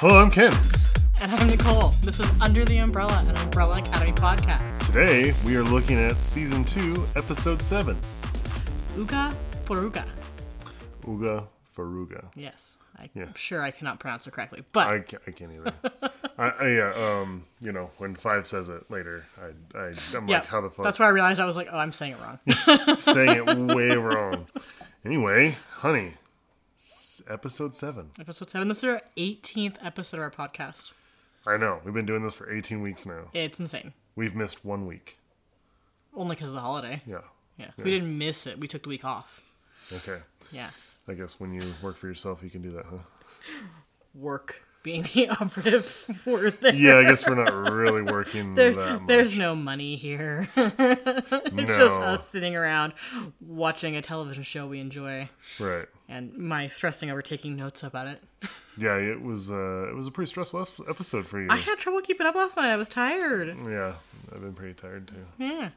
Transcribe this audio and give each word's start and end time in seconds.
Hello, 0.00 0.18
I'm 0.18 0.30
Ken. 0.30 0.52
And 1.20 1.30
I'm 1.32 1.46
Nicole. 1.48 1.90
This 2.02 2.20
is 2.20 2.40
Under 2.40 2.64
the 2.64 2.78
Umbrella, 2.78 3.22
an 3.28 3.36
Umbrella 3.36 3.78
Academy 3.80 4.12
podcast. 4.12 4.86
Today 4.86 5.34
we 5.44 5.56
are 5.56 5.62
looking 5.62 5.98
at 5.98 6.18
season 6.18 6.64
two, 6.64 7.04
episode 7.16 7.60
seven. 7.60 7.96
Uga 8.96 9.34
Foruga. 9.64 10.06
Uga 11.02 11.46
Faruga. 11.76 12.30
Yes. 12.34 12.78
I'm 12.96 13.10
Yeah. 13.14 13.26
sure 13.36 13.62
I 13.62 13.70
cannot 13.70 14.00
pronounce 14.00 14.26
it 14.26 14.32
correctly. 14.32 14.64
But 14.72 14.86
I 14.88 15.00
can't, 15.00 15.22
I 15.26 15.30
can't 15.32 15.52
either. 15.52 15.72
I, 16.38 16.48
I 16.48 16.68
yeah, 16.68 16.92
um, 17.20 17.44
you 17.60 17.72
know, 17.72 17.90
when 17.98 18.14
Five 18.14 18.46
says 18.46 18.70
it 18.70 18.90
later, 18.90 19.26
I, 19.38 19.78
I 19.78 19.92
I'm 20.16 20.26
yeah, 20.28 20.38
like, 20.38 20.46
how 20.46 20.62
the 20.62 20.70
fuck? 20.70 20.84
that's 20.84 20.98
why 20.98 21.06
I 21.06 21.10
realized 21.10 21.40
I 21.40 21.44
was 21.44 21.56
like, 21.56 21.68
oh, 21.70 21.76
I'm 21.78 21.92
saying 21.92 22.14
it 22.14 22.18
wrong. 22.20 22.96
saying 23.00 23.42
it 23.46 23.56
way 23.76 23.90
wrong. 23.96 24.46
Anyway, 25.04 25.56
honey, 25.72 26.14
episode 27.34 27.74
seven. 27.74 28.10
episode 28.18 28.50
7. 28.50 28.68
This 28.68 28.78
is 28.78 28.84
our 28.84 29.02
18th 29.16 29.76
episode 29.82 30.18
of 30.18 30.22
our 30.24 30.30
podcast. 30.30 30.92
I 31.46 31.56
know 31.56 31.80
we've 31.84 31.94
been 31.94 32.06
doing 32.06 32.22
this 32.22 32.34
for 32.34 32.52
18 32.52 32.82
weeks 32.82 33.06
now. 33.06 33.28
It's 33.32 33.58
insane. 33.58 33.92
We've 34.16 34.34
missed 34.34 34.64
one 34.64 34.86
week. 34.86 35.18
Only 36.14 36.34
because 36.36 36.48
of 36.48 36.54
the 36.54 36.60
holiday. 36.60 37.02
Yeah. 37.06 37.20
Yeah. 37.56 37.70
We 37.78 37.90
didn't 37.90 38.16
miss 38.18 38.46
it. 38.46 38.58
We 38.58 38.66
took 38.68 38.82
the 38.82 38.88
week 38.88 39.04
off. 39.04 39.40
Okay. 39.92 40.18
Yeah. 40.52 40.70
I 41.08 41.14
guess 41.14 41.38
when 41.40 41.54
you 41.54 41.74
work 41.82 41.96
for 41.96 42.08
yourself, 42.08 42.42
you 42.42 42.50
can 42.50 42.62
do 42.62 42.70
that, 42.72 42.84
huh? 42.86 42.98
Work 44.14 44.62
being 44.82 45.02
the 45.02 45.28
operative 45.40 46.20
word 46.26 46.58
there. 46.60 46.74
Yeah, 46.74 46.96
I 46.96 47.04
guess 47.04 47.26
we're 47.28 47.34
not 47.36 47.52
really 47.72 48.02
working 48.02 48.54
There- 48.54 48.98
there's 49.06 49.36
no 49.36 49.54
money 49.54 49.96
here. 49.96 50.48
it's 50.56 51.78
just 51.78 52.00
us 52.00 52.28
sitting 52.28 52.56
around 52.56 52.92
watching 53.40 53.94
a 53.96 54.02
television 54.02 54.42
show 54.42 54.66
we 54.66 54.80
enjoy. 54.80 55.28
Right. 55.58 55.86
And 56.10 56.36
my 56.36 56.66
stressing 56.68 57.10
over 57.10 57.22
taking 57.22 57.56
notes 57.56 57.82
about 57.82 58.06
it. 58.08 58.20
Yeah, 58.78 58.96
it 58.96 59.20
was 59.20 59.50
uh 59.50 59.88
it 59.90 59.94
was 59.94 60.06
a 60.06 60.10
pretty 60.10 60.30
stressful 60.30 60.66
episode 60.88 61.26
for 61.26 61.38
you. 61.38 61.48
I 61.50 61.56
had 61.56 61.76
trouble 61.78 62.00
keeping 62.00 62.26
up 62.26 62.34
last 62.34 62.56
night. 62.56 62.70
I 62.70 62.76
was 62.76 62.88
tired. 62.88 63.54
yeah, 63.68 63.96
I've 64.34 64.40
been 64.40 64.54
pretty 64.54 64.72
tired 64.72 65.06
too. 65.08 65.26
Yeah. 65.36 65.70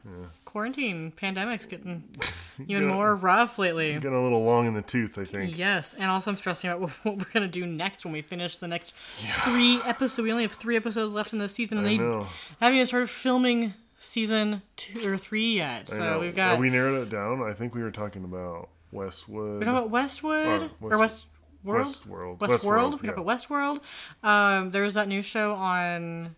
Quarantine, 0.46 1.10
pandemic's 1.10 1.66
getting 1.66 2.04
even 2.66 2.84
Yeah. 2.84 2.94
more 2.94 3.14
rough 3.14 3.58
lately. 3.58 3.92
Getting 3.94 4.14
a 4.14 4.22
little 4.22 4.42
long 4.42 4.66
in 4.66 4.72
the 4.74 4.80
tooth, 4.80 5.18
I 5.18 5.24
think. 5.24 5.58
Yes, 5.58 5.92
and 5.92 6.04
also 6.10 6.30
I'm 6.30 6.36
stressing 6.38 6.70
out 6.70 6.80
what 7.02 7.18
we're 7.18 7.24
gonna 7.34 7.48
do 7.48 7.66
next 7.66 8.04
when 8.06 8.12
we 8.14 8.22
finish 8.22 8.56
the 8.56 8.68
next 8.68 8.94
three 9.42 9.80
episodes. 9.84 10.22
We 10.24 10.30
only 10.30 10.44
have 10.44 10.52
three 10.52 10.76
episodes 10.76 11.12
left 11.12 11.34
in 11.34 11.40
the 11.40 11.48
season, 11.48 11.76
and 11.78 11.86
I 11.86 11.90
they 11.90 11.98
know. 11.98 12.26
haven't 12.60 12.76
even 12.76 12.86
started 12.86 13.10
filming 13.10 13.74
season 13.98 14.62
two 14.76 15.06
or 15.12 15.18
three 15.18 15.56
yet. 15.56 15.90
So 15.90 16.20
we've 16.20 16.34
got 16.34 16.56
Are 16.56 16.60
we 16.60 16.70
narrowed 16.70 17.06
it 17.06 17.10
down? 17.10 17.42
I 17.42 17.52
think 17.52 17.74
we 17.74 17.82
were 17.82 17.90
talking 17.90 18.24
about 18.24 18.68
Westwood. 18.94 19.58
We 19.58 19.64
talk 19.64 19.76
about 19.76 19.90
Westwood 19.90 20.70
or 20.80 20.98
West- 20.98 21.26
West 21.64 22.06
World. 22.06 22.38
Westworld. 22.38 22.38
Westworld. 22.38 22.48
Westworld, 22.92 23.02
We 23.02 23.08
talk 23.08 23.16
about 23.16 23.26
Westworld. 23.26 23.80
Um, 24.22 24.70
there's 24.70 24.94
that 24.94 25.08
new 25.08 25.22
show 25.22 25.54
on 25.54 26.36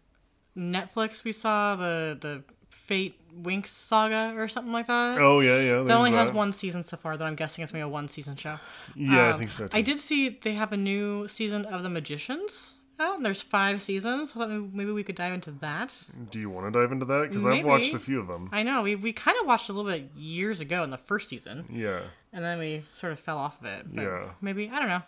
Netflix 0.56 1.24
we 1.24 1.32
saw 1.32 1.76
the 1.76 2.16
the 2.20 2.42
Fate 2.70 3.20
Winx 3.42 3.66
saga 3.66 4.32
or 4.36 4.48
something 4.48 4.72
like 4.72 4.86
that. 4.86 5.18
Oh 5.18 5.40
yeah, 5.40 5.58
yeah. 5.60 5.82
that 5.82 5.96
only 5.96 6.10
there's 6.12 6.28
has 6.28 6.34
one 6.34 6.52
season 6.52 6.84
so 6.84 6.96
far, 6.96 7.16
though 7.16 7.24
I'm 7.26 7.34
guessing 7.34 7.62
it's 7.62 7.72
gonna 7.72 7.84
be 7.84 7.88
a 7.88 7.92
one 7.92 8.08
season 8.08 8.36
show. 8.36 8.58
Yeah, 8.94 9.26
I 9.26 9.30
Um, 9.32 9.38
think 9.40 9.50
so 9.50 9.68
too. 9.68 9.76
I 9.76 9.82
did 9.82 10.00
see 10.00 10.28
they 10.30 10.54
have 10.54 10.72
a 10.72 10.76
new 10.76 11.26
season 11.28 11.66
of 11.66 11.82
The 11.82 11.90
Magicians 11.90 12.75
out, 12.98 13.16
and 13.16 13.24
there's 13.26 13.42
five 13.42 13.82
seasons. 13.82 14.32
I 14.34 14.38
thought 14.38 14.50
maybe- 14.50 14.70
maybe 14.72 14.92
we 14.92 15.02
could 15.02 15.14
dive 15.16 15.32
into 15.32 15.50
that. 15.60 16.04
Do 16.30 16.38
you 16.38 16.48
want 16.50 16.72
to 16.72 16.80
dive 16.80 16.92
into 16.92 17.04
that? 17.06 17.28
Because 17.28 17.44
I've 17.46 17.64
watched 17.64 17.94
a 17.94 17.98
few 17.98 18.20
of 18.20 18.26
them. 18.28 18.48
I 18.52 18.62
know 18.62 18.82
we 18.82 18.94
we 18.96 19.12
kind 19.12 19.36
of 19.40 19.46
watched 19.46 19.68
a 19.68 19.72
little 19.72 19.90
bit 19.90 20.10
years 20.16 20.60
ago 20.60 20.82
in 20.82 20.90
the 20.90 20.98
first 20.98 21.28
season, 21.28 21.66
Yeah. 21.70 22.00
and 22.32 22.44
then 22.44 22.58
we 22.58 22.84
sort 22.92 23.12
of 23.12 23.20
fell 23.20 23.38
off 23.38 23.60
of 23.60 23.66
it. 23.66 23.94
But 23.94 24.02
Yeah. 24.02 24.28
maybe 24.40 24.70
I 24.72 24.78
don't 24.78 24.88
know, 24.88 25.02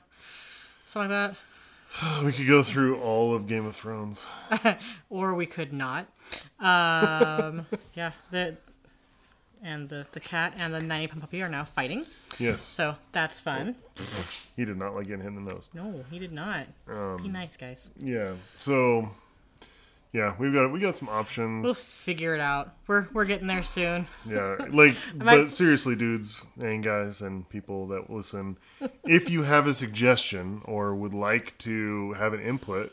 something 0.85 1.11
like 1.11 1.33
that. 1.33 1.37
We 2.25 2.33
could 2.33 2.47
go 2.47 2.63
through 2.63 3.01
all 3.01 3.35
of 3.35 3.47
Game 3.47 3.65
of 3.65 3.75
Thrones. 3.75 4.27
or 5.11 5.35
we 5.35 5.47
could 5.47 5.73
not. 5.73 6.07
Um, 6.61 7.65
yeah, 7.95 8.13
the 8.31 8.57
and 9.63 9.89
the 9.89 10.07
the 10.13 10.21
cat 10.21 10.55
and 10.57 10.73
the 10.75 10.81
ninety 10.81 11.07
pound 11.07 11.21
puppy 11.21 11.43
are 11.43 11.49
now 11.49 11.65
fighting, 11.65 12.07
Yes. 12.39 12.63
so 12.63 12.97
that's 13.13 13.41
fun. 13.41 13.77
He 14.57 14.65
did 14.65 14.77
not 14.77 14.95
like 14.97 15.07
getting 15.07 15.21
hit 15.21 15.29
in 15.29 15.35
the 15.45 15.53
nose. 15.53 15.71
No, 15.73 16.05
he 16.11 16.19
did 16.19 16.33
not. 16.33 16.67
Um, 16.89 17.19
Be 17.23 17.29
nice, 17.29 17.57
guys. 17.57 17.93
Yeah. 17.99 18.33
So 18.59 19.09
yeah, 20.13 20.35
we've 20.39 20.53
got 20.53 20.73
we 20.73 20.81
got 20.81 20.97
some 20.97 21.09
options. 21.09 21.63
We'll 21.65 21.75
figure 21.75 22.35
it 22.35 22.41
out. 22.41 22.75
We're 22.89 23.07
we're 23.13 23.25
getting 23.25 23.47
there 23.47 23.63
soon. 23.63 24.09
Yeah. 24.29 24.57
Like 24.71 24.97
but 25.15 25.51
seriously, 25.53 25.95
dudes 25.95 26.45
and 26.59 26.83
guys 26.83 27.21
and 27.23 27.49
people 27.49 27.87
that 27.89 28.11
listen, 28.11 28.57
if 29.05 29.31
you 29.31 29.43
have 29.45 29.67
a 29.69 29.75
suggestion 29.75 30.63
or 30.65 30.95
would 30.95 31.15
like 31.15 31.57
to 31.59 32.15
have 32.15 32.33
an 32.33 32.41
input 32.41 32.93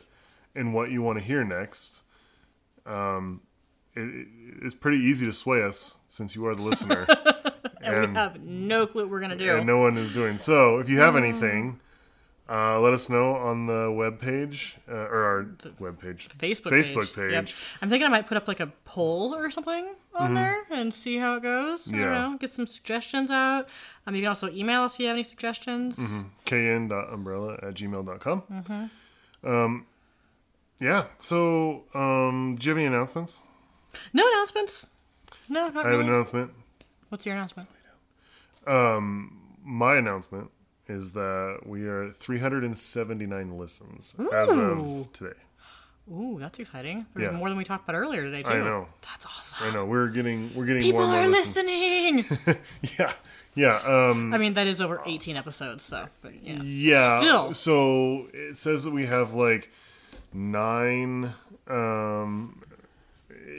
in 0.55 0.71
what 0.73 0.91
you 0.91 1.01
want 1.01 1.17
to 1.17 1.23
hear 1.25 1.43
next, 1.43 2.01
um 2.85 3.41
it, 3.95 4.01
it- 4.01 4.27
it's 4.61 4.73
pretty 4.75 4.99
easy 4.99 5.25
to 5.25 5.33
sway 5.33 5.61
us 5.63 5.97
since 6.07 6.33
you 6.35 6.45
are 6.47 6.55
the 6.55 6.61
listener. 6.63 7.05
And, 7.83 8.13
we 8.13 8.15
have 8.15 8.41
no 8.41 8.87
clue 8.87 9.03
what 9.03 9.11
we're 9.11 9.19
gonna 9.19 9.35
do. 9.35 9.57
and 9.57 9.67
no 9.67 9.77
one 9.77 9.95
is 9.95 10.11
doing 10.11 10.39
so. 10.39 10.79
If 10.79 10.89
you 10.89 10.97
have 11.01 11.15
anything, 11.15 11.79
uh, 12.49 12.79
let 12.79 12.93
us 12.93 13.11
know 13.11 13.35
on 13.35 13.67
the 13.67 13.91
web 13.91 14.19
page 14.19 14.77
uh, 14.89 14.93
or 14.95 15.23
our 15.23 15.45
web 15.77 16.01
page, 16.01 16.27
Facebook 16.39 16.71
Facebook 16.71 17.13
page. 17.15 17.31
Page. 17.31 17.53
Mm-hmm. 17.53 17.83
I'm 17.83 17.89
thinking 17.91 18.07
I 18.07 18.09
might 18.09 18.25
put 18.25 18.37
up 18.37 18.47
like 18.47 18.59
a 18.59 18.71
poll 18.85 19.35
or 19.35 19.51
something 19.51 19.93
on 20.15 20.33
there 20.33 20.63
and 20.71 20.91
see 20.91 21.17
how 21.19 21.35
it 21.35 21.43
goes. 21.43 21.93
I 21.93 21.97
Yeah. 21.97 22.03
don't 22.05 22.31
know. 22.31 22.37
Get 22.39 22.51
some 22.51 22.65
suggestions 22.65 23.29
out. 23.29 23.67
Um, 24.07 24.15
you 24.15 24.21
can 24.21 24.29
also 24.29 24.49
email 24.51 24.81
us 24.81 24.95
if 24.95 25.01
you 25.01 25.05
have 25.07 25.15
any 25.15 25.23
suggestions. 25.23 25.99
Mm-hmm. 25.99 26.27
kn.umbrella 26.45 27.59
at 27.61 27.75
gmail.com. 27.75 28.41
Mm-hmm. 28.51 29.47
Um, 29.47 29.85
yeah. 30.79 31.05
So, 31.19 31.83
um, 31.93 32.55
do 32.59 32.65
you 32.65 32.69
have 32.71 32.77
any 32.79 32.87
announcements? 32.87 33.41
No 34.13 34.27
announcements. 34.27 34.89
No, 35.49 35.67
not 35.69 35.85
I 35.85 35.89
have 35.89 35.97
really. 35.99 36.07
an 36.07 36.13
announcement. 36.13 36.51
What's 37.09 37.25
your 37.25 37.35
announcement? 37.35 37.69
Um, 38.67 39.39
My 39.63 39.95
announcement 39.97 40.49
is 40.87 41.11
that 41.11 41.61
we 41.65 41.83
are 41.87 42.09
379 42.11 43.57
listens 43.57 44.15
as 44.33 44.55
Ooh. 44.55 45.01
of 45.01 45.13
today. 45.13 45.35
Ooh, 46.11 46.37
that's 46.39 46.59
exciting. 46.59 47.05
There's 47.13 47.31
Yeah. 47.31 47.37
more 47.37 47.49
than 47.49 47.57
we 47.57 47.63
talked 47.63 47.83
about 47.89 47.95
earlier 47.95 48.23
today, 48.23 48.43
too. 48.43 48.51
I 48.51 48.57
know. 48.59 48.87
That's 49.01 49.25
awesome. 49.25 49.57
I 49.67 49.73
know 49.73 49.85
we're 49.85 50.09
getting 50.09 50.53
we're 50.53 50.65
getting 50.65 50.83
People 50.83 51.01
more 51.01 51.09
and 51.09 51.13
more 51.17 51.23
are 51.25 51.27
listens. 51.27 51.55
listening. 51.55 52.57
Yeah, 52.99 53.13
yeah. 53.55 53.77
Um, 54.09 54.31
I 54.33 54.37
mean, 54.37 54.53
that 54.53 54.67
is 54.67 54.81
over 54.81 55.01
18 55.05 55.35
episodes, 55.35 55.83
so, 55.83 56.07
but 56.21 56.33
yeah. 56.43 56.61
Yeah. 56.61 57.17
Still. 57.17 57.53
So 57.55 58.27
it 58.33 58.57
says 58.59 58.83
that 58.83 58.91
we 58.93 59.07
have 59.07 59.33
like 59.33 59.71
nine. 60.31 61.33
Um, 61.67 62.61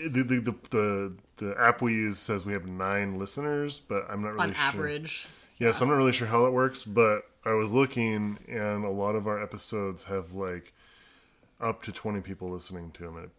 the 0.09 0.23
the 0.23 0.41
the 0.41 0.55
the, 0.71 1.13
the 1.37 1.61
app 1.61 1.83
we 1.83 1.95
use 1.95 2.19
says 2.19 2.45
we 2.47 2.53
have 2.53 2.67
nine 2.67 3.19
listeners, 3.19 3.81
but 3.81 4.07
I'm 4.09 4.23
not 4.23 4.33
really 4.35 4.45
On 4.45 4.53
sure. 4.53 4.63
average. 4.63 5.29
Yes, 5.59 5.81
I'm 5.81 5.89
not 5.89 5.95
really 5.95 6.13
sure 6.13 6.27
how 6.29 6.45
that 6.45 6.51
works, 6.51 6.85
but 6.85 7.23
I 7.45 7.53
was 7.53 7.73
looking, 7.73 8.39
and 8.49 8.85
a 8.85 8.91
lot 8.91 9.15
of 9.15 9.27
our 9.27 9.43
episodes 9.43 10.05
have 10.05 10.33
like 10.33 10.75
up 11.61 11.83
to 11.85 11.93
20 11.93 12.21
people 12.21 12.51
listening 12.51 12.91
to 12.93 13.03
them. 13.03 13.31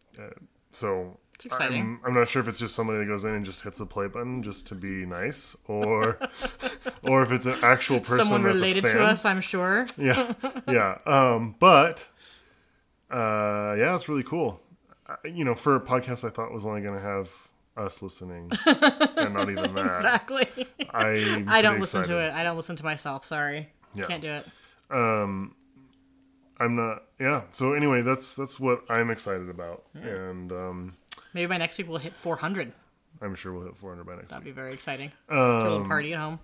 So. 0.71 1.17
It's 1.35 1.45
exciting. 1.45 1.81
I'm, 1.81 1.99
I'm 2.03 2.13
not 2.15 2.27
sure 2.27 2.41
if 2.41 2.47
it's 2.47 2.57
just 2.57 2.73
somebody 2.73 2.97
that 2.97 3.05
goes 3.05 3.23
in 3.23 3.35
and 3.35 3.45
just 3.45 3.61
hits 3.61 3.77
the 3.77 3.85
play 3.85 4.07
button 4.07 4.41
just 4.41 4.65
to 4.69 4.75
be 4.75 5.05
nice, 5.05 5.55
or 5.67 6.17
or 7.03 7.21
if 7.21 7.31
it's 7.31 7.45
an 7.45 7.53
actual 7.61 7.99
person 7.99 8.25
Someone 8.25 8.41
related 8.41 8.85
to 8.85 9.03
us, 9.03 9.23
I'm 9.23 9.41
sure. 9.41 9.85
yeah 9.99 10.33
yeah 10.67 10.97
um 11.05 11.55
but 11.59 12.07
uh 13.11 13.75
yeah 13.77 13.93
it's 13.93 14.09
really 14.09 14.23
cool 14.23 14.59
you 15.27 15.43
know 15.45 15.55
for 15.55 15.75
a 15.75 15.79
podcast 15.79 16.23
i 16.25 16.29
thought 16.29 16.51
was 16.51 16.65
only 16.65 16.81
gonna 16.81 16.99
have 16.99 17.29
us 17.75 18.01
listening 18.01 18.51
and 18.65 19.33
not 19.33 19.49
even 19.49 19.73
that 19.75 19.97
Exactly. 19.97 20.47
I'm 20.91 21.47
I 21.47 21.61
don't 21.61 21.79
listen 21.79 22.03
to 22.05 22.17
it. 22.19 22.33
I 22.33 22.41
don't 22.41 22.57
listen 22.57 22.75
to 22.77 22.83
myself. 22.83 23.23
Sorry. 23.23 23.69
Yeah. 23.93 24.05
Can't 24.05 24.21
do 24.21 24.29
it. 24.31 24.47
Um, 24.89 25.53
I'm 26.59 26.75
not 26.75 27.03
yeah 27.19 27.43
so 27.51 27.73
anyway 27.73 28.01
that's 28.01 28.35
that's 28.35 28.59
what 28.59 28.81
i'm 28.89 29.09
excited 29.11 29.49
about 29.49 29.83
and 29.93 30.51
um 30.51 30.95
Maybe 31.33 31.45
by 31.47 31.57
next 31.57 31.77
week 31.77 31.87
we'll 31.87 31.97
hit 31.99 32.15
400. 32.15 32.71
i'm 33.21 33.35
sure 33.35 33.53
we'll 33.53 33.65
hit 33.65 33.75
400 33.77 34.03
by 34.05 34.13
next 34.15 34.21
week. 34.23 34.29
That'd 34.29 34.45
week 34.45 34.55
be 34.55 34.55
very 34.55 34.73
exciting. 34.73 35.11
For 35.27 35.35
a 35.35 35.63
little 35.63 35.77
Um, 35.81 35.87
party 35.87 36.13
at 36.13 36.19
home. 36.19 36.39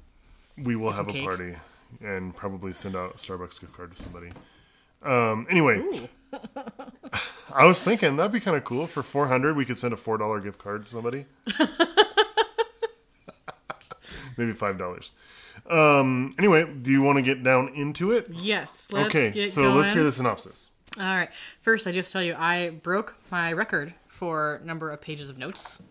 we 0.58 0.76
will 0.76 0.92
have 0.92 1.08
a 1.08 1.12
cake. 1.12 1.26
party 1.26 1.56
and 2.04 2.36
probably 2.36 2.74
send 2.74 2.96
out 2.96 3.16
a 3.16 3.18
starbucks 3.18 3.60
gift 3.60 3.74
card 3.74 3.96
to 3.96 4.02
somebody 4.02 4.30
um 5.04 5.48
anyway 5.50 5.78
Ooh. 5.80 6.08
i 7.54 7.66
was 7.66 7.84
thinking 7.84 8.16
that'd 8.16 8.32
be 8.32 8.40
kind 8.40 8.58
of 8.58 8.64
cool 8.64 8.88
for 8.88 9.04
400 9.04 9.56
we 9.56 9.66
could 9.66 9.78
send 9.78 9.94
a 9.94 9.98
four 9.98 10.18
dollar 10.18 10.40
gift 10.40 10.58
card 10.60 10.84
to 10.84 10.90
somebody 10.90 11.26
maybe 14.38 14.54
five 14.54 14.78
dollars 14.78 15.12
um 15.70 16.34
anyway 16.38 16.66
do 16.82 16.92
you 16.92 17.02
want 17.02 17.18
to 17.18 17.22
get 17.22 17.44
down 17.44 17.70
into 17.76 18.12
it 18.12 18.28
Yes. 18.32 18.90
Let's 18.92 19.08
okay 19.16 19.46
so 19.48 19.64
going. 19.64 19.78
let's 19.78 19.94
hear 19.94 20.04
the 20.04 20.12
synopsis 20.12 20.72
All 21.00 21.06
right. 21.06 21.30
First, 21.62 21.88
I 21.88 21.92
just 21.92 22.12
tell 22.12 22.22
you, 22.22 22.36
I 22.38 22.70
broke 22.70 23.16
my 23.32 23.52
record 23.54 23.94
for 24.08 24.62
number 24.64 24.92
of 24.92 25.02
pages 25.02 25.30
of 25.30 25.38
notes 25.38 25.82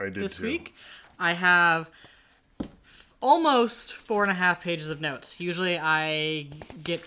i 0.00 0.04
did 0.04 0.14
this 0.16 0.36
too 0.38 0.42
week. 0.44 0.74
I 1.18 1.34
have 1.34 1.88
f- 2.84 3.14
almost 3.20 3.92
four 3.94 4.24
and 4.24 4.30
a 4.30 4.34
half 4.34 4.62
pages 4.62 4.90
of 4.90 5.00
notes. 5.00 5.40
Usually, 5.40 5.78
I 5.78 6.48
get 6.82 7.02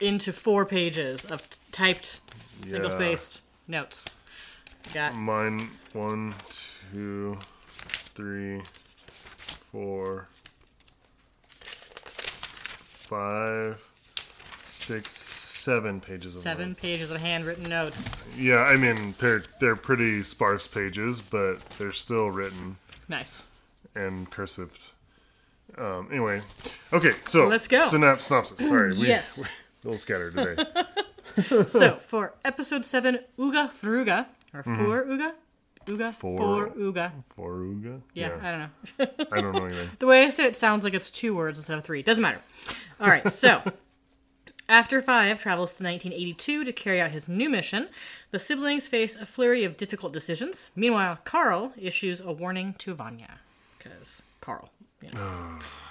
into 0.00 0.32
four 0.32 0.64
pages 0.64 1.24
of 1.26 1.42
typed, 1.72 2.20
single 2.62 2.90
spaced 2.90 3.42
notes. 3.68 4.08
Got 4.94 5.14
Mine 5.14 5.68
one, 5.92 6.34
two, 6.92 7.38
three, 8.14 8.62
four, 9.70 10.26
five, 13.10 13.80
six, 14.62 15.12
seven 15.12 16.00
pages 16.00 16.36
of 16.36 16.42
seven 16.42 16.68
notes. 16.68 16.80
pages 16.80 17.10
of 17.10 17.20
handwritten 17.20 17.64
notes. 17.68 18.22
Yeah, 18.36 18.58
I 18.62 18.76
mean 18.76 19.14
they're 19.18 19.42
they're 19.60 19.76
pretty 19.76 20.22
sparse 20.22 20.66
pages, 20.66 21.20
but 21.20 21.56
they're 21.78 21.92
still 21.92 22.30
written 22.30 22.76
Nice. 23.08 23.44
and 23.94 24.30
cursived. 24.30 24.90
Um, 25.78 26.08
anyway, 26.10 26.40
okay, 26.92 27.12
so 27.24 27.46
Let's 27.46 27.68
go. 27.68 27.86
Synap 27.88 28.20
synopsis. 28.20 28.66
Sorry, 28.66 28.90
we, 28.98 29.06
Yes. 29.06 29.38
we're 29.38 29.44
a 29.82 29.88
little 29.88 29.98
scattered 29.98 30.36
today. 30.36 30.64
so 31.66 31.96
for 31.96 32.34
episode 32.44 32.84
seven, 32.84 33.20
Uga 33.38 33.70
Fruga 33.70 34.26
or 34.52 34.62
mm-hmm. 34.62 34.76
for 34.76 35.04
Uga, 35.04 35.32
Uga 35.86 36.12
For- 36.12 36.38
for 36.38 36.68
Uga. 36.70 37.12
Foruga. 37.36 38.00
Yeah, 38.14 38.36
I 38.42 38.50
don't 38.50 38.60
know. 38.60 39.26
I 39.32 39.40
don't 39.40 39.52
know 39.54 39.64
anything. 39.64 39.88
The 39.98 40.06
way 40.06 40.24
I 40.24 40.30
say 40.30 40.44
it 40.44 40.56
sounds 40.56 40.84
like 40.84 40.94
it's 40.94 41.10
two 41.10 41.34
words 41.34 41.58
instead 41.58 41.78
of 41.78 41.84
three. 41.84 42.02
Doesn't 42.02 42.22
matter. 42.22 42.40
All 43.00 43.08
right, 43.08 43.28
so 43.30 43.62
after 44.68 45.00
Five 45.00 45.40
travels 45.40 45.72
to 45.74 45.84
1982 45.84 46.64
to 46.64 46.72
carry 46.72 47.00
out 47.00 47.10
his 47.10 47.28
new 47.28 47.48
mission, 47.48 47.88
the 48.30 48.38
siblings 48.38 48.86
face 48.88 49.16
a 49.16 49.24
flurry 49.24 49.64
of 49.64 49.76
difficult 49.76 50.12
decisions. 50.12 50.70
Meanwhile, 50.76 51.18
Carl 51.24 51.72
issues 51.78 52.20
a 52.20 52.32
warning 52.32 52.74
to 52.78 52.94
Vanya. 52.94 53.40
Because 53.78 54.22
Carl. 54.40 54.70
You 55.02 55.12
know. 55.12 55.58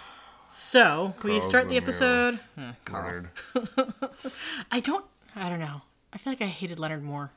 so 0.49 1.13
we 1.23 1.31
Carl's 1.31 1.45
start 1.47 1.69
the 1.69 1.77
episode. 1.77 2.39
Huh, 2.57 2.73
Carl. 2.85 3.05
Leonard. 3.05 3.29
I 4.71 4.79
don't. 4.79 5.05
I 5.35 5.49
don't 5.49 5.59
know. 5.59 5.81
I 6.11 6.17
feel 6.17 6.31
like 6.33 6.41
I 6.41 6.45
hated 6.47 6.79
Leonard 6.79 7.03
more. 7.03 7.31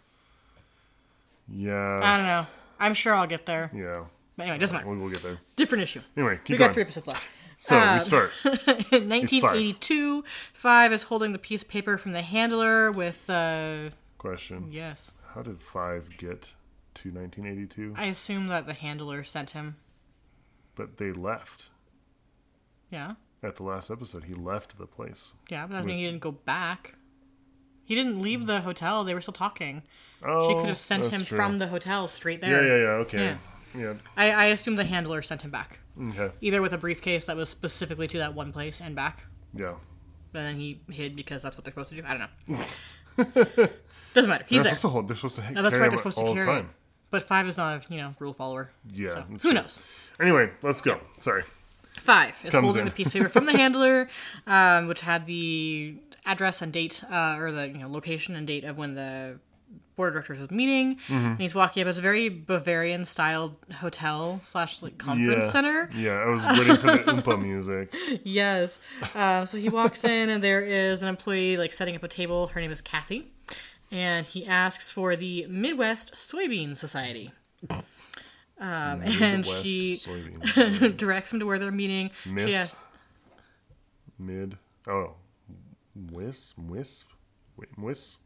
Yeah. 1.48 2.00
I 2.02 2.16
don't 2.16 2.26
know. 2.26 2.46
I'm 2.80 2.94
sure 2.94 3.14
I'll 3.14 3.26
get 3.26 3.46
there. 3.46 3.70
yeah. 3.74 4.04
But 4.36 4.44
anyway, 4.44 4.58
doesn't 4.58 4.74
matter. 4.74 4.88
We'll, 4.88 4.98
we'll 4.98 5.10
get 5.10 5.22
there. 5.22 5.38
Different 5.56 5.82
issue. 5.82 6.00
Anyway, 6.16 6.40
keep 6.44 6.46
going. 6.46 6.54
We 6.56 6.58
got 6.58 6.64
going. 6.66 6.74
three 6.74 6.82
episodes 6.84 7.06
left. 7.06 7.28
So 7.58 7.78
Uh, 7.78 7.94
we 7.94 8.00
start. 8.00 8.32
In 8.44 9.08
1982, 9.08 10.24
Five 10.52 10.92
is 10.92 11.04
holding 11.04 11.32
the 11.32 11.38
piece 11.38 11.62
of 11.62 11.68
paper 11.68 11.98
from 11.98 12.12
the 12.12 12.22
handler 12.22 12.90
with, 12.90 13.28
uh, 13.28 13.90
Question: 14.18 14.68
yes. 14.72 15.12
How 15.34 15.42
did 15.42 15.60
five 15.62 16.16
get 16.16 16.52
to 16.94 17.10
1982? 17.10 17.94
I 17.96 18.06
assume 18.06 18.48
that 18.48 18.66
the 18.66 18.72
handler 18.72 19.22
sent 19.22 19.50
him. 19.50 19.76
But 20.74 20.96
they 20.96 21.12
left 21.12 21.68
Yeah. 22.92 23.14
at 23.42 23.56
the 23.56 23.62
last 23.64 23.90
episode. 23.90 24.24
He 24.24 24.34
left 24.34 24.78
the 24.78 24.86
place. 24.86 25.34
Yeah, 25.50 25.66
but 25.66 25.76
I 25.76 25.82
mean, 25.82 25.98
he 25.98 26.04
didn't 26.04 26.20
go 26.20 26.30
back. 26.32 26.94
He 27.84 27.94
didn't 27.96 28.22
leave 28.22 28.46
the 28.46 28.60
hotel. 28.60 29.02
They 29.02 29.14
were 29.14 29.20
still 29.20 29.32
talking. 29.32 29.82
Oh, 30.22 30.48
She 30.48 30.54
could 30.54 30.62
oh, 30.64 30.66
have 30.66 30.78
sent 30.78 31.06
him 31.06 31.24
true. 31.24 31.36
from 31.36 31.58
the 31.58 31.66
hotel 31.66 32.06
straight 32.06 32.40
there. 32.40 32.64
yeah, 32.64 32.76
yeah. 32.84 32.90
Okay. 33.02 33.36
Yeah. 33.74 33.94
I, 34.16 34.30
I 34.30 34.44
assume 34.46 34.76
the 34.76 34.84
handler 34.84 35.22
sent 35.22 35.42
him 35.42 35.50
back. 35.50 35.80
Okay. 36.00 36.30
Either 36.40 36.62
with 36.62 36.72
a 36.72 36.78
briefcase 36.78 37.24
that 37.24 37.36
was 37.36 37.48
specifically 37.48 38.06
to 38.08 38.18
that 38.18 38.34
one 38.34 38.52
place 38.52 38.80
and 38.80 38.94
back. 38.94 39.24
Yeah. 39.54 39.74
And 40.34 40.46
then 40.46 40.56
he 40.56 40.82
hid 40.90 41.16
because 41.16 41.42
that's 41.42 41.56
what 41.56 41.64
they're 41.64 41.72
supposed 41.72 41.88
to 41.90 41.96
do. 41.96 42.02
I 42.06 42.16
don't 42.16 42.48
know. 42.48 43.66
Doesn't 44.14 44.30
matter. 44.30 44.44
He's 44.46 44.58
They're 44.62 44.70
there. 44.70 44.74
supposed 44.74 44.96
to. 44.96 45.06
They're 45.06 45.16
supposed 45.16 45.36
to 45.36 45.50
No, 45.52 45.62
that's 45.62 45.78
right. 45.78 45.90
They're 45.90 45.98
supposed 45.98 46.18
to 46.18 46.24
all 46.24 46.34
carry 46.34 46.48
it. 46.48 46.52
time. 46.52 46.70
But 47.10 47.24
five 47.24 47.46
is 47.46 47.56
not 47.56 47.84
a 47.90 47.92
you 47.92 48.00
know 48.00 48.14
rule 48.18 48.32
follower. 48.32 48.70
Yeah. 48.90 49.08
So, 49.10 49.20
who 49.22 49.38
true. 49.38 49.52
knows? 49.54 49.80
Anyway, 50.20 50.50
let's 50.62 50.80
go. 50.80 51.00
Sorry. 51.18 51.42
Five 52.02 52.40
is 52.44 52.50
Comes 52.50 52.64
holding 52.64 52.80
in. 52.82 52.84
the 52.86 52.90
piece 52.92 53.06
of 53.06 53.12
paper 53.12 53.28
from 53.28 53.46
the 53.46 53.52
handler, 53.62 54.08
um, 54.46 54.88
which 54.88 55.00
had 55.02 55.26
the 55.26 55.94
address 56.26 56.60
and 56.62 56.72
date, 56.72 57.02
uh, 57.10 57.36
or 57.38 57.52
the 57.52 57.68
you 57.68 57.78
know 57.78 57.88
location 57.88 58.34
and 58.36 58.46
date 58.46 58.64
of 58.64 58.76
when 58.76 58.94
the 58.94 59.38
board 59.94 60.08
of 60.08 60.14
directors 60.14 60.40
was 60.40 60.50
meeting. 60.50 60.96
Mm-hmm. 61.06 61.14
And 61.14 61.40
he's 61.40 61.54
walking 61.54 61.82
up. 61.82 61.88
It's 61.88 61.98
a 61.98 62.02
very 62.02 62.28
Bavarian 62.30 63.04
styled 63.04 63.56
hotel 63.74 64.40
slash 64.42 64.82
like 64.82 64.96
conference 64.98 65.44
Yeah. 65.44 65.50
center. 65.50 65.90
Yeah, 65.94 66.12
I 66.12 66.26
was 66.28 66.42
waiting 66.44 66.76
for 66.76 66.86
the 66.86 66.98
Oompa 67.12 67.40
music. 67.40 67.94
Yes. 68.24 68.78
Um, 69.14 69.44
so 69.46 69.58
he 69.58 69.68
walks 69.68 70.02
in, 70.04 70.28
and 70.30 70.42
there 70.42 70.62
is 70.62 71.02
an 71.02 71.08
employee 71.08 71.56
like 71.56 71.72
setting 71.72 71.94
up 71.94 72.02
a 72.02 72.08
table. 72.08 72.48
Her 72.48 72.60
name 72.60 72.72
is 72.72 72.80
Kathy, 72.80 73.30
and 73.90 74.26
he 74.26 74.46
asks 74.46 74.90
for 74.90 75.14
the 75.14 75.46
Midwest 75.48 76.14
Soybean 76.14 76.76
Society. 76.76 77.30
Um, 78.62 79.02
and 79.02 79.44
she 79.44 79.98
directs 80.96 81.32
him 81.32 81.40
to 81.40 81.46
where 81.46 81.58
they're 81.58 81.72
meeting. 81.72 82.12
She 82.22 82.30
Miss. 82.30 82.54
asks, 82.54 82.84
Mid. 84.20 84.56
Oh. 84.86 85.14
Wis. 86.12 86.54
Wisp. 86.56 87.10
Wis. 87.76 88.18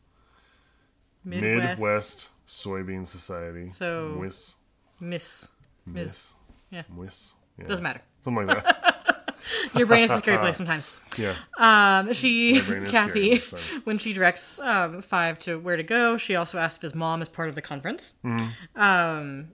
Midwest, 1.25 1.81
Midwest 1.81 2.29
Soybean 2.47 3.07
Society. 3.07 3.69
So- 3.69 4.17
Wis. 4.19 4.57
Miss. 5.01 5.49
Miss. 5.87 5.95
Miss. 5.95 6.33
Yeah. 6.71 6.83
Wis. 6.95 7.33
Yeah. 7.59 7.67
Doesn't 7.67 7.83
matter. 7.83 8.03
Something 8.21 8.47
like 8.47 8.63
that. 8.63 9.35
Your 9.75 9.87
brain 9.87 10.05
is 10.05 10.11
a 10.11 10.19
scary 10.19 10.39
place 10.41 10.57
sometimes. 10.57 10.93
Yeah. 11.17 11.35
Um, 11.59 12.13
she, 12.13 12.61
brain 12.61 12.83
is 12.83 12.91
scary 12.91 13.39
Kathy, 13.39 13.81
when 13.85 13.97
she 13.99 14.13
directs 14.13 14.59
um, 14.59 15.01
Five 15.01 15.39
to 15.41 15.59
where 15.59 15.77
to 15.77 15.83
go, 15.83 16.17
she 16.19 16.37
also 16.37 16.59
asks 16.59 16.77
if 16.79 16.83
his 16.83 16.95
mom 16.95 17.23
is 17.23 17.29
part 17.29 17.49
of 17.49 17.55
the 17.55 17.63
conference. 17.63 18.13
Mm-hmm. 18.25 18.81
Um, 18.81 19.49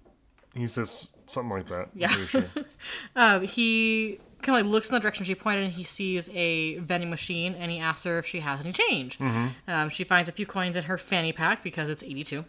He 0.55 0.67
says 0.67 1.17
something 1.27 1.51
like 1.51 1.69
that. 1.69 1.89
Yeah. 1.95 2.09
sure. 2.09 2.45
um, 3.17 3.43
he 3.43 4.19
kind 4.43 4.59
of 4.59 4.67
like 4.67 4.73
looks 4.73 4.91
in 4.91 4.95
the 4.95 5.01
direction 5.01 5.25
she 5.25 5.35
pointed, 5.35 5.65
and 5.65 5.73
he 5.73 5.85
sees 5.85 6.29
a 6.31 6.79
vending 6.79 7.11
machine, 7.11 7.55
and 7.55 7.71
he 7.71 7.79
asks 7.79 8.05
her 8.05 8.19
if 8.19 8.27
she 8.27 8.41
has 8.41 8.61
any 8.61 8.73
change. 8.73 9.19
Mm-hmm. 9.19 9.49
Um, 9.69 9.89
she 9.89 10.05
finds 10.05 10.29
a 10.29 10.33
few 10.33 10.47
coins 10.47 10.77
in 10.77 10.85
her 10.85 10.99
fanny 10.99 11.33
pack 11.33 11.63
because 11.63 11.89
it's 11.89 12.03
eighty-two, 12.03 12.45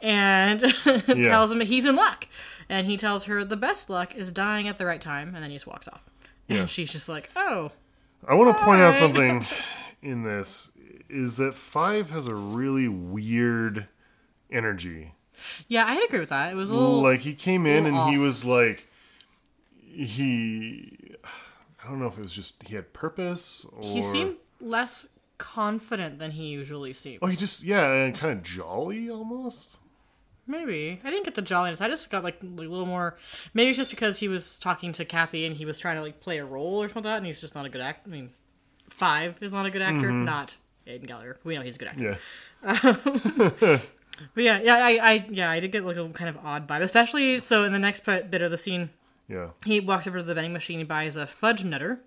and 0.00 0.60
tells 1.24 1.52
him 1.52 1.58
that 1.58 1.68
he's 1.68 1.86
in 1.86 1.96
luck. 1.96 2.26
And 2.68 2.86
he 2.86 2.96
tells 2.96 3.24
her 3.24 3.44
the 3.44 3.56
best 3.56 3.90
luck 3.90 4.14
is 4.14 4.30
dying 4.30 4.68
at 4.68 4.78
the 4.78 4.86
right 4.86 5.00
time, 5.00 5.34
and 5.34 5.42
then 5.42 5.50
he 5.50 5.56
just 5.56 5.66
walks 5.66 5.88
off. 5.88 6.02
Yeah. 6.46 6.60
And 6.60 6.70
she's 6.70 6.92
just 6.92 7.08
like, 7.08 7.30
"Oh, 7.36 7.72
I 8.26 8.34
want 8.34 8.56
to 8.56 8.64
point 8.64 8.80
out 8.80 8.94
something 8.94 9.46
in 10.02 10.22
this 10.22 10.70
is 11.08 11.36
that 11.36 11.54
Five 11.54 12.10
has 12.10 12.28
a 12.28 12.34
really 12.34 12.88
weird 12.88 13.88
energy. 14.50 15.12
Yeah, 15.68 15.86
I'd 15.86 16.04
agree 16.04 16.20
with 16.20 16.30
that. 16.30 16.52
It 16.52 16.56
was 16.56 16.70
a 16.70 16.74
little 16.74 17.02
like 17.02 17.20
he 17.20 17.34
came 17.34 17.66
in 17.66 17.86
and 17.86 17.96
little 17.96 18.10
he 18.10 18.18
was 18.18 18.44
like 18.44 18.88
he 19.82 21.16
I 21.82 21.88
don't 21.88 22.00
know 22.00 22.06
if 22.06 22.18
it 22.18 22.22
was 22.22 22.32
just 22.32 22.62
he 22.62 22.74
had 22.74 22.92
purpose 22.92 23.66
or 23.76 23.82
he 23.82 24.02
seemed 24.02 24.36
less 24.60 25.06
confident 25.38 26.18
than 26.18 26.32
he 26.32 26.48
usually 26.48 26.92
seems. 26.92 27.18
Oh, 27.22 27.26
he 27.26 27.36
just 27.36 27.64
yeah, 27.64 27.92
and 27.92 28.14
kind 28.14 28.32
of 28.32 28.42
jolly 28.42 29.10
almost. 29.10 29.78
Maybe 30.46 30.98
I 31.04 31.10
didn't 31.10 31.24
get 31.24 31.36
the 31.36 31.42
jolliness. 31.42 31.80
I 31.80 31.88
just 31.88 32.10
got 32.10 32.24
like, 32.24 32.42
a 32.42 32.46
little 32.46 32.86
more. 32.86 33.16
Maybe 33.54 33.70
it's 33.70 33.78
just 33.78 33.90
because 33.90 34.18
he 34.18 34.26
was 34.26 34.58
talking 34.58 34.92
to 34.92 35.04
Kathy 35.04 35.46
and 35.46 35.56
he 35.56 35.64
was 35.64 35.78
trying 35.78 35.96
to 35.96 36.02
like 36.02 36.20
play 36.20 36.38
a 36.38 36.44
role 36.44 36.82
or 36.82 36.88
something 36.88 37.04
like 37.04 37.12
that, 37.12 37.16
and 37.18 37.26
he's 37.26 37.40
just 37.40 37.54
not 37.54 37.66
a 37.66 37.68
good 37.68 37.80
actor. 37.80 38.10
I 38.10 38.12
mean, 38.12 38.30
Five 38.90 39.36
is 39.40 39.52
not 39.52 39.66
a 39.66 39.70
good 39.70 39.82
actor. 39.82 40.08
Mm-hmm. 40.08 40.24
Not 40.24 40.56
Aidan 40.86 41.06
Gallagher. 41.06 41.38
We 41.44 41.54
know 41.54 41.62
he's 41.62 41.76
a 41.76 41.78
good 41.78 41.88
actor. 41.88 42.18
Yeah. 42.62 43.78
But 44.34 44.44
yeah, 44.44 44.60
yeah, 44.62 44.76
I, 44.76 44.90
I, 45.12 45.26
yeah, 45.30 45.50
I 45.50 45.60
did 45.60 45.72
get 45.72 45.84
like 45.84 45.96
a 45.96 46.08
kind 46.10 46.28
of 46.28 46.38
odd 46.44 46.66
vibe, 46.66 46.82
especially 46.82 47.38
so 47.38 47.64
in 47.64 47.72
the 47.72 47.78
next 47.78 48.04
bit 48.04 48.30
bit 48.30 48.42
of 48.42 48.50
the 48.50 48.58
scene. 48.58 48.90
Yeah. 49.28 49.50
He 49.64 49.78
walks 49.78 50.08
over 50.08 50.18
to 50.18 50.24
the 50.24 50.34
vending 50.34 50.52
machine. 50.52 50.78
He 50.78 50.84
buys 50.84 51.14
a 51.14 51.24
fudge 51.24 51.62
nutter, 51.62 52.00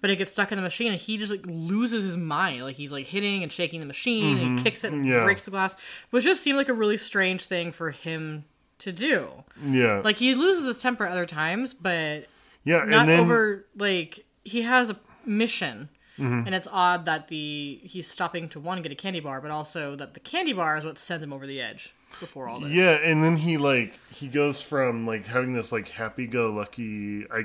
but 0.00 0.08
it 0.08 0.16
gets 0.16 0.30
stuck 0.30 0.50
in 0.50 0.56
the 0.56 0.62
machine, 0.62 0.92
and 0.92 1.00
he 1.00 1.18
just 1.18 1.30
like 1.30 1.44
loses 1.44 2.04
his 2.04 2.16
mind. 2.16 2.62
Like 2.62 2.76
he's 2.76 2.90
like 2.90 3.06
hitting 3.06 3.42
and 3.42 3.52
shaking 3.52 3.80
the 3.80 3.86
machine, 3.86 4.30
and 4.30 4.38
he 4.38 4.46
mm-hmm. 4.46 4.64
kicks 4.64 4.82
it 4.84 4.92
and 4.92 5.04
Yeah. 5.04 5.22
breaks 5.24 5.44
the 5.44 5.50
glass, 5.50 5.76
which 6.08 6.24
just 6.24 6.42
seemed 6.42 6.56
like 6.56 6.70
a 6.70 6.74
really 6.74 6.96
strange 6.96 7.44
thing 7.44 7.70
for 7.70 7.90
him 7.90 8.46
to 8.78 8.92
do. 8.92 9.28
Yeah. 9.62 10.00
Like 10.02 10.16
he 10.16 10.34
loses 10.34 10.66
his 10.66 10.80
temper 10.80 11.06
other 11.06 11.26
times, 11.26 11.74
but 11.74 12.26
yeah, 12.64 12.78
not 12.84 13.00
and 13.00 13.08
then 13.10 13.20
over. 13.20 13.66
Like 13.76 14.24
he 14.44 14.62
has 14.62 14.88
a 14.88 14.96
mission, 15.26 15.90
Mm-hmm. 16.20 16.46
and 16.46 16.54
it's 16.54 16.68
odd 16.70 17.06
that 17.06 17.28
the 17.28 17.80
he's 17.82 18.06
stopping 18.06 18.48
to 18.50 18.60
one 18.60 18.82
get 18.82 18.92
a 18.92 18.94
candy 18.94 19.20
bar, 19.20 19.40
but 19.40 19.50
also 19.50 19.96
that 19.96 20.14
the 20.14 20.20
candy 20.20 20.52
bar 20.52 20.76
is 20.76 20.84
what 20.84 20.98
sends 20.98 21.24
him 21.24 21.32
over 21.32 21.46
the 21.46 21.60
edge 21.60 21.94
before 22.20 22.48
all 22.48 22.60
this. 22.60 22.70
Yeah, 22.70 22.96
and 23.02 23.24
then 23.24 23.36
he 23.38 23.56
like 23.56 23.98
he 24.12 24.26
goes 24.28 24.60
from 24.60 25.06
like 25.06 25.26
having 25.26 25.54
this 25.54 25.72
like 25.72 25.88
happy-go-lucky 25.88 27.26
I 27.32 27.44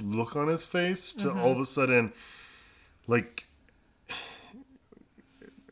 look 0.00 0.36
on 0.36 0.48
his 0.48 0.64
face 0.64 1.12
to 1.14 1.28
Mm-hmm. 1.28 1.38
all 1.40 1.52
of 1.52 1.58
a 1.58 1.64
sudden 1.64 2.12
like 3.08 3.46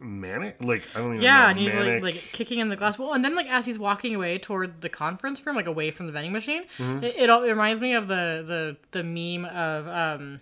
manic. 0.00 0.57
Like 0.62 0.88
I 0.95 0.99
don't 0.99 1.12
even 1.14 1.23
Yeah, 1.25 1.42
know. 1.42 1.47
and 1.50 1.59
he's 1.59 1.75
manic. 1.75 2.02
like 2.02 2.14
like 2.14 2.25
kicking 2.33 2.59
in 2.59 2.69
the 2.69 2.76
glass. 2.76 2.99
Well, 2.99 3.12
and 3.12 3.25
then 3.25 3.35
like 3.35 3.49
as 3.50 3.66
he's 3.66 3.78
walking 3.78 4.14
away 4.14 4.38
toward 4.38 4.80
the 4.80 4.88
conference 4.88 5.45
room, 5.47 5.57
like 5.57 5.66
away 5.66 5.90
from 5.90 6.07
the 6.07 6.12
vending 6.12 6.33
machine, 6.33 6.64
Mm-hmm. 6.78 7.04
it, 7.04 7.14
it 7.16 7.30
all 7.30 7.42
it 7.45 7.50
reminds 7.50 7.80
me 7.80 7.95
of 7.95 8.09
the 8.09 8.42
the 8.47 8.76
the 8.99 9.04
meme 9.04 9.45
of 9.45 9.87
um 9.88 10.40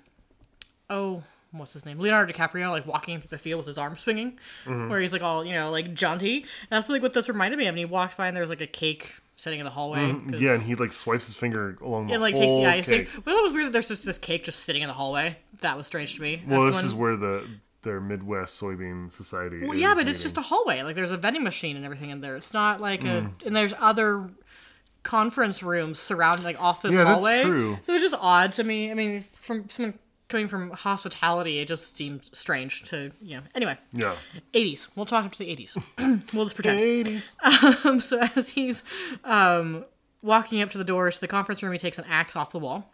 oh 0.88 1.22
what's 1.52 1.72
his 1.72 1.86
name 1.86 1.98
Leonardo 1.98 2.32
DiCaprio 2.32 2.70
like 2.70 2.86
walking 2.86 3.20
through 3.20 3.30
the 3.30 3.38
field 3.38 3.58
with 3.58 3.66
his 3.66 3.78
arm 3.78 3.96
swinging, 3.96 4.38
Mm-hmm. 4.64 4.88
where 4.90 5.00
he's 5.00 5.12
like 5.12 5.22
all 5.22 5.44
you 5.44 5.52
know 5.54 5.70
like 5.70 5.94
jaunty. 5.94 6.38
And 6.38 6.46
that's 6.70 6.88
like 6.88 7.02
what 7.02 7.12
this 7.12 7.28
reminded 7.28 7.58
me 7.58 7.64
of. 7.66 7.70
And 7.70 7.78
he 7.78 7.84
walked 7.84 8.16
by 8.16 8.26
and 8.28 8.36
there 8.36 8.42
was 8.42 8.50
like 8.50 8.60
a 8.60 8.66
cake 8.66 9.14
sitting 9.36 9.60
in 9.60 9.64
the 9.64 9.70
hallway. 9.70 10.00
Mm-hmm. 10.10 10.34
yeah, 10.34 10.54
and 10.54 10.62
he 10.62 10.74
like 10.74 10.92
swipes 10.92 11.26
his 11.26 11.36
finger 11.36 11.76
along 11.80 12.08
the 12.08 12.14
it 12.14 12.18
like 12.18 12.34
takes 12.34 12.52
the 12.52 12.66
icing. 12.66 13.04
cake. 13.06 13.08
Well, 13.24 13.36
it 13.38 13.42
was 13.44 13.52
weird 13.52 13.66
that 13.66 13.72
there's 13.72 13.88
just 13.88 14.04
this 14.04 14.18
cake 14.18 14.44
just 14.44 14.60
sitting 14.60 14.82
in 14.82 14.88
the 14.88 14.94
hallway. 14.94 15.36
That 15.60 15.76
was 15.76 15.86
strange 15.86 16.14
to 16.16 16.22
me. 16.22 16.42
Well, 16.46 16.62
That's 16.62 16.76
this 16.76 16.84
when- 16.84 16.92
is 16.92 16.94
where 16.94 17.16
the 17.16 17.46
their 17.82 18.00
Midwest 18.00 18.60
Soybean 18.60 19.10
Society. 19.12 19.64
Well, 19.64 19.76
yeah, 19.78 19.94
but 19.94 20.08
it's 20.08 20.20
just 20.20 20.36
a 20.36 20.40
hallway. 20.42 20.82
Like 20.82 20.96
there's 20.96 21.12
a 21.12 21.16
vending 21.16 21.44
machine 21.44 21.76
and 21.76 21.84
everything 21.84 22.10
in 22.10 22.20
there. 22.20 22.36
It's 22.36 22.52
not 22.52 22.80
like 22.80 23.04
a 23.04 23.20
Hmm. 23.22 23.26
and 23.46 23.54
there's 23.56 23.72
other 23.78 24.28
conference 25.04 25.62
rooms 25.62 25.98
surrounding 25.98 26.44
like 26.44 26.60
off 26.60 26.82
this 26.82 26.94
Yeah, 26.94 27.04
that's 27.04 27.24
hallway. 27.24 27.42
true. 27.44 27.78
So 27.82 27.94
it's 27.94 28.02
just 28.02 28.16
odd 28.20 28.52
to 28.54 28.64
me. 28.64 28.90
I 28.90 28.94
mean, 28.94 29.20
from 29.32 29.68
someone 29.68 29.98
coming 30.28 30.48
from 30.48 30.70
hospitality, 30.70 31.58
it 31.58 31.68
just 31.68 31.96
seems 31.96 32.30
strange 32.36 32.82
to 32.90 33.10
you 33.22 33.36
know. 33.38 33.42
Anyway, 33.54 33.76
yeah. 33.92 34.14
80s. 34.54 34.88
We'll 34.94 35.06
talk 35.06 35.24
up 35.24 35.32
to 35.32 35.38
the 35.38 35.46
80s. 35.56 36.32
we'll 36.34 36.44
just 36.44 36.54
pretend. 36.54 36.78
Eighties. 36.80 37.36
Um, 37.84 38.00
so 38.00 38.20
as 38.36 38.50
he's 38.50 38.82
um, 39.24 39.84
walking 40.22 40.60
up 40.62 40.70
to 40.70 40.78
the 40.78 40.84
doors 40.84 41.14
to 41.16 41.20
the 41.22 41.28
conference 41.28 41.62
room, 41.62 41.72
he 41.72 41.78
takes 41.78 41.98
an 41.98 42.04
axe 42.08 42.36
off 42.36 42.50
the 42.50 42.58
wall. 42.58 42.90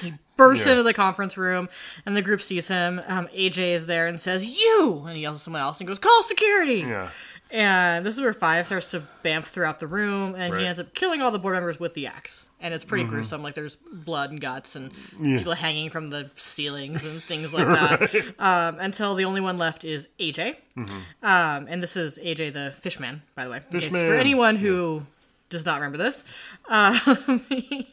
He 0.00 0.14
bursts 0.36 0.66
Yeah. 0.66 0.72
into 0.72 0.84
the 0.84 0.94
conference 0.94 1.36
room, 1.36 1.68
and 2.06 2.16
the 2.16 2.22
group 2.22 2.40
sees 2.40 2.68
him. 2.68 3.02
Um, 3.08 3.26
AJ 3.36 3.72
is 3.74 3.86
there 3.86 4.06
and 4.06 4.20
says, 4.20 4.44
"You!" 4.46 5.02
and 5.04 5.16
he 5.16 5.22
yells 5.22 5.38
at 5.38 5.40
someone 5.42 5.60
else 5.62 5.80
and 5.80 5.88
goes, 5.88 5.98
"Call 5.98 6.22
security!" 6.22 6.80
Yeah. 6.86 7.10
And 7.52 8.06
this 8.06 8.14
is 8.14 8.20
where 8.20 8.32
Five 8.32 8.66
starts 8.66 8.92
to 8.92 9.02
bamf 9.24 9.44
throughout 9.46 9.78
the 9.80 9.86
room, 9.86 10.34
and 10.34 10.34
Right. 10.34 10.50
Mm-hmm. 10.52 10.60
he 10.60 10.66
ends 10.66 10.80
up 10.80 10.94
killing 10.94 11.20
all 11.20 11.30
the 11.30 11.38
board 11.38 11.54
members 11.54 11.80
with 11.80 11.94
the 11.94 12.06
axe. 12.06 12.48
And 12.60 12.72
it's 12.74 12.84
pretty 12.84 13.04
gruesome. 13.04 13.42
Like 13.42 13.54
there's 13.54 13.76
blood 13.76 14.30
and 14.30 14.40
guts 14.40 14.76
and 14.76 14.92
people 15.20 15.54
hanging 15.54 15.90
from 15.90 16.08
the 16.08 16.30
ceilings 16.36 17.04
and 17.04 17.22
things 17.22 17.52
like 17.54 17.66
that. 17.66 18.34
um, 18.38 18.78
until 18.80 19.14
the 19.14 19.24
only 19.24 19.40
one 19.40 19.56
left 19.56 19.84
is 19.84 20.08
AJ. 20.20 20.56
Um, 20.76 21.66
and 21.68 21.82
this 21.82 21.96
is 21.96 22.18
AJ 22.18 22.52
the 22.52 22.72
Fishman, 22.78 23.22
by 23.34 23.44
the 23.44 23.50
way. 23.50 23.60
Fishman. 23.70 24.06
For 24.06 24.14
anyone 24.14 24.56
who 24.56 25.04
does 25.50 25.66
not 25.66 25.74
remember 25.80 25.98
this, 25.98 26.24
um, 26.68 27.44
he, 27.50 27.88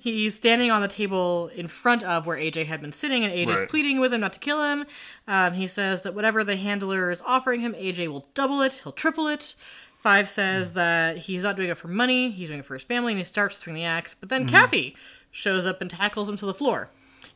he's 0.00 0.34
standing 0.34 0.70
on 0.70 0.80
the 0.80 0.88
table 0.88 1.50
in 1.54 1.68
front 1.68 2.02
of 2.02 2.26
where 2.26 2.38
AJ 2.38 2.66
had 2.66 2.80
been 2.80 2.92
sitting, 2.92 3.22
and 3.24 3.32
AJ's 3.32 3.58
Right. 3.60 3.68
pleading 3.68 4.00
with 4.00 4.12
him 4.12 4.20
not 4.22 4.32
to 4.32 4.38
kill 4.38 4.62
him. 4.64 4.86
Um, 5.28 5.52
he 5.54 5.66
says 5.66 6.02
that 6.02 6.14
whatever 6.14 6.42
the 6.44 6.56
handler 6.56 7.10
is 7.10 7.20
offering 7.26 7.60
him, 7.60 7.74
AJ 7.74 8.08
will 8.08 8.28
double 8.34 8.62
it, 8.62 8.80
he'll 8.84 8.92
triple 8.92 9.26
it. 9.28 9.54
Five 10.02 10.28
says 10.30 10.72
that 10.72 11.18
he's 11.18 11.42
not 11.42 11.56
doing 11.56 11.68
it 11.68 11.76
for 11.76 11.88
money, 11.88 12.30
he's 12.30 12.48
doing 12.48 12.60
it 12.60 12.64
for 12.64 12.72
his 12.74 12.84
family, 12.84 13.12
and 13.12 13.18
he 13.18 13.24
starts 13.24 13.56
to 13.56 13.60
swing 13.62 13.74
the 13.74 13.84
axe. 13.84 14.14
But 14.14 14.30
then 14.30 14.46
Kathy 14.46 14.96
shows 15.30 15.66
up 15.66 15.82
and 15.82 15.90
tackles 15.90 16.26
him 16.28 16.36
to 16.38 16.46
the 16.46 16.54
floor 16.54 16.88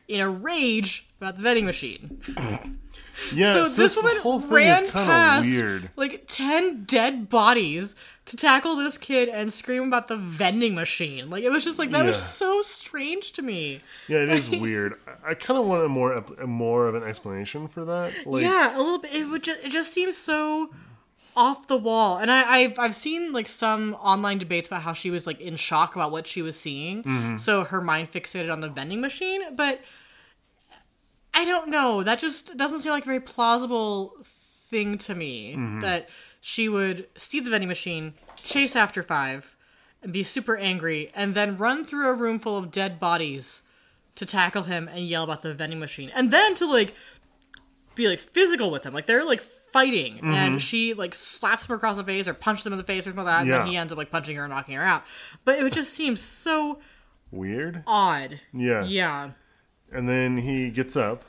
in 0.07 0.19
a 0.19 0.27
rage 0.29 1.05
about 1.21 1.37
the 1.37 1.43
vending 1.43 1.65
machine. 1.65 2.21
Yeah. 3.33 3.53
So 3.53 3.63
this 3.63 3.75
this 3.77 3.95
woman 4.03 4.17
whole 4.21 4.39
thing 4.39 4.51
ran 4.53 4.83
is 4.85 4.91
kind 4.91 5.09
past 5.09 5.47
of 5.49 5.55
weird. 5.55 5.89
like 5.95 6.25
ten 6.27 6.83
dead 6.83 7.29
bodies 7.29 7.95
to 8.25 8.35
tackle 8.35 8.75
this 8.75 8.97
kid 8.97 9.29
and 9.29 9.53
scream 9.53 9.83
about 9.83 10.07
the 10.07 10.17
vending 10.17 10.73
machine. 10.75 11.29
Like 11.29 11.43
it 11.43 11.49
was 11.49 11.63
just 11.63 11.77
like 11.79 11.91
that 11.91 12.05
was 12.05 12.21
so 12.21 12.61
strange 12.61 13.31
to 13.33 13.41
me. 13.41 13.81
Yeah, 14.07 14.19
it 14.23 14.29
is 14.29 14.49
weird. 14.65 14.95
I, 15.25 15.33
kind 15.35 15.59
of 15.59 15.65
want 15.67 15.83
a 15.83 15.87
more 15.87 16.23
more 16.45 16.87
of 16.87 16.95
an 16.95 17.03
explanation 17.03 17.67
for 17.67 17.85
that. 17.85 18.13
Like, 18.25 18.41
yeah, 18.43 18.75
a 18.75 18.79
little 18.79 18.99
bit. 18.99 19.13
It 19.13 19.25
would 19.29 19.43
just 19.43 19.63
it 19.65 19.71
just 19.71 19.93
seems 19.93 20.17
so 20.17 20.71
off 21.37 21.67
the 21.67 21.77
wall. 21.77 22.17
And 22.17 22.31
I, 22.31 22.49
I've 22.59 22.79
I've 22.79 22.95
seen 22.95 23.31
like 23.33 23.47
some 23.47 23.93
online 23.95 24.37
debates 24.39 24.67
about 24.67 24.81
how 24.81 24.93
she 24.93 25.11
was 25.11 25.27
like 25.27 25.39
in 25.41 25.55
shock 25.55 25.95
about 25.95 26.11
what 26.11 26.25
she 26.27 26.41
was 26.41 26.59
seeing, 26.59 27.03
Mm-hmm. 27.03 27.37
so 27.37 27.63
her 27.65 27.81
mind 27.81 28.11
fixated 28.11 28.51
on 28.51 28.61
the 28.61 28.69
vending 28.69 29.01
machine. 29.01 29.55
But 29.55 29.81
I 31.35 31.45
don't 31.45 31.69
know. 31.69 32.01
That 32.01 32.17
just 32.17 32.57
doesn't 32.57 32.79
seem 32.79 32.91
like 32.91 33.03
a 33.03 33.05
very 33.05 33.19
plausible 33.19 34.15
thing 34.23 34.97
to 34.99 35.13
me. 35.13 35.53
Mm-hmm. 35.53 35.81
That 35.81 36.09
she 36.41 36.69
would 36.69 37.07
see 37.15 37.39
the 37.39 37.49
vending 37.49 37.67
machine, 37.67 38.13
chase 38.37 38.75
after 38.75 39.03
five, 39.03 39.55
and 40.01 40.13
be 40.13 40.23
super 40.23 40.55
angry, 40.55 41.11
and 41.13 41.35
then 41.35 41.57
run 41.57 41.85
through 41.85 42.07
a 42.07 42.13
room 42.13 42.39
full 42.39 42.57
of 42.57 42.71
dead 42.71 42.99
bodies 42.99 43.61
to 44.15 44.25
tackle 44.25 44.63
him 44.63 44.87
and 44.87 45.05
yell 45.05 45.23
about 45.23 45.41
the 45.41 45.53
vending 45.53 45.79
machine, 45.79 46.09
and 46.15 46.31
then 46.31 46.55
to 46.55 46.65
like 46.65 46.95
be 47.95 48.07
like 48.07 48.19
physical 48.19 48.71
with 48.71 48.85
him. 48.85 48.93
Like 48.93 49.05
they're 49.05 49.25
like 49.25 49.41
fighting, 49.41 50.21
and 50.23 50.61
she 50.61 50.93
like 50.93 51.13
slaps 51.13 51.67
him 51.67 51.75
across 51.75 51.97
the 51.97 52.03
face 52.03 52.27
or 52.29 52.33
punches 52.33 52.65
him 52.65 52.71
in 52.71 52.77
the 52.77 52.83
face 52.85 53.01
or 53.05 53.09
something 53.09 53.25
like 53.25 53.33
that. 53.33 53.41
And 53.41 53.51
then 53.51 53.67
he 53.67 53.75
ends 53.75 53.91
up 53.91 53.97
like 53.97 54.09
punching 54.11 54.35
her 54.37 54.43
and 54.45 54.51
knocking 54.53 54.75
her 54.75 54.83
out. 54.83 55.03
But 55.43 55.59
it 55.59 55.73
just 55.73 55.93
seems 55.93 56.21
so 56.21 56.79
weird. 57.31 57.83
odd. 57.87 58.39
Yeah. 58.53 58.85
Yeah. 58.85 59.31
And 59.91 60.07
then 60.07 60.37
he 60.37 60.69
gets 60.69 60.95
up 60.95 61.23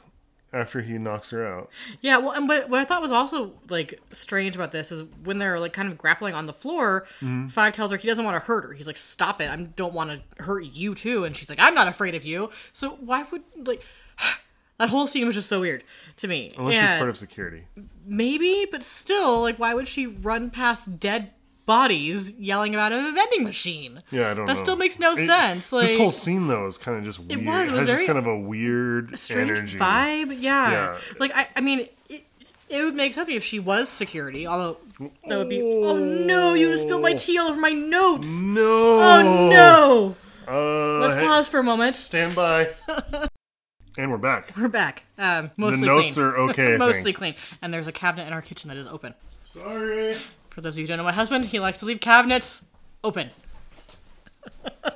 after 0.52 0.80
he 0.80 0.96
knocks 0.98 1.30
her 1.30 1.46
out. 1.46 1.70
Yeah, 2.00 2.16
well, 2.18 2.32
and 2.32 2.48
but 2.48 2.70
what 2.70 2.80
I 2.80 2.84
thought 2.84 3.02
was 3.02 3.12
also 3.12 3.52
like 3.68 4.00
strange 4.12 4.56
about 4.56 4.72
this 4.72 4.90
is 4.90 5.04
when 5.24 5.38
they're 5.38 5.60
like 5.60 5.72
kind 5.72 5.90
of 5.90 5.98
grappling 5.98 6.34
on 6.34 6.46
the 6.46 6.52
floor. 6.52 7.06
Mm-hmm. 7.20 7.48
Five 7.48 7.74
tells 7.74 7.90
her 7.90 7.96
he 7.96 8.08
doesn't 8.08 8.24
want 8.24 8.40
to 8.40 8.46
hurt 8.46 8.64
her. 8.64 8.72
He's 8.72 8.86
like, 8.86 8.96
"Stop 8.96 9.40
it! 9.40 9.50
I 9.50 9.56
don't 9.56 9.92
want 9.92 10.10
to 10.10 10.42
hurt 10.42 10.64
you 10.64 10.94
too." 10.94 11.24
And 11.24 11.36
she's 11.36 11.48
like, 11.48 11.60
"I'm 11.60 11.74
not 11.74 11.88
afraid 11.88 12.14
of 12.14 12.24
you." 12.24 12.50
So 12.72 12.90
why 13.00 13.24
would 13.30 13.42
like 13.56 13.82
that 14.78 14.88
whole 14.88 15.06
scene 15.06 15.26
was 15.26 15.34
just 15.34 15.48
so 15.48 15.60
weird 15.60 15.84
to 16.18 16.28
me. 16.28 16.54
Unless 16.56 16.74
she's 16.74 16.98
part 16.98 17.10
of 17.10 17.16
security. 17.16 17.64
Maybe, 18.06 18.66
but 18.70 18.82
still, 18.82 19.42
like, 19.42 19.58
why 19.58 19.74
would 19.74 19.88
she 19.88 20.06
run 20.06 20.50
past 20.50 20.98
dead 20.98 21.32
bodies 21.66 22.32
yelling 22.38 22.74
about 22.74 22.92
a 22.92 23.12
vending 23.12 23.44
machine? 23.44 24.02
Yeah, 24.10 24.30
I 24.30 24.34
don't 24.34 24.46
That 24.46 24.56
know. 24.56 24.62
still 24.62 24.76
makes 24.76 24.98
no 24.98 25.12
It- 25.12 25.26
sense. 25.26 25.72
Like, 25.72 25.88
this 25.88 25.96
whole 25.98 26.10
scene 26.12 26.46
though 26.48 26.66
is 26.66 26.78
kind 26.78 26.96
of 26.98 27.04
just 27.04 27.18
weird. 27.18 27.44
was, 27.44 27.68
it 27.68 27.72
was 27.72 27.80
has 27.80 27.86
very 27.88 27.96
just 27.98 28.06
kind 28.06 28.18
of 28.18 28.26
a 28.26 28.38
weird 28.38 29.18
strange 29.18 29.50
energy. 29.50 29.78
vibe. 29.78 30.36
Yeah. 30.40 30.70
Yeah. 30.70 30.96
Like, 31.18 31.32
I, 31.36 31.48
I 31.56 31.60
mean, 31.60 31.88
it, 32.08 32.24
it 32.68 32.82
would 32.82 32.94
make 32.94 33.12
sense 33.12 33.28
if 33.28 33.44
she 33.44 33.58
was 33.58 33.88
security, 33.88 34.46
although 34.46 34.78
that 35.26 35.36
would 35.38 35.48
be. 35.50 35.60
Oh 35.60 35.96
no, 35.98 36.54
you 36.54 36.68
just 36.70 36.84
spilled 36.84 37.02
my 37.02 37.12
tea 37.14 37.36
all 37.38 37.48
over 37.48 37.60
my 37.60 37.70
notes. 37.70 38.28
No. 38.40 38.62
Oh 39.00 39.48
no. 39.50 40.16
Uh, 40.48 40.98
Let's 41.00 41.14
hey, 41.14 41.26
pause 41.26 41.48
for 41.48 41.58
a 41.58 41.62
moment. 41.64 41.96
Stand 41.96 42.34
by. 42.36 42.68
and 43.98 44.10
we're 44.10 44.16
back. 44.18 44.52
We're 44.56 44.68
back. 44.68 45.04
Um, 45.18 45.46
The 45.56 45.60
mostly 45.60 45.86
notes 45.86 46.14
clean. 46.14 46.26
are 46.26 46.36
okay. 46.50 46.76
Mostly 46.78 47.12
clean. 47.12 47.34
And 47.62 47.74
there's 47.74 47.88
a 47.88 47.92
cabinet 47.92 48.26
in 48.28 48.32
our 48.32 48.42
kitchen 48.42 48.68
that 48.68 48.76
is 48.76 48.86
open. 48.86 49.14
Sorry. 49.42 50.16
For 50.56 50.62
those 50.62 50.72
of 50.72 50.78
you 50.78 50.84
who 50.84 50.88
don't 50.88 50.96
know 50.96 51.04
my 51.04 51.12
husband, 51.12 51.44
he 51.44 51.60
likes 51.60 51.80
to 51.80 51.84
leave 51.84 52.00
cabinets 52.00 52.64
open. 53.04 53.28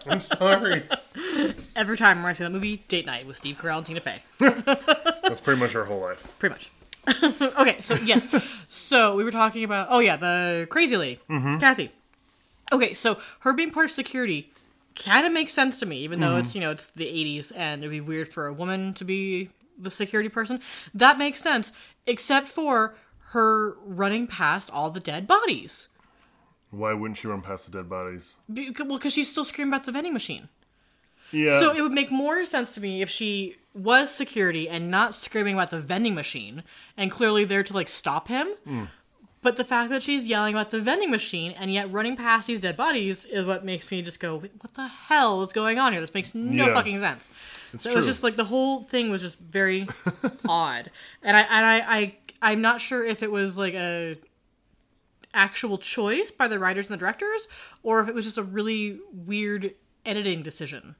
I'm 0.06 0.22
sorry. 0.22 0.84
Every 1.76 1.98
time 1.98 2.16
me 2.16 2.24
watching 2.24 2.44
that 2.44 2.50
movie 2.50 2.78
Date 2.88 3.04
Night 3.04 3.26
with 3.26 3.36
Steve 3.36 3.58
Carell 3.58 3.76
and 3.76 3.86
Tina 3.86 4.00
Fey. 4.00 4.22
That's 4.38 5.42
pretty 5.42 5.60
much 5.60 5.74
our 5.74 5.84
whole 5.84 6.00
life. 6.00 6.26
Pretty 6.38 6.54
much. 6.54 6.70
okay, 7.58 7.78
so 7.82 7.94
yes. 7.96 8.26
so 8.68 9.14
we 9.14 9.22
were 9.22 9.30
talking 9.30 9.62
about 9.62 9.88
oh 9.90 9.98
yeah, 9.98 10.16
the 10.16 10.66
crazy 10.70 10.96
lady. 10.96 11.20
Mm-hmm. 11.28 11.58
Kathy. 11.58 11.90
Okay, 12.72 12.94
so 12.94 13.18
her 13.40 13.52
being 13.52 13.70
part 13.70 13.84
of 13.84 13.92
security 13.92 14.50
kind 14.94 15.26
of 15.26 15.32
makes 15.32 15.52
sense 15.52 15.78
to 15.80 15.84
me, 15.84 15.98
even 15.98 16.20
though 16.20 16.28
mm-hmm. 16.28 16.40
it's 16.40 16.54
you 16.54 16.62
know, 16.62 16.70
it's 16.70 16.86
the 16.92 17.06
eighties 17.06 17.50
and 17.50 17.82
it'd 17.82 17.90
be 17.90 18.00
weird 18.00 18.28
for 18.28 18.46
a 18.46 18.52
woman 18.54 18.94
to 18.94 19.04
be 19.04 19.50
the 19.78 19.90
security 19.90 20.30
person. 20.30 20.58
That 20.94 21.18
makes 21.18 21.38
sense. 21.38 21.70
Except 22.06 22.48
for 22.48 22.94
her 23.32 23.76
running 23.84 24.26
past 24.26 24.70
all 24.70 24.90
the 24.90 25.00
dead 25.00 25.26
bodies. 25.26 25.88
Why 26.70 26.92
wouldn't 26.92 27.18
she 27.18 27.26
run 27.28 27.42
past 27.42 27.70
the 27.70 27.78
dead 27.78 27.88
bodies? 27.88 28.37
Be- 28.52 28.70
well, 28.70 28.99
because 28.99 29.12
she's 29.12 29.30
still 29.30 29.44
screaming 29.44 29.72
about 29.72 29.87
the 29.87 29.92
vending 29.92 30.12
machine. 30.12 30.49
Yeah. 31.32 31.58
So 31.60 31.72
it 31.75 31.80
would 31.82 31.92
make 31.92 32.10
more 32.10 32.44
sense 32.46 32.75
to 32.75 32.80
me 32.80 33.02
if 33.02 33.10
she 33.10 33.56
was 33.75 34.10
security 34.12 34.68
and 34.68 34.90
not 34.90 35.14
screaming 35.14 35.54
about 35.54 35.70
the 35.70 35.78
vending 35.80 36.14
machine 36.14 36.64
and 36.96 37.10
clearly 37.10 37.44
there 37.44 37.62
to 37.62 37.72
like 37.72 37.88
stop 37.88 38.28
him. 38.28 38.49
Hmm. 38.64 38.84
But 39.42 39.56
the 39.56 39.64
fact 39.64 39.90
that 39.90 40.02
she's 40.02 40.26
yelling 40.26 40.54
about 40.54 40.70
the 40.70 40.80
vending 40.80 41.10
machine 41.10 41.52
and 41.52 41.72
yet 41.72 41.90
running 41.90 42.14
past 42.16 42.46
these 42.46 42.60
dead 42.60 42.76
bodies 42.76 43.25
is 43.25 43.46
what 43.46 43.64
makes 43.64 43.90
me 43.90 44.02
just 44.02 44.20
go, 44.20 44.38
what 44.40 44.75
the 44.75 44.87
hell 44.88 45.40
is 45.42 45.52
going 45.52 45.78
on 45.78 45.92
here? 45.92 46.00
This 46.00 46.12
makes 46.12 46.34
no 46.34 46.66
Yeah. 46.66 46.75
fucking 46.75 46.99
sense. 46.99 47.30
It's 47.72 47.84
so 47.84 47.90
it 47.90 47.96
was 47.96 48.06
just 48.06 48.22
like 48.22 48.37
the 48.37 48.44
whole 48.44 48.82
thing 48.82 49.08
was 49.10 49.22
just 49.22 49.38
very 49.40 49.88
odd. 50.49 50.90
And 51.22 51.37
I 51.37 51.40
and 51.42 51.64
I, 51.66 51.78
I 51.96 52.14
I'm 52.42 52.61
not 52.61 52.80
sure 52.80 53.04
if 53.04 53.23
it 53.23 53.30
was 53.30 53.59
like 53.59 53.75
a 53.75 54.16
actual 55.32 55.78
choice 55.78 56.30
by 56.30 56.49
the 56.49 56.59
writers 56.59 56.87
and 56.88 56.94
the 56.94 56.99
directors 56.99 57.47
or 57.82 58.00
if 58.00 58.09
it 58.09 58.14
was 58.14 58.25
just 58.25 58.38
a 58.38 58.42
really 58.42 58.99
weird 59.12 59.75
editing 60.04 60.42
decision. 60.42 60.97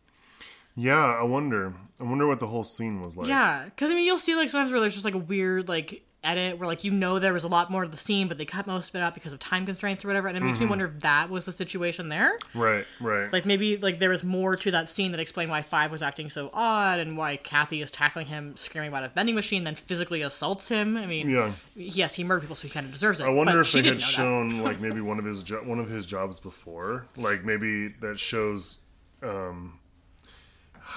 yeah, 0.77 0.95
I 1.21 1.25
wonder. 1.25 1.75
I 1.99 2.05
wonder 2.05 2.27
what 2.27 2.41
the 2.41 2.47
whole 2.47 2.65
scene 2.65 3.01
was 3.03 3.17
like. 3.17 3.29
Yeah, 3.29 3.65
because 3.65 3.91
I 3.91 3.95
mean, 3.95 4.07
you'll 4.07 4.19
see 4.19 4.35
like 4.37 4.49
sometimes 4.51 4.71
where 4.73 4.81
there's 4.81 4.95
just 4.95 5.05
like 5.05 5.15
a 5.15 5.19
weird 5.19 5.69
like 5.69 6.05
edit 6.23 6.59
where 6.59 6.67
like 6.67 6.85
you 6.85 6.91
know 6.91 7.19
there 7.19 7.33
was 7.33 7.45
a 7.45 7.49
lot 7.49 7.71
more 7.71 7.83
to 7.85 7.91
the 7.91 7.97
scene, 7.97 8.29
but 8.29 8.37
they 8.37 8.45
cut 8.45 8.67
most 8.67 8.91
of 8.91 8.95
it 8.95 8.99
out 8.99 9.15
because 9.15 9.33
of 9.33 9.39
time 9.39 9.65
constraints 9.65 10.05
or 10.05 10.09
whatever, 10.09 10.29
and 10.29 10.37
it 10.37 10.41
makes 10.41 10.61
me 10.61 10.67
wonder 10.67 10.85
if 10.87 11.01
that 11.01 11.31
was 11.31 11.47
the 11.47 11.53
situation 11.53 12.11
there. 12.11 12.37
Right. 12.55 12.85
Right. 13.01 13.33
Like 13.33 13.47
maybe 13.47 13.77
like 13.79 13.99
there 13.99 14.11
was 14.11 14.23
more 14.23 14.55
to 14.57 14.71
that 14.73 14.91
scene 14.91 15.13
that 15.13 15.21
explained 15.21 15.51
why 15.51 15.63
Five 15.63 15.91
was 15.91 16.03
acting 16.03 16.29
so 16.29 16.51
odd 16.53 16.99
and 17.01 17.17
why 17.17 17.37
Kathy 17.39 17.81
is 17.81 17.91
tackling 17.91 18.27
him, 18.27 18.57
screaming 18.57 18.89
about 18.89 19.05
a 19.05 19.09
vending 19.09 19.35
machine, 19.35 19.65
then 19.65 19.75
physically 19.75 20.21
assaults 20.23 20.69
him. 20.69 20.97
I 20.97 21.07
mean, 21.07 21.31
Yeah. 21.31 21.53
yes, 21.75 22.15
he 22.17 22.23
murdered 22.25 22.43
people, 22.43 22.57
so 22.57 22.69
he 22.69 22.73
kind 22.75 22.85
of 22.87 22.93
deserves 22.93 23.21
it. 23.21 23.25
I 23.25 23.31
wonder 23.31 23.59
if 23.61 23.73
they 23.73 23.79
had 23.79 23.85
didn't 23.85 24.01
know 24.01 24.07
that. 24.07 24.13
shown 24.13 24.63
like 24.63 24.81
maybe 24.81 25.01
one 25.01 25.19
of 25.19 25.25
his 25.25 25.43
jo- 25.43 25.63
one 25.65 25.79
of 25.79 25.89
his 25.89 26.05
jobs 26.05 26.39
before, 26.39 27.07
like 27.17 27.45
maybe 27.45 27.89
that 28.03 28.21
shows 28.21 28.81
um, 29.23 29.79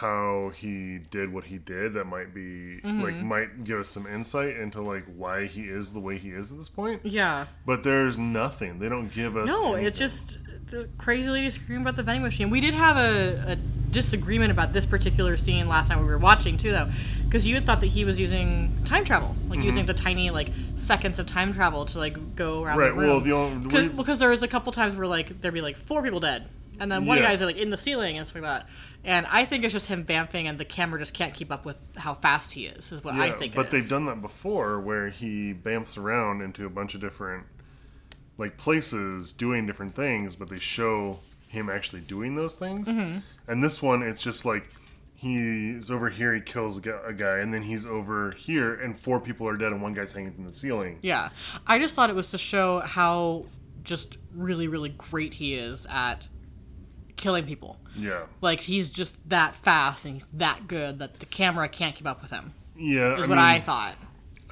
how 0.04 0.52
he 0.56 1.00
did 1.10 1.34
what 1.34 1.46
he 1.46 1.58
did. 1.58 1.94
That 1.96 2.06
might 2.06 2.34
be 2.34 2.76
like 2.84 3.16
Mm-hmm. 3.16 3.26
might 3.26 3.64
give 3.64 3.80
us 3.80 3.90
some 3.90 4.06
insight 4.06 4.56
into 4.58 4.82
like 4.82 5.06
why 5.16 5.48
he 5.48 5.62
is 5.64 5.94
the 5.94 6.00
way 6.00 6.18
he 6.18 6.30
is 6.30 6.52
at 6.52 6.58
this 6.60 6.70
point. 6.70 7.02
Yeah. 7.04 7.46
But 7.66 7.84
there's 7.84 8.18
nothing. 8.18 8.78
They 8.80 8.90
don't 8.90 9.12
give 9.12 9.36
us. 9.36 9.48
No, 9.48 9.74
anything. 9.74 9.86
it's 9.88 9.98
just 9.98 10.38
the 10.68 10.88
crazy 10.98 11.30
lady 11.30 11.50
screaming 11.50 11.84
about 11.84 11.96
the 11.96 12.04
vending 12.04 12.24
machine. 12.24 12.50
We 12.50 12.62
did 12.62 12.74
have 12.74 12.98
a, 12.98 13.54
a 13.54 13.56
disagreement 13.92 14.52
about 14.52 14.74
this 14.74 14.86
particular 14.86 15.38
scene 15.38 15.68
last 15.68 15.90
time 15.90 16.00
we 16.00 16.06
were 16.08 16.18
watching 16.18 16.58
too, 16.58 16.72
though, 16.72 16.90
because 17.26 17.46
you 17.48 17.56
had 17.56 17.66
thought 17.66 17.80
that 17.82 17.88
he 17.88 18.06
was 18.06 18.20
using 18.20 18.72
time 18.86 19.06
travel, 19.06 19.36
like 19.50 19.60
Mm-hmm. 19.60 19.68
using 19.68 19.86
the 19.86 19.94
tiny 19.94 20.30
like 20.32 20.50
seconds 20.76 21.20
of 21.20 21.28
time 21.28 21.54
travel 21.54 21.86
to 21.86 21.98
like 22.00 22.36
go 22.36 22.64
around 22.64 22.78
Right, 22.78 22.88
the 22.90 22.94
room. 22.94 23.08
well, 23.08 23.20
the 23.22 23.32
only- 23.34 23.90
because 23.90 24.20
there 24.20 24.30
was 24.30 24.44
a 24.44 24.48
couple 24.48 24.72
times 24.72 24.96
where 24.96 25.08
like 25.08 25.40
there'd 25.42 25.54
be 25.54 25.62
like 25.62 25.78
four 25.78 26.02
people 26.04 26.20
dead, 26.20 26.48
and 26.80 26.92
then 26.92 27.06
one 27.06 27.18
Yeah. 27.20 27.26
guy's 27.26 27.42
like 27.42 27.58
in 27.58 27.70
the 27.70 27.78
ceiling 27.78 28.18
and 28.18 28.26
stuff 28.28 28.42
like 28.42 28.64
that. 28.64 28.70
And 29.06 29.26
I 29.30 29.44
think 29.46 29.64
it's 29.64 29.74
just 29.74 29.88
him 29.88 30.04
vamping, 30.06 30.48
and 30.48 30.58
the 30.58 30.66
camera 30.66 30.98
just 31.00 31.14
can't 31.14 31.34
keep 31.34 31.52
up 31.52 31.66
with 31.66 31.92
how 31.98 32.14
fast 32.14 32.54
he 32.54 32.66
is. 32.68 32.92
Is 32.92 33.04
what 33.04 33.16
I 33.16 33.28
Yeah, 33.28 33.34
think. 33.34 33.56
but 33.56 33.70
they've 33.70 33.88
done 33.88 34.06
that 34.06 34.22
before, 34.22 34.80
where 34.80 35.10
he 35.10 35.54
bamps 35.54 35.98
around 35.98 36.42
into 36.42 36.66
a 36.66 36.70
bunch 36.70 36.96
of 36.96 37.02
different 37.02 37.46
like 38.38 38.58
places, 38.58 39.34
doing 39.34 39.66
different 39.68 39.96
things, 39.96 40.36
but 40.36 40.50
they 40.50 40.58
show 40.58 41.20
him 41.48 41.70
actually 41.70 42.02
doing 42.02 42.36
those 42.36 42.56
things. 42.56 42.88
Mm-hmm. 42.88 43.20
And 43.48 43.64
this 43.64 43.82
one, 43.82 44.02
it's 44.02 44.24
just 44.24 44.44
like 44.46 44.64
he's 45.16 45.92
over 45.92 46.10
here, 46.10 46.34
he 46.34 46.42
kills 46.42 46.78
a 46.78 47.14
guy, 47.14 47.38
and 47.40 47.54
then 47.54 47.62
he's 47.62 47.86
over 47.86 48.32
here, 48.32 48.74
and 48.74 48.98
four 48.98 49.20
people 49.20 49.48
are 49.48 49.56
dead, 49.56 49.72
and 49.72 49.82
one 49.82 49.94
guy's 49.94 50.14
hanging 50.14 50.34
from 50.34 50.46
the 50.46 50.52
ceiling. 50.54 50.98
Yeah. 51.02 51.30
I 51.68 51.78
just 51.78 51.94
thought 51.96 52.10
it 52.10 52.16
was 52.16 52.28
to 52.30 52.38
show 52.38 52.80
how 52.80 53.46
just 53.84 54.18
really, 54.34 54.68
really 54.68 54.90
great 54.90 55.34
he 55.36 55.54
is 55.56 55.86
at 55.90 56.24
killing 57.24 57.46
people. 57.46 57.77
Yeah, 57.96 58.24
Like 58.42 58.60
he's 58.60 58.89
just 58.89 59.30
that 59.30 59.56
fast 59.56 60.06
and 60.06 60.15
he's 60.15 60.27
that 60.34 60.68
good 60.68 61.00
that 61.00 61.20
the 61.20 61.25
camera 61.25 61.68
can't 61.70 61.96
keep 61.96 62.06
up 62.08 62.22
with 62.22 62.32
him. 62.32 62.53
yeah. 62.77 63.15
Is 63.15 63.24
I 63.24 63.27
what 63.27 63.30
mean, 63.30 63.38
I 63.39 63.60
thought. 63.60 63.96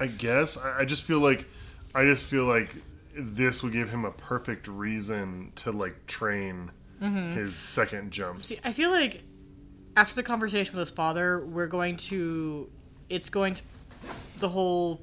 I 0.00 0.06
guess 0.06 0.56
I, 0.56 0.80
I 0.80 0.84
just 0.84 1.02
feel 1.04 1.18
like 1.20 1.46
I 1.94 2.04
just 2.04 2.26
feel 2.26 2.44
like 2.44 2.74
this 3.14 3.62
would 3.62 3.72
give 3.72 3.90
him 3.90 4.04
a 4.04 4.10
perfect 4.10 4.66
reason 4.68 5.52
to 5.56 5.70
like 5.72 6.06
train 6.06 6.70
Mm-hmm. 7.00 7.34
his 7.36 7.56
second 7.56 8.12
jumps. 8.12 8.52
I 8.64 8.72
feel 8.72 8.90
like 8.90 9.22
after 9.96 10.14
the 10.14 10.22
conversation 10.22 10.72
with 10.76 10.80
his 10.88 10.90
father, 10.94 11.44
we're 11.44 11.66
going 11.66 11.96
to. 11.96 12.70
It's 13.10 13.28
going 13.28 13.54
to. 13.54 13.62
The 14.38 14.48
whole 14.48 15.00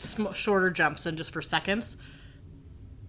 sm- 0.00 0.32
shorter 0.32 0.70
jumps 0.70 1.06
and 1.06 1.16
just 1.16 1.32
for 1.32 1.40
seconds. 1.40 1.96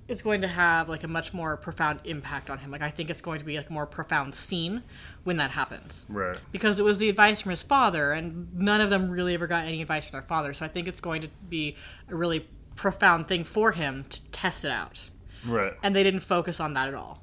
It's 0.10 0.22
going 0.22 0.42
to 0.42 0.48
have 0.48 0.90
like 0.90 1.04
a 1.04 1.08
much 1.08 1.34
more 1.34 1.56
profound 1.56 2.00
impact 2.04 2.50
on 2.50 2.58
him. 2.58 2.72
Like 2.72 2.82
I 2.82 2.90
think 2.90 3.10
it's 3.10 3.22
going 3.22 3.40
to 3.40 3.46
be 3.46 3.58
like 3.58 3.70
a 3.70 3.74
more 3.74 3.86
profound 3.86 4.36
scene 4.36 4.84
when 5.24 5.38
that 5.38 5.52
happens. 5.52 6.06
right. 6.10 6.38
because 6.52 6.80
it 6.80 6.84
was 6.84 6.98
the 6.98 7.10
advice 7.10 7.42
from 7.42 7.52
his 7.52 7.64
father, 7.64 8.12
and 8.12 8.54
none 8.56 8.82
of 8.82 8.90
them 8.90 9.10
really 9.10 9.34
ever 9.34 9.48
got 9.48 9.66
any 9.66 9.82
advice 9.82 10.06
from 10.06 10.14
their 10.20 10.28
father. 10.28 10.54
So 10.54 10.66
I 10.66 10.68
think 10.68 10.88
it's 10.88 11.02
going 11.02 11.22
to 11.22 11.30
be 11.50 11.76
a 12.10 12.16
really 12.16 12.48
profound 12.76 13.28
thing 13.28 13.44
for 13.44 13.72
him 13.72 14.06
to 14.10 14.22
test 14.32 14.66
it 14.66 14.72
out. 14.72 15.10
Right. 15.46 15.74
And 15.84 15.96
they 15.96 16.04
didn't 16.04 16.22
focus 16.22 16.60
on 16.60 16.74
that 16.74 16.88
at 16.88 16.94
all. 16.96 17.22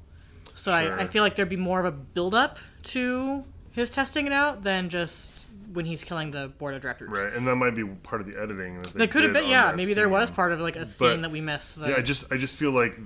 So 0.55 0.71
Sure. 0.71 0.99
I, 0.99 1.03
I 1.03 1.07
feel 1.07 1.21
like 1.21 1.35
there'd 1.35 1.49
be 1.49 1.55
more 1.55 1.79
of 1.79 1.85
a 1.85 1.91
build 1.91 2.33
up 2.33 2.57
to 2.83 3.43
his 3.71 3.89
testing 3.91 4.25
it 4.25 4.33
out 4.33 4.63
than 4.63 4.89
just 4.89 5.36
when 5.77 5.85
he's 5.85 6.03
killing 6.03 6.31
the 6.31 6.49
board 6.57 6.73
of 6.75 6.81
directors. 6.81 7.09
Right, 7.09 7.31
and 7.31 7.47
that 7.47 7.55
might 7.55 7.75
be 7.75 7.85
part 7.85 8.19
of 8.19 8.27
the 8.27 8.35
editing. 8.37 8.79
That 8.79 8.93
they 8.93 8.99
That 9.05 9.11
could 9.11 9.23
have 9.23 9.31
been, 9.31 9.47
yeah. 9.47 9.71
Maybe 9.73 9.93
there 9.93 10.09
was 10.09 10.29
part 10.29 10.51
of 10.51 10.59
like 10.59 10.75
a 10.75 10.83
scene 10.85 11.07
But- 11.17 11.21
that 11.21 11.31
we 11.31 11.39
missed. 11.39 11.79
That, 11.79 11.89
Yeah, 11.89 11.95
I 11.97 12.01
just, 12.01 12.33
I 12.33 12.37
just 12.37 12.57
feel 12.57 12.71
like 12.71 12.97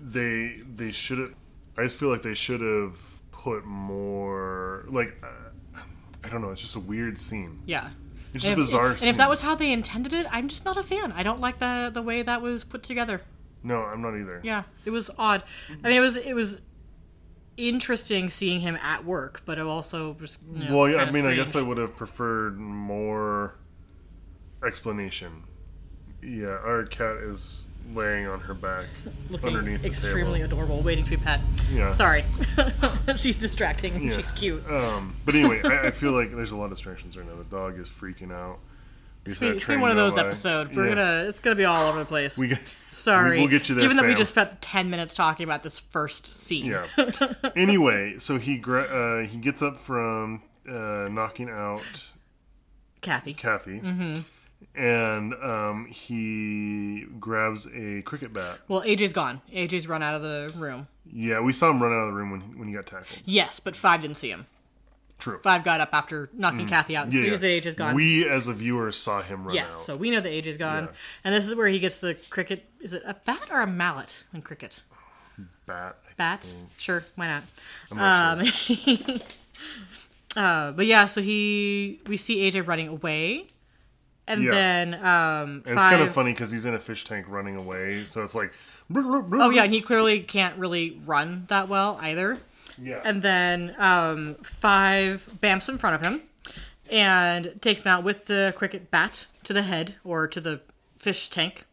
they, 0.00 0.54
they 0.74 0.90
should 0.90 1.18
have. 1.18 1.34
I 1.78 1.82
just 1.82 1.98
feel 1.98 2.08
like 2.08 2.22
they 2.22 2.34
should 2.34 2.62
have 2.62 2.96
put 3.30 3.64
more. 3.66 4.86
Like, 4.88 5.22
uh, 5.22 5.80
I 6.24 6.28
don't 6.28 6.40
know. 6.40 6.50
It's 6.50 6.62
just 6.62 6.74
a 6.74 6.80
weird 6.80 7.18
scene. 7.18 7.62
yeah. 7.66 7.90
It's 8.34 8.44
just 8.44 8.52
if, 8.52 8.56
bizarre. 8.58 8.90
and 8.90 9.04
if 9.04 9.16
that 9.16 9.30
was 9.30 9.40
how 9.40 9.54
they 9.54 9.72
intended 9.72 10.12
it, 10.12 10.26
I'm 10.30 10.48
just 10.48 10.64
not 10.66 10.76
a 10.76 10.82
fan. 10.82 11.10
I 11.12 11.22
don't 11.22 11.40
like 11.40 11.58
the 11.58 11.90
the 11.94 12.02
way 12.02 12.20
that 12.22 12.42
was 12.42 12.64
put 12.64 12.82
together. 12.82 13.22
no, 13.62 13.82
I'm 13.82 14.02
not 14.02 14.14
either. 14.14 14.40
Yeah, 14.42 14.64
it 14.84 14.90
was 14.90 15.08
odd. 15.16 15.42
I 15.70 15.88
mean, 15.88 15.96
it 15.96 16.00
was 16.00 16.16
it 16.16 16.34
was 16.34 16.60
interesting 17.56 18.30
seeing 18.30 18.60
him 18.60 18.76
at 18.82 19.04
work, 19.04 19.42
but 19.44 19.58
it 19.58 19.66
also 19.66 20.16
was. 20.20 20.38
You 20.54 20.68
know, 20.68 20.76
well, 20.76 20.88
yeah, 20.90 20.98
I 20.98 21.10
mean, 21.10 21.26
I 21.26 21.34
guess 21.34 21.56
I 21.56 21.62
would 21.62 21.78
have 21.78 21.96
preferred 21.96 22.58
more 22.58 23.54
explanation. 24.64 25.44
Yeah, 26.22 26.58
our 26.64 26.84
cat 26.84 27.16
is 27.18 27.66
laying 27.94 28.26
on 28.26 28.40
her 28.40 28.54
back 28.54 28.84
looking 29.30 29.48
underneath 29.48 29.84
extremely 29.84 30.42
adorable, 30.42 30.82
waiting 30.82 31.04
to 31.04 31.10
be 31.10 31.16
pet. 31.16 31.40
Yeah. 31.72 31.90
Sorry, 31.90 32.24
she's 33.16 33.38
distracting. 33.38 34.02
Yeah. 34.04 34.16
She's 34.16 34.30
cute. 34.32 34.68
Um, 34.70 35.14
but 35.24 35.34
anyway, 35.34 35.60
I, 35.64 35.88
I 35.88 35.90
feel 35.90 36.12
like 36.12 36.34
there's 36.34 36.50
a 36.52 36.56
lot 36.56 36.66
of 36.66 36.70
distractions 36.72 37.16
right 37.16 37.26
now. 37.26 37.36
The 37.36 37.44
dog 37.44 37.78
is 37.78 37.88
freaking 37.88 38.32
out. 38.32 38.58
It's 39.26 39.38
been, 39.38 39.56
it's 39.56 39.64
been 39.66 39.80
one 39.80 39.90
of 39.90 39.96
those 39.96 40.16
episodes. 40.18 40.74
We're 40.74 40.88
Yeah. 40.88 40.94
gonna 40.94 41.24
it's 41.28 41.40
gonna 41.40 41.56
be 41.56 41.64
all 41.64 41.88
over 41.88 41.98
the 41.98 42.04
place. 42.04 42.36
We 42.38 42.48
get, 42.48 42.60
Sorry, 42.88 43.38
we'll 43.40 43.48
get 43.48 43.68
you 43.68 43.74
there, 43.74 43.82
Given 43.82 43.96
that 43.98 44.06
we 44.06 44.14
just 44.14 44.30
spent 44.32 44.60
ten 44.62 44.88
minutes 44.90 45.14
talking 45.14 45.44
about 45.44 45.62
this 45.62 45.78
first 45.78 46.26
scene. 46.26 46.66
Yeah. 46.66 46.86
anyway, 47.56 48.16
so 48.18 48.38
he 48.38 48.56
gra- 48.56 48.82
uh, 49.22 49.26
he 49.26 49.36
gets 49.38 49.60
up 49.62 49.78
from 49.78 50.42
uh, 50.68 51.06
knocking 51.10 51.50
out 51.50 51.82
Kathy. 53.02 53.34
Kathy, 53.34 53.80
Mm-hmm. 53.80 54.20
and 54.80 55.34
um, 55.34 55.86
he 55.86 57.04
grabs 57.20 57.66
a 57.74 58.02
cricket 58.02 58.32
bat. 58.32 58.58
Well, 58.68 58.82
AJ's 58.82 59.12
gone. 59.12 59.42
AJ's 59.52 59.86
run 59.86 60.02
out 60.02 60.14
of 60.14 60.22
the 60.22 60.52
room. 60.56 60.88
Yeah, 61.12 61.40
we 61.40 61.52
saw 61.52 61.70
him 61.70 61.82
run 61.82 61.92
out 61.92 62.00
of 62.02 62.08
the 62.08 62.14
room 62.14 62.30
when 62.30 62.40
he, 62.40 62.48
when 62.54 62.68
he 62.68 62.74
got 62.74 62.86
tackled. 62.86 63.20
Yes, 63.24 63.60
but 63.60 63.76
Five 63.76 64.00
didn't 64.02 64.16
see 64.16 64.30
him. 64.30 64.46
True. 65.18 65.38
Five 65.42 65.64
got 65.64 65.80
up 65.80 65.90
after 65.94 66.28
knocking 66.34 66.66
Kathy 66.66 66.94
out 66.96 67.08
Mm. 67.08 67.12
Yeah, 67.14 67.22
sees 67.30 67.40
that 67.40 67.46
AJ's 67.46 67.74
gone. 67.74 67.94
We 67.94 68.28
as 68.28 68.48
a 68.48 68.52
viewer 68.52 68.92
saw 68.92 69.22
him 69.22 69.44
run 69.44 69.54
Yes, 69.54 69.68
out. 69.68 69.72
so 69.72 69.96
we 69.96 70.10
know 70.10 70.20
the 70.20 70.28
age 70.30 70.46
is 70.46 70.56
gone, 70.58 70.84
Yeah. 70.84 70.90
and 71.24 71.34
this 71.34 71.48
is 71.48 71.54
where 71.54 71.68
he 71.68 71.78
gets 71.78 72.00
the 72.00 72.14
cricket. 72.30 72.68
Is 72.80 72.92
it 72.92 73.02
a 73.06 73.14
bat 73.14 73.48
or 73.50 73.60
a 73.62 73.66
mallet 73.66 74.24
in 74.34 74.42
cricket? 74.42 74.82
bat. 75.66 75.96
Bat, 76.16 76.54
sure, 76.78 77.04
why 77.16 77.26
not? 77.28 77.42
Not 77.92 78.38
Um, 78.38 78.44
sure. 78.44 79.16
uh, 80.36 80.72
but 80.72 80.86
yeah, 80.86 81.06
so 81.06 81.20
he 81.22 82.00
we 82.06 82.16
see 82.16 82.50
AJ 82.50 82.66
running 82.66 82.88
away, 82.88 83.46
and 84.26 84.42
Yeah. 84.42 84.50
then 84.50 84.94
um, 84.94 85.62
And 85.66 85.74
it's 85.76 85.82
kind 85.82 86.02
of 86.02 86.12
funny 86.12 86.32
because 86.32 86.50
he's 86.50 86.64
in 86.64 86.74
a 86.74 86.78
fish 86.78 87.04
tank 87.04 87.26
running 87.28 87.56
away, 87.56 88.04
so 88.04 88.22
it's 88.22 88.34
like. 88.34 88.52
Oh 88.94 89.50
yeah, 89.50 89.64
and 89.64 89.72
he 89.72 89.80
clearly 89.80 90.20
can't 90.20 90.56
really 90.58 91.00
run 91.04 91.46
that 91.48 91.68
well 91.68 91.98
either. 92.00 92.38
Yeah. 92.80 93.00
And 93.04 93.22
then 93.22 93.74
um, 93.78 94.34
Five 94.42 95.28
bamps 95.42 95.68
in 95.68 95.78
front 95.78 95.96
of 95.96 96.02
him 96.02 96.22
and 96.90 97.60
takes 97.60 97.82
him 97.82 97.88
out 97.88 98.04
with 98.04 98.26
the 98.26 98.54
cricket 98.56 98.90
bat 98.90 99.26
to 99.44 99.52
the 99.52 99.62
head 99.62 99.94
or 100.04 100.26
to 100.28 100.40
the 100.40 100.60
fish 100.96 101.30
tank. 101.30 101.64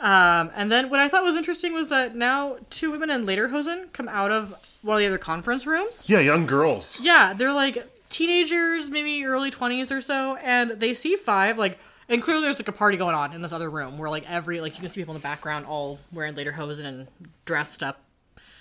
Um, 0.00 0.50
and 0.54 0.70
then 0.70 0.90
what 0.90 1.00
I 1.00 1.08
thought 1.08 1.22
was 1.22 1.36
interesting 1.36 1.72
was 1.72 1.86
that 1.86 2.14
now 2.16 2.56
two 2.68 2.90
women 2.90 3.10
in 3.10 3.24
Lederhosen 3.24 3.92
come 3.92 4.08
out 4.08 4.30
of 4.32 4.54
one 4.82 4.96
of 4.96 5.00
the 5.00 5.06
other 5.06 5.18
conference 5.18 5.66
rooms. 5.66 6.08
yeah, 6.08 6.18
young 6.20 6.46
girls. 6.46 6.98
Yeah, 7.00 7.32
they're 7.32 7.52
like 7.52 7.86
teenagers, 8.10 8.90
maybe 8.90 9.24
early 9.24 9.50
20s 9.50 9.90
or 9.90 10.00
so, 10.00 10.36
and 10.36 10.72
they 10.72 10.94
see 10.94 11.16
Five, 11.16 11.58
like, 11.58 11.78
and 12.08 12.20
clearly 12.20 12.42
there's 12.42 12.58
like 12.58 12.68
a 12.68 12.72
party 12.72 12.96
going 12.96 13.14
on 13.14 13.32
in 13.32 13.40
this 13.40 13.52
other 13.52 13.70
room 13.70 13.96
where 13.96 14.10
like 14.10 14.28
every, 14.30 14.60
like, 14.60 14.74
you 14.74 14.82
can 14.82 14.90
see 14.90 15.00
people 15.00 15.14
in 15.14 15.20
the 15.20 15.22
background 15.22 15.64
all 15.66 15.98
wearing 16.12 16.34
Lederhosen 16.34 16.84
and 16.84 17.08
dressed 17.44 17.82
up 17.82 18.02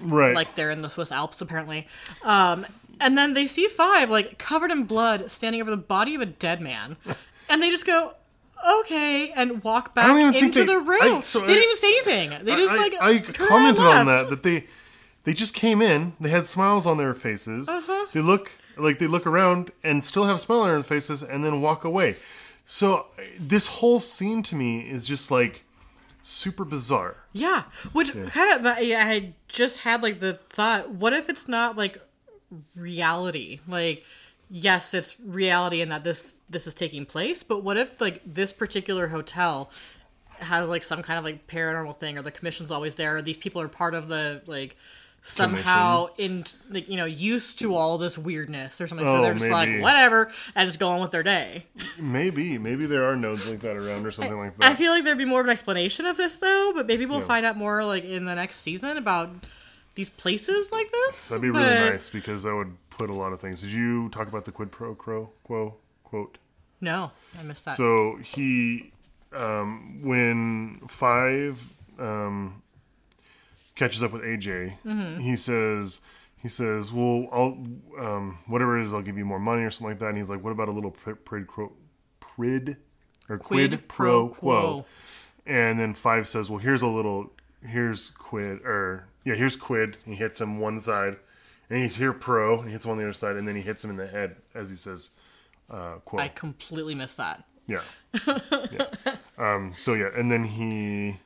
Right. 0.04 0.36
like 0.36 0.56
they're 0.56 0.72
in 0.72 0.82
the 0.82 0.90
Swiss 0.90 1.12
Alps 1.12 1.42
apparently. 1.42 1.88
Um, 2.24 2.66
and 3.00 3.18
then 3.18 3.34
they 3.34 3.48
see 3.48 3.68
five 3.68 4.10
like 4.10 4.38
covered 4.38 4.72
in 4.72 4.84
blood 4.84 5.30
standing 5.32 5.62
over 5.62 5.72
the 5.72 5.78
body 5.78 6.16
of 6.16 6.22
a 6.22 6.26
dead 6.26 6.62
man, 6.62 6.98
and 7.50 7.62
they 7.62 7.70
just 7.70 7.86
go. 7.86 8.16
Okay, 8.80 9.30
and 9.32 9.62
walk 9.62 9.94
back 9.94 10.08
don't 10.08 10.20
even 10.22 10.32
think 10.32 10.46
into 10.46 10.60
they- 10.60 10.66
the 10.68 10.80
room. 10.80 11.18
I- 11.18 11.22
so 11.22 11.40
they 11.40 11.46
I- 11.46 11.48
didn't 11.50 11.64
even 11.64 11.76
say 11.76 11.88
anything. 11.90 12.46
They 12.46 12.56
just 12.56 12.72
I, 12.72 12.78
like 12.78 12.94
I 13.02 13.20
commented 13.20 13.84
on 13.84 14.06
that 14.06 14.30
that 14.30 14.44
they 14.44 14.68
they 15.26 15.34
just 15.34 15.54
came 15.54 15.82
in. 15.82 16.14
They 16.20 16.30
had 16.30 16.46
smiles 16.46 16.86
on 16.86 16.96
their 16.98 17.14
faces. 17.14 17.68
Uh-huh. 17.68 18.06
They 18.14 18.22
look 18.22 18.54
like 18.78 19.00
they 19.00 19.08
look 19.08 19.28
around 19.28 19.72
and 19.84 20.06
still 20.06 20.24
have 20.28 20.38
a 20.38 20.40
smile 20.40 20.60
on 20.62 20.70
their 20.70 20.82
faces, 20.82 21.22
and 21.22 21.44
then 21.44 21.60
walk 21.60 21.84
away. 21.84 22.16
So 22.66 23.08
this 23.38 23.68
whole 23.68 24.00
scene 24.00 24.42
to 24.44 24.56
me 24.56 24.80
is 24.90 25.06
just 25.06 25.30
like 25.30 25.66
super 26.24 26.66
bizarre. 26.66 27.18
Yeah, 27.34 27.64
which 27.92 28.14
kind 28.14 28.60
of 28.60 28.66
I 28.66 28.80
I 28.96 29.34
just 29.48 29.80
had 29.80 30.02
like 30.02 30.20
the 30.20 30.34
thought: 30.34 30.90
what 30.90 31.14
if 31.14 31.30
it's 31.30 31.48
not 31.48 31.78
like 31.78 32.02
reality? 32.76 33.60
Like, 33.68 34.04
yes, 34.50 34.94
it's 34.94 35.20
reality 35.20 35.82
in 35.82 35.90
that 35.90 36.04
this 36.04 36.36
this 36.50 36.66
is 36.66 36.74
taking 36.74 37.06
place, 37.06 37.44
but 37.44 37.64
what 37.64 37.78
if 37.78 38.02
like 38.02 38.22
this 38.26 38.52
particular 38.52 39.10
hotel 39.10 39.70
has 40.40 40.70
like 40.70 40.84
some 40.84 41.04
kind 41.04 41.20
of 41.20 41.26
like 41.26 41.48
paranormal 41.48 42.00
thing, 42.00 42.18
or 42.18 42.22
the 42.22 42.32
commission's 42.32 42.72
always 42.72 42.96
there, 42.96 43.18
or 43.18 43.22
these 43.22 43.38
people 43.38 43.62
are 43.62 43.68
part 43.68 43.94
of 43.94 44.08
the 44.08 44.42
like 44.48 44.76
somehow 45.26 46.08
in 46.18 46.44
like 46.70 46.90
you 46.90 46.98
know 46.98 47.06
used 47.06 47.58
to 47.60 47.74
all 47.74 47.98
this 47.98 48.18
weirdness 48.18 48.80
or 48.82 48.88
something, 48.88 49.08
so 49.08 49.16
Oh, 49.16 49.22
they're 49.22 49.34
just 49.34 49.50
maybe. 49.50 49.74
like 49.76 49.82
whatever 49.82 50.32
and 50.54 50.68
just 50.68 50.80
go 50.80 50.90
on 50.90 51.02
with 51.02 51.12
their 51.12 51.24
day. 51.24 51.66
Maybe 51.98 52.58
maybe 52.58 52.86
there 52.86 53.08
are 53.10 53.16
nodes 53.16 53.50
like 53.50 53.62
that 53.62 53.78
around 53.78 54.06
or 54.06 54.12
something 54.12 54.38
like 54.38 54.58
that. 54.58 54.72
I 54.72 54.76
feel 54.76 54.92
like 54.92 55.04
there'd 55.06 55.18
be 55.18 55.26
more 55.26 55.40
of 55.40 55.46
an 55.48 55.52
explanation 55.52 56.06
of 56.06 56.18
this 56.18 56.38
though, 56.38 56.74
but 56.76 56.86
maybe 56.88 57.06
we'll 57.06 57.22
find 57.22 57.46
out 57.46 57.56
more 57.58 57.84
like 57.86 58.04
in 58.04 58.26
the 58.26 58.36
next 58.36 58.58
season 58.62 58.98
about 58.98 59.30
these 59.96 60.10
places 60.10 60.72
like 60.72 60.92
this. 60.92 61.30
That'd 61.30 61.42
be 61.42 61.50
really 61.52 61.64
But- 61.66 61.90
nice 61.92 62.10
because 62.10 62.44
that 62.44 62.54
would 62.56 62.76
put 62.90 63.10
a 63.10 63.14
lot 63.14 63.32
of 63.32 63.40
things. 63.40 63.62
Did 63.62 63.72
you 63.72 64.10
talk 64.10 64.28
about 64.28 64.44
the 64.46 64.52
quid 64.52 64.72
pro 64.72 64.94
quo 64.96 65.30
quo 65.44 65.76
quote? 66.04 66.38
No, 66.82 67.12
I 67.40 67.44
missed 67.44 67.64
that. 67.66 67.78
So 67.78 68.18
he, 68.22 68.92
um, 69.34 70.00
when 70.04 70.82
Five 70.90 71.64
um, 71.98 72.62
catches 73.76 74.04
up 74.04 74.12
with 74.12 74.22
AJ, 74.24 74.74
Mm-hmm. 74.84 75.20
he 75.22 75.36
says 75.36 76.02
he 76.38 76.50
says, 76.50 76.92
"Well, 76.92 77.28
I'll 77.32 77.58
um, 78.00 78.40
whatever 78.48 78.78
it 78.78 78.84
is, 78.84 78.94
I'll 78.94 79.02
give 79.02 79.18
you 79.18 79.26
more 79.26 79.40
money 79.40 79.64
or 79.64 79.72
something 79.72 79.90
like 79.92 80.00
that." 80.00 80.10
And 80.10 80.18
he's 80.18 80.30
like, 80.30 80.44
"What 80.44 80.52
about 80.52 80.68
a 80.68 80.72
little 80.72 80.92
pr- 80.92 81.12
prid, 81.14 81.48
quo, 81.48 81.72
prid 82.20 82.78
or 83.30 83.38
quid, 83.38 83.88
pro, 83.88 84.30
quo. 84.30 84.86
And 85.46 85.80
then 85.80 85.94
Five 85.94 86.28
says, 86.28 86.50
"Well, 86.50 86.60
here's 86.60 86.82
a 86.82 86.88
little, 86.88 87.32
here's 87.66 88.10
quid, 88.10 88.62
or 88.66 89.08
yeah, 89.26 89.36
here's 89.36 89.56
quid." 89.56 89.98
He 90.06 90.16
hits 90.16 90.40
him 90.42 90.60
one 90.60 90.80
side, 90.80 91.18
and 91.70 91.80
he's 91.82 91.96
here 91.96 92.14
pro, 92.14 92.58
and 92.60 92.68
he 92.68 92.72
hits 92.74 92.86
him 92.86 92.92
on 92.92 92.98
the 92.98 93.04
other 93.04 93.14
side, 93.14 93.36
and 93.38 93.48
then 93.48 93.56
he 93.56 93.62
hits 93.62 93.84
him 93.84 93.90
in 93.90 93.98
the 93.98 94.08
head 94.08 94.36
as 94.54 94.70
he 94.70 94.76
says, 94.76 95.12
uh, 95.70 95.96
"quo." 96.06 96.20
I 96.20 96.28
completely 96.28 96.96
missed 96.96 97.18
that. 97.18 97.44
Yeah. 97.68 97.82
yeah. 98.28 98.88
Um, 99.38 99.74
so 99.78 99.94
yeah, 99.94 100.10
and 100.16 100.30
then 100.30 100.44
he, 100.44 101.20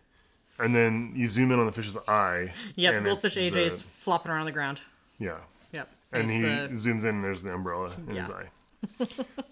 and 0.59 0.73
then 0.75 1.13
you 1.15 1.27
zoom 1.27 1.51
in 1.51 1.59
on 1.59 1.65
the 1.65 1.71
fish's 1.71 1.97
eye. 2.07 2.51
Yep, 2.75 2.93
and 2.95 3.05
Goldfish 3.05 3.35
AJ 3.35 3.51
the- 3.51 3.69
flopping 3.71 4.31
around 4.31 4.41
on 4.41 4.45
the 4.45 4.51
ground. 4.51 4.81
yeah, 5.19 5.37
Yep. 5.73 5.89
and 6.13 6.23
it's 6.23 6.31
he 6.31 6.41
the- 6.41 6.69
zooms 6.73 7.01
in, 7.03 7.09
and 7.15 7.23
there's 7.23 7.43
the 7.43 7.53
umbrella 7.53 7.91
in 8.07 8.15
his 8.15 8.29
eye. 8.29 8.45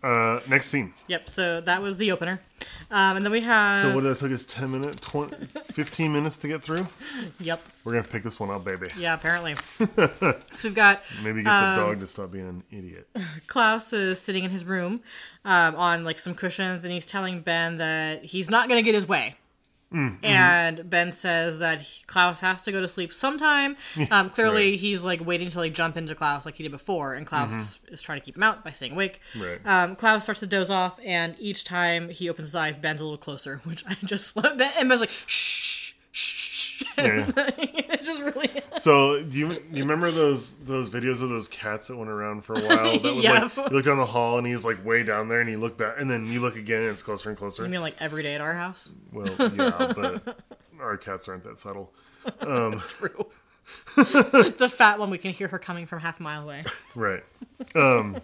uh, 0.04 0.40
next 0.48 0.68
scene. 0.68 0.94
Yep. 1.08 1.30
So 1.30 1.62
that 1.62 1.82
was 1.82 1.98
the 1.98 2.12
opener, 2.12 2.40
um, 2.92 3.18
and 3.18 3.26
then 3.26 3.32
we 3.32 3.42
have. 3.42 3.82
So 3.82 3.94
what 3.94 4.02
did 4.02 4.12
it 4.12 4.18
took 4.20 4.32
us 4.32 4.46
10 4.46 4.72
minutes, 4.72 5.02
20, 5.02 5.36
15 5.74 6.14
minutes 6.14 6.38
to 6.38 6.48
get 6.48 6.62
through? 6.62 6.88
Yep. 7.40 7.62
We're 7.84 7.94
gonna 7.94 8.04
pick 8.08 8.22
this 8.24 8.40
one 8.40 8.52
up, 8.52 8.64
baby. 8.64 8.88
Yeah. 8.98 9.16
Apparently. 9.16 9.56
so 9.96 10.40
we've 10.64 10.76
got 10.76 11.02
Maybe 11.24 11.42
get 11.44 11.50
Um, 11.52 11.76
the 11.76 11.82
dog 11.86 12.00
to 12.02 12.08
stop 12.08 12.32
being 12.32 12.48
an 12.48 12.64
idiot. 12.72 13.10
Klaus 13.48 13.92
is 13.94 14.22
sitting 14.22 14.44
in 14.44 14.52
his 14.52 14.64
room, 14.64 15.02
um, 15.44 15.76
on 15.76 16.04
like 16.04 16.20
some 16.20 16.36
cushions, 16.36 16.84
and 16.84 16.94
he's 16.94 17.06
telling 17.08 17.42
Ben 17.42 17.78
that 17.78 18.24
he's 18.26 18.50
not 18.50 18.70
going 18.70 18.78
to 18.78 18.84
get 18.86 18.94
his 18.96 19.08
way. 19.08 19.36
And 19.92 20.90
Ben 20.90 21.12
says 21.14 21.60
that 21.60 21.80
he, 21.82 22.04
Klaus 22.06 22.42
has 22.42 22.62
to 22.64 22.72
go 22.72 22.82
to 22.82 22.88
sleep 22.88 23.14
sometime. 23.14 23.78
Um, 24.12 24.30
clearly, 24.30 24.72
Right. 24.72 24.80
he's 24.80 25.04
like 25.04 25.26
waiting 25.26 25.50
to 25.50 25.58
like 25.58 25.74
jump 25.74 25.96
into 25.98 26.14
Klaus 26.16 26.46
like 26.46 26.56
he 26.56 26.64
did 26.64 26.72
before, 26.72 27.14
and 27.14 27.26
Klaus 27.26 27.80
is 27.88 28.02
trying 28.02 28.20
to 28.20 28.26
keep 28.26 28.36
him 28.36 28.44
out 28.44 28.64
by 28.64 28.72
staying 28.72 28.92
awake. 28.92 29.22
Right. 29.40 29.60
Um, 29.66 29.96
Klaus 29.96 30.24
starts 30.24 30.42
to 30.42 30.48
doze 30.48 30.70
off, 30.70 31.00
and 31.04 31.36
each 31.40 31.64
time 31.64 32.10
he 32.10 32.30
opens 32.30 32.50
his 32.50 32.56
eyes, 32.56 32.76
Ben's 32.76 33.00
a 33.02 33.04
little 33.04 33.18
closer, 33.18 33.62
which 33.64 33.84
I 33.88 33.96
just 34.04 34.36
love. 34.36 34.58
Ben, 34.58 34.72
and 34.78 34.90
Ben's 34.90 35.02
like, 35.02 35.10
shh, 35.28 35.94
shh, 36.12 36.55
shh. 36.76 36.84
Yeah. 36.98 37.32
it's 37.38 38.08
just 38.08 38.22
really. 38.22 38.50
So 38.78 39.24
do 39.24 39.38
you 39.40 39.48
you 39.72 39.84
remember 39.84 40.12
those 40.12 40.58
those 40.66 40.90
videos 40.90 41.22
of 41.22 41.30
those 41.30 41.48
cats 41.48 41.88
that 41.88 41.96
went 41.98 42.10
around 42.10 42.42
for 42.44 42.56
a 42.56 42.60
while? 42.68 43.00
That 43.00 43.16
was 43.16 43.24
Yeah. 43.24 43.44
like 43.56 43.56
you 43.56 43.64
look 43.78 43.86
down 43.86 43.98
the 43.98 44.06
hall 44.06 44.38
and 44.38 44.46
he's 44.46 44.66
like 44.66 44.84
way 44.86 45.02
down 45.04 45.30
there, 45.30 45.40
and 45.40 45.50
you 45.50 45.58
look 45.58 45.78
back, 45.78 45.96
and 45.98 46.10
then 46.12 46.26
you 46.26 46.42
look 46.42 46.58
again 46.58 46.82
and 46.82 46.92
it's 46.92 47.02
closer 47.02 47.30
and 47.30 47.38
closer. 47.38 47.64
I 47.64 47.70
mean, 47.70 47.80
like 47.82 47.96
every 48.02 48.22
day 48.22 48.36
at 48.36 48.42
our 48.42 48.54
house. 48.54 48.92
Well, 49.14 49.28
yeah, 49.40 49.94
but 49.96 50.44
our 50.80 50.98
cats 50.98 51.30
aren't 51.30 51.46
that 51.46 51.58
subtle. 51.60 51.94
True. 52.42 53.28
the 53.96 54.70
fat 54.72 55.00
one, 55.00 55.10
we 55.10 55.18
can 55.18 55.32
hear 55.32 55.48
her 55.48 55.58
coming 55.60 55.86
from 55.86 56.00
half 56.02 56.20
a 56.20 56.24
mile 56.24 56.44
away. 56.44 56.66
Right. 56.96 57.24
Um. 57.76 58.18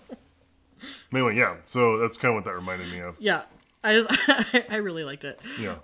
anyway, 1.14 1.38
yeah. 1.38 1.56
So 1.64 1.98
that's 1.98 2.18
kind 2.18 2.32
of 2.32 2.36
what 2.36 2.46
that 2.46 2.56
reminded 2.56 2.92
me 2.92 3.00
of. 3.00 3.16
Yeah, 3.20 3.44
I 3.86 3.94
just 3.94 4.10
I 4.70 4.76
really 4.78 5.04
liked 5.06 5.24
it. 5.24 5.40
Yeah. 5.60 5.76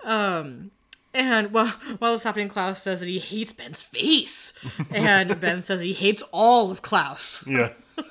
And 1.18 1.52
while 1.52 1.66
while 1.98 2.14
it's 2.14 2.22
happening, 2.22 2.48
Klaus 2.48 2.80
says 2.80 3.00
that 3.00 3.08
he 3.08 3.18
hates 3.18 3.52
Ben's 3.52 3.82
face, 3.82 4.52
and 4.90 5.40
Ben 5.40 5.62
says 5.62 5.82
he 5.82 5.92
hates 5.92 6.22
all 6.30 6.70
of 6.70 6.80
Klaus. 6.80 7.44
yeah. 7.46 7.70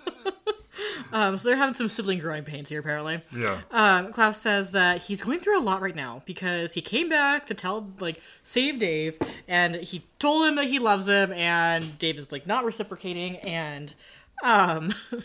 Um, 1.12 1.38
so 1.38 1.48
they're 1.48 1.58
having 1.58 1.74
some 1.74 1.90
sibling 1.90 2.20
growing 2.20 2.44
pains 2.44 2.70
here, 2.70 2.82
apparently. 2.82 3.22
Yeah. 3.36 3.62
Um, 3.72 4.12
Klaus 4.12 4.40
says 4.40 4.72
that 4.72 5.02
he's 5.04 5.22
going 5.22 5.40
through 5.40 5.60
a 5.60 5.64
lot 5.64 5.82
right 5.82 5.96
now 5.96 6.22
because 6.26 6.74
he 6.74 6.82
came 6.82 7.10
back 7.10 7.48
to 7.48 7.54
tell, 7.56 7.90
like, 8.00 8.22
save 8.44 8.78
Dave, 8.78 9.18
and 9.48 9.76
he 9.78 10.04
told 10.20 10.46
him 10.46 10.56
that 10.56 10.66
he 10.66 10.78
loves 10.78 11.08
him, 11.08 11.32
and 11.32 11.98
Dave 11.98 12.18
is, 12.18 12.32
like, 12.32 12.46
not 12.46 12.64
reciprocating, 12.64 13.38
and, 13.38 13.96
um, 14.44 14.94
and 15.12 15.24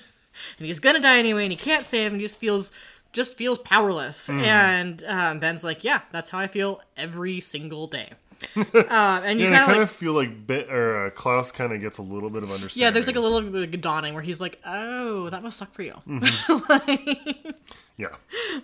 he's 0.59 0.79
gonna 0.79 1.01
die 1.01 1.19
anyway, 1.19 1.43
and 1.43 1.53
he 1.53 1.59
can't 1.59 1.83
save 1.83 2.07
him, 2.07 2.13
and 2.15 2.21
he 2.23 2.27
just 2.29 2.39
feels, 2.39 2.73
just 3.13 3.37
feels 3.37 3.59
powerless. 3.59 4.29
And, 4.31 5.03
um, 5.07 5.39
Ben's 5.41 5.63
like, 5.65 5.85
yeah, 5.85 6.01
that's 6.13 6.31
how 6.31 6.39
I 6.39 6.47
feel 6.47 6.81
every 6.97 7.41
single 7.41 7.87
day. 7.87 8.11
um, 8.57 8.65
and 8.89 9.39
you 9.39 9.47
Yeah, 9.49 9.65
kind 9.67 9.81
of 9.83 9.89
like, 9.89 9.89
feel 9.89 10.13
like 10.15 10.69
or 10.69 11.07
uh, 11.07 11.11
Klaus 11.11 11.53
kind 11.53 11.73
of 11.73 11.81
gets 11.81 11.99
a 11.99 12.03
little 12.03 12.29
bit 12.31 12.43
of 12.43 12.51
understanding. 12.51 12.83
yeah, 12.83 12.91
there's 12.91 13.07
like 13.07 13.15
a 13.17 13.21
little 13.21 13.41
bit 13.49 13.73
of 13.75 13.81
dawning 13.81 14.15
where 14.15 14.23
he's 14.23 14.41
like, 14.41 14.59
oh, 14.67 15.31
that 15.31 15.43
must 15.45 15.59
suck 15.59 15.73
for 15.75 15.83
you. 15.83 15.95
yeah. 17.97 18.09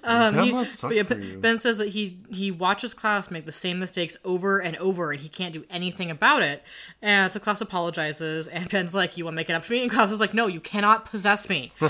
Um, 0.05 0.35
that 0.35 0.45
he- 0.45 0.53
must 0.53 0.79
suck 0.79 0.91
but 0.91 0.97
yeah, 0.97 1.03
for 1.03 1.15
Ben- 1.15 1.23
you. 1.23 1.39
Ben 1.39 1.59
says 1.61 1.77
that 1.79 1.89
he 1.89 2.19
he 2.31 2.51
watches 2.51 2.95
Klaus 2.95 3.31
make 3.31 3.45
the 3.47 3.53
same 3.53 3.79
mistakes 3.79 4.17
over 4.25 4.59
and 4.59 4.77
over, 4.79 5.13
and 5.13 5.21
he 5.21 5.29
can't 5.29 5.53
do 5.53 5.65
anything 5.71 6.11
about 6.11 6.43
it. 6.43 6.63
And 7.03 7.31
so 7.33 7.39
Klaus 7.41 7.61
apologizes, 7.61 8.49
and 8.49 8.69
Ben's 8.71 8.95
like, 8.95 9.17
"You 9.17 9.25
want 9.25 9.35
to 9.35 9.37
make 9.37 9.51
it 9.51 9.53
up 9.55 9.65
to 9.65 9.71
me?" 9.73 9.83
And 9.83 9.91
Klaus 9.91 10.11
is 10.11 10.21
like, 10.21 10.35
"No, 10.35 10.47
you 10.47 10.61
cannot 10.61 11.05
possess 11.05 11.49
me. 11.49 11.73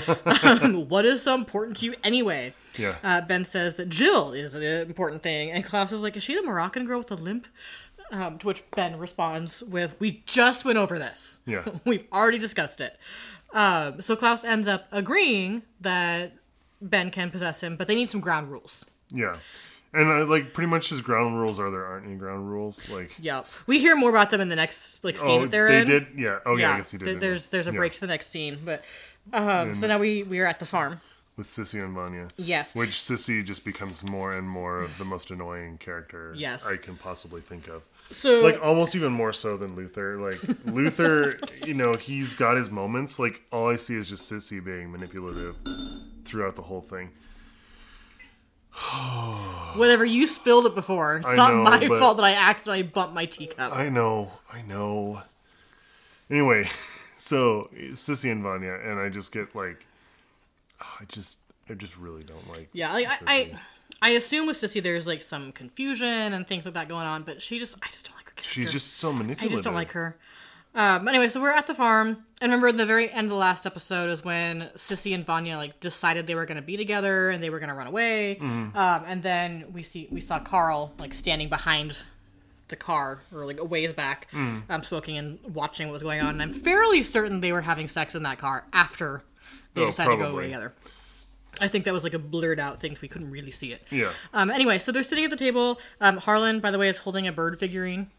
um, 0.43 0.87
what 0.89 1.05
is 1.05 1.23
so 1.23 1.35
important 1.35 1.77
to 1.77 1.85
you 1.85 1.95
anyway?" 2.03 2.53
Yeah. 2.77 2.95
Uh, 3.03 3.21
ben 3.21 3.43
says 3.45 3.75
that 3.75 3.89
Jill 3.89 4.31
is 4.33 4.55
an 4.55 4.63
important 4.63 5.23
thing, 5.23 5.51
and 5.51 5.63
Klaus 5.63 5.91
is 5.91 6.03
like, 6.03 6.15
"Is 6.17 6.23
she 6.23 6.35
the 6.35 6.41
Moroccan 6.43 6.85
girl 6.85 6.99
with 6.99 7.11
a 7.11 7.15
limp?" 7.15 7.47
Um, 8.11 8.39
to 8.39 8.47
which 8.47 8.63
Ben 8.71 8.97
responds 8.97 9.61
with, 9.63 9.95
"We 9.99 10.23
just 10.25 10.65
went 10.65 10.77
over 10.77 10.97
this. 10.97 11.39
Yeah. 11.45 11.63
We've 11.85 12.05
already 12.11 12.37
discussed 12.39 12.81
it." 12.81 12.97
Um, 13.53 14.01
so 14.01 14.15
Klaus 14.15 14.43
ends 14.43 14.67
up 14.67 14.85
agreeing 14.91 15.63
that 15.81 16.33
Ben 16.81 17.11
can 17.11 17.29
possess 17.31 17.61
him, 17.61 17.75
but 17.75 17.87
they 17.87 17.95
need 17.95 18.09
some 18.09 18.21
ground 18.21 18.49
rules. 18.51 18.85
Yeah. 19.11 19.35
And 19.91 20.07
uh, 20.09 20.25
like 20.25 20.53
pretty 20.53 20.69
much 20.69 20.89
his 20.89 21.01
ground 21.01 21.39
rules 21.39 21.59
are 21.59 21.71
there 21.71 21.83
aren't 21.85 22.05
any 22.05 22.15
ground 22.15 22.49
rules. 22.49 22.87
Like 22.89 23.11
Yep. 23.19 23.47
We 23.65 23.79
hear 23.79 23.95
more 23.95 24.11
about 24.11 24.29
them 24.29 24.39
in 24.39 24.47
the 24.49 24.55
next 24.55 25.03
like 25.03 25.17
scene 25.17 25.39
oh, 25.39 25.41
that 25.43 25.51
they're 25.51 25.67
they 25.67 25.81
in. 25.81 25.87
did. 25.87 26.07
Yeah. 26.15 26.39
Oh 26.45 26.57
yeah. 26.57 26.73
I 26.73 26.77
guess 26.77 26.91
he 26.91 26.97
did. 26.99 27.05
th- 27.05 27.19
there's 27.19 27.47
there's 27.47 27.67
a 27.67 27.71
Yeah. 27.71 27.77
break 27.77 27.93
to 27.93 27.99
the 28.01 28.07
next 28.07 28.27
scene, 28.29 28.59
but 28.63 28.83
um, 29.33 29.73
so 29.73 29.87
now 29.87 29.97
we 29.97 30.21
we 30.23 30.39
are 30.39 30.45
at 30.45 30.59
the 30.59 30.65
farm. 30.67 31.01
with 31.37 31.47
Sissy 31.47 31.83
and 31.83 31.95
Vanya. 31.95 32.27
Yes. 32.37 32.75
Which 32.75 32.91
Sissy 32.91 33.43
just 33.43 33.65
becomes 33.65 34.03
more 34.03 34.31
and 34.33 34.47
more 34.47 34.81
of 34.81 34.95
the 34.99 35.05
most 35.05 35.31
annoying 35.31 35.77
character 35.79 36.33
Yes. 36.37 36.67
I 36.67 36.77
can 36.77 36.95
possibly 36.95 37.41
think 37.41 37.67
of. 37.67 37.81
So 38.11 38.41
Like 38.41 38.63
almost 38.63 38.93
even 38.95 39.11
more 39.11 39.33
so 39.33 39.57
than 39.57 39.75
Luther. 39.75 40.17
Like 40.19 40.39
Luther, 40.65 41.39
you 41.65 41.73
know, 41.73 41.93
he's 41.93 42.35
got 42.35 42.57
his 42.57 42.69
moments. 42.69 43.17
Like 43.17 43.41
all 43.51 43.69
I 43.69 43.75
see 43.77 43.95
is 43.95 44.07
just 44.09 44.31
Sissy 44.31 44.63
being 44.63 44.91
manipulative 44.91 45.55
throughout 46.29 46.55
the 46.55 46.61
whole 46.63 46.81
thing. 46.81 47.09
whatever 49.75 50.05
you 50.05 50.27
spilled 50.27 50.65
it 50.65 50.75
before. 50.75 51.17
It's 51.17 51.27
I 51.27 51.35
not 51.35 51.53
know, 51.53 51.63
my 51.63 51.99
fault 51.99 52.17
that 52.17 52.23
I 52.23 52.33
accidentally 52.33 52.83
bumped 52.83 53.13
my 53.13 53.25
teacup. 53.25 53.75
I 53.75 53.89
know, 53.89 54.31
I 54.53 54.61
know. 54.61 55.21
Anyway, 56.29 56.69
so 57.17 57.63
Sissy 57.73 58.31
and 58.31 58.43
Vanya, 58.43 58.73
and 58.73 58.99
I 58.99 59.09
just 59.09 59.33
get 59.33 59.55
like, 59.55 59.85
I 60.79 61.05
just, 61.07 61.39
I 61.69 61.73
just 61.73 61.97
really 61.97 62.23
don't 62.23 62.47
like. 62.49 62.69
yeah, 62.73 62.93
like 62.93 63.07
I, 63.07 63.17
I 63.27 63.59
I 64.01 64.09
assume 64.11 64.47
with 64.47 64.57
Sissy 64.57 64.81
there's 64.81 65.07
like 65.07 65.21
some 65.21 65.51
confusion 65.51 66.33
and 66.33 66.47
things 66.47 66.65
like 66.65 66.75
that 66.75 66.87
going 66.87 67.05
on, 67.05 67.23
but 67.23 67.41
she 67.41 67.59
just 67.59 67.75
I 67.81 67.87
just 67.87 68.05
don't 68.05 68.15
like 68.15 68.25
her. 68.29 68.35
Character. 68.35 68.49
She's 68.49 68.71
just 68.71 68.97
so 68.97 69.11
manipulative. 69.11 69.51
I 69.51 69.51
just 69.51 69.63
don't 69.63 69.73
like 69.73 69.91
her. 69.91 70.15
Um, 70.75 71.07
anyway, 71.07 71.27
so 71.29 71.41
we're 71.41 71.51
at 71.51 71.65
the 71.67 71.73
farm, 71.73 72.25
and 72.41 72.51
remember 72.51 72.71
the 72.71 72.85
very 72.85 73.09
end 73.11 73.25
of 73.25 73.29
the 73.31 73.35
last 73.35 73.65
episode 73.65 74.09
is 74.09 74.23
when 74.23 74.69
Sissy 74.75 75.13
and 75.15 75.25
Vanya 75.25 75.57
like 75.57 75.79
decided 75.79 76.27
they 76.27 76.35
were 76.35 76.45
going 76.45 76.57
to 76.57 76.61
be 76.63 76.77
together 76.77 77.31
and 77.31 77.43
they 77.43 77.49
were 77.49 77.59
going 77.59 77.69
to 77.69 77.75
run 77.75 77.87
away. 77.87 78.37
Mm-hmm. 78.39 78.77
Um, 78.77 79.03
and 79.07 79.23
then 79.23 79.65
we 79.73 79.81
see 79.83 80.07
we 80.11 80.21
saw 80.21 80.39
Carl 80.39 80.93
like 80.99 81.13
standing 81.13 81.49
behind 81.49 81.97
the 82.67 82.75
car 82.75 83.19
or 83.33 83.45
like 83.47 83.59
a 83.59 83.65
ways 83.65 83.93
back, 83.93 84.29
Mm. 84.31 84.61
um, 84.69 84.83
smoking 84.83 85.17
and 85.17 85.39
watching 85.53 85.87
what 85.87 85.93
was 85.93 86.03
going 86.03 86.21
on. 86.21 86.29
And 86.29 86.41
I'm 86.41 86.53
fairly 86.53 87.01
certain 87.01 87.41
they 87.41 87.51
were 87.51 87.61
having 87.61 87.87
sex 87.87 88.13
in 88.13 88.21
that 88.23 88.37
car 88.37 88.65
after 88.71 89.23
they 89.73 89.81
Oh, 89.81 89.87
decided 89.87 90.11
to 90.11 90.17
go 90.17 90.31
away 90.33 90.43
together. 90.43 90.73
I 91.59 91.67
think 91.67 91.83
that 91.85 91.93
was 91.93 92.03
like 92.03 92.13
a 92.13 92.19
blurred 92.19 92.59
out 92.59 92.79
thing, 92.79 92.93
so 92.95 92.99
we 93.01 93.07
couldn't 93.07 93.31
really 93.31 93.49
see 93.51 93.73
it. 93.73 93.81
Yeah, 93.89 94.11
Um, 94.35 94.51
anyway, 94.51 94.77
so 94.77 94.91
they're 94.91 95.01
sitting 95.03 95.25
at 95.25 95.31
the 95.31 95.35
table. 95.35 95.79
Um, 95.99 96.17
Harlan, 96.17 96.59
by 96.59 96.69
the 96.69 96.77
way, 96.77 96.87
is 96.89 96.97
holding 96.97 97.27
a 97.27 97.31
bird 97.31 97.59
figurine. 97.59 98.11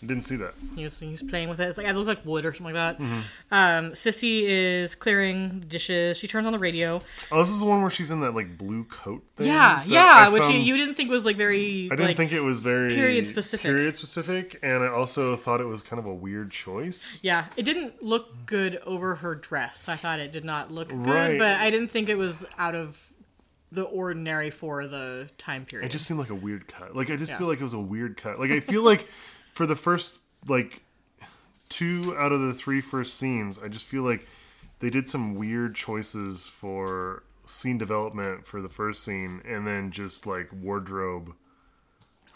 Didn't 0.00 0.22
see 0.22 0.36
that. 0.36 0.54
He 0.76 0.84
was, 0.84 0.98
he 0.98 1.12
was 1.12 1.22
playing 1.22 1.48
with 1.48 1.60
it. 1.60 1.68
It's 1.68 1.78
like 1.78 1.86
it 1.86 1.94
looks 1.94 2.08
like 2.08 2.24
wood 2.24 2.44
or 2.44 2.52
something 2.54 2.74
like 2.74 2.98
that. 2.98 3.04
Mm-hmm. 3.04 3.20
Um, 3.50 3.92
Sissy 3.92 4.42
is 4.42 4.94
clearing 4.94 5.64
dishes. 5.66 6.16
She 6.16 6.26
turns 6.26 6.46
on 6.46 6.52
the 6.52 6.58
radio. 6.58 7.00
Oh, 7.30 7.38
this 7.40 7.50
is 7.50 7.60
the 7.60 7.66
one 7.66 7.82
where 7.82 7.90
she's 7.90 8.10
in 8.10 8.20
that 8.20 8.34
like 8.34 8.56
blue 8.56 8.84
coat 8.84 9.22
thing. 9.36 9.46
Yeah, 9.48 9.84
yeah, 9.86 10.26
I 10.26 10.28
which 10.28 10.44
you, 10.44 10.58
you 10.58 10.76
didn't 10.76 10.94
think 10.94 11.10
was 11.10 11.24
like 11.24 11.36
very. 11.36 11.86
I 11.86 11.96
didn't 11.96 12.06
like, 12.08 12.16
think 12.16 12.32
it 12.32 12.40
was 12.40 12.60
very 12.60 12.90
period 12.90 13.26
specific. 13.26 13.64
Period 13.66 13.94
specific, 13.94 14.58
and 14.62 14.82
I 14.82 14.88
also 14.88 15.36
thought 15.36 15.60
it 15.60 15.66
was 15.66 15.82
kind 15.82 15.98
of 15.98 16.06
a 16.06 16.14
weird 16.14 16.50
choice. 16.50 17.20
Yeah, 17.22 17.46
it 17.56 17.64
didn't 17.64 18.02
look 18.02 18.46
good 18.46 18.76
over 18.86 19.16
her 19.16 19.34
dress. 19.34 19.88
I 19.88 19.96
thought 19.96 20.20
it 20.20 20.32
did 20.32 20.44
not 20.44 20.70
look 20.70 20.88
good, 20.88 21.06
Right. 21.06 21.38
but 21.38 21.56
I 21.60 21.70
didn't 21.70 21.88
think 21.88 22.08
it 22.08 22.16
was 22.16 22.44
out 22.58 22.74
of 22.74 23.00
the 23.72 23.82
ordinary 23.82 24.50
for 24.50 24.86
the 24.86 25.28
time 25.38 25.64
period. 25.64 25.86
It 25.86 25.92
just 25.92 26.04
seemed 26.06 26.18
like 26.18 26.30
a 26.30 26.34
weird 26.34 26.66
cut. 26.66 26.96
Like 26.96 27.10
I 27.10 27.16
just 27.16 27.32
Yeah. 27.32 27.38
feel 27.38 27.46
like 27.46 27.60
it 27.60 27.62
was 27.62 27.72
a 27.74 27.78
weird 27.80 28.16
cut. 28.16 28.40
Like 28.40 28.50
I 28.50 28.60
feel 28.60 28.82
like 28.82 29.06
for 29.52 29.66
the 29.66 29.76
first 29.76 30.20
like 30.48 30.82
two 31.68 32.16
out 32.18 32.32
of 32.32 32.40
the 32.40 32.54
three 32.54 32.80
first 32.80 33.14
scenes, 33.18 33.58
I 33.62 33.68
just 33.68 33.86
feel 33.86 34.02
like 34.02 34.26
they 34.80 34.90
did 34.90 35.08
some 35.08 35.34
weird 35.34 35.74
choices 35.74 36.46
for 36.48 37.22
scene 37.44 37.78
development 37.78 38.46
for 38.46 38.60
the 38.62 38.68
first 38.68 39.04
scene, 39.04 39.42
and 39.44 39.66
then 39.66 39.90
just 39.90 40.26
like 40.26 40.48
wardrobe 40.52 41.34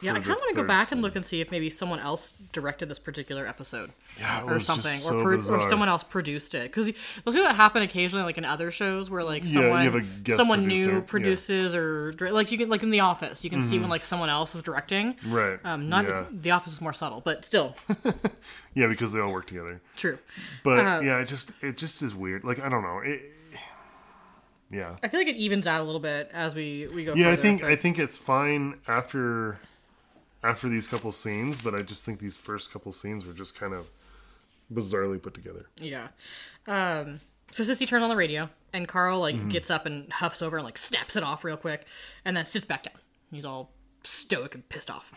Yeah, 0.01 0.13
I 0.13 0.15
kind 0.17 0.33
of 0.33 0.39
want 0.39 0.51
to 0.57 0.63
go 0.63 0.67
back 0.67 0.89
scene. 0.89 0.99
and 0.99 1.03
look 1.03 1.17
and 1.17 1.25
see 1.25 1.41
if 1.41 1.51
maybe 1.51 1.71
someone 1.71 2.01
else 2.01 2.35
directed 2.53 2.89
this 2.89 2.99
particular 2.99 3.47
episode. 3.47 3.93
Yeah, 4.19 4.45
or 4.45 4.61
something, 4.61 4.93
so 4.93 5.19
or, 5.19 5.39
pro- 5.39 5.57
or 5.57 5.69
someone 5.69 5.89
else 5.89 6.05
produced 6.05 6.55
it. 6.55 6.65
Because 6.71 6.87
you'll 6.87 7.33
see 7.33 7.43
that 7.43 7.57
happen 7.57 7.83
occasionally, 7.83 8.25
like 8.25 8.39
in 8.39 8.45
other 8.45 8.71
shows 8.71 9.11
where 9.11 9.25
like 9.25 9.45
someone, 9.45 10.21
guest 10.23 10.39
someone 10.39 10.63
producer, 10.63 10.91
new 10.91 10.95
yeah. 10.99 11.05
produces, 11.05 11.75
or 11.75 12.13
like 12.21 12.53
you 12.53 12.59
can 12.59 12.69
like 12.69 12.83
in 12.85 12.91
The 12.91 13.01
Office, 13.01 13.43
you 13.43 13.51
can 13.51 13.63
see 13.63 13.79
when 13.79 13.89
like 13.91 14.05
someone 14.05 14.29
else 14.29 14.55
is 14.55 14.63
directing. 14.63 15.17
Right. 15.27 15.59
Um, 15.65 15.89
not 15.89 16.05
yeah. 16.07 16.27
The 16.31 16.53
Office 16.53 16.75
is 16.75 16.81
more 16.81 16.93
subtle, 16.93 17.23
but 17.23 17.45
still 17.45 17.75
yeah, 18.75 18.87
because 18.87 19.13
they 19.13 19.21
all 19.21 19.33
work 19.33 19.47
together. 19.47 19.81
true. 19.97 20.19
But 20.63 20.79
Uh, 20.79 21.01
yeah, 21.03 21.19
it 21.19 21.27
just 21.27 21.51
it 21.61 21.77
just 21.77 22.03
is 22.03 22.15
weird. 22.15 22.45
Like 22.45 22.61
I 22.61 22.69
don't 22.69 22.83
know. 22.83 23.01
It, 23.05 23.21
yeah. 24.71 24.97
I 25.03 25.09
feel 25.09 25.21
like 25.21 25.29
it 25.29 25.37
evens 25.37 25.67
out 25.67 25.81
a 25.81 25.85
little 25.85 26.01
bit 26.01 26.31
as 26.33 26.55
we 26.55 26.89
we 26.95 27.05
go. 27.05 27.15
Yeah, 27.15 27.31
I 27.31 27.37
think 27.37 27.63
but- 27.63 27.71
I 27.71 27.77
think 27.77 27.99
it's 27.99 28.17
fine 28.17 28.79
after 28.87 29.59
after 30.43 30.69
these 30.69 30.87
couple 30.87 31.11
scenes, 31.11 31.59
but 31.59 31.75
I 31.75 31.83
just 31.83 32.05
think 32.05 32.21
these 32.21 32.37
first 32.37 32.73
couple 32.73 32.93
scenes 32.93 33.25
were 33.25 33.33
just 33.33 33.59
kind 33.59 33.73
of 33.73 33.87
bizarrely 34.73 35.21
put 35.23 35.35
together. 35.35 35.67
Yeah. 35.79 36.09
Um, 36.67 37.21
so 37.53 37.63
Sissy 37.63 37.87
turns 37.87 38.03
on 38.03 38.09
the 38.09 38.17
radio, 38.17 38.49
and 38.73 38.89
Carl 38.89 39.21
like 39.21 39.35
Mm-hmm. 39.37 39.49
gets 39.49 39.71
up 39.71 39.87
and 39.87 40.13
huffs 40.13 40.43
over 40.43 40.57
and 40.57 40.65
like 40.65 40.79
snaps 40.79 41.17
it 41.17 41.23
off 41.23 41.45
real 41.45 41.57
quick, 41.57 41.87
and 42.25 42.37
then 42.37 42.47
sits 42.47 42.65
back 42.65 42.83
down. 42.85 42.95
He's 43.31 43.45
all 43.45 43.71
stoic 44.03 44.55
and 44.55 44.69
pissed 44.69 44.91
off. 44.91 45.13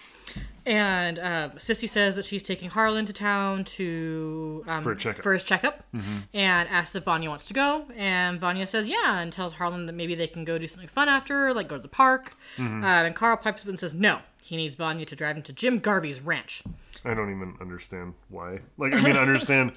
And 0.65 1.19
uh, 1.19 1.49
Sissy 1.57 1.87
says 1.89 2.15
that 2.15 2.25
she's 2.25 2.41
taking 2.43 2.69
Harlan 2.69 3.05
to 3.05 3.13
town 3.13 3.63
to 3.65 4.63
um, 4.67 4.83
For 4.83 4.91
a 4.91 4.95
checkup. 4.97 5.15
Mm-hmm. 5.17 5.23
for 5.23 5.33
his 5.33 5.43
checkup, 5.43 5.83
and 5.93 6.69
asks 6.69 6.95
if 6.95 7.03
Vanya 7.03 7.29
wants 7.29 7.47
to 7.47 7.53
go. 7.53 7.85
And 7.95 8.39
Vanya 8.39 8.67
says 8.67 8.87
yeah, 8.89 9.19
and 9.19 9.31
tells 9.31 9.53
Harlan 9.53 9.85
that 9.87 9.93
maybe 9.93 10.15
they 10.15 10.27
can 10.27 10.45
go 10.45 10.57
do 10.57 10.67
something 10.67 10.87
fun 10.89 11.09
after, 11.09 11.53
like 11.53 11.67
go 11.67 11.75
to 11.77 11.81
the 11.81 11.87
park. 11.87 12.33
Mm-hmm. 12.57 12.83
Uh, 12.83 12.87
and 13.03 13.15
Carl 13.15 13.37
pipes 13.37 13.63
up 13.63 13.69
and 13.69 13.79
says 13.79 13.93
no, 13.93 14.19
he 14.41 14.55
needs 14.57 14.75
Vanya 14.75 15.05
to 15.05 15.15
drive 15.15 15.35
him 15.37 15.43
to 15.43 15.53
Jim 15.53 15.79
Garvey's 15.79 16.21
ranch. 16.21 16.63
I 17.07 17.13
don't 17.13 17.29
even 17.35 17.55
understand 17.61 18.13
why. 18.29 18.59
Like 18.77 18.93
I 18.93 19.01
mean, 19.01 19.15
I 19.15 19.21
understand 19.21 19.71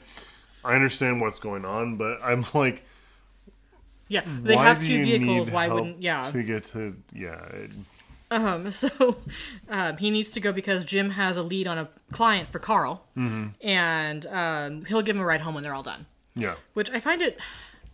I 0.65 0.75
understand 0.75 1.21
what's 1.21 1.39
going 1.39 1.65
on, 1.65 1.97
but 1.97 2.21
I'm 2.23 2.45
like 2.55 2.85
Yeah, 4.09 4.23
they 4.43 4.57
why 4.57 4.65
have 4.65 4.83
two 4.83 5.03
vehicles. 5.05 5.47
need 5.47 5.55
Why 5.55 5.67
help 5.67 5.81
wouldn't? 5.81 6.03
Yeah, 6.03 6.31
to 6.31 6.43
get 6.43 6.65
to 6.67 6.97
yeah. 7.15 7.41
it- 7.47 7.71
Um, 8.33 8.71
so 8.83 9.17
um, 9.69 9.97
he 9.97 10.11
needs 10.11 10.31
to 10.31 10.41
go 10.41 10.53
because 10.53 10.85
Jim 10.85 11.11
has 11.11 11.37
a 11.37 11.43
lead 11.43 11.67
on 11.67 11.79
a 11.79 11.89
client 12.13 12.49
for 12.53 12.59
Carl, 12.59 13.05
Mm-hmm. 13.17 13.49
and 13.67 14.27
um, 14.27 14.85
he'll 14.85 15.03
give 15.03 15.17
him 15.17 15.23
a 15.23 15.25
ride 15.25 15.41
home 15.41 15.55
when 15.55 15.63
they're 15.65 15.75
all 15.75 15.83
done. 15.83 16.07
yeah. 16.35 16.55
Which 16.75 16.91
I 16.91 17.01
find 17.01 17.23
it. 17.23 17.39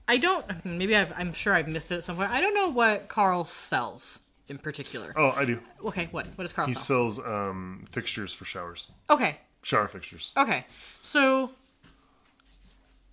I 0.09 0.19
don't. 0.19 0.45
Maybe 0.65 0.95
I've, 0.95 1.13
I'm 1.17 1.33
sure 1.33 1.53
I've 1.55 1.67
missed 1.69 1.91
it 1.91 1.97
at 1.97 2.05
some 2.05 2.17
point. 2.17 2.31
I 2.31 2.41
don't 2.41 2.55
know 2.55 2.71
what 2.71 3.09
Carl 3.09 3.45
sells 3.45 4.21
in 4.49 4.59
particular. 4.59 5.13
Oh, 5.17 5.33
I 5.37 5.45
do. 5.45 5.61
Okay, 5.85 6.09
what 6.11 6.27
what 6.37 6.43
does 6.45 6.53
Carl 6.53 6.69
He 6.69 6.75
sell? 6.75 6.83
sells 7.11 7.19
um, 7.19 7.85
fixtures 7.91 8.33
for 8.33 8.45
showers, 8.45 8.89
Okay, 9.11 9.39
shower 9.63 9.89
fixtures. 9.89 10.33
okay. 10.37 10.65
So, 11.03 11.51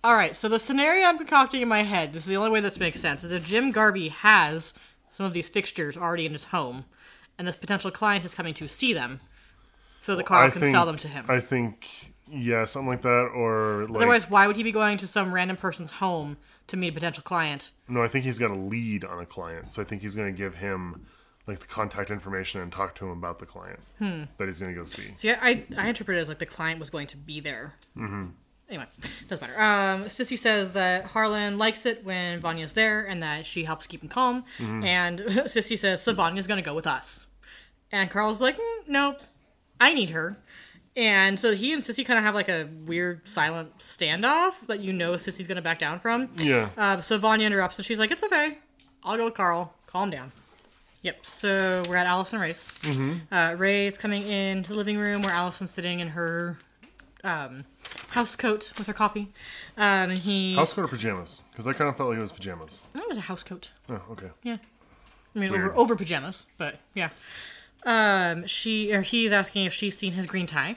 all 0.02 0.14
right. 0.14 0.36
So 0.36 0.48
the 0.48 0.58
scenario 0.58 1.06
I'm 1.06 1.18
concocting 1.18 1.62
in 1.62 1.68
my 1.68 1.82
head. 1.82 2.12
This 2.12 2.24
is 2.24 2.28
the 2.28 2.36
only 2.36 2.50
way 2.50 2.60
this 2.60 2.78
makes 2.78 3.00
sense. 3.00 3.24
Is 3.24 3.32
if 3.32 3.44
Jim 3.44 3.70
Garvey 3.70 4.08
has 4.08 4.74
some 5.10 5.26
of 5.26 5.32
these 5.32 5.48
fixtures 5.48 5.96
already 5.96 6.26
in 6.26 6.32
his 6.32 6.44
home, 6.44 6.84
and 7.38 7.46
this 7.48 7.56
potential 7.56 7.90
client 7.90 8.24
is 8.24 8.34
coming 8.34 8.54
to 8.54 8.68
see 8.68 8.92
them, 8.92 9.20
so 10.00 10.14
that 10.16 10.26
Carl 10.26 10.46
I 10.48 10.50
can 10.50 10.60
think, 10.60 10.72
sell 10.74 10.86
them 10.86 10.96
to 10.98 11.08
him. 11.08 11.24
I 11.28 11.40
think 11.40 12.12
yeah, 12.30 12.64
something 12.64 12.88
like 12.88 13.02
that, 13.02 13.30
or 13.34 13.86
like 13.88 13.96
Otherwise, 13.96 14.30
why 14.30 14.46
would 14.46 14.56
he 14.56 14.62
be 14.62 14.72
going 14.72 14.98
to 14.98 15.06
some 15.06 15.32
random 15.34 15.56
person's 15.56 15.90
home 15.92 16.36
to 16.68 16.76
meet 16.76 16.88
a 16.88 16.92
potential 16.92 17.22
client? 17.22 17.70
no, 17.88 18.02
I 18.02 18.08
think 18.08 18.24
he's 18.24 18.38
got 18.38 18.50
a 18.50 18.54
lead 18.56 19.04
on 19.04 19.20
a 19.20 19.26
client, 19.26 19.72
so 19.72 19.82
I 19.82 19.84
think 19.84 20.00
he's 20.02 20.14
going 20.14 20.32
to 20.32 20.36
give 20.36 20.54
him 20.56 21.06
like 21.46 21.60
the 21.60 21.66
contact 21.66 22.10
information 22.10 22.60
and 22.60 22.72
talk 22.72 22.94
to 22.96 23.04
him 23.06 23.10
about 23.12 23.38
the 23.38 23.46
client 23.46 23.80
Hmm. 23.98 24.22
that 24.38 24.46
he's 24.46 24.58
going 24.58 24.74
to 24.74 24.80
go 24.80 24.86
see. 24.86 25.02
See, 25.16 25.30
I, 25.30 25.64
I 25.76 25.88
interpret 25.88 26.16
it 26.16 26.20
as 26.20 26.28
like 26.28 26.38
the 26.38 26.46
client 26.46 26.80
was 26.80 26.90
going 26.90 27.06
to 27.08 27.16
be 27.16 27.40
there. 27.40 27.74
Mm-hmm. 27.96 28.26
Anyway, 28.70 28.86
it 29.02 29.28
doesn't 29.28 29.46
matter. 29.46 29.60
Um, 29.60 30.04
Sissy 30.06 30.38
says 30.38 30.72
that 30.72 31.04
Harlan 31.04 31.58
likes 31.58 31.84
it 31.84 32.02
when 32.02 32.40
Vanya's 32.40 32.72
there 32.72 33.04
and 33.04 33.22
that 33.22 33.44
she 33.44 33.64
helps 33.64 33.86
keep 33.86 34.02
him 34.02 34.08
calm. 34.08 34.44
And 34.58 35.18
Sissy 35.20 35.78
says, 35.78 36.02
so 36.02 36.14
Vanya's 36.14 36.46
going 36.46 36.56
to 36.62 36.64
go 36.64 36.74
with 36.74 36.86
us. 36.86 37.26
And 37.92 38.10
Carl's 38.10 38.40
like, 38.40 38.56
mm, 38.56 38.88
nope, 38.88 39.20
I 39.78 39.92
need 39.92 40.10
her. 40.10 40.38
And 40.96 41.38
so 41.38 41.54
he 41.54 41.72
and 41.74 41.82
Sissy 41.82 42.06
kind 42.06 42.18
of 42.18 42.24
have 42.24 42.34
like 42.34 42.48
a 42.48 42.66
weird 42.86 43.28
silent 43.28 43.76
standoff 43.78 44.52
that 44.68 44.80
you 44.80 44.92
know 44.94 45.12
Sissy's 45.14 45.46
going 45.46 45.56
to 45.56 45.62
back 45.62 45.78
down 45.78 45.98
from. 46.00 46.30
Yeah, 46.36 46.70
Um, 46.78 47.02
so 47.02 47.18
Vanya 47.18 47.46
interrupts 47.46 47.76
and 47.78 47.84
she's 47.84 47.98
like, 47.98 48.12
"It's 48.12 48.22
okay. 48.22 48.58
I'll 49.02 49.16
go 49.16 49.24
with 49.26 49.34
Carl. 49.34 49.74
Calm 49.86 50.08
down." 50.10 50.30
Yep. 51.04 51.26
So 51.26 51.82
we're 51.86 51.96
at 51.96 52.06
Allison 52.06 52.40
Ray's. 52.40 52.64
Mm-hmm. 52.80 53.32
Uh, 53.32 53.54
Ray's 53.58 53.98
coming 53.98 54.26
into 54.26 54.72
the 54.72 54.78
living 54.78 54.96
room 54.96 55.20
where 55.20 55.32
Allison's 55.32 55.70
sitting 55.70 56.00
in 56.00 56.08
her 56.08 56.56
um, 57.22 57.66
house 58.08 58.34
coat 58.36 58.72
with 58.78 58.86
her 58.86 58.94
coffee. 58.94 59.28
Um, 59.76 60.10
and 60.10 60.18
he. 60.18 60.54
house 60.54 60.72
coat 60.72 60.86
or 60.86 60.88
pajamas? 60.88 61.42
Because 61.52 61.66
I 61.66 61.74
kind 61.74 61.90
of 61.90 61.98
felt 61.98 62.08
like 62.08 62.18
it 62.18 62.22
was 62.22 62.32
pajamas. 62.32 62.82
That 62.94 63.06
was 63.06 63.18
a 63.18 63.22
house 63.22 63.42
coat. 63.42 63.70
Oh, 63.90 64.00
okay. 64.12 64.30
Yeah. 64.42 64.56
I 65.36 65.38
mean, 65.38 65.50
Weird. 65.50 65.64
over 65.64 65.76
over 65.76 65.96
pajamas, 65.96 66.46
but 66.56 66.76
yeah. 66.94 67.10
Um, 67.84 68.46
she 68.46 68.92
or 68.92 69.02
he's 69.02 69.32
asking 69.32 69.66
if 69.66 69.72
she's 69.72 69.96
seen 69.96 70.12
his 70.12 70.26
green 70.26 70.46
tie. 70.46 70.76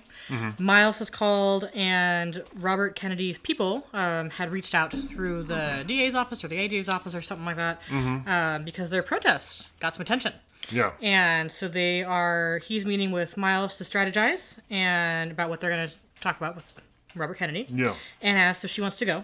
Miles 0.59 0.99
has 0.99 1.09
called, 1.09 1.69
and 1.73 2.43
Robert 2.55 2.95
Kennedy's 2.95 3.37
people 3.37 3.87
um, 3.93 4.29
had 4.29 4.51
reached 4.51 4.75
out 4.75 4.91
through 4.91 5.43
the 5.43 5.83
DA's 5.87 6.15
office 6.15 6.43
or 6.43 6.47
the 6.49 6.57
ADA's 6.57 6.89
office 6.89 7.15
or 7.15 7.21
something 7.21 7.45
like 7.45 7.55
that 7.55 7.79
um, 7.91 8.65
because 8.65 8.89
their 8.89 9.03
protest 9.03 9.67
got 9.79 9.93
some 9.93 10.01
attention. 10.01 10.33
Yeah, 10.69 10.91
And 11.01 11.49
so 11.49 11.69
they 11.69 12.03
are. 12.03 12.59
He's 12.59 12.85
meeting 12.85 13.11
with 13.11 13.37
Miles 13.37 13.77
to 13.77 13.85
strategize 13.85 14.59
and 14.69 15.31
about 15.31 15.49
what 15.49 15.61
they're 15.61 15.69
going 15.69 15.87
to 15.87 15.93
talk 16.19 16.37
about 16.37 16.55
with 16.55 16.73
Robert 17.15 17.37
Kennedy 17.37 17.67
yeah. 17.69 17.93
and 18.21 18.37
asks 18.37 18.63
if 18.65 18.71
she 18.71 18.81
wants 18.81 18.97
to 18.97 19.05
go. 19.05 19.23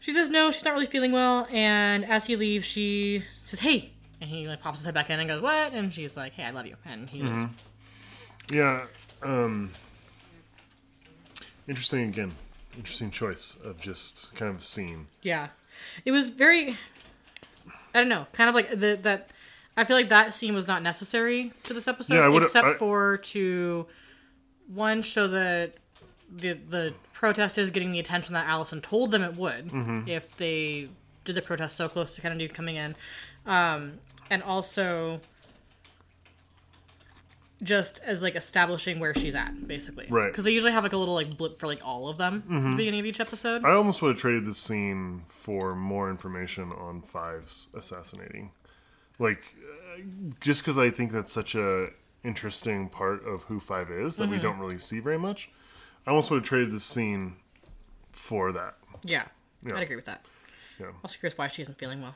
She 0.00 0.14
says 0.14 0.28
no, 0.28 0.50
she's 0.50 0.64
not 0.64 0.74
really 0.74 0.86
feeling 0.86 1.12
well. 1.12 1.46
And 1.50 2.04
as 2.04 2.26
he 2.26 2.36
leaves, 2.36 2.64
she 2.64 3.22
says, 3.42 3.60
"Hey," 3.60 3.92
and 4.20 4.28
he 4.30 4.46
like 4.48 4.60
pops 4.60 4.78
his 4.78 4.86
head 4.86 4.94
back 4.94 5.10
in 5.10 5.18
and 5.20 5.28
goes, 5.28 5.40
"What?" 5.40 5.72
And 5.72 5.92
she's 5.92 6.16
like, 6.16 6.32
"Hey, 6.32 6.44
I 6.44 6.50
love 6.50 6.66
you." 6.66 6.76
And 6.84 7.08
he 7.08 7.22
leaves. 7.22 7.50
Yeah. 8.50 8.86
Um, 9.22 9.70
interesting 11.68 12.08
again. 12.08 12.32
Interesting 12.76 13.10
choice 13.10 13.56
of 13.64 13.80
just 13.80 14.34
kind 14.36 14.50
of 14.50 14.58
a 14.58 14.60
scene. 14.60 15.06
Yeah, 15.22 15.48
it 16.04 16.12
was 16.12 16.30
very. 16.30 16.76
I 17.94 17.98
don't 18.00 18.08
know, 18.08 18.26
kind 18.32 18.48
of 18.48 18.54
like 18.54 18.70
the 18.70 18.98
that. 19.02 19.30
I 19.76 19.84
feel 19.84 19.96
like 19.96 20.08
that 20.08 20.34
scene 20.34 20.54
was 20.54 20.66
not 20.66 20.82
necessary 20.82 21.52
to 21.64 21.72
this 21.74 21.86
episode, 21.86 22.14
Yeah, 22.14 22.36
except 22.42 22.66
I- 22.66 22.74
for 22.74 23.16
to 23.18 23.86
one 24.72 25.02
show 25.02 25.28
that 25.28 25.74
the 26.30 26.52
the 26.54 26.94
protest 27.12 27.58
is 27.58 27.70
getting 27.70 27.90
the 27.92 27.98
attention 28.00 28.34
that 28.34 28.46
Allison 28.46 28.80
told 28.80 29.10
them 29.12 29.22
it 29.22 29.36
would 29.36 29.68
Mm-hmm. 29.68 30.08
if 30.08 30.36
they 30.36 30.88
did 31.24 31.34
the 31.36 31.42
protest 31.42 31.76
so 31.76 31.88
close 31.88 32.14
to 32.16 32.20
Kennedy 32.22 32.46
coming 32.48 32.76
in, 32.76 32.94
um, 33.46 33.98
and 34.30 34.42
also 34.42 35.20
just 37.62 38.00
as 38.04 38.22
like 38.22 38.36
establishing 38.36 39.00
where 39.00 39.14
she's 39.14 39.34
at, 39.34 39.66
basically, 39.66 40.06
Right. 40.08 40.30
Because 40.30 40.44
they 40.44 40.52
usually 40.52 40.70
have 40.72 40.84
like 40.84 40.92
a 40.92 40.96
little 40.96 41.14
like 41.14 41.36
blip 41.36 41.58
for 41.58 41.66
like 41.66 41.80
all 41.84 42.08
of 42.08 42.16
them 42.16 42.44
at 42.50 42.70
the 42.70 42.76
beginning 42.76 43.00
of 43.00 43.06
each 43.06 43.18
episode. 43.20 43.64
I 43.64 43.72
almost 43.72 44.00
would 44.00 44.10
have 44.10 44.18
traded 44.20 44.46
this 44.46 44.58
scene 44.58 45.24
for 45.28 45.74
more 45.74 46.08
information 46.08 46.70
on 46.72 47.02
Five's 47.02 47.68
assassinating. 47.74 48.52
Like, 49.18 49.56
uh, 49.64 50.02
just 50.40 50.62
because 50.62 50.78
I 50.78 50.90
think 50.90 51.10
that's 51.10 51.32
such 51.32 51.56
a 51.56 51.88
interesting 52.22 52.88
part 52.88 53.26
of 53.26 53.42
who 53.44 53.58
Five 53.58 53.90
is 53.90 54.16
that 54.18 54.24
Mm-hmm. 54.24 54.32
we 54.32 54.38
don't 54.38 54.58
really 54.58 54.78
see 54.78 55.00
very 55.00 55.18
much. 55.18 55.50
I 56.06 56.10
almost 56.10 56.30
would 56.30 56.38
have 56.42 56.46
traded 56.48 56.72
this 56.72 56.84
scene 56.84 57.34
for 58.12 58.52
that. 58.52 58.76
Yeah, 59.02 59.24
Yeah. 59.64 59.74
I'd 59.76 59.82
agree 59.82 59.96
with 59.96 60.04
that. 60.04 60.24
Yeah. 60.78 60.92
Also 61.02 61.18
curious 61.18 61.36
why 61.36 61.48
she 61.48 61.62
isn't 61.62 61.76
feeling 61.76 62.02
well. 62.02 62.14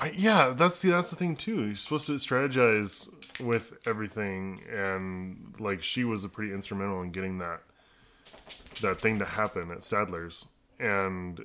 I, 0.00 0.10
yeah, 0.16 0.54
that's 0.56 0.76
see, 0.76 0.88
that's 0.90 1.10
the 1.10 1.16
thing 1.16 1.36
too. 1.36 1.66
You're 1.66 1.76
supposed 1.76 2.06
to 2.06 2.12
strategize 2.14 3.08
with 3.40 3.74
everything, 3.86 4.62
and 4.72 5.54
like 5.58 5.82
she 5.82 6.04
was 6.04 6.24
a 6.24 6.28
pretty 6.28 6.52
instrumental 6.52 7.02
in 7.02 7.10
getting 7.12 7.38
that 7.38 7.60
that 8.80 9.00
thing 9.00 9.18
to 9.18 9.24
happen 9.24 9.70
at 9.70 9.78
Stadler's, 9.78 10.46
and 10.80 11.38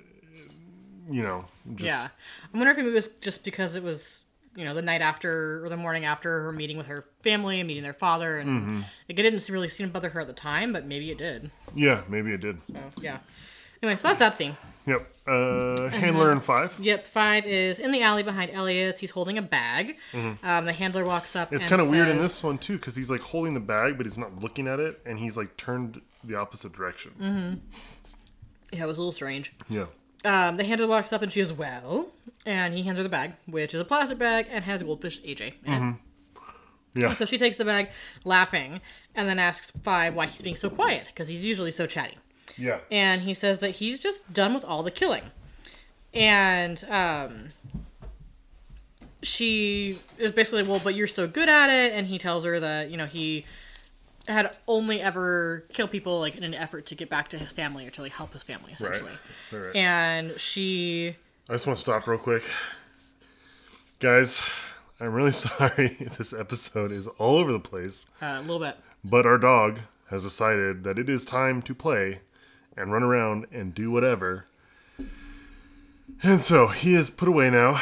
you 1.10 1.23
know, 1.23 1.45
just, 1.75 1.86
yeah, 1.88 2.07
I 2.53 2.57
wonder 2.57 2.71
if 2.71 2.77
it 2.77 2.83
was 2.89 3.07
just 3.10 3.43
because 3.43 3.75
it 3.75 3.83
was 3.83 4.23
you 4.55 4.63
know 4.65 4.73
the 4.73 4.81
night 4.81 5.01
after 5.01 5.63
or 5.63 5.69
the 5.69 5.77
morning 5.77 6.05
after 6.05 6.43
her 6.43 6.51
meeting 6.51 6.77
with 6.77 6.88
her 6.88 7.05
family 7.21 7.60
and 7.60 7.67
meeting 7.67 7.83
their 7.83 7.93
father, 7.93 8.39
and 8.39 8.49
Mm-hmm. 8.49 8.77
like, 9.10 9.19
it 9.19 9.23
didn't 9.23 9.47
really 9.49 9.69
seem 9.69 9.88
to 9.88 9.93
bother 9.93 10.10
her 10.10 10.21
at 10.21 10.27
the 10.27 10.33
time, 10.33 10.71
but 10.73 10.86
maybe 10.86 11.12
it 11.12 11.17
did. 11.17 11.51
yeah, 11.75 12.01
maybe 12.07 12.31
it 12.31 12.39
did. 12.39 12.60
So 12.73 12.79
yeah. 13.01 13.17
Anyway, 13.81 13.95
so 13.95 14.07
that's 14.07 14.19
that 14.19 14.35
scene. 14.35 14.55
Yep. 14.85 15.13
Uh, 15.27 15.89
handler 15.89 16.31
in 16.31 16.39
five. 16.39 16.73
Yep, 16.79 17.05
five 17.05 17.45
is 17.45 17.79
in 17.79 17.91
the 17.91 18.01
alley 18.01 18.23
behind 18.23 18.51
Elliot's. 18.51 18.99
He's 18.99 19.11
holding 19.11 19.37
a 19.37 19.41
bag. 19.41 19.97
Um, 20.13 20.65
the 20.65 20.71
handler 20.73 21.03
walks 21.03 21.35
up. 21.35 21.47
Mm-hmm. 21.47 21.55
It's 21.55 21.65
and 21.65 21.69
kind 21.69 21.81
of 21.81 21.89
weird 21.89 22.07
in 22.07 22.17
says- 22.17 22.25
this 22.27 22.43
one 22.43 22.57
too, 22.57 22.77
because 22.77 22.95
he's 22.95 23.11
like 23.11 23.21
holding 23.21 23.53
the 23.53 23.59
bag, 23.59 23.97
but 23.97 24.05
he's 24.05 24.17
not 24.17 24.39
looking 24.39 24.67
at 24.67 24.79
it, 24.79 25.01
and 25.05 25.19
he's 25.19 25.35
like 25.35 25.57
turned 25.57 26.01
the 26.23 26.35
opposite 26.35 26.71
direction. 26.73 27.11
Mm-hmm. 27.19 27.53
Yeah, 28.71 28.83
it 28.83 28.87
was 28.87 28.97
a 28.97 29.01
little 29.01 29.11
strange. 29.11 29.53
Yeah. 29.69 29.85
Um, 30.25 30.57
the 30.57 30.63
handler 30.63 30.87
walks 30.87 31.13
up 31.13 31.21
and 31.21 31.31
she 31.31 31.41
goes, 31.41 31.53
"Well," 31.53 32.07
and 32.45 32.73
he 32.73 32.83
hands 32.83 32.97
her 32.97 33.03
the 33.03 33.09
bag, 33.09 33.33
which 33.45 33.73
is 33.73 33.81
a 33.81 33.85
plastic 33.85 34.17
bag 34.17 34.47
and 34.49 34.63
has 34.63 34.81
goldfish 34.83 35.21
AJ 35.21 35.53
in 35.65 35.73
it. 35.73 35.95
Yeah. 37.01 37.13
So 37.13 37.25
she 37.25 37.37
takes 37.37 37.57
the 37.57 37.65
bag, 37.65 37.89
laughing, 38.23 38.81
and 39.13 39.29
then 39.29 39.37
asks 39.39 39.71
Five 39.83 40.15
why 40.15 40.25
he's 40.25 40.41
being 40.41 40.55
so 40.55 40.69
quiet 40.69 41.05
because 41.07 41.27
he's 41.27 41.45
usually 41.45 41.71
so 41.71 41.85
chatty. 41.85 42.15
Yeah. 42.57 42.79
And 42.91 43.21
he 43.21 43.33
says 43.33 43.59
that 43.59 43.71
he's 43.71 43.99
just 43.99 44.31
done 44.33 44.53
with 44.53 44.65
all 44.65 44.83
the 44.83 44.91
killing. 44.91 45.31
And 46.13 46.83
um, 46.89 47.47
she 49.21 49.97
is 50.17 50.31
basically, 50.31 50.63
well, 50.63 50.81
but 50.83 50.95
you're 50.95 51.07
so 51.07 51.27
good 51.27 51.49
at 51.49 51.69
it. 51.69 51.93
And 51.93 52.07
he 52.07 52.17
tells 52.17 52.43
her 52.45 52.59
that, 52.59 52.89
you 52.89 52.97
know, 52.97 53.05
he 53.05 53.45
had 54.27 54.55
only 54.67 55.01
ever 55.01 55.65
killed 55.69 55.91
people 55.91 56.19
like 56.19 56.35
in 56.35 56.43
an 56.43 56.53
effort 56.53 56.85
to 56.87 56.95
get 56.95 57.09
back 57.09 57.29
to 57.29 57.37
his 57.37 57.51
family 57.51 57.87
or 57.87 57.91
to 57.91 58.01
like 58.01 58.11
help 58.11 58.33
his 58.33 58.43
family 58.43 58.73
essentially. 58.73 59.11
Right, 59.51 59.59
right. 59.59 59.75
And 59.75 60.39
she 60.39 61.15
I 61.47 61.53
just 61.53 61.65
want 61.65 61.77
to 61.77 61.81
stop 61.81 62.07
real 62.07 62.19
quick. 62.19 62.43
Guys, 63.99 64.41
I'm 64.99 65.13
really 65.13 65.31
sorry 65.31 66.09
this 66.17 66.33
episode 66.33 66.91
is 66.91 67.07
all 67.07 67.37
over 67.37 67.53
the 67.53 67.59
place, 67.59 68.05
uh, 68.21 68.35
a 68.39 68.41
little 68.41 68.59
bit 68.59 68.75
but 69.03 69.25
our 69.25 69.37
dog 69.37 69.79
has 70.09 70.23
decided 70.23 70.83
that 70.83 70.99
it 70.99 71.09
is 71.09 71.25
time 71.25 71.61
to 71.61 71.73
play 71.75 72.21
and 72.77 72.91
run 72.93 73.03
around 73.03 73.47
and 73.51 73.73
do 73.75 73.89
whatever. 73.91 74.45
And 76.23 76.41
so 76.41 76.67
he 76.67 76.93
is 76.95 77.09
put 77.09 77.27
away 77.27 77.49
now, 77.49 77.81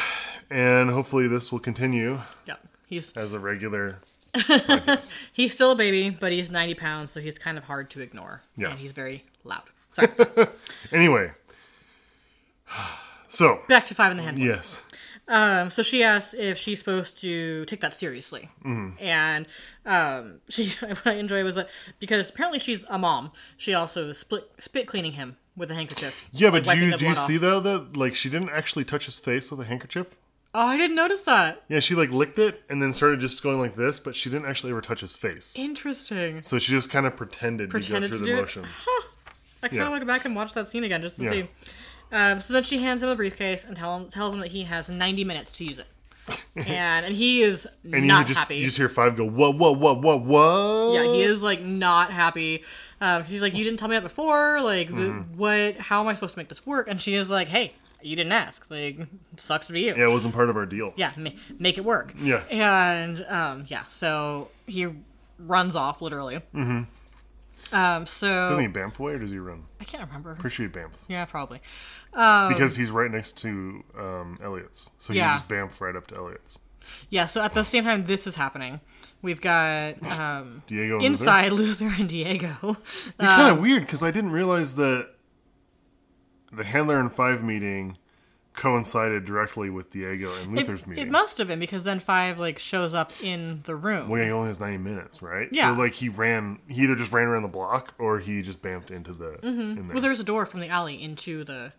and 0.50 0.90
hopefully 0.90 1.28
this 1.28 1.52
will 1.52 1.60
continue 1.60 2.22
yeah 2.46 2.56
he's 2.88 3.16
as 3.18 3.34
a 3.34 3.40
regular. 3.40 4.00
he's 5.32 5.54
still 5.54 5.72
a 5.72 5.76
baby 5.76 6.10
but 6.10 6.32
he's 6.34 6.52
90 6.52 6.74
pounds 6.76 7.10
so 7.12 7.22
he's 7.22 7.38
kind 7.38 7.58
of 7.58 7.64
hard 7.64 7.90
to 7.92 8.02
ignore 8.02 8.42
Yeah. 8.58 8.72
and 8.72 8.80
he's 8.80 8.92
very 8.92 9.24
loud 9.46 9.64
sorry 9.92 10.10
Anyway, 10.92 11.32
so 13.30 13.62
back 13.70 13.86
to 13.86 13.96
five 13.96 14.12
in 14.12 14.18
the 14.18 14.24
hand 14.24 14.38
yes, 14.38 14.82
um 15.28 15.70
so 15.72 15.82
she 15.82 16.04
asks 16.04 16.34
if 16.36 16.58
she's 16.58 16.80
supposed 16.80 17.20
to 17.20 17.66
take 17.66 17.82
that 17.82 17.94
seriously 17.94 18.50
Mm-hmm. 18.64 19.04
and 19.04 19.46
um 19.86 20.40
she 20.50 20.70
what 20.80 21.06
i 21.08 21.14
enjoy 21.14 21.44
was 21.44 21.56
that 21.56 21.70
because 22.00 22.30
apparently 22.30 22.60
she's 22.60 22.86
a 22.90 22.98
mom 23.00 23.32
she 23.58 23.74
also 23.74 24.12
split 24.14 24.50
spit 24.60 24.86
cleaning 24.88 25.14
him 25.14 25.38
with 25.58 25.72
a 25.72 25.74
handkerchief 25.74 26.28
yeah, 26.32 26.50
like 26.50 26.66
but 26.66 26.78
you 26.78 26.96
do 26.98 27.06
you 27.06 27.12
off. 27.12 27.18
see 27.18 27.38
though 27.38 27.60
that 27.60 27.96
like 27.98 28.14
she 28.16 28.30
didn't 28.30 28.50
actually 28.50 28.84
touch 28.86 29.06
his 29.06 29.18
face 29.20 29.50
with 29.50 29.60
a 29.62 29.66
handkerchief? 29.66 30.08
oh 30.54 30.68
i 30.68 30.78
didn't 30.78 30.96
notice 30.96 31.22
that 31.22 31.64
Yeah, 31.70 31.80
she 31.80 31.96
like 31.96 32.12
licked 32.12 32.38
it 32.40 32.62
and 32.70 32.82
then 32.82 32.94
started 32.94 33.20
just 33.20 33.42
going 33.42 33.60
like 33.60 33.76
this, 33.76 34.00
but 34.00 34.16
she 34.16 34.30
didn't 34.30 34.48
actually 34.48 34.72
ever 34.72 34.82
touch 34.82 35.02
his 35.02 35.16
face. 35.16 35.56
interesting 35.58 36.42
So 36.44 36.60
she 36.60 36.72
just 36.72 36.90
kind 36.90 37.06
of 37.06 37.16
pretended, 37.18 37.70
Pretended 37.70 38.12
to 38.12 38.18
to 38.20 38.20
go 38.20 38.26
through 38.26 38.26
do 38.28 38.36
the 38.36 38.42
motions. 38.42 38.68
I 39.64 39.68
kind 39.68 39.74
of 39.74 39.86
Yeah. 39.86 39.90
want 39.90 40.02
to 40.02 40.06
go 40.06 40.14
back 40.14 40.26
and 40.26 40.36
watch 40.36 40.54
that 40.54 40.70
scene 40.70 40.84
again 40.84 41.02
just 41.02 41.18
to 41.18 41.24
Yeah. 41.24 41.30
see. 41.32 41.48
Um, 42.12 42.40
so 42.42 42.54
then 42.54 42.64
she 42.64 42.78
hands 42.80 43.04
him 43.04 43.10
a 43.10 43.16
briefcase 43.16 43.64
and 43.66 43.76
tell 43.76 43.98
him, 43.98 44.10
tells 44.10 44.34
him 44.34 44.40
that 44.42 44.52
he 44.52 44.64
has 44.64 44.88
90 44.90 45.24
minutes 45.24 45.52
to 45.54 45.66
use 45.66 45.80
it. 45.80 45.88
and 46.56 47.06
and 47.06 47.14
he 47.16 47.42
is 47.44 47.68
And 47.84 48.08
not 48.08 48.22
you 48.22 48.26
just 48.30 48.40
happy. 48.40 48.56
you 48.58 48.66
just 48.66 48.78
hear 48.78 48.90
five 48.90 49.16
go 49.16 49.26
whoa, 49.30 49.52
whoa, 49.52 49.74
whoa, 49.76 49.94
whoa, 49.96 50.18
what? 50.18 50.94
yeah, 50.96 51.04
he 51.14 51.22
is 51.22 51.44
like 51.44 51.62
not 51.62 52.10
happy. 52.12 52.64
Um, 53.02 53.24
he's 53.26 53.42
like, 53.42 53.54
you 53.54 53.64
didn't 53.64 53.78
tell 53.78 53.90
me 53.90 53.96
that 53.96 54.02
before. 54.04 54.62
Like, 54.62 54.90
Mm-hmm. 54.90 55.38
what? 55.38 55.76
How 55.78 56.02
am 56.02 56.08
I 56.08 56.14
supposed 56.16 56.34
to 56.36 56.40
make 56.40 56.50
this 56.50 56.66
work? 56.66 56.88
And 56.88 57.00
she 57.02 57.14
is 57.16 57.30
like, 57.30 57.50
hey, 57.50 57.74
you 58.02 58.16
didn't 58.16 58.32
ask. 58.32 58.66
Like, 58.72 59.00
sucks 59.38 59.68
to 59.68 59.74
be 59.74 59.82
you. 59.82 59.94
Yeah, 59.96 60.06
it 60.06 60.12
wasn't 60.12 60.34
part 60.34 60.50
of 60.50 60.56
our 60.56 60.66
deal. 60.66 60.94
Yeah, 60.96 61.12
ma- 61.18 61.30
make 61.60 61.78
it 61.78 61.84
work. 61.86 62.14
Yeah. 62.20 62.42
And 62.50 63.24
um, 63.28 63.66
yeah, 63.68 63.84
so 63.90 64.48
he 64.66 64.88
runs 65.38 65.76
off 65.76 66.02
literally. 66.02 66.38
Mm-hmm. 66.56 66.84
Um, 67.72 68.06
so 68.06 68.28
Doesn't 68.50 68.64
he 68.66 68.72
bamf 68.72 69.00
away 69.00 69.14
or 69.14 69.20
does 69.20 69.32
he 69.32 69.40
run? 69.40 69.64
I 69.82 69.84
can't 69.86 70.08
remember. 70.08 70.36
Pretty 70.36 70.54
sure 70.56 70.68
he 70.68 70.72
bamfs 70.72 71.08
Yeah, 71.10 71.26
probably. 71.26 71.62
because 72.12 72.76
he's 72.76 72.92
right 72.92 73.10
next 73.12 73.38
to 73.40 73.84
um, 73.98 74.38
Elliot's, 74.42 74.92
so 75.00 75.14
he 75.14 75.20
Yeah. 75.20 75.34
just 75.34 75.50
bamf 75.50 75.82
right 75.82 75.96
up 75.96 76.08
to 76.08 76.16
Elliot's. 76.16 76.60
Yeah, 77.10 77.26
so 77.26 77.42
at 77.42 77.54
the 77.54 77.64
same 77.64 77.84
time 77.84 78.06
this 78.06 78.28
is 78.28 78.36
happening, 78.36 78.80
we've 79.24 79.42
got 79.42 79.96
um, 80.20 80.62
Diego 80.68 81.00
inside 81.00 81.52
Luther 81.54 81.92
and 81.98 82.08
Diego. 82.08 82.50
Luther. 82.62 82.78
kind 83.20 83.52
of 83.52 83.60
weird 83.60 83.82
because 83.82 84.04
I 84.04 84.12
didn't 84.12 84.32
realize 84.32 84.76
that 84.76 85.10
the 86.52 86.64
handler 86.64 87.00
and 87.00 87.12
five 87.12 87.44
meeting 87.44 87.98
coincided 88.56 89.26
directly 89.26 89.70
with 89.70 89.92
Diego 89.92 90.34
and 90.36 90.56
Luther's 90.56 90.82
It, 90.82 90.88
meeting. 90.88 91.08
it 91.08 91.12
must 91.12 91.38
have 91.38 91.48
been 91.48 91.60
because 91.60 91.84
then 91.84 92.00
Five 92.00 92.40
like 92.40 92.60
shows 92.60 92.94
up 92.94 93.12
in 93.24 93.62
the 93.64 93.76
room. 93.76 94.08
Well, 94.10 94.20
yeah, 94.20 94.28
he 94.28 94.32
only 94.32 94.48
has 94.48 94.60
90 94.60 94.78
minutes, 94.78 95.22
right? 95.22 95.50
Yeah. 95.52 95.74
So, 95.74 95.82
like, 95.82 95.94
he 95.94 96.10
ran, 96.10 96.60
he 96.68 96.84
either 96.84 96.96
just 96.96 97.12
ran 97.12 97.28
around 97.28 97.44
the 97.44 97.50
block 97.50 97.94
or 97.98 98.20
he 98.20 98.42
just 98.42 98.62
bamfed 98.62 98.92
into 98.92 99.14
the. 99.14 99.40
In 99.42 99.58
mm-hmm. 99.58 99.88
there. 99.88 99.94
Well, 99.96 100.02
there's 100.02 100.20
a 100.20 100.24
door 100.24 100.46
from 100.46 100.60
the 100.60 100.70
alley 100.70 101.02
into 101.02 101.44
the 101.44 101.74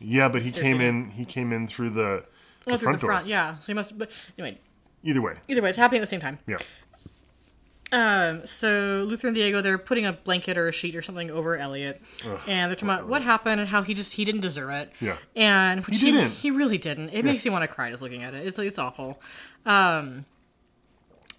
yeah, 0.00 0.28
but 0.28 0.42
he 0.42 0.50
came 0.50 0.78
meeting. 0.78 1.04
in, 1.04 1.10
he 1.10 1.24
came 1.24 1.52
in 1.52 1.66
through 1.66 1.90
the, 1.90 2.24
the 2.64 2.74
oh, 2.74 2.78
front 2.78 3.00
the 3.00 3.06
front. 3.06 3.26
Yeah, 3.26 3.58
so 3.58 3.66
he 3.66 3.74
must. 3.74 3.98
But 3.98 4.10
anyway, 4.38 4.58
Either 5.02 5.22
way. 5.22 5.34
either 5.48 5.62
way, 5.62 5.70
it's 5.70 5.78
happening 5.78 6.00
at 6.00 6.02
the 6.02 6.06
same 6.06 6.20
time. 6.20 6.38
Yeah. 6.46 6.58
Um, 7.92 8.46
so 8.46 9.04
Luther 9.08 9.26
and 9.28 9.34
Diego, 9.34 9.60
they're 9.60 9.76
putting 9.78 10.06
a 10.06 10.12
blanket 10.12 10.56
or 10.56 10.68
a 10.68 10.72
sheet 10.72 10.94
or 10.94 11.02
something 11.02 11.30
over 11.30 11.56
Elliot, 11.56 12.00
and 12.46 12.70
they're 12.70 12.76
talking 12.76 12.88
about 12.88 13.08
what 13.08 13.22
happened 13.22 13.60
and 13.60 13.68
how 13.68 13.82
he 13.82 13.94
just 13.94 14.12
he 14.12 14.24
didn't 14.24 14.42
deserve 14.42 14.70
it. 14.70 14.92
Yeah. 15.00 15.16
and 15.34 15.84
which 15.84 15.98
He 15.98 16.06
he, 16.06 16.12
didn't. 16.12 16.30
he 16.32 16.50
really 16.52 16.78
didn't. 16.78 17.08
It 17.10 17.24
makes 17.24 17.44
you 17.44 17.50
want 17.52 17.62
to 17.62 17.68
cry 17.68 17.90
just 17.90 18.00
looking 18.02 18.22
at 18.22 18.32
it. 18.34 18.46
It's 18.46 18.58
it's 18.60 18.78
awful. 18.78 19.20
Um, 19.66 20.24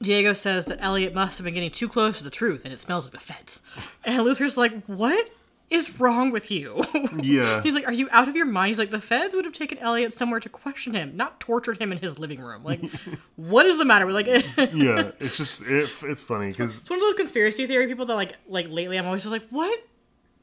Diego 0.01 0.33
says 0.33 0.65
that 0.65 0.79
Elliot 0.81 1.13
must 1.13 1.37
have 1.37 1.45
been 1.45 1.53
getting 1.53 1.69
too 1.71 1.87
close 1.87 2.17
to 2.17 2.23
the 2.23 2.29
truth, 2.31 2.65
and 2.65 2.73
it 2.73 2.79
smells 2.79 3.05
like 3.05 3.13
the 3.13 3.19
feds. 3.19 3.61
And 4.03 4.23
Luther's 4.23 4.57
like, 4.57 4.83
"What 4.87 5.29
is 5.71 5.99
wrong 5.99 6.31
with 6.31 6.51
you?" 6.51 6.85
Yeah. 7.21 7.61
He's 7.61 7.73
like, 7.73 7.87
"Are 7.87 7.93
you 7.93 8.07
out 8.11 8.27
of 8.29 8.35
your 8.35 8.45
mind?" 8.45 8.69
He's 8.69 8.79
like, 8.79 8.91
"The 8.91 8.99
feds 9.01 9.35
would 9.35 9.45
have 9.45 9.53
taken 9.53 9.77
Elliot 9.79 10.13
somewhere 10.13 10.39
to 10.39 10.49
question 10.49 10.93
him, 10.93 11.15
not 11.15 11.39
tortured 11.39 11.81
him 11.81 11.91
in 11.91 11.97
his 11.97 12.17
living 12.19 12.39
room. 12.39 12.63
Like, 12.63 12.81
what 13.35 13.65
is 13.65 13.77
the 13.77 13.85
matter 13.85 14.05
with 14.05 14.15
like?" 14.15 14.27
yeah. 14.73 15.11
It's 15.19 15.37
just, 15.37 15.63
it, 15.63 15.89
it's 16.03 16.23
funny 16.23 16.49
because, 16.49 16.77
It's 16.77 16.89
one 16.89 16.99
of 16.99 17.03
those 17.03 17.15
conspiracy 17.15 17.67
theory 17.67 17.87
people 17.87 18.05
that 18.05 18.15
like 18.15 18.35
like 18.47 18.69
lately 18.69 18.97
I'm 18.97 19.05
always 19.05 19.23
just 19.23 19.31
like, 19.31 19.47
what 19.49 19.77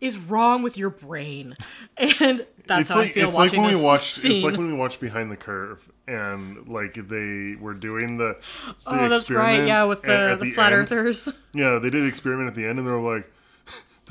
is 0.01 0.19
wrong 0.19 0.63
with 0.63 0.77
your 0.77 0.91
brain? 0.91 1.57
And 1.97 2.47
that's 2.67 2.83
it's 2.83 2.91
how 2.91 3.01
like, 3.01 3.09
I 3.09 3.13
feel 3.13 3.29
it's 3.29 3.37
like 3.37 3.53
watching 3.53 3.63
when 3.63 3.75
we 3.75 3.83
watched, 3.83 4.15
scene. 4.15 4.33
it's 4.33 4.45
like 4.45 4.57
when 4.57 4.71
we 4.71 4.75
watched 4.77 5.01
Behind 5.01 5.31
the 5.31 5.37
Curve 5.37 5.91
and, 6.07 6.69
like, 6.69 6.95
they 6.95 7.57
were 7.61 7.75
doing 7.75 8.19
the, 8.19 8.37
the 8.67 8.75
oh, 8.87 9.09
that's 9.09 9.31
right, 9.31 9.67
yeah, 9.67 9.85
with 9.85 10.03
the 10.03 10.39
the, 10.41 10.51
flat 10.53 10.73
end. 10.73 10.83
earthers. 10.83 11.29
Yeah, 11.53 11.79
they 11.79 11.91
did 11.91 12.03
the 12.03 12.07
experiment 12.07 12.49
at 12.49 12.55
the 12.55 12.67
end, 12.67 12.79
and 12.79 12.87
they're 12.87 12.99
like, 12.99 13.31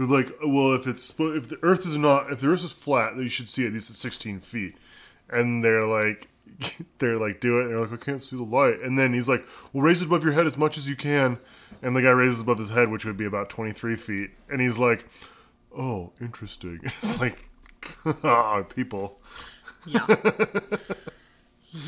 they're 0.06 0.18
like, 0.18 0.32
well, 0.46 0.74
if 0.74 0.86
it's 0.88 1.10
if 1.20 1.50
the 1.50 1.60
Earth 1.64 1.86
is 1.86 1.98
not 1.98 2.32
if 2.32 2.40
the 2.42 2.48
Earth 2.48 2.64
is 2.64 2.72
flat, 2.72 3.14
then 3.16 3.24
you 3.24 3.30
should 3.30 3.50
see 3.50 3.66
at 3.66 3.74
least 3.74 3.90
at 3.90 3.96
sixteen 3.96 4.40
feet. 4.40 4.76
And 5.30 5.64
they're 5.64 5.86
like, 5.86 6.28
they're 7.00 7.18
like, 7.18 7.40
do 7.42 7.60
it. 7.60 7.64
And 7.66 7.72
they're 7.72 7.82
like, 7.82 7.94
I 7.94 7.98
can't 7.98 8.22
see 8.22 8.36
the 8.38 8.44
light. 8.44 8.80
And 8.82 8.98
then 8.98 9.14
he's 9.14 9.28
like, 9.28 9.46
well, 9.74 9.84
raise 9.84 10.02
it 10.02 10.06
above 10.06 10.24
your 10.24 10.34
head 10.34 10.46
as 10.48 10.58
much 10.58 10.78
as 10.78 10.88
you 10.88 10.96
can. 10.96 11.38
And 11.82 11.96
the 11.96 12.02
guy 12.02 12.10
raises 12.10 12.42
above 12.42 12.58
his 12.58 12.70
head, 12.70 12.90
which 12.90 13.06
would 13.06 13.18
be 13.18 13.26
about 13.26 13.50
twenty 13.50 13.72
three 13.74 13.96
feet. 13.96 14.32
And 14.50 14.62
he's 14.62 14.78
like, 14.78 15.08
oh, 15.78 16.12
interesting. 16.22 16.80
It's 17.02 17.20
like, 17.22 17.50
ah, 18.24 18.64
people. 18.64 19.20
Yeah. 19.86 20.06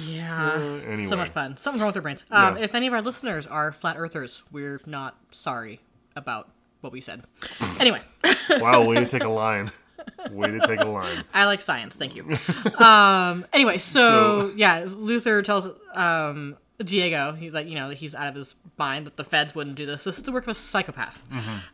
Yeah. 0.05 0.55
anyway. 0.85 0.97
So 0.97 1.15
much 1.15 1.29
fun. 1.29 1.57
Something's 1.57 1.81
wrong 1.81 1.87
with 1.87 1.93
their 1.95 2.01
brains. 2.01 2.25
Um, 2.29 2.57
Yeah. 2.57 2.63
If 2.63 2.75
any 2.75 2.87
of 2.87 2.93
our 2.93 3.01
listeners 3.01 3.47
are 3.47 3.71
flat 3.71 3.95
earthers, 3.97 4.43
we're 4.51 4.79
not 4.85 5.17
sorry 5.31 5.79
about 6.15 6.49
what 6.81 6.91
we 6.93 7.01
said. 7.01 7.23
Anyway, 7.79 8.01
Wow, 8.51 8.85
way 8.85 8.95
to 8.95 9.05
take 9.05 9.23
a 9.23 9.29
line. 9.29 9.71
Way 10.31 10.51
to 10.51 10.59
take 10.67 10.79
a 10.79 10.85
line. 10.87 11.23
I 11.33 11.45
like 11.45 11.61
science. 11.61 11.95
Thank 11.95 12.15
you. 12.15 12.25
Um, 12.79 13.45
anyway, 13.53 13.77
so, 13.77 14.49
So- 14.49 14.53
yeah, 14.55 14.85
Luther 14.87 15.41
tells 15.41 15.67
um, 15.93 16.55
Diego, 16.83 17.33
he's 17.33 17.53
like, 17.53 17.67
you 17.67 17.75
know, 17.75 17.89
that 17.89 17.95
he's 17.95 18.15
out 18.15 18.27
of 18.29 18.35
his 18.35 18.55
mind 18.77 19.05
that 19.05 19.17
the 19.17 19.23
feds 19.25 19.53
wouldn't 19.53 19.75
do 19.75 19.85
this. 19.85 20.05
This 20.05 20.17
is 20.17 20.23
the 20.23 20.31
work 20.31 20.43
of 20.45 20.49
a 20.49 20.55
psychopath. 20.55 21.25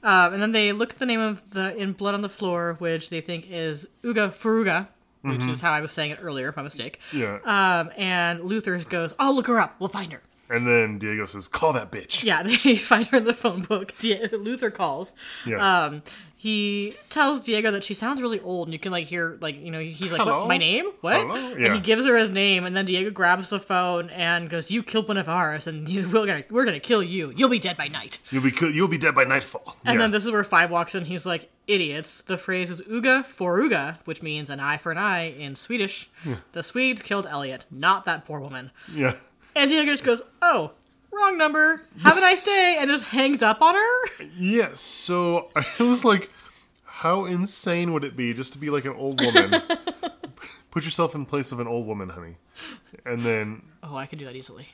Um, 0.03 0.33
and 0.33 0.41
then 0.41 0.51
they 0.51 0.71
look 0.71 0.91
at 0.93 0.99
the 0.99 1.05
name 1.05 1.19
of 1.19 1.51
the 1.51 1.75
in 1.77 1.93
blood 1.93 2.15
on 2.15 2.21
the 2.21 2.29
floor, 2.29 2.75
which 2.79 3.09
they 3.11 3.21
think 3.21 3.45
is 3.49 3.85
Uga 4.03 4.31
Furuga, 4.31 4.87
which 5.21 5.45
is 5.45 5.61
how 5.61 5.71
I 5.71 5.81
was 5.81 5.91
saying 5.91 6.11
it 6.11 6.19
earlier 6.21 6.51
by 6.51 6.61
mistake. 6.63 6.99
Yeah. 7.13 7.37
Um, 7.45 7.91
and 7.97 8.41
Luther 8.43 8.77
goes, 8.79 9.13
"I'll 9.19 9.33
look 9.35 9.47
her 9.47 9.59
up. 9.59 9.75
We'll 9.79 9.89
find 9.89 10.11
her." 10.11 10.21
And 10.49 10.67
then 10.67 10.99
Diego 10.99 11.25
says, 11.25 11.47
call 11.47 11.73
that 11.73 11.91
bitch. 11.91 12.23
Yeah, 12.23 12.43
they 12.63 12.75
find 12.75 13.07
her 13.07 13.17
in 13.17 13.23
the 13.23 13.33
phone 13.33 13.63
book. 13.63 13.93
Die- 13.99 14.29
Luther 14.31 14.69
calls. 14.69 15.13
Yeah. 15.45 15.85
Um, 15.85 16.03
he 16.37 16.93
tells 17.09 17.41
Diego 17.41 17.71
that 17.71 17.83
she 17.83 17.95
sounds 17.95 18.21
really 18.21 18.39
old, 18.41 18.67
and 18.67 18.73
you 18.73 18.77
can 18.77 18.91
like 18.91 19.07
hear 19.07 19.37
like 19.41 19.55
you 19.59 19.71
know 19.71 19.79
he's 19.79 20.11
like, 20.11 20.21
Hello? 20.21 20.41
"What? 20.41 20.49
My 20.49 20.57
name? 20.57 20.85
What?" 21.01 21.15
Hello? 21.21 21.33
And 21.53 21.59
Yeah. 21.59 21.73
he 21.73 21.79
gives 21.79 22.05
her 22.05 22.15
his 22.15 22.29
name, 22.29 22.65
and 22.65 22.77
then 22.77 22.85
Diego 22.85 23.09
grabs 23.09 23.49
the 23.49 23.57
phone 23.59 24.11
and 24.11 24.47
goes, 24.47 24.69
"You 24.69 24.83
killed 24.83 25.07
one 25.07 25.17
of 25.17 25.27
ours, 25.27 25.65
and 25.65 25.89
you, 25.89 26.07
we're 26.07 26.27
gonna 26.27 26.43
we're 26.51 26.65
gonna 26.65 26.79
kill 26.79 27.01
you. 27.01 27.33
You'll 27.35 27.49
be 27.49 27.57
dead 27.57 27.77
by 27.77 27.87
night." 27.87 28.19
You'll 28.29 28.43
be 28.43 28.51
ki- 28.51 28.73
you'll 28.73 28.87
be 28.89 28.99
dead 28.99 29.15
by 29.15 29.23
nightfall. 29.23 29.75
And 29.85 29.95
yeah. 29.95 30.01
then 30.01 30.11
this 30.11 30.23
is 30.23 30.31
where 30.31 30.43
Five 30.43 30.69
walks 30.69 30.93
in. 30.93 31.05
He's 31.05 31.25
like, 31.25 31.49
"Idiots." 31.67 32.21
The 32.21 32.37
phrase 32.37 32.69
is 32.69 32.81
"uga 32.83 33.25
for 33.25 33.59
uga," 33.59 33.97
which 34.05 34.21
means 34.21 34.51
an 34.51 34.59
eye 34.59 34.77
for 34.77 34.91
an 34.91 34.99
eye 34.99 35.31
in 35.31 35.55
Swedish. 35.55 36.09
The 36.51 36.61
Swedes 36.61 37.01
killed 37.01 37.25
Elliot, 37.25 37.65
not 37.71 38.05
that 38.05 38.23
poor 38.25 38.39
woman. 38.39 38.69
yeah. 38.93 39.13
And 39.55 39.69
Diego 39.69 39.91
just 39.91 40.03
goes, 40.03 40.21
"Oh." 40.41 40.71
Wrong 41.11 41.37
number. 41.37 41.81
Have 42.03 42.17
a 42.17 42.19
nice 42.19 42.41
day, 42.43 42.75
and 42.77 42.89
just 42.89 43.05
hangs 43.05 43.41
up 43.41 43.61
on 43.61 43.73
her. 43.73 44.25
Yes. 44.37 44.81
So 44.81 45.49
I 45.55 45.65
was 45.79 46.03
like, 46.03 46.29
how 46.83 47.23
insane 47.23 47.93
would 47.93 48.03
it 48.03 48.17
be 48.17 48.33
just 48.33 48.51
to 48.51 48.59
be 48.59 48.69
like 48.69 48.83
an 48.83 48.91
old 48.95 49.23
woman? 49.23 49.61
Put 50.71 50.83
yourself 50.83 51.15
in 51.15 51.25
place 51.25 51.53
of 51.53 51.61
an 51.61 51.67
old 51.67 51.87
woman, 51.87 52.09
honey. 52.09 52.35
And 53.05 53.23
then 53.23 53.61
Oh, 53.81 53.95
I 53.95 54.07
could 54.07 54.19
do 54.19 54.25
that 54.25 54.35
easily. 54.35 54.67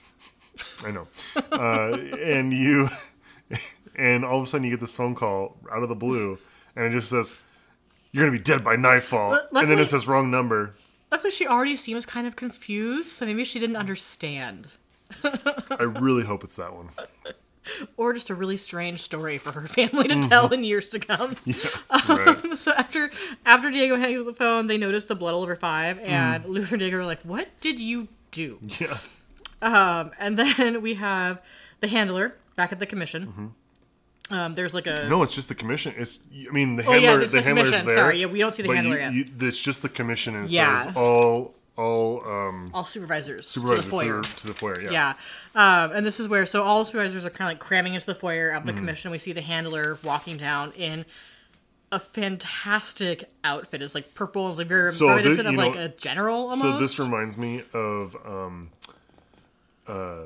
I 0.84 0.90
know. 0.90 1.08
Uh, 1.52 1.96
and 2.20 2.52
you, 2.52 2.90
and 3.96 4.26
all 4.26 4.38
of 4.38 4.44
a 4.44 4.46
sudden 4.48 4.64
you 4.66 4.72
get 4.72 4.80
this 4.80 4.92
phone 4.92 5.14
call 5.14 5.58
out 5.72 5.84
of 5.84 5.90
the 5.90 5.96
blue, 5.96 6.40
and 6.76 6.86
it 6.86 6.92
just 6.92 7.10
says, 7.12 7.34
"You're 8.12 8.26
gonna 8.26 8.36
be 8.36 8.44
dead 8.44 8.64
by 8.64 8.78
nightfall," 8.78 9.34
and 9.34 9.42
then 9.42 9.48
luckily- 9.70 9.82
it 9.84 9.90
says 9.90 10.08
wrong 10.08 10.32
number. 10.32 10.74
Luckily, 11.12 11.32
she 11.32 11.46
already 11.46 11.76
seems 11.76 12.06
kind 12.06 12.26
of 12.26 12.36
confused, 12.36 13.10
so 13.10 13.26
maybe 13.26 13.44
she 13.44 13.60
didn't 13.60 13.76
understand. 13.76 14.70
I 15.24 15.84
really 15.84 16.24
hope 16.24 16.44
it's 16.44 16.56
that 16.56 16.74
one. 16.74 16.90
Or 17.98 18.14
just 18.14 18.30
a 18.30 18.36
really 18.36 18.58
strange 18.58 19.02
story 19.02 19.38
for 19.38 19.52
her 19.52 19.68
family 19.68 20.08
to 20.08 20.22
tell 20.22 20.46
mm-hmm. 20.46 20.56
in 20.56 20.64
years 20.64 20.90
to 20.90 21.00
come. 21.00 21.36
Um, 21.90 22.18
right. 22.18 22.58
So 22.58 22.72
after 22.72 23.12
after 23.46 23.70
Diego 23.70 23.98
hangs 23.98 24.20
up 24.20 24.26
the 24.26 24.34
phone, 24.34 24.68
they 24.68 24.78
notice 24.78 25.04
the 25.04 25.16
blood 25.16 25.34
all 25.34 25.44
over 25.44 25.58
five, 25.58 25.98
mm. 25.98 26.08
and 26.08 26.46
Luther 26.46 26.76
and 26.76 26.80
Diego 26.80 26.98
are 26.98 27.06
like, 27.06 27.22
"What 27.22 27.50
did 27.60 27.80
you 27.80 28.08
do?" 28.32 28.60
Yeah. 28.80 28.98
Um, 29.62 30.12
and 30.18 30.40
then 30.40 30.82
we 30.82 30.96
have 30.96 31.42
the 31.82 31.88
handler 31.88 32.36
back 32.56 32.72
at 32.72 32.80
the 32.80 32.86
commission. 32.86 33.28
Mm-hmm. 33.28 33.48
Mm-hmm. 34.32 34.40
Um, 34.40 34.56
there's 34.56 34.74
like 34.74 34.88
a 34.88 35.08
No, 35.10 35.24
it's 35.24 35.36
just 35.36 35.50
the 35.50 35.56
commission. 35.56 35.94
It's 35.98 36.20
I 36.48 36.52
mean 36.52 36.76
the 36.78 36.86
Oh, 36.86 36.94
yeah, 36.94 37.00
handler. 37.00 37.18
there's 37.20 37.32
the, 37.32 37.38
the 37.40 37.44
handler's 37.44 37.68
commission. 37.70 37.88
there. 37.88 37.96
Sorry, 37.96 38.20
yeah, 38.22 38.26
we 38.28 38.40
don't 38.40 38.54
see 38.54 38.64
the 38.64 38.74
handler 38.74 38.96
you, 38.96 39.02
yet. 39.02 39.14
You, 39.14 39.26
it's 39.48 39.62
just 39.62 39.82
the 39.82 39.90
commission 39.90 40.36
and 40.36 40.50
Yeah. 40.50 40.86
says 40.86 40.96
all 40.98 41.56
all 41.78 42.22
um 42.28 42.72
all 42.74 42.86
supervisors, 42.86 43.48
supervisors 43.48 43.84
to 43.84 43.86
the 43.86 43.92
foyer. 43.92 44.22
To, 44.22 44.48
the 44.48 44.54
foyer. 44.54 44.82
Yeah. 44.82 44.92
Yeah. 44.92 45.14
Um, 45.84 45.92
and 45.94 46.06
this 46.06 46.20
is 46.20 46.28
where, 46.28 46.46
so 46.46 46.64
all 46.64 46.84
supervisors 46.86 47.26
are 47.26 47.30
kind 47.30 47.50
of 47.50 47.54
like 47.54 47.60
cramming 47.60 47.94
into 47.94 48.06
the 48.06 48.16
foyer 48.16 48.50
of 48.52 48.66
the 48.66 48.74
commission. 48.74 49.10
We 49.12 49.18
see 49.20 49.32
the 49.34 49.42
handler 49.42 49.98
walking 50.04 50.38
down 50.38 50.72
in 50.74 51.06
a 51.94 52.00
fantastic 52.00 53.30
outfit. 53.44 53.82
It's 53.82 53.96
like 53.96 54.14
purple. 54.16 54.48
It's 54.50 54.58
like 54.58 54.68
very 54.68 54.92
So 54.92 55.08
reminiscent 55.10 55.48
of 55.48 55.54
you 55.54 55.58
like 55.58 55.76
know, 55.76 55.86
a 55.86 55.90
general 55.90 56.38
almost. 56.42 56.62
So 56.62 56.78
this 56.80 57.00
reminds 57.00 57.38
me 57.38 57.64
of 57.74 58.16
um 58.26 58.70
uh 59.88 60.22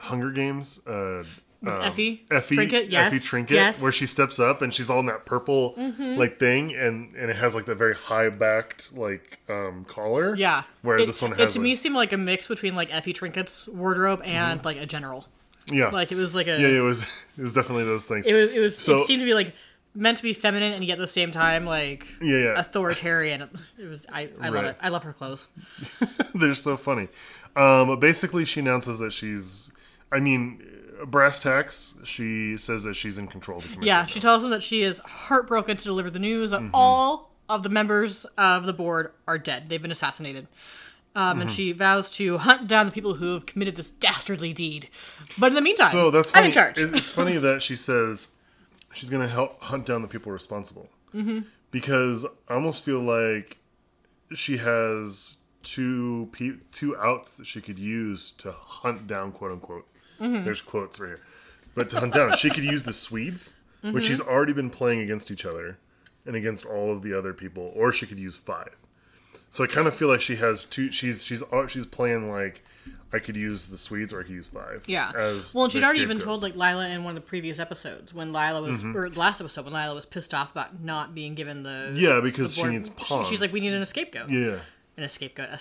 Hunger 0.00 0.30
Games. 0.30 0.84
Uh, 0.86 1.24
um, 1.68 1.80
Effie 1.82 2.24
Effie 2.30 2.54
Trinket? 2.56 2.88
Yes. 2.90 3.12
Effie 3.14 3.24
Trinket, 3.24 3.54
Yes. 3.54 3.82
where 3.82 3.92
she 3.92 4.06
steps 4.06 4.38
up 4.38 4.62
and 4.62 4.72
she's 4.74 4.88
all 4.90 5.00
in 5.00 5.06
that 5.06 5.24
purple 5.26 5.74
Mm-hmm. 5.78 6.16
like 6.18 6.38
thing, 6.38 6.74
and 6.74 7.14
and 7.14 7.30
it 7.30 7.36
has 7.36 7.54
like 7.54 7.66
that 7.66 7.76
very 7.76 7.94
high 7.94 8.28
backed 8.28 8.92
like 8.96 9.38
um 9.48 9.84
collar. 9.86 10.34
yeah. 10.36 10.62
Where 10.82 10.96
it, 10.98 11.06
this 11.06 11.20
one 11.22 11.32
has 11.32 11.40
it 11.40 11.50
to 11.54 11.58
a- 11.58 11.62
me 11.62 11.76
seemed 11.76 11.94
like 11.96 12.12
a 12.12 12.18
mix 12.18 12.46
between 12.48 12.74
like 12.74 12.94
Effie 12.94 13.12
Trinket's 13.12 13.68
wardrobe 13.68 14.22
and 14.24 14.64
like 14.64 14.76
a 14.76 14.86
general. 14.86 15.26
yeah, 15.72 15.88
Like 15.88 16.12
it 16.12 16.16
was 16.16 16.34
like 16.34 16.46
a. 16.46 16.60
yeah, 16.60 16.68
it 16.68 16.80
was 16.82 17.02
it 17.38 17.42
was 17.42 17.52
definitely 17.54 17.84
those 17.84 18.04
things. 18.04 18.26
It 18.26 18.32
was. 18.34 18.50
It 18.50 18.60
was. 18.60 18.76
So- 18.76 18.98
it 18.98 19.06
seemed 19.06 19.20
to 19.20 19.26
be 19.26 19.34
like 19.34 19.54
meant 19.96 20.16
to 20.16 20.24
be 20.24 20.32
feminine 20.32 20.72
and 20.72 20.84
yet 20.84 20.94
at 20.94 20.98
the 20.98 21.06
same 21.06 21.30
time 21.30 21.64
like 21.64 22.06
yeah, 22.20 22.36
yeah. 22.38 22.54
authoritarian. 22.60 23.42
It 23.78 23.86
was. 23.88 24.06
I. 24.12 24.28
I 24.40 24.48
love 24.48 24.64
it. 24.64 24.76
I 24.80 24.88
love 24.88 25.04
her 25.04 25.12
clothes. 25.12 25.46
They're 26.34 26.54
so 26.54 26.76
funny. 26.76 27.08
Um, 27.56 27.86
but 27.86 27.96
basically, 28.00 28.44
she 28.44 28.60
announces 28.60 28.98
that 28.98 29.12
she's. 29.12 29.70
I 30.12 30.18
mean, 30.20 30.62
brass 31.06 31.40
tacks. 31.40 31.98
She 32.04 32.56
says 32.56 32.84
that 32.84 32.94
she's 32.94 33.18
in 33.18 33.26
control 33.26 33.58
of 33.58 33.64
the 33.64 33.68
commission. 33.68 33.86
Yeah, 33.86 34.06
she 34.06 34.20
tells 34.20 34.42
them 34.42 34.50
that 34.50 34.62
she 34.62 34.82
is 34.82 34.98
heartbroken 35.00 35.76
to 35.76 35.84
deliver 35.84 36.10
the 36.10 36.18
news 36.18 36.50
that 36.50 36.60
Mm-hmm. 36.60 36.70
all 36.74 37.30
of 37.48 37.62
the 37.62 37.68
members 37.68 38.24
of 38.38 38.64
the 38.66 38.72
board 38.72 39.12
are 39.28 39.38
dead. 39.38 39.68
They've 39.68 39.82
been 39.82 39.90
assassinated. 39.92 40.46
Um, 41.16 41.32
Mm-hmm. 41.34 41.40
And 41.42 41.50
she 41.50 41.72
vows 41.72 42.10
to 42.12 42.38
hunt 42.38 42.66
down 42.68 42.86
the 42.86 42.92
people 42.92 43.14
who 43.16 43.34
have 43.34 43.46
committed 43.46 43.76
this 43.76 43.90
dastardly 43.90 44.52
deed. 44.52 44.88
But 45.38 45.48
in 45.48 45.54
the 45.54 45.60
meantime, 45.60 45.90
So 45.92 46.10
that's 46.10 46.30
I'm 46.34 46.44
in 46.44 46.52
charge. 46.52 46.78
It's 46.78 47.10
funny 47.10 47.36
that 47.38 47.62
she 47.62 47.76
says 47.76 48.28
she's 48.92 49.10
going 49.10 49.22
to 49.22 49.28
help 49.32 49.60
hunt 49.62 49.86
down 49.86 50.02
the 50.02 50.08
people 50.08 50.32
responsible. 50.32 50.88
Mm-hmm. 51.14 51.40
Because 51.70 52.24
I 52.48 52.54
almost 52.54 52.84
feel 52.84 53.00
like 53.00 53.58
she 54.34 54.56
has 54.58 55.38
two 55.62 56.28
pe- 56.32 56.58
two 56.72 56.96
outs 56.96 57.36
that 57.36 57.46
she 57.46 57.60
could 57.60 57.78
use 57.78 58.30
to 58.38 58.52
hunt 58.52 59.06
down, 59.06 59.32
quote 59.32 59.52
unquote. 59.52 59.86
Mm-hmm. 60.24 60.44
There's 60.44 60.60
quotes 60.60 60.98
right 61.00 61.08
here, 61.08 61.20
but 61.74 61.90
to 61.90 62.00
hunt 62.00 62.14
down, 62.14 62.36
she 62.36 62.50
could 62.50 62.64
use 62.64 62.84
the 62.84 62.92
Swedes, 62.92 63.54
Mm-hmm. 63.84 63.94
which 63.94 64.06
she's 64.06 64.20
already 64.20 64.54
been 64.54 64.70
playing 64.70 65.00
against 65.00 65.30
each 65.30 65.44
other 65.44 65.76
and 66.24 66.34
against 66.34 66.64
all 66.64 66.90
of 66.90 67.02
the 67.02 67.12
other 67.12 67.34
people, 67.34 67.70
or 67.76 67.92
she 67.92 68.06
could 68.06 68.18
use 68.18 68.38
five. 68.38 68.74
So 69.50 69.62
I 69.62 69.66
kind 69.66 69.86
of 69.86 69.94
feel 69.94 70.08
like 70.08 70.22
she 70.22 70.36
has 70.36 70.64
two. 70.64 70.90
She's 70.90 71.22
she's 71.22 71.42
uh, 71.42 71.66
she's 71.66 71.84
playing 71.84 72.30
like 72.30 72.62
I 73.12 73.18
could 73.18 73.36
use 73.36 73.68
the 73.68 73.76
Swedes 73.76 74.10
or 74.10 74.20
I 74.20 74.22
could 74.22 74.32
use 74.32 74.48
five. 74.48 74.84
Yeah. 74.86 75.12
Well, 75.54 75.64
and 75.64 75.72
she'd 75.72 75.84
already 75.84 76.00
even 76.00 76.18
told 76.18 76.42
like 76.42 76.54
Lila 76.56 76.88
in 76.88 77.04
one 77.04 77.14
of 77.14 77.22
the 77.22 77.28
previous 77.28 77.58
episodes 77.58 78.14
when 78.14 78.32
Lila 78.32 78.62
was, 78.62 78.78
Mm-hmm. 78.82 78.96
or 78.96 79.10
last 79.10 79.40
episode 79.42 79.66
when 79.66 79.74
Lila 79.74 79.94
was 79.94 80.06
pissed 80.06 80.32
off 80.32 80.50
about 80.50 80.80
not 80.82 81.14
being 81.14 81.34
given 81.34 81.62
the 81.62 81.92
Yeah, 81.94 82.20
because 82.20 82.54
she 82.54 82.62
board- 82.62 82.72
needs 82.72 82.88
pawns. 82.88 83.28
She's 83.28 83.42
like, 83.42 83.52
we 83.52 83.60
need 83.60 83.74
an 83.74 83.84
scapegoat. 83.84 84.30
Yeah, 84.30 84.56
An 84.96 85.06
scapegoat. 85.10 85.50
A 85.52 85.58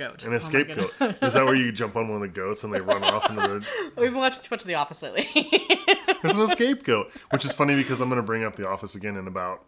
scapegoat. 0.00 0.24
and 0.24 0.34
a 0.34 0.40
scapegoat. 0.40 0.90
Is 1.22 1.34
that 1.34 1.44
where 1.44 1.54
you 1.54 1.72
jump 1.72 1.96
on 1.96 2.08
one 2.08 2.22
of 2.22 2.22
the 2.22 2.28
goats 2.40 2.64
and 2.64 2.72
they 2.72 2.80
run 2.80 3.02
off 3.04 3.28
into 3.28 3.42
the? 3.42 3.48
Road? 3.48 3.64
We've 3.96 4.10
been 4.10 4.20
watching 4.20 4.42
too 4.42 4.48
much 4.50 4.62
of 4.62 4.66
The 4.66 4.74
Office 4.74 5.02
lately. 5.02 5.28
There's 6.22 6.36
an 6.36 6.46
scapegoat, 6.48 7.12
which 7.30 7.44
is 7.44 7.52
funny 7.52 7.74
because 7.74 8.00
I'm 8.00 8.08
going 8.08 8.20
to 8.20 8.26
bring 8.26 8.44
up 8.44 8.56
the 8.56 8.68
office 8.68 8.94
again 8.94 9.16
in 9.16 9.26
about 9.26 9.64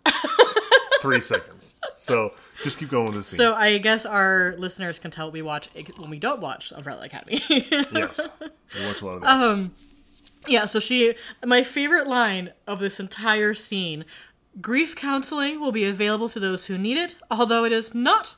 three 1.00 1.20
seconds. 1.20 1.76
So 1.96 2.32
just 2.62 2.78
keep 2.78 2.90
going 2.90 3.06
with 3.06 3.14
this 3.16 3.28
scene. 3.28 3.38
so 3.38 3.54
I 3.54 3.78
guess 3.78 4.04
our 4.06 4.54
listeners 4.58 4.98
can 4.98 5.10
tell 5.10 5.30
we 5.30 5.42
watch 5.42 5.68
when 5.98 6.10
we 6.10 6.18
don't 6.18 6.40
watch 6.40 6.72
Umbrella 6.72 7.06
Academy. 7.06 7.40
yes, 7.48 8.20
we 8.40 8.86
watch 8.86 9.02
a 9.02 9.06
lot 9.06 9.14
of 9.16 9.20
the. 9.22 9.28
Um, 9.28 9.74
Yeah, 10.46 10.66
so 10.66 10.80
she. 10.80 11.14
My 11.44 11.62
favorite 11.62 12.06
line 12.06 12.52
of 12.66 12.80
this 12.80 12.98
entire 13.00 13.54
scene 13.54 14.04
grief 14.60 14.94
counseling 14.94 15.60
will 15.60 15.72
be 15.72 15.84
available 15.84 16.28
to 16.28 16.38
those 16.40 16.66
who 16.66 16.76
need 16.76 16.98
it, 16.98 17.16
although 17.30 17.64
it 17.64 17.72
is 17.72 17.94
not 17.94 18.36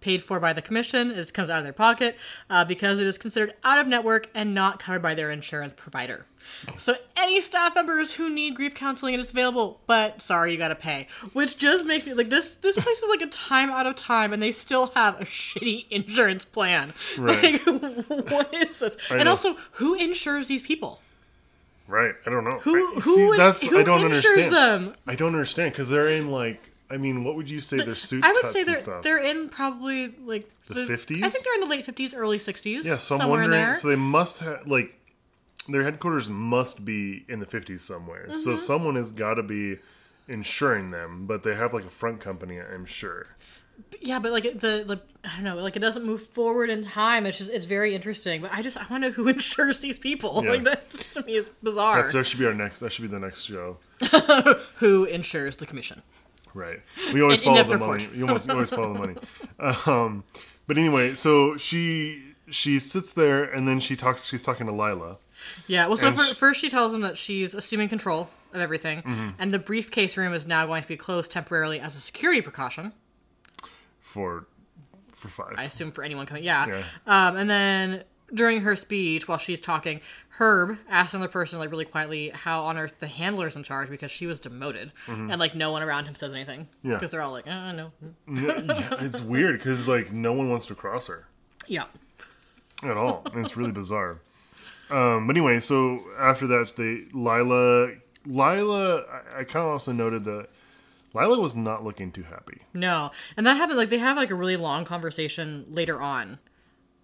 paid 0.00 0.22
for 0.22 0.40
by 0.40 0.52
the 0.52 0.62
commission. 0.62 1.10
It 1.10 1.32
comes 1.32 1.50
out 1.50 1.58
of 1.58 1.64
their 1.64 1.72
pocket 1.72 2.16
uh, 2.48 2.64
because 2.64 2.98
it 3.00 3.06
is 3.06 3.18
considered 3.18 3.54
out 3.64 3.78
of 3.78 3.86
network 3.86 4.28
and 4.34 4.54
not 4.54 4.78
covered 4.78 5.02
by 5.02 5.14
their 5.14 5.30
insurance 5.30 5.74
provider. 5.76 6.26
So, 6.78 6.96
any 7.16 7.40
staff 7.40 7.74
members 7.74 8.12
who 8.12 8.28
need 8.28 8.56
grief 8.56 8.74
counseling, 8.74 9.14
it 9.14 9.20
is 9.20 9.30
available, 9.30 9.80
but 9.86 10.22
sorry, 10.22 10.52
you 10.52 10.58
gotta 10.58 10.74
pay. 10.74 11.06
Which 11.32 11.58
just 11.58 11.84
makes 11.84 12.06
me 12.06 12.14
like 12.14 12.30
this. 12.30 12.54
This 12.54 12.76
place 12.76 12.98
is 13.02 13.08
like 13.08 13.20
a 13.20 13.26
time 13.26 13.70
out 13.70 13.86
of 13.86 13.94
time, 13.94 14.32
and 14.32 14.42
they 14.42 14.52
still 14.52 14.86
have 14.94 15.20
a 15.20 15.24
shitty 15.26 15.86
insurance 15.90 16.44
plan. 16.44 16.92
Right. 17.18 17.64
Like, 17.66 18.08
what 18.30 18.52
is 18.54 18.78
this? 18.78 18.96
and 19.10 19.24
know. 19.24 19.30
also, 19.30 19.56
who 19.72 19.94
insures 19.94 20.48
these 20.48 20.62
people? 20.62 21.00
Right? 21.86 22.14
I 22.24 22.30
don't 22.30 22.44
know. 22.44 22.58
Who 22.60 22.76
I, 22.76 23.00
who, 23.00 23.16
see, 23.16 23.36
that's 23.36 23.66
who 23.66 23.78
I 23.78 23.82
don't 23.82 24.06
insures 24.06 24.44
understand. 24.44 24.52
them? 24.86 24.94
I 25.06 25.14
don't 25.14 25.34
understand 25.34 25.72
because 25.72 25.90
they're 25.90 26.08
in 26.08 26.30
like. 26.30 26.70
I 26.90 26.96
mean, 26.96 27.24
what 27.24 27.36
would 27.36 27.48
you 27.48 27.60
say 27.60 27.76
their 27.78 27.94
suit 27.94 28.24
I 28.24 28.32
would 28.32 28.46
say 28.52 28.64
they're 28.64 29.00
they're 29.02 29.18
in 29.18 29.48
probably 29.48 30.08
like 30.24 30.50
The 30.66 30.86
fifties. 30.86 31.22
I 31.22 31.30
think 31.30 31.44
they're 31.44 31.54
in 31.54 31.60
the 31.60 31.66
late 31.66 31.86
fifties, 31.86 32.14
early 32.14 32.38
sixties. 32.38 32.86
yeah, 32.86 32.96
so 32.96 33.14
I'm 33.14 33.20
somewhere 33.20 33.42
in 33.42 33.50
wondering. 33.50 33.66
there. 33.66 33.74
So 33.74 33.88
they 33.88 33.96
must 33.96 34.38
have 34.40 34.66
like 34.66 34.94
their 35.68 35.82
headquarters 35.84 36.28
must 36.28 36.84
be 36.84 37.24
in 37.28 37.38
the 37.38 37.46
50s 37.46 37.80
somewhere. 37.80 38.26
Mm-hmm. 38.26 38.36
So 38.36 38.56
someone 38.56 38.96
has 38.96 39.10
got 39.10 39.34
to 39.34 39.42
be 39.42 39.76
insuring 40.26 40.90
them, 40.90 41.26
but 41.26 41.42
they 41.42 41.54
have 41.54 41.74
like 41.74 41.84
a 41.84 41.90
front 41.90 42.20
company, 42.20 42.58
I'm 42.58 42.86
sure. 42.86 43.26
yeah, 44.00 44.18
but 44.18 44.32
like 44.32 44.44
the 44.58 44.84
like 44.86 45.00
I 45.24 45.34
don't 45.36 45.44
know, 45.44 45.56
like 45.56 45.76
it 45.76 45.80
doesn't 45.80 46.04
move 46.04 46.26
forward 46.26 46.70
in 46.70 46.82
time. 46.82 47.26
It's 47.26 47.38
just 47.38 47.52
it's 47.52 47.66
very 47.66 47.94
interesting. 47.94 48.40
But 48.42 48.52
I 48.52 48.62
just 48.62 48.76
I 48.78 48.86
want 48.90 49.04
to 49.04 49.10
know 49.10 49.14
who 49.14 49.28
insures 49.36 49.80
these 49.80 49.98
people. 49.98 50.42
Yeah. 50.44 50.50
Like 50.50 50.64
that 50.64 50.90
to 51.12 51.22
me 51.24 51.36
is 51.36 51.50
bizarre. 51.62 52.02
That's, 52.02 52.12
that 52.14 52.24
should 52.26 52.40
be 52.40 52.46
our 52.46 52.54
next. 52.54 52.80
That 52.80 52.92
should 52.92 53.02
be 53.02 53.08
the 53.08 53.18
next 53.18 53.44
show. 53.44 53.78
who 54.76 55.04
insures 55.04 55.56
the 55.56 55.66
commission? 55.66 56.02
Right. 56.54 56.80
We 57.12 57.22
always 57.22 57.40
follow 57.42 57.62
the 57.62 57.78
money. 57.78 58.08
You 58.14 58.26
almost 58.26 58.46
you 58.48 58.54
always 58.54 58.70
follow 58.70 58.92
the 58.92 58.98
money. 58.98 59.14
Um, 59.86 60.24
but 60.66 60.78
anyway, 60.78 61.14
so 61.14 61.56
she 61.56 62.22
she 62.50 62.78
sits 62.78 63.12
there 63.12 63.44
and 63.44 63.68
then 63.68 63.78
she 63.80 63.94
talks. 63.96 64.26
She's 64.26 64.42
talking 64.42 64.66
to 64.66 64.72
Lila. 64.72 65.18
Yeah. 65.66 65.86
Well, 65.86 65.96
so 65.96 66.08
And 66.08 66.16
fir- 66.16 66.24
sh- 66.24 66.34
first 66.34 66.60
she 66.60 66.68
tells 66.70 66.92
him 66.94 67.00
that 67.02 67.16
she's 67.16 67.54
assuming 67.54 67.88
control 67.88 68.28
of 68.52 68.60
everything, 68.60 69.02
Mm-hmm. 69.02 69.28
and 69.38 69.54
the 69.54 69.58
briefcase 69.60 70.16
room 70.16 70.32
is 70.34 70.46
now 70.46 70.66
going 70.66 70.82
to 70.82 70.88
be 70.88 70.96
closed 70.96 71.30
temporarily 71.30 71.78
as 71.80 71.94
a 71.96 72.00
security 72.00 72.40
precaution. 72.40 72.92
for 74.00 74.46
for 75.12 75.28
five. 75.28 75.54
I 75.56 75.64
assume 75.64 75.92
for 75.92 76.02
anyone 76.02 76.26
coming. 76.26 76.42
Yeah. 76.44 76.66
Yeah. 76.66 76.82
Um, 77.06 77.36
and 77.36 77.48
then 77.50 78.04
during 78.32 78.60
her 78.62 78.76
speech, 78.76 79.26
while 79.28 79.38
she's 79.38 79.60
talking, 79.60 80.00
Herb 80.38 80.78
asks 80.88 81.14
another 81.14 81.30
person, 81.30 81.58
like 81.58 81.70
really 81.70 81.84
quietly, 81.84 82.30
how 82.30 82.64
on 82.64 82.78
earth 82.78 82.94
the 82.98 83.06
handler's 83.06 83.56
in 83.56 83.62
charge 83.62 83.90
because 83.90 84.10
she 84.10 84.26
was 84.26 84.40
demoted, 84.40 84.92
and 85.06 85.38
like 85.38 85.54
no 85.54 85.72
one 85.72 85.82
around 85.82 86.06
him 86.06 86.14
says 86.14 86.32
anything. 86.32 86.60
Mm-hmm. 86.60 86.88
Yeah. 86.90 86.94
Because 86.96 87.10
they're 87.10 87.22
all 87.22 87.32
like, 87.32 87.46
uh, 87.46 87.72
no. 87.72 87.92
yeah, 88.32 88.60
yeah, 88.64 88.94
it's 89.00 89.20
weird 89.20 89.58
because 89.58 89.86
like 89.88 90.12
no 90.12 90.32
one 90.32 90.48
wants 90.48 90.66
to 90.66 90.74
cross 90.74 91.08
her 91.08 91.26
Yeah. 91.66 91.84
at 92.82 92.96
all. 92.96 93.22
And 93.32 93.44
it's 93.44 93.56
really 93.56 93.72
bizarre. 93.72 94.20
Um, 94.90 95.26
but 95.26 95.36
anyway, 95.36 95.60
so 95.60 96.00
after 96.18 96.46
that, 96.48 96.72
they 96.76 97.04
Lila 97.12 97.92
Lila. 98.26 99.02
I, 99.02 99.40
I 99.40 99.44
kind 99.44 99.64
of 99.64 99.70
also 99.72 99.92
noted 99.92 100.24
that 100.24 100.48
Lila 101.14 101.40
was 101.40 101.54
not 101.54 101.84
looking 101.84 102.10
too 102.12 102.22
happy. 102.22 102.62
No. 102.74 103.10
And 103.36 103.46
that 103.46 103.56
happened. 103.56 103.78
Like 103.78 103.90
they 103.90 103.98
have 103.98 104.16
like 104.16 104.30
a 104.30 104.34
really 104.34 104.56
long 104.56 104.84
conversation 104.84 105.64
later 105.68 106.00
on. 106.00 106.38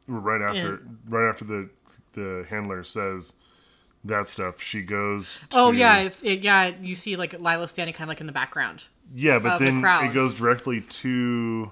Right 0.09 0.41
after 0.43 0.83
right 1.09 1.29
after 1.29 1.45
the 1.45 1.69
the 2.13 2.47
handler 2.49 2.85
says 2.85 3.35
that 4.05 4.29
stuff, 4.29 4.61
she 4.63 4.83
goes. 4.83 5.41
To, 5.51 5.59
Oh 5.59 5.71
yeah, 5.73 5.99
if 5.99 6.23
it, 6.25 6.41
yeah. 6.41 6.71
You 6.81 6.95
see 6.95 7.17
like 7.17 7.33
Lila 7.33 7.67
standing 7.69 7.93
kind 7.95 8.05
of 8.05 8.09
like 8.09 8.21
in 8.21 8.27
the 8.27 8.33
background. 8.33 8.85
Yeah, 9.15 9.39
but 9.39 9.55
of 9.55 9.59
the 9.59 9.65
then 9.67 9.85
it 9.85 10.15
goes 10.15 10.35
directly 10.35 10.81
to. 10.83 11.71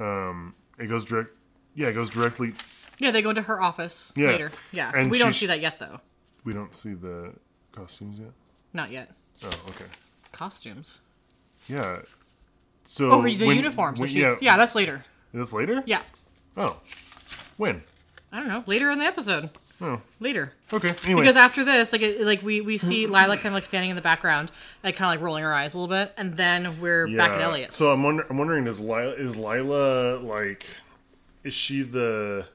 Um, 0.00 0.54
it 0.78 0.86
goes 0.86 1.04
direct. 1.04 1.30
Yeah, 1.74 1.88
it 1.88 1.92
goes 1.94 2.10
directly 2.10 2.54
Yeah, 2.98 3.10
they 3.10 3.22
go 3.22 3.30
into 3.30 3.42
her 3.42 3.60
office 3.60 4.12
Yeah. 4.16 4.28
later. 4.28 4.50
Yeah, 4.72 4.90
And 4.94 5.10
we 5.10 5.18
don't 5.18 5.32
see 5.34 5.46
that 5.46 5.60
yet 5.60 5.78
though. 5.78 6.00
We 6.44 6.52
don't 6.52 6.74
see 6.74 6.94
the 6.94 7.32
costumes 7.72 8.18
yet. 8.18 8.30
Not 8.72 8.90
yet. 8.90 9.10
Oh, 9.44 9.50
okay. 9.70 9.86
Costumes. 10.32 11.00
Yeah. 11.68 12.00
So 12.84 13.10
Oh, 13.10 13.22
the 13.22 13.36
when- 13.46 13.56
uniforms. 13.56 13.98
when- 14.00 14.08
she's, 14.08 14.24
yeah. 14.40 14.56
that's 14.56 14.74
later. 14.74 15.04
That's 15.32 15.52
later. 15.52 15.82
Yeah, 15.86 16.02
Oh, 16.56 16.80
when? 17.56 17.82
I 18.32 18.38
don't 18.38 18.48
know. 18.48 18.64
Later 18.66 18.90
in 18.90 18.98
the 18.98 19.04
episode. 19.04 19.50
Oh, 19.80 20.00
Later. 20.20 20.52
okay. 20.72 20.94
Anyway, 21.04 21.22
Because 21.22 21.36
after 21.36 21.64
this, 21.64 21.92
like, 21.92 22.00
it, 22.02 22.20
like 22.22 22.42
we 22.42 22.60
we 22.60 22.78
see 22.78 23.06
Lila 23.06 23.34
kind 23.36 23.46
of 23.48 23.52
like 23.54 23.64
standing 23.64 23.90
in 23.90 23.96
the 23.96 24.02
background, 24.02 24.50
like 24.84 24.94
kind 24.96 25.12
of 25.12 25.18
like 25.20 25.24
rolling 25.24 25.42
her 25.44 25.52
eyes 25.52 25.74
a 25.74 25.78
little 25.78 25.92
bit, 25.94 26.12
and 26.16 26.36
then 26.36 26.80
we're 26.80 27.06
back 27.08 27.32
at 27.32 27.40
Yeah. 27.40 27.46
Elliot's. 27.46 27.76
So 27.76 27.92
I'm 27.92 28.02
wonder- 28.02 28.26
I'm 28.30 28.38
wondering 28.38 28.66
is 28.68 28.80
Lila 28.80 29.12
is 29.14 29.36
Lila 29.36 30.18
like 30.18 30.64
is 31.42 31.54
she 31.54 31.82
the 31.82 32.46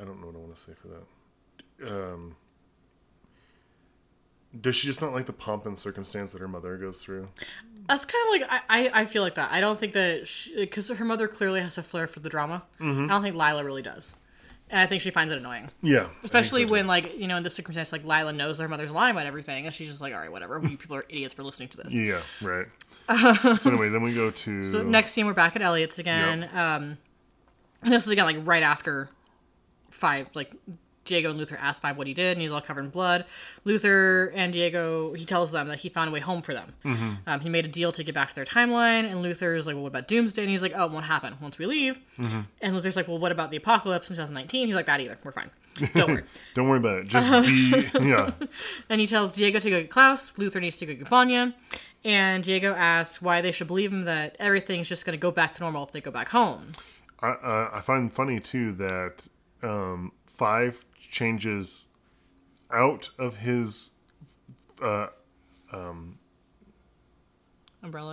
I 0.00 0.04
don't 0.04 0.20
know 0.20 0.26
what 0.28 0.36
I 0.36 0.38
want 0.38 0.54
to 0.54 0.60
say 0.60 0.72
for 0.80 0.88
that. 0.88 1.92
Um 1.92 2.36
does 4.58 4.76
she 4.76 4.86
just 4.86 5.02
not 5.02 5.12
like 5.12 5.26
the 5.26 5.32
pomp 5.32 5.66
and 5.66 5.78
circumstance 5.78 6.32
that 6.32 6.40
her 6.40 6.48
mother 6.48 6.76
goes 6.78 7.02
through? 7.02 7.28
That's 7.88 8.04
kind 8.04 8.22
of 8.26 8.48
like 8.48 8.62
I, 8.68 8.88
I, 8.88 9.00
I 9.02 9.04
feel 9.06 9.22
like 9.22 9.36
that. 9.36 9.50
I 9.50 9.60
don't 9.60 9.78
think 9.78 9.94
that 9.94 10.28
because 10.54 10.88
her 10.88 11.04
mother 11.04 11.26
clearly 11.26 11.60
has 11.60 11.78
a 11.78 11.82
flair 11.82 12.06
for 12.06 12.20
the 12.20 12.28
drama. 12.28 12.62
Mm-hmm. 12.80 13.04
I 13.04 13.08
don't 13.08 13.22
think 13.22 13.34
Lila 13.34 13.64
really 13.64 13.80
does, 13.80 14.14
and 14.68 14.78
I 14.78 14.84
think 14.86 15.00
she 15.00 15.10
finds 15.10 15.32
it 15.32 15.38
annoying, 15.38 15.70
Yeah, 15.80 16.08
especially 16.22 16.64
so, 16.64 16.72
when 16.72 16.86
like 16.86 17.18
you 17.18 17.26
know 17.26 17.38
in 17.38 17.42
this 17.42 17.54
circumstance 17.54 17.90
like 17.90 18.04
Lila 18.04 18.32
knows 18.32 18.58
her 18.58 18.68
mother's 18.68 18.90
lying 18.90 19.16
about 19.16 19.26
everything, 19.26 19.64
and 19.64 19.74
she's 19.74 19.88
just 19.88 20.02
like, 20.02 20.12
all 20.12 20.20
right, 20.20 20.30
whatever. 20.30 20.60
You 20.62 20.76
people 20.76 20.96
are 20.96 21.04
idiots 21.08 21.32
for 21.32 21.42
listening 21.42 21.70
to 21.70 21.78
this. 21.78 21.94
Yeah, 21.94 22.20
right. 22.42 22.66
so 23.58 23.70
anyway, 23.70 23.88
then 23.88 24.02
we 24.02 24.14
go 24.14 24.30
to 24.30 24.70
So 24.70 24.82
next 24.82 25.12
scene, 25.12 25.24
we're 25.24 25.32
back 25.32 25.56
at 25.56 25.62
Elliot's 25.62 25.98
again. 25.98 26.48
Um, 26.52 26.98
this 27.84 28.06
is 28.06 28.12
again 28.12 28.26
like 28.26 28.38
right 28.44 28.62
after 28.62 29.08
five. 29.88 30.28
Like 30.34 30.52
Diego 31.08 31.30
and 31.30 31.38
Luther 31.38 31.58
ask 31.60 31.82
Five 31.82 31.96
what 31.96 32.06
he 32.06 32.14
did, 32.14 32.32
and 32.32 32.40
he's 32.40 32.52
all 32.52 32.60
covered 32.60 32.84
in 32.84 32.90
blood. 32.90 33.24
Luther 33.64 34.32
and 34.34 34.52
Diego, 34.52 35.12
he 35.14 35.24
tells 35.24 35.50
them 35.50 35.68
that 35.68 35.78
he 35.78 35.88
found 35.88 36.08
a 36.08 36.12
way 36.12 36.20
home 36.20 36.42
for 36.42 36.54
them. 36.54 36.74
Mm-hmm. 36.84 37.12
Um, 37.26 37.40
he 37.40 37.48
made 37.48 37.64
a 37.64 37.68
deal 37.68 37.92
to 37.92 38.04
get 38.04 38.14
back 38.14 38.28
to 38.28 38.34
their 38.34 38.44
timeline, 38.44 39.10
and 39.10 39.22
Luther's 39.22 39.66
like, 39.66 39.74
"Well, 39.74 39.82
what 39.82 39.88
about 39.88 40.08
Doomsday?" 40.08 40.42
And 40.42 40.50
he's 40.50 40.62
like, 40.62 40.72
"Oh, 40.74 40.86
it 40.86 40.92
won't 40.92 41.06
happen 41.06 41.36
once 41.40 41.58
we 41.58 41.66
leave." 41.66 41.98
Mm-hmm. 42.18 42.40
And 42.62 42.74
Luther's 42.74 42.96
like, 42.96 43.08
"Well, 43.08 43.18
what 43.18 43.32
about 43.32 43.50
the 43.50 43.56
apocalypse 43.56 44.10
in 44.10 44.16
2019?" 44.16 44.66
He's 44.66 44.76
like, 44.76 44.86
"That 44.86 45.00
either. 45.00 45.18
We're 45.24 45.32
fine. 45.32 45.50
Don't 45.94 46.10
worry." 46.10 46.22
Don't 46.54 46.68
worry 46.68 46.78
about 46.78 46.98
it. 46.98 47.08
Just 47.08 47.46
be 47.46 47.84
yeah. 48.08 48.30
And 48.88 49.00
he 49.00 49.06
tells 49.06 49.32
Diego 49.32 49.58
to 49.60 49.70
go 49.70 49.80
get 49.80 49.90
Klaus. 49.90 50.36
Luther 50.38 50.60
needs 50.60 50.76
to 50.78 50.86
go 50.86 50.94
get 50.94 51.08
Vanya. 51.08 51.54
And 52.04 52.44
Diego 52.44 52.74
asks 52.74 53.20
why 53.20 53.40
they 53.40 53.52
should 53.52 53.66
believe 53.66 53.92
him 53.92 54.04
that 54.04 54.36
everything's 54.38 54.88
just 54.88 55.04
going 55.04 55.18
to 55.18 55.20
go 55.20 55.30
back 55.30 55.54
to 55.54 55.62
normal 55.62 55.84
if 55.84 55.90
they 55.90 56.00
go 56.00 56.10
back 56.10 56.28
home. 56.28 56.72
I, 57.20 57.30
uh, 57.30 57.70
I 57.74 57.80
find 57.80 58.12
funny 58.12 58.38
too 58.38 58.72
that 58.74 59.28
um, 59.62 60.12
Five 60.38 60.84
changes 61.10 61.86
out 62.70 63.10
of 63.18 63.38
his 63.38 63.90
Umbrella. 64.80 65.10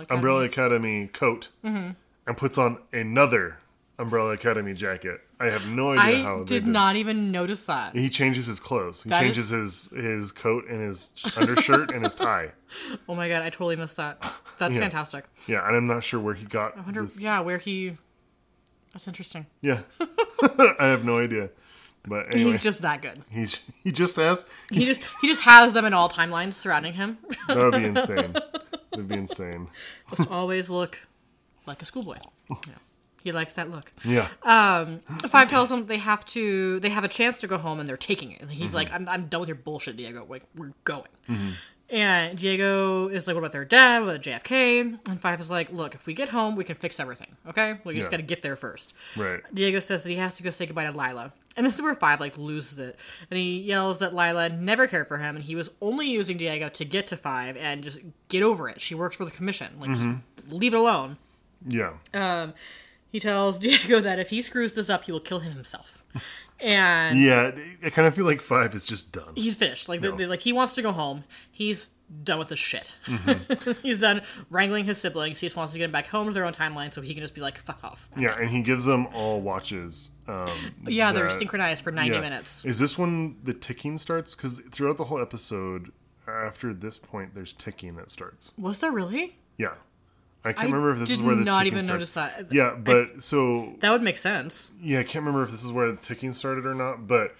Academy. 0.02 0.06
Umbrella 0.10 0.44
Academy 0.44 1.06
coat 1.08 1.48
Mm-hmm. 1.64 1.90
and 2.26 2.36
puts 2.36 2.58
on 2.58 2.78
another 2.92 3.58
Umbrella 3.98 4.32
Academy 4.32 4.74
jacket. 4.74 5.20
I 5.38 5.46
have 5.46 5.66
no 5.68 5.92
idea 5.92 6.22
how 6.22 6.36
I 6.36 6.38
they 6.40 6.44
did 6.44 6.66
not 6.66 6.96
even 6.96 7.30
notice 7.30 7.66
that. 7.66 7.94
He 7.94 8.08
changes 8.08 8.46
his 8.46 8.58
clothes. 8.58 9.02
He 9.02 9.10
That 9.10 9.20
changes 9.20 9.50
his 9.50 9.88
his 9.94 10.32
coat 10.32 10.66
and 10.68 10.80
his 10.80 11.12
undershirt 11.36 11.90
and 11.92 12.04
his 12.04 12.14
tie. 12.14 12.52
Oh 13.08 13.14
my 13.14 13.28
god, 13.28 13.42
I 13.42 13.50
totally 13.50 13.76
missed 13.76 13.96
that. 13.98 14.20
That's 14.58 14.74
Yeah. 14.74 14.80
fantastic. 14.80 15.26
Yeah, 15.46 15.66
and 15.66 15.76
I'm 15.76 15.86
not 15.86 16.02
sure 16.02 16.18
where 16.20 16.34
he 16.34 16.44
got 16.46 16.76
I 16.76 16.80
wonder, 16.80 17.02
this. 17.02 17.20
yeah, 17.20 17.40
where 17.40 17.58
he. 17.58 17.96
That's 18.92 19.06
interesting. 19.06 19.46
Yeah, 19.60 19.80
I 20.00 20.86
have 20.86 21.04
no 21.04 21.18
idea. 21.18 21.50
But 22.06 22.34
anyway, 22.34 22.52
He's 22.52 22.62
just 22.62 22.82
that 22.82 23.02
good. 23.02 23.18
he's 23.30 23.60
he 23.84 23.90
just 23.92 24.16
has 24.16 24.44
He 24.70 24.84
just 24.84 25.02
he 25.20 25.28
just 25.28 25.42
has 25.42 25.74
them 25.74 25.84
in 25.84 25.92
all 25.94 26.08
timelines 26.08 26.54
surrounding 26.54 26.94
him. 26.94 27.18
that 27.48 27.56
would 27.56 27.72
be 27.74 27.84
insane. 27.84 28.32
That'd 28.90 29.08
be 29.08 29.14
insane. 29.16 29.68
Must 30.16 30.30
always 30.30 30.70
look 30.70 31.00
like 31.66 31.82
a 31.82 31.84
schoolboy. 31.84 32.18
Yeah. 32.50 32.56
He 33.24 33.32
likes 33.32 33.54
that 33.54 33.68
look. 33.68 33.92
Yeah, 34.04 34.28
Five 35.28 35.50
tells 35.50 35.72
him 35.72 35.86
they 35.86 35.96
have 35.98 36.24
to 36.26 36.78
they 36.78 36.90
have 36.90 37.02
a 37.02 37.08
chance 37.08 37.38
to 37.38 37.48
go 37.48 37.58
home 37.58 37.80
and 37.80 37.88
they're 37.88 37.96
taking 37.96 38.30
it. 38.30 38.40
And 38.40 38.48
he's 38.50 38.68
Mm-hmm. 38.68 38.74
like, 38.76 38.92
I'm, 38.92 39.08
I'm 39.08 39.26
done 39.26 39.40
with 39.40 39.48
your 39.48 39.56
bullshit, 39.56 39.96
Diego. 39.96 40.24
Like, 40.28 40.44
we're 40.54 40.72
going. 40.84 41.08
And 41.88 42.36
Diego 42.38 43.08
is 43.08 43.26
like, 43.26 43.34
What 43.34 43.40
about 43.40 43.52
their 43.52 43.64
dad? 43.64 44.00
What 44.02 44.08
about 44.16 44.22
JFK? 44.22 44.98
And 45.08 45.20
Five 45.20 45.40
is 45.40 45.50
like, 45.50 45.70
Look, 45.72 45.94
if 45.94 46.06
we 46.06 46.14
get 46.14 46.30
home, 46.30 46.56
we 46.56 46.64
can 46.64 46.74
fix 46.74 46.98
everything. 46.98 47.36
Okay? 47.48 47.78
We 47.84 47.94
just 47.94 48.06
Yeah. 48.06 48.18
gotta 48.18 48.22
get 48.24 48.42
there 48.42 48.56
first. 48.56 48.92
right. 49.16 49.40
Diego 49.54 49.78
says 49.80 50.02
that 50.02 50.10
he 50.10 50.16
has 50.16 50.34
to 50.36 50.42
go 50.42 50.50
say 50.50 50.66
goodbye 50.66 50.84
to 50.84 50.90
Lila. 50.92 51.32
And 51.56 51.64
this 51.64 51.74
is 51.76 51.82
where 51.82 51.94
Five 51.94 52.18
like 52.20 52.36
loses 52.36 52.78
it. 52.78 52.98
And 53.30 53.38
he 53.38 53.60
yells 53.60 54.00
that 54.00 54.14
Lila 54.14 54.48
never 54.48 54.86
cared 54.86 55.08
for 55.08 55.18
him 55.18 55.36
and 55.36 55.44
he 55.44 55.54
was 55.54 55.70
only 55.80 56.08
using 56.10 56.36
Diego 56.36 56.68
to 56.70 56.84
get 56.84 57.06
to 57.08 57.16
Five 57.16 57.56
and 57.56 57.84
just 57.84 58.00
get 58.28 58.42
over 58.42 58.68
it. 58.68 58.80
She 58.80 58.94
works 58.94 59.16
for 59.16 59.24
the 59.24 59.30
commission. 59.30 59.78
Like 59.80 59.90
just 59.90 60.08
leave 60.52 60.74
it 60.74 60.76
alone. 60.78 61.18
Yeah, 61.68 61.94
Um 62.12 62.52
he 63.12 63.20
tells 63.20 63.58
Diego 63.60 64.00
that 64.00 64.18
if 64.18 64.30
he 64.30 64.42
screws 64.42 64.72
this 64.72 64.90
up, 64.90 65.04
he 65.04 65.12
will 65.12 65.20
kill 65.20 65.38
him 65.38 65.52
himself. 65.52 66.02
And 66.60 67.20
yeah. 67.20 67.52
I 67.84 67.90
kind 67.90 68.08
of 68.08 68.14
feel 68.14 68.24
like 68.24 68.40
Five 68.40 68.74
is 68.74 68.86
just 68.86 69.12
done. 69.12 69.32
he's 69.34 69.54
finished. 69.54 69.88
Like 69.88 70.00
No. 70.00 70.10
like 70.10 70.40
he 70.40 70.52
wants 70.52 70.74
to 70.76 70.82
go 70.82 70.92
home. 70.92 71.24
He's 71.50 71.90
done 72.22 72.38
with 72.38 72.48
the 72.48 72.56
shit. 72.56 72.96
Mm-hmm. 73.06 73.72
he's 73.82 73.98
done 73.98 74.22
wrangling 74.48 74.84
his 74.84 74.98
siblings. 74.98 75.40
He 75.40 75.46
just 75.46 75.56
wants 75.56 75.72
to 75.72 75.78
get 75.78 75.84
them 75.84 75.92
back 75.92 76.06
home 76.06 76.28
to 76.28 76.32
their 76.32 76.44
own 76.44 76.52
timeline 76.52 76.92
so 76.92 77.02
he 77.02 77.14
can 77.14 77.22
just 77.22 77.34
be 77.34 77.40
like, 77.40 77.58
fuck 77.58 77.82
off. 77.82 78.08
Yeah, 78.16 78.38
and 78.38 78.48
he 78.48 78.62
gives 78.62 78.84
them 78.84 79.08
all 79.12 79.40
watches. 79.40 80.12
Um, 80.28 80.46
Yeah, 80.86 81.12
they're 81.12 81.28
synchronized 81.30 81.82
for 81.82 81.90
90 81.90 82.14
yeah. 82.14 82.20
minutes. 82.20 82.64
Is 82.64 82.78
this 82.78 82.96
when 82.96 83.36
the 83.42 83.54
ticking 83.54 83.98
starts? 83.98 84.34
Because 84.34 84.60
throughout 84.70 84.96
the 84.98 85.04
whole 85.04 85.20
episode, 85.20 85.90
after 86.28 86.72
this 86.72 86.96
point, 86.98 87.34
there's 87.34 87.52
ticking 87.52 87.96
that 87.96 88.10
starts. 88.10 88.52
Was 88.56 88.78
there 88.78 88.92
really? 88.92 89.38
Yeah, 89.58 89.74
I 90.46 90.52
can't 90.52 90.60
I 90.60 90.64
remember 90.66 90.92
if 90.92 90.98
this 91.00 91.10
is 91.10 91.20
where 91.20 91.34
the 91.34 91.44
not 91.44 91.66
even 91.66 91.82
starts. 91.82 92.14
notice 92.14 92.14
that. 92.14 92.52
Yeah, 92.52 92.74
but 92.76 93.22
so 93.22 93.74
That 93.80 93.90
would 93.90 94.02
make 94.02 94.18
sense. 94.18 94.70
yeah, 94.80 95.00
I 95.00 95.02
can't 95.02 95.24
remember 95.24 95.42
if 95.42 95.50
this 95.50 95.64
is 95.64 95.72
where 95.72 95.90
the 95.90 95.96
ticking 95.96 96.32
started 96.32 96.64
or 96.66 96.74
not. 96.74 97.06
But 97.08 97.34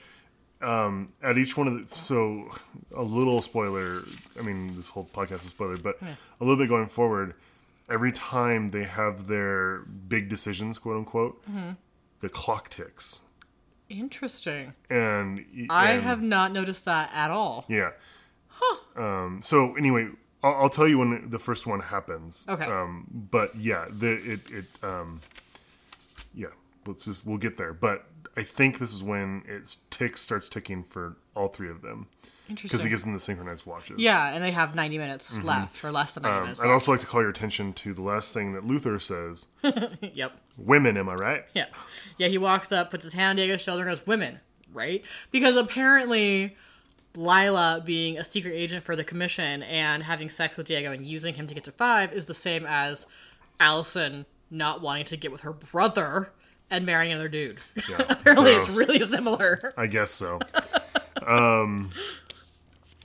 um, 0.60 1.12
at 1.22 1.38
each 1.38 1.56
one 1.56 1.68
of 1.68 1.74
the 1.88 1.94
so 1.94 2.50
a 2.94 3.02
little 3.02 3.40
spoiler. 3.42 4.02
I 4.38 4.42
mean, 4.42 4.74
this 4.76 4.90
whole 4.90 5.08
podcast 5.14 5.44
is 5.44 5.50
spoiler, 5.50 5.76
but 5.76 5.98
a 6.02 6.16
little 6.44 6.56
bit 6.56 6.68
going 6.68 6.88
forward. 6.88 7.34
Every 7.88 8.10
time 8.10 8.70
they 8.70 8.82
have 8.84 9.28
their 9.28 9.80
big 10.08 10.28
decisions, 10.28 10.76
quote 10.78 10.96
unquote, 10.96 11.44
Mm-hmm. 11.46 11.70
the 12.20 12.28
clock 12.28 12.68
ticks, 12.70 13.20
Interesting. 13.88 14.72
and 14.90 15.44
I 15.70 15.92
have 15.92 16.20
not 16.22 16.50
noticed 16.52 16.84
that 16.86 17.10
at 17.14 17.30
all. 17.30 17.64
Yeah. 17.68 17.90
Huh. 18.48 18.76
Um, 19.00 19.40
so 19.44 19.76
anyway, 19.76 20.08
I'll, 20.46 20.62
I'll 20.62 20.70
tell 20.70 20.86
you 20.88 20.98
when 20.98 21.30
the 21.30 21.38
first 21.38 21.66
one 21.66 21.80
happens. 21.80 22.46
Okay. 22.48 22.64
Um, 22.64 23.06
but 23.30 23.54
yeah, 23.54 23.86
the 23.90 24.12
it 24.34 24.50
it 24.50 24.64
um, 24.82 25.20
yeah. 26.34 26.48
Let's 26.86 27.04
just 27.04 27.26
we'll 27.26 27.38
get 27.38 27.56
there. 27.58 27.72
But 27.72 28.04
I 28.36 28.42
think 28.42 28.78
this 28.78 28.92
is 28.92 29.02
when 29.02 29.42
it 29.46 29.76
ticks 29.90 30.20
starts 30.20 30.48
ticking 30.48 30.84
for 30.84 31.16
all 31.34 31.48
three 31.48 31.68
of 31.70 31.82
them 31.82 32.06
Interesting. 32.48 32.68
because 32.68 32.82
he 32.84 32.88
gives 32.90 33.02
them 33.02 33.12
the 33.12 33.18
synchronized 33.20 33.66
watches. 33.66 33.96
yeah, 33.98 34.32
and 34.34 34.44
they 34.44 34.50
have 34.52 34.74
90 34.74 34.98
minutes 34.98 35.42
left, 35.42 35.82
or 35.84 35.90
less 35.90 36.12
than 36.12 36.22
90 36.22 36.36
Um, 36.36 36.42
minutes 36.44 36.60
I'd 36.60 36.64
left. 36.66 36.72
also 36.74 36.92
like 36.92 37.00
to 37.00 37.06
call 37.06 37.22
your 37.22 37.30
attention 37.30 37.72
to 37.72 37.92
the 37.94 38.02
last 38.02 38.32
thing 38.32 38.52
that 38.52 38.64
Luther 38.64 39.00
says: 39.00 39.46
yep. 40.00 40.38
"Women, 40.56 40.96
am 40.96 41.08
I 41.08 41.14
right?" 41.14 41.44
Yeah. 41.54 41.66
Yeah, 42.18 42.28
he 42.28 42.38
walks 42.38 42.70
up, 42.72 42.90
puts 42.92 43.02
his 43.04 43.14
hand 43.14 43.30
on 43.30 43.36
Diego's 43.46 43.62
shoulder, 43.62 43.82
and 43.88 43.90
goes, 43.96 44.06
Women, 44.06 44.38
right? 44.72 45.02
Because 45.32 45.56
apparently, 45.56 46.56
Lila 47.16 47.82
being 47.84 48.18
a 48.18 48.24
secret 48.24 48.52
agent 48.52 48.84
for 48.84 48.96
the 48.96 49.04
commission 49.04 49.62
and 49.62 50.02
having 50.02 50.28
sex 50.28 50.56
with 50.56 50.66
Diego 50.66 50.92
and 50.92 51.06
using 51.06 51.34
him 51.34 51.46
to 51.46 51.54
get 51.54 51.64
to 51.64 51.72
five 51.72 52.12
is 52.12 52.26
the 52.26 52.34
same 52.34 52.66
as 52.66 53.06
Allison 53.60 54.26
not 54.50 54.80
wanting 54.80 55.04
to 55.06 55.16
get 55.16 55.32
with 55.32 55.40
her 55.42 55.52
brother 55.52 56.32
and 56.70 56.84
marrying 56.84 57.12
another 57.12 57.28
dude. 57.28 57.58
Yeah, 57.88 58.02
apparently, 58.08 58.52
it's 58.52 58.76
really 58.76 59.02
similar. 59.04 59.72
I 59.76 59.86
guess 59.86 60.10
so. 60.10 60.40
um, 61.26 61.90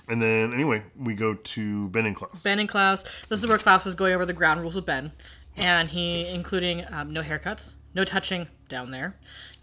and 0.08 0.22
then 0.22 0.54
anyway, 0.54 0.84
we 0.98 1.14
go 1.14 1.36
to 1.36 1.90
Ben 1.90 2.06
and 2.06 2.16
Klaus. 2.16 2.44
Ben 2.44 2.60
and 2.60 2.70
Klaus. 2.70 3.04
This 3.30 3.40
is 3.40 3.48
where 3.48 3.58
Klaus 3.58 3.86
is 3.86 3.96
going 3.96 4.14
over 4.14 4.26
the 4.26 4.34
ground 4.34 4.62
rules 4.62 4.76
with 4.76 4.86
Ben, 4.86 5.12
and 5.56 5.90
he, 5.90 6.28
including 6.28 6.84
um, 6.92 7.14
no 7.14 7.22
haircuts, 7.22 7.74
no 7.94 8.04
touching 8.04 8.48
down 8.68 8.92
there. 8.92 9.16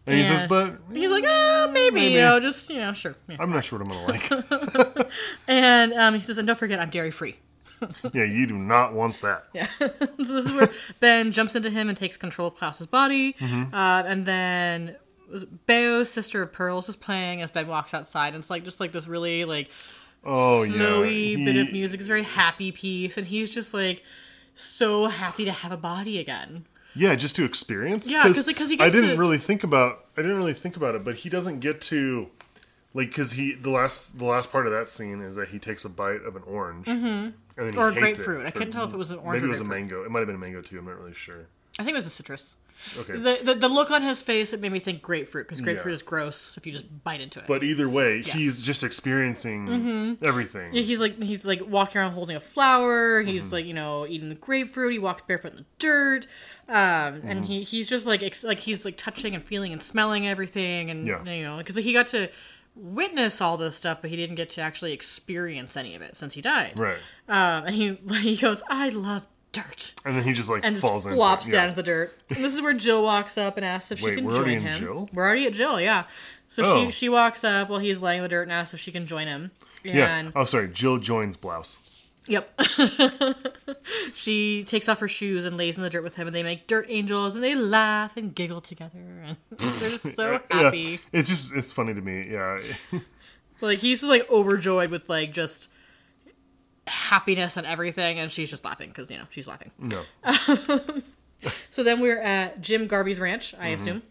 And 0.08 0.18
he 0.18 0.24
says, 0.24 0.48
"But 0.48 0.76
He's 0.92 1.10
like, 1.10 1.24
ah, 1.26 1.68
maybe, 1.72 2.00
you 2.02 2.18
know, 2.20 2.40
just 2.40 2.70
you 2.70 2.78
know, 2.78 2.92
sure. 2.92 3.14
Yeah. 3.28 3.36
I'm 3.40 3.50
not 3.50 3.64
sure 3.64 3.78
what 3.78 3.86
I'm 3.86 4.06
gonna 4.06 4.98
like." 4.98 5.08
And 5.48 5.92
um, 5.94 6.14
he 6.14 6.20
says, 6.20 6.38
and 6.38 6.46
don't 6.46 6.58
forget, 6.58 6.80
I'm 6.80 6.90
dairy 6.90 7.10
free. 7.10 7.36
Yeah, 8.12 8.24
you 8.24 8.46
do 8.46 8.56
not 8.58 8.92
want 8.94 9.20
that. 9.22 9.44
Yeah. 9.52 9.66
So 9.80 10.06
this 10.16 10.46
is 10.46 10.52
where 10.52 10.68
Ben 11.00 11.30
jumps 11.32 11.54
into 11.54 11.70
him 11.70 11.88
and 11.88 11.96
takes 11.96 12.16
control 12.16 12.48
of 12.48 12.56
Klaus's 12.56 12.86
body. 12.86 13.34
Mm-hmm. 13.34 13.72
Uh, 13.74 14.02
and 14.02 14.26
then 14.26 14.96
Baio's 15.66 16.10
sister 16.10 16.42
of 16.42 16.52
Pearls 16.52 16.88
is 16.88 16.96
playing 16.96 17.40
as 17.42 17.50
Ben 17.50 17.68
walks 17.68 17.94
outside. 17.94 18.34
And 18.34 18.38
it's 18.42 18.50
like 18.50 18.64
just 18.64 18.80
like 18.80 18.90
this 18.92 19.06
really 19.06 19.44
like 19.44 19.70
Oh 20.24 20.62
yeah, 20.64 20.74
flowy 20.76 21.36
he- 21.36 21.44
bit 21.44 21.56
of 21.56 21.70
music. 21.72 22.00
It's 22.00 22.08
a 22.08 22.12
very 22.12 22.24
happy 22.24 22.72
piece. 22.72 23.16
And 23.16 23.26
he's 23.26 23.54
just 23.54 23.72
like 23.72 24.02
so 24.54 25.06
happy 25.06 25.44
to 25.44 25.52
have 25.52 25.70
a 25.70 25.76
body 25.76 26.18
again. 26.18 26.64
Yeah, 26.98 27.14
just 27.14 27.36
to 27.36 27.44
experience. 27.44 28.10
Yeah, 28.10 28.22
'cause 28.24 28.46
he 28.70 28.78
I 28.80 28.90
didn't 28.90 29.10
to- 29.10 29.16
really 29.16 29.38
think 29.38 29.62
about. 29.64 30.06
I 30.16 30.22
didn't 30.22 30.36
really 30.36 30.54
think 30.54 30.76
about 30.76 30.94
it, 30.94 31.04
but 31.04 31.14
he 31.16 31.28
doesn't 31.28 31.60
get 31.60 31.80
to, 31.82 32.28
like, 32.94 33.08
because 33.08 33.32
he 33.32 33.54
the 33.54 33.70
last 33.70 34.18
the 34.18 34.24
last 34.24 34.50
part 34.50 34.66
of 34.66 34.72
that 34.72 34.88
scene 34.88 35.22
is 35.22 35.36
that 35.36 35.48
he 35.48 35.58
takes 35.58 35.84
a 35.84 35.88
bite 35.88 36.22
of 36.24 36.34
an 36.36 36.42
orange, 36.46 36.88
and 36.88 37.02
then 37.04 37.34
he 37.56 37.62
Mm-hmm. 37.62 37.78
Or 37.78 37.88
a 37.88 37.94
hates 37.94 38.18
grapefruit. 38.18 38.40
It. 38.42 38.46
I 38.46 38.50
couldn't 38.50 38.72
tell 38.72 38.84
if 38.84 38.92
it 38.92 38.96
was 38.96 39.10
an 39.10 39.18
orange 39.18 39.40
Maybe 39.42 39.46
it 39.46 39.50
was 39.50 39.60
a 39.60 39.64
mango. 39.64 40.04
It 40.04 40.10
might 40.10 40.20
have 40.20 40.26
been 40.28 40.36
a 40.36 40.38
mango 40.38 40.60
too. 40.60 40.78
I'm 40.78 40.84
not 40.86 40.98
really 40.98 41.14
sure. 41.14 41.46
I 41.78 41.82
think 41.84 41.94
it 41.94 41.98
was 41.98 42.06
a 42.06 42.10
citrus. 42.10 42.56
Okay, 42.98 43.14
The, 43.16 43.38
the 43.42 43.54
the 43.54 43.68
look 43.68 43.90
on 43.90 44.02
his 44.02 44.22
face 44.22 44.52
it 44.52 44.60
made 44.60 44.70
me 44.72 44.78
think 44.78 45.02
grapefruit 45.02 45.46
because 45.46 45.60
grapefruit 45.60 45.92
Yeah. 45.92 45.96
is 45.96 46.02
gross 46.02 46.56
if 46.56 46.66
you 46.66 46.72
just 46.72 47.02
bite 47.04 47.20
into 47.20 47.40
it. 47.40 47.46
but 47.46 47.62
either 47.64 47.88
way, 47.88 48.22
he's 48.22 48.62
just 48.62 48.82
experiencing 48.84 50.16
everything. 50.22 50.66
Mm-hmm. 50.68 50.76
Yeah, 50.76 50.82
he's 50.82 51.00
like 51.00 51.20
he's 51.22 51.44
like 51.44 51.60
walking 51.66 52.00
around 52.00 52.12
holding 52.12 52.36
a 52.36 52.40
flower. 52.40 53.20
He's 53.22 53.42
Mm-hmm. 53.44 53.52
like 53.52 53.66
you 53.66 53.74
know 53.74 54.06
eating 54.08 54.28
the 54.28 54.34
grapefruit. 54.36 54.92
He 54.92 54.98
walks 54.98 55.22
barefoot 55.22 55.52
in 55.52 55.56
the 55.58 55.64
dirt, 55.78 56.26
um, 56.68 56.76
and 57.24 57.40
Mm-hmm. 57.40 57.42
he 57.44 57.62
he's 57.64 57.88
just 57.88 58.06
like 58.06 58.22
ex- 58.22 58.44
like 58.44 58.60
he's 58.60 58.84
like 58.84 58.96
touching 58.96 59.34
and 59.34 59.44
feeling 59.44 59.72
and 59.72 59.82
smelling 59.82 60.26
everything, 60.28 60.90
and 60.90 61.06
Yeah. 61.06 61.22
you 61.24 61.42
know 61.42 61.58
because 61.58 61.76
he 61.76 61.92
got 61.92 62.06
to 62.08 62.28
witness 62.76 63.40
all 63.40 63.56
this 63.56 63.74
stuff, 63.76 63.98
but 64.00 64.08
he 64.10 64.14
didn't 64.16 64.36
get 64.36 64.50
to 64.50 64.60
actually 64.60 64.92
experience 64.92 65.76
any 65.76 65.96
of 65.96 66.02
it 66.02 66.16
since 66.16 66.34
he 66.34 66.40
died. 66.40 66.78
Right, 66.78 66.98
Um, 67.28 67.64
and 67.66 67.74
he 67.74 67.94
he 68.20 68.36
goes, 68.36 68.62
"I 68.70 68.88
love 68.90 69.26
dirt," 69.52 69.94
and 70.04 70.16
then 70.16 70.24
he 70.24 70.32
just 70.32 70.48
like 70.50 70.64
and 70.64 70.76
falls 70.76 71.04
just 71.04 71.06
into 71.12 71.16
flops 71.16 71.48
it. 71.48 71.52
down 71.52 71.64
Yeah. 71.64 71.70
to 71.70 71.76
the 71.76 71.82
dirt. 71.82 72.18
And 72.30 72.44
this 72.44 72.54
is 72.54 72.60
where 72.62 72.74
Jill 72.74 73.02
walks 73.02 73.36
up 73.38 73.56
and 73.56 73.64
asks 73.66 73.90
if 73.92 74.00
she 74.00 74.14
can 74.14 74.24
we're 74.24 74.32
join 74.32 74.40
already 74.40 74.54
in 74.56 74.62
him. 74.62 74.78
Jill? 74.80 75.08
We're 75.12 75.24
already 75.24 75.46
at 75.46 75.52
Jill, 75.52 75.80
yeah. 75.80 76.04
So 76.48 76.62
Oh. 76.64 76.84
she 76.86 76.90
she 76.90 77.08
walks 77.08 77.44
up 77.44 77.68
while 77.68 77.78
he's 77.80 78.00
laying 78.00 78.18
in 78.18 78.22
the 78.22 78.28
dirt 78.28 78.42
and 78.42 78.52
asks 78.52 78.74
if 78.74 78.80
she 78.80 78.92
can 78.92 79.06
join 79.06 79.26
him. 79.26 79.50
Yeah. 79.84 80.30
Oh, 80.34 80.44
sorry. 80.44 80.68
Jill 80.68 80.98
joins 80.98 81.36
blouse. 81.36 81.78
Yep. 82.26 82.60
she 84.14 84.62
takes 84.62 84.88
off 84.88 84.98
her 85.00 85.08
shoes 85.08 85.44
and 85.44 85.56
lays 85.56 85.76
in 85.76 85.82
the 85.82 85.90
dirt 85.90 86.02
with 86.02 86.16
him, 86.16 86.26
and 86.26 86.36
they 86.36 86.42
make 86.42 86.66
dirt 86.66 86.86
angels, 86.88 87.34
and 87.34 87.42
they 87.42 87.54
laugh 87.54 88.16
and 88.16 88.34
giggle 88.34 88.60
together. 88.60 88.98
And 89.24 89.36
they're 89.58 89.90
just 89.90 90.14
so 90.14 90.40
happy. 90.50 90.78
Yeah. 90.78 91.20
It's 91.20 91.28
just 91.28 91.52
it's 91.54 91.72
funny 91.72 91.94
to 91.94 92.00
me. 92.02 92.28
Yeah. 92.30 92.60
Like 93.60 93.78
he's 93.78 94.00
just 94.00 94.10
like 94.10 94.28
overjoyed 94.30 94.90
with 94.90 95.08
like 95.08 95.32
just 95.32 95.68
happiness 96.88 97.56
and 97.56 97.66
everything, 97.66 98.18
and 98.18 98.30
she's 98.32 98.50
just 98.50 98.64
laughing 98.64 98.88
because 98.88 99.10
you 99.10 99.16
know 99.18 99.24
she's 99.30 99.46
laughing. 99.48 99.70
no. 99.78 100.02
So 101.70 101.84
then 101.84 102.00
we're 102.00 102.18
at 102.20 102.60
Jim 102.60 102.88
Garvey's 102.88 103.20
ranch, 103.20 103.54
I 103.54 103.66
Mm-hmm. 103.68 103.74
assume, 103.74 104.02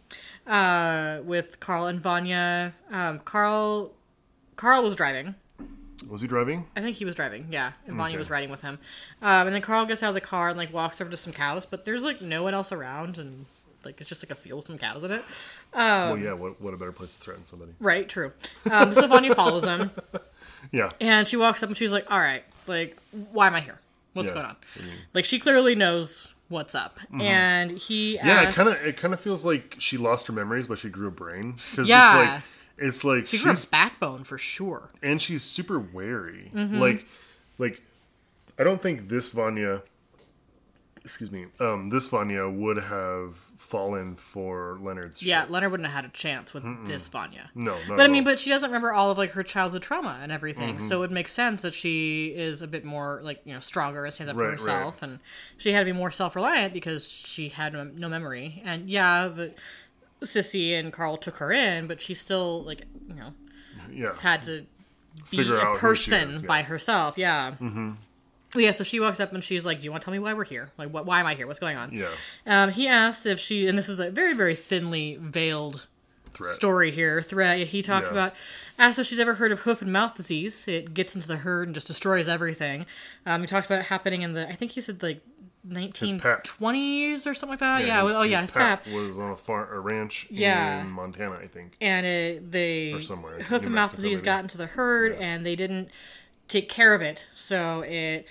uh, 0.48 1.20
with 1.26 1.60
Carl 1.60 1.88
and 1.88 2.00
Vanya. 2.00 2.74
Um, 2.90 3.20
Carl, 3.20 3.92
Carl 4.56 4.82
was 4.84 4.96
driving. 4.96 5.36
Was 6.08 6.22
he 6.22 6.28
driving? 6.28 6.68
I 6.78 6.82
think 6.82 6.96
he 6.96 7.04
was 7.04 7.16
driving, 7.16 7.48
yeah, 7.52 7.74
and 7.86 7.98
Vanya 7.98 8.14
Okay. 8.14 8.18
was 8.20 8.30
riding 8.30 8.50
with 8.50 8.62
him. 8.62 8.80
Um, 9.22 9.48
and 9.48 9.54
then 9.56 9.62
Carl 9.62 9.86
gets 9.86 10.04
out 10.04 10.10
of 10.10 10.14
the 10.14 10.22
car 10.22 10.48
and 10.50 10.58
like 10.58 10.72
walks 10.72 11.02
over 11.02 11.10
to 11.12 11.18
some 11.18 11.34
cows, 11.34 11.66
but 11.66 11.84
there's 11.84 12.04
like 12.04 12.22
no 12.22 12.44
one 12.44 12.54
else 12.54 12.72
around, 12.72 13.18
and 13.18 13.46
like 13.84 14.00
it's 14.00 14.08
just 14.10 14.24
like 14.24 14.32
a 14.32 14.36
field 14.42 14.60
with 14.60 14.68
some 14.68 14.78
cows 14.78 15.04
in 15.04 15.12
it. 15.12 15.22
Um, 15.74 15.82
well, 16.10 16.18
yeah. 16.18 16.34
What 16.34 16.62
what 16.62 16.74
a 16.74 16.78
better 16.78 16.94
place 16.94 17.14
to 17.18 17.22
threaten 17.22 17.44
somebody? 17.44 17.74
Right, 17.82 18.08
true. 18.08 18.32
Um, 18.72 18.94
so 18.94 19.06
Vanya 19.08 19.36
follows 19.36 19.66
him, 19.66 19.92
Yeah. 20.72 20.92
and 21.02 21.28
she 21.28 21.36
walks 21.36 21.62
up 21.62 21.68
and 21.68 21.76
she's 21.76 21.92
like, 21.92 22.10
"All 22.10 22.20
right, 22.20 22.44
like, 22.68 22.98
why 23.32 23.48
am 23.48 23.56
I 23.56 23.60
here? 23.62 23.80
What's 24.14 24.30
Yeah. 24.30 24.34
going 24.36 24.46
on?" 24.48 24.56
Like 25.14 25.26
she 25.26 25.40
clearly 25.40 25.76
knows 25.76 26.34
what's 26.50 26.74
up, 26.76 27.00
and 27.20 27.72
he 27.72 28.18
Mm-hmm. 28.18 28.28
Yeah. 28.28 28.50
It 28.50 28.56
kind 28.56 28.70
of 28.70 28.76
it 28.86 28.98
kind 28.98 29.14
of 29.14 29.20
feels 29.22 29.46
like 29.46 29.76
she 29.80 29.98
lost 29.98 30.28
her 30.28 30.34
memories, 30.34 30.68
but 30.68 30.78
she 30.80 30.90
grew 30.90 31.08
a 31.08 31.12
brain. 31.12 31.56
Because 31.72 31.88
Yeah. 31.88 32.12
it's 32.18 32.34
like 32.34 32.44
it's 32.80 33.04
like 33.04 33.28
she 33.28 33.38
grew 33.44 33.54
she's 33.54 33.64
a 33.66 33.70
backbone 33.70 34.24
for 34.24 34.38
sure. 34.38 34.90
and 35.04 35.22
she's 35.22 35.44
super 35.44 35.80
wary. 35.80 36.52
Mm-hmm. 36.54 36.78
Like 36.80 37.06
like 37.58 37.82
I 38.60 38.64
don't 38.64 38.82
think 38.82 39.10
this 39.10 39.32
Vanya. 39.32 39.82
Excuse 41.08 41.32
me. 41.32 41.46
Um, 41.62 41.88
this 41.90 42.06
Vanya 42.08 42.50
would 42.50 42.78
have 42.78 43.36
fallen 43.58 44.16
for 44.18 44.78
Leonard's. 44.82 45.24
Yeah, 45.24 45.44
shit. 45.44 45.52
Leonard 45.52 45.72
wouldn't 45.72 45.88
have 45.88 45.96
had 46.04 46.06
a 46.06 46.14
chance 46.14 46.54
with 46.54 46.64
this 46.86 47.08
Vanya. 47.08 47.50
No, 47.56 47.78
But 47.88 48.02
I 48.02 48.08
mean, 48.08 48.26
but 48.26 48.38
she 48.38 48.50
doesn't 48.50 48.70
remember 48.70 48.92
all 48.92 49.10
of 49.10 49.18
like 49.18 49.32
her 49.32 49.42
childhood 49.42 49.82
trauma 49.82 50.20
and 50.22 50.32
everything, 50.34 50.76
Mm-hmm. 50.78 50.88
so 50.88 51.04
it 51.04 51.12
makes 51.12 51.32
sense 51.32 51.62
that 51.62 51.74
she 51.74 52.28
is 52.36 52.62
a 52.62 52.68
bit 52.68 52.84
more 52.84 53.22
like 53.24 53.40
you 53.46 53.54
know 53.54 53.62
stronger 53.62 54.04
and 54.04 54.14
stands 54.14 54.30
up 54.32 54.36
for 54.36 54.44
Right, 54.44 54.50
right. 54.50 54.60
herself, 54.60 55.02
and 55.02 55.20
she 55.58 55.72
had 55.72 55.80
to 55.80 55.86
be 55.86 55.94
more 55.94 56.12
self 56.12 56.36
reliant 56.36 56.74
because 56.74 57.08
she 57.10 57.48
had 57.50 57.72
no, 57.74 58.10
memory. 58.10 58.62
And 58.66 58.90
yeah, 58.90 59.30
the 59.30 59.54
Sissy 60.22 60.78
and 60.78 60.92
Carl 60.92 61.16
took 61.16 61.36
her 61.38 61.52
in, 61.54 61.88
but 61.88 62.02
she 62.02 62.14
still 62.14 62.64
like 62.64 62.84
you 63.08 63.16
know 63.16 63.34
yeah. 63.92 64.14
had 64.20 64.44
to 64.44 64.66
be 65.32 65.38
Figure 65.38 65.56
a 65.58 65.62
out 65.62 65.78
who 65.78 65.96
she 65.96 66.12
person 66.12 66.30
is, 66.32 66.42
yeah. 66.42 66.48
by 66.48 66.62
herself. 66.64 67.18
Yeah. 67.18 67.52
Mm-hmm. 67.62 67.92
Yeah, 68.58 68.72
so 68.72 68.84
she 68.84 69.00
walks 69.00 69.20
up 69.20 69.32
and 69.34 69.44
she's 69.44 69.66
like, 69.66 69.80
"Do 69.80 69.86
you 69.86 69.92
want 69.92 70.02
to 70.02 70.06
tell 70.06 70.12
me 70.12 70.20
why 70.20 70.34
we're 70.34 70.44
here? 70.44 70.72
Like, 70.78 70.90
what? 70.90 71.06
Why 71.06 71.20
am 71.20 71.26
I 71.26 71.36
here? 71.36 71.48
What's 71.48 71.60
going 71.60 71.78
on?" 71.78 71.92
Yeah. 71.94 72.08
Um, 72.46 72.72
he 72.72 72.88
asks 72.88 73.26
if 73.26 73.40
she, 73.40 73.68
and 73.68 73.78
this 73.78 73.90
is 73.90 74.00
a 74.00 74.10
very, 74.12 74.34
very 74.34 74.56
thinly 74.56 75.18
veiled 75.22 75.88
Threat. 76.34 76.56
story 76.56 76.92
here. 76.92 77.22
Threat. 77.22 77.60
He 77.68 77.82
talks 77.82 78.08
Yeah. 78.10 78.14
about 78.14 78.36
asks 78.80 79.00
if 79.00 79.08
she's 79.08 79.20
ever 79.20 79.36
heard 79.36 79.52
of 79.52 79.62
hoof 79.62 79.82
and 79.82 79.92
mouth 79.92 80.16
disease. 80.16 80.68
It 80.68 80.94
gets 80.94 81.16
into 81.16 81.28
the 81.28 81.38
herd 81.38 81.68
and 81.68 81.74
just 81.76 81.88
destroys 81.88 82.28
everything. 82.28 82.86
Um, 83.26 83.42
he 83.42 83.48
talks 83.48 83.66
about 83.66 83.80
it 83.80 83.86
happening 83.86 84.22
in 84.22 84.34
the 84.34 84.48
I 84.48 84.54
think 84.54 84.72
he 84.72 84.82
said 84.82 85.02
like 85.02 85.22
nineteen 85.70 86.20
pap. 86.20 86.44
twenties 86.46 87.28
or 87.28 87.34
something 87.34 87.52
like 87.54 87.60
that. 87.60 87.86
Yeah. 87.86 88.04
his- 88.06 88.14
oh 88.16 88.22
yeah, 88.22 88.40
his 88.42 88.52
pap 88.52 88.84
pap. 88.86 88.94
was 88.94 89.18
on 89.18 89.32
a 89.32 89.36
farm, 89.36 89.68
a 89.72 89.80
ranch 89.80 90.28
Yeah. 90.30 90.82
in 90.82 90.92
Montana, 90.92 91.40
I 91.44 91.48
think. 91.48 91.76
And 91.82 92.06
it, 92.06 92.52
they 92.52 92.94
Or 92.94 93.02
somewhere, 93.02 93.42
hoof 93.42 93.64
and 93.66 93.74
mouth 93.76 93.96
disease 93.96 94.22
got 94.22 94.42
into 94.44 94.58
the 94.58 94.68
herd, 94.68 95.14
and 95.14 95.46
they 95.46 95.56
didn't 95.56 95.90
take 96.48 96.70
care 96.70 96.94
of 96.94 97.02
it, 97.02 97.28
so 97.34 97.82
it. 97.82 98.28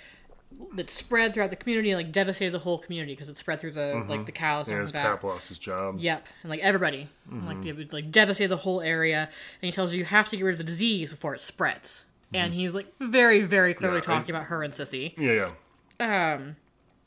It 0.78 0.88
spread 0.90 1.34
throughout 1.34 1.50
the 1.50 1.56
community, 1.56 1.90
and, 1.90 1.98
like 1.98 2.12
devastated 2.12 2.52
the 2.52 2.58
whole 2.60 2.78
community 2.78 3.12
because 3.12 3.28
it 3.28 3.36
spread 3.38 3.60
through 3.60 3.72
the 3.72 4.04
like 4.08 4.26
the 4.26 4.32
cows 4.32 4.66
Mm-hmm. 4.66 4.72
Yeah, 4.72 4.76
and 4.76 4.82
his 4.82 4.92
that. 4.92 5.02
pap 5.04 5.24
lost 5.24 5.48
his 5.48 5.58
job. 5.58 5.96
Yep, 5.98 6.26
and 6.42 6.50
like 6.50 6.60
everybody, 6.60 7.08
Mm-hmm. 7.30 7.46
like 7.46 7.64
it 7.66 7.76
would 7.76 7.92
like 7.92 8.10
devastate 8.10 8.48
the 8.48 8.56
whole 8.58 8.80
area. 8.80 9.28
And 9.60 9.66
he 9.66 9.72
tells 9.72 9.92
you 9.92 9.98
you 10.00 10.04
have 10.04 10.28
to 10.28 10.36
get 10.36 10.44
rid 10.44 10.52
of 10.52 10.58
the 10.58 10.64
disease 10.64 11.10
before 11.10 11.34
it 11.34 11.40
spreads. 11.40 12.04
And 12.34 12.52
he's 12.54 12.72
like 12.74 12.86
very, 13.00 13.42
very 13.42 13.72
clearly 13.74 14.00
Mm-hmm. 14.00 14.10
Yeah, 14.10 14.18
talking 14.18 14.34
about 14.34 14.46
her 14.48 14.62
and 14.62 14.72
Sissy. 14.74 15.14
Yeah, 15.18 15.50
yeah. 16.00 16.34
Um, 16.34 16.56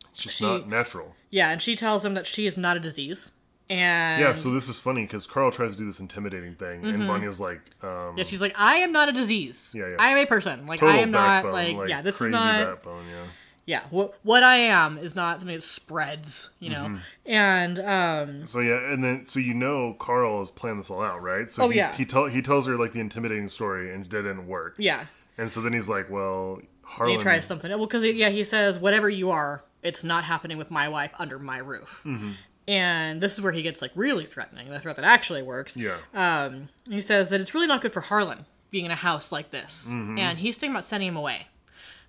It's 0.10 0.22
just 0.24 0.38
she- 0.38 0.46
not 0.46 0.68
natural. 0.68 1.16
yeah, 1.30 1.52
and 1.52 1.62
she 1.62 1.76
tells 1.76 2.04
him 2.06 2.14
that 2.16 2.26
she 2.26 2.46
is 2.48 2.58
not 2.58 2.78
a 2.78 2.80
disease. 2.80 3.32
And 3.70 4.20
Yeah, 4.22 4.34
so 4.34 4.50
this 4.52 4.68
is 4.68 4.80
funny 4.80 5.04
because 5.04 5.28
Carl 5.28 5.52
tries 5.52 5.74
to 5.74 5.78
do 5.78 5.86
this 5.86 6.00
intimidating 6.00 6.56
thing, 6.56 6.84
and 6.84 7.04
Vanya's 7.04 7.40
like, 7.40 7.62
um, 7.84 7.90
Mm-hmm. 7.90 8.18
yeah, 8.18 8.24
she's 8.24 8.42
like, 8.42 8.60
I 8.60 8.78
am 8.78 8.92
not 8.92 9.10
a 9.10 9.12
disease. 9.12 9.72
Yeah, 9.76 9.90
yeah. 9.90 9.96
I 10.00 10.10
am 10.10 10.18
a 10.18 10.26
person. 10.26 10.66
Like 10.66 10.80
total 10.80 10.96
I 10.96 11.00
am 11.00 11.12
not 11.12 11.44
backbone, 11.44 11.78
like, 11.78 11.90
yeah. 11.90 12.02
This 12.02 12.20
is 12.20 12.30
not 12.30 12.66
backbone. 12.66 13.06
Yeah, 13.08 13.24
yeah. 13.66 13.82
What 13.92 14.16
what 14.24 14.42
I 14.42 14.56
am 14.56 14.98
is 14.98 15.16
not 15.16 15.40
something 15.42 15.56
that 15.56 15.62
spreads. 15.62 16.50
You 16.60 16.72
know, 16.72 16.86
Mm-hmm. 16.86 16.98
and 17.32 17.80
um, 17.80 18.46
So 18.48 18.60
yeah, 18.60 18.92
and 18.92 19.04
then 19.04 19.26
so 19.28 19.40
you 19.40 19.54
know 19.54 19.94
Carl 20.00 20.42
is 20.42 20.50
planned 20.50 20.80
this 20.80 20.90
all 20.90 21.04
out, 21.04 21.22
right? 21.22 21.48
So 21.50 21.64
Oh, 21.66 21.70
he, 21.70 21.78
yeah. 21.78 21.96
he 21.96 22.06
tell 22.06 22.26
he 22.26 22.42
tells 22.42 22.66
her 22.66 22.76
like 22.76 22.94
the 22.94 23.00
intimidating 23.02 23.50
story, 23.50 23.94
and 23.94 24.04
it 24.04 24.10
didn't 24.10 24.48
work. 24.48 24.76
yeah. 24.80 25.06
And 25.38 25.50
so 25.50 25.62
then 25.62 25.72
he's 25.72 25.88
like, 25.88 26.10
well, 26.10 26.60
Harlan. 26.82 27.16
he 27.18 27.22
tries 27.22 27.46
something. 27.46 27.70
Well, 27.70 27.86
because 27.86 28.04
yeah, 28.04 28.28
he 28.30 28.44
says 28.44 28.78
whatever 28.78 29.10
you 29.10 29.30
are, 29.32 29.64
it's 29.84 30.04
not 30.04 30.26
happening 30.26 30.58
with 30.58 30.70
my 30.70 30.90
wife 30.90 31.12
under 31.18 31.40
my 31.40 31.60
roof. 31.60 32.02
Mm-hmm. 32.06 32.32
And 32.70 33.20
this 33.22 33.34
is 33.34 33.42
where 33.42 33.52
he 33.52 33.62
gets 33.64 33.82
like 33.82 33.92
really 33.96 34.26
threatening. 34.26 34.70
The 34.70 34.80
threat 34.80 34.96
that 34.98 35.06
actually 35.06 35.42
works. 35.42 35.76
Yeah, 35.76 35.98
Um, 36.14 36.70
he 36.88 37.02
says 37.02 37.30
that 37.30 37.42
it's 37.42 37.54
really 37.56 37.68
not 37.68 37.82
good 37.82 37.94
for 37.94 38.02
Harlan 38.02 38.46
being 38.70 38.86
in 38.86 38.92
a 38.92 38.96
house 38.96 39.32
like 39.32 39.50
this, 39.50 39.88
Mm-hmm. 39.90 40.18
and 40.20 40.38
he's 40.40 40.56
thinking 40.58 40.76
about 40.76 40.84
sending 40.86 41.10
him 41.10 41.16
away 41.18 41.48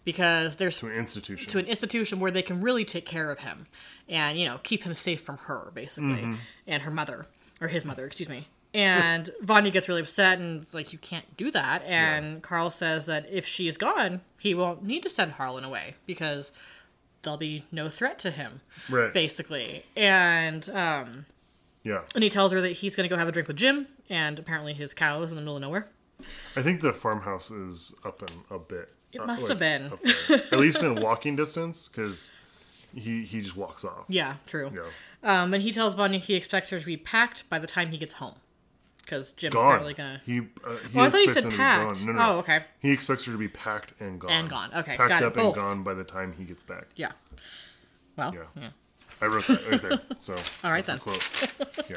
because 0.04 0.56
there's 0.56 0.78
to 0.80 0.86
an 0.88 0.92
institution. 0.96 1.50
to 1.50 1.58
an 1.58 1.66
institution 1.66 2.20
where 2.20 2.30
they 2.30 2.42
can 2.42 2.60
really 2.60 2.84
take 2.84 3.04
care 3.06 3.30
of 3.30 3.38
him 3.40 3.66
and 4.08 4.38
you 4.38 4.44
know 4.46 4.58
keep 4.62 4.82
him 4.82 4.94
safe 4.94 5.20
from 5.22 5.36
her 5.38 5.70
basically 5.74 6.10
Mm-hmm. 6.22 6.34
and 6.66 6.82
her 6.82 6.90
mother 6.90 7.26
or 7.60 7.68
his 7.68 7.84
mother 7.84 8.06
excuse 8.06 8.28
me 8.28 8.46
and 8.72 9.30
Vanya 9.42 9.70
gets 9.70 9.88
really 9.88 10.00
upset 10.00 10.38
and 10.38 10.62
is 10.62 10.74
like 10.74 10.92
you 10.92 10.98
can't 10.98 11.36
do 11.36 11.50
that 11.50 11.82
and 11.84 12.42
Carl 12.42 12.70
says 12.70 13.06
that 13.06 13.26
if 13.30 13.46
she's 13.46 13.76
gone 13.76 14.22
he 14.38 14.54
won't 14.54 14.82
need 14.82 15.02
to 15.02 15.08
send 15.10 15.32
Harlan 15.32 15.64
away 15.64 15.94
because 16.06 16.50
there'll 17.22 17.38
be 17.38 17.64
no 17.70 17.88
threat 17.88 18.18
to 18.18 18.30
him 18.30 18.60
right. 18.88 19.12
basically 19.12 19.84
and 19.96 20.68
um 20.70 21.26
Yeah, 21.82 22.02
and 22.14 22.24
he 22.24 22.30
tells 22.30 22.52
her 22.52 22.60
that 22.60 22.72
he's 22.72 22.96
going 22.96 23.08
to 23.08 23.12
go 23.12 23.18
have 23.18 23.28
a 23.28 23.32
drink 23.32 23.48
with 23.48 23.56
Jim 23.56 23.86
and 24.08 24.38
apparently 24.38 24.74
his 24.74 24.94
cow 24.94 25.22
is 25.22 25.30
in 25.32 25.36
the 25.36 25.42
middle 25.42 25.56
of 25.56 25.62
nowhere 25.62 25.88
I 26.56 26.62
think 26.62 26.80
the 26.80 26.92
farmhouse 26.92 27.50
is 27.50 27.94
up 28.04 28.22
in 28.22 28.28
a 28.54 28.58
bit. 28.58 28.92
It 29.12 29.20
uh, 29.20 29.26
must 29.26 29.48
like, 29.48 29.50
have 29.50 29.58
been. 29.58 29.92
At 30.52 30.58
least 30.58 30.82
in 30.82 31.00
walking 31.00 31.36
distance, 31.36 31.88
because 31.88 32.30
he 32.94 33.22
he 33.22 33.40
just 33.40 33.56
walks 33.56 33.84
off. 33.84 34.04
yeah 34.08 34.34
true 34.46 34.70
Yeah. 34.74 34.82
Um, 35.22 35.52
and 35.54 35.62
he 35.62 35.70
tells 35.70 35.94
Vanya 35.94 36.18
he 36.18 36.34
expects 36.34 36.70
her 36.70 36.80
to 36.80 36.86
be 36.86 36.96
packed 36.96 37.48
by 37.50 37.58
the 37.58 37.66
time 37.66 37.90
he 37.90 37.98
gets 37.98 38.14
home. 38.14 38.36
Because 39.10 39.32
Jim's 39.32 39.54
Gone. 39.54 39.66
apparently 39.66 39.94
gonna. 39.94 40.20
He. 40.24 40.38
Uh, 40.38 40.76
he 40.92 40.98
Oh, 40.98 41.02
I 41.02 41.10
thought 41.10 41.20
you 41.20 41.30
said 41.30 41.50
packed. 41.50 42.04
No, 42.06 42.12
no, 42.12 42.18
no. 42.18 42.24
Oh, 42.34 42.38
okay. 42.38 42.60
He 42.78 42.92
expects 42.92 43.24
her 43.24 43.32
to 43.32 43.38
be 43.38 43.48
packed 43.48 43.92
and 43.98 44.20
gone. 44.20 44.30
And 44.30 44.48
gone. 44.48 44.70
Okay, 44.72 44.96
Packed 44.96 45.08
got 45.08 45.22
up 45.24 45.36
and 45.36 45.52
gone 45.52 45.82
by 45.82 45.94
the 45.94 46.04
time 46.04 46.32
he 46.32 46.44
gets 46.44 46.62
back. 46.62 46.84
Yeah. 46.94 47.10
Well, 48.16 48.32
Yeah. 48.32 48.42
yeah. 48.62 48.68
I 49.20 49.26
wrote 49.26 49.46
that 49.48 49.68
right 49.68 49.82
there. 49.82 50.00
So 50.20 50.36
All 50.62 50.70
right, 50.70 50.84
then. 50.84 50.96
Uh, 50.96 51.00
quote. 51.00 51.50
Yeah. 51.90 51.96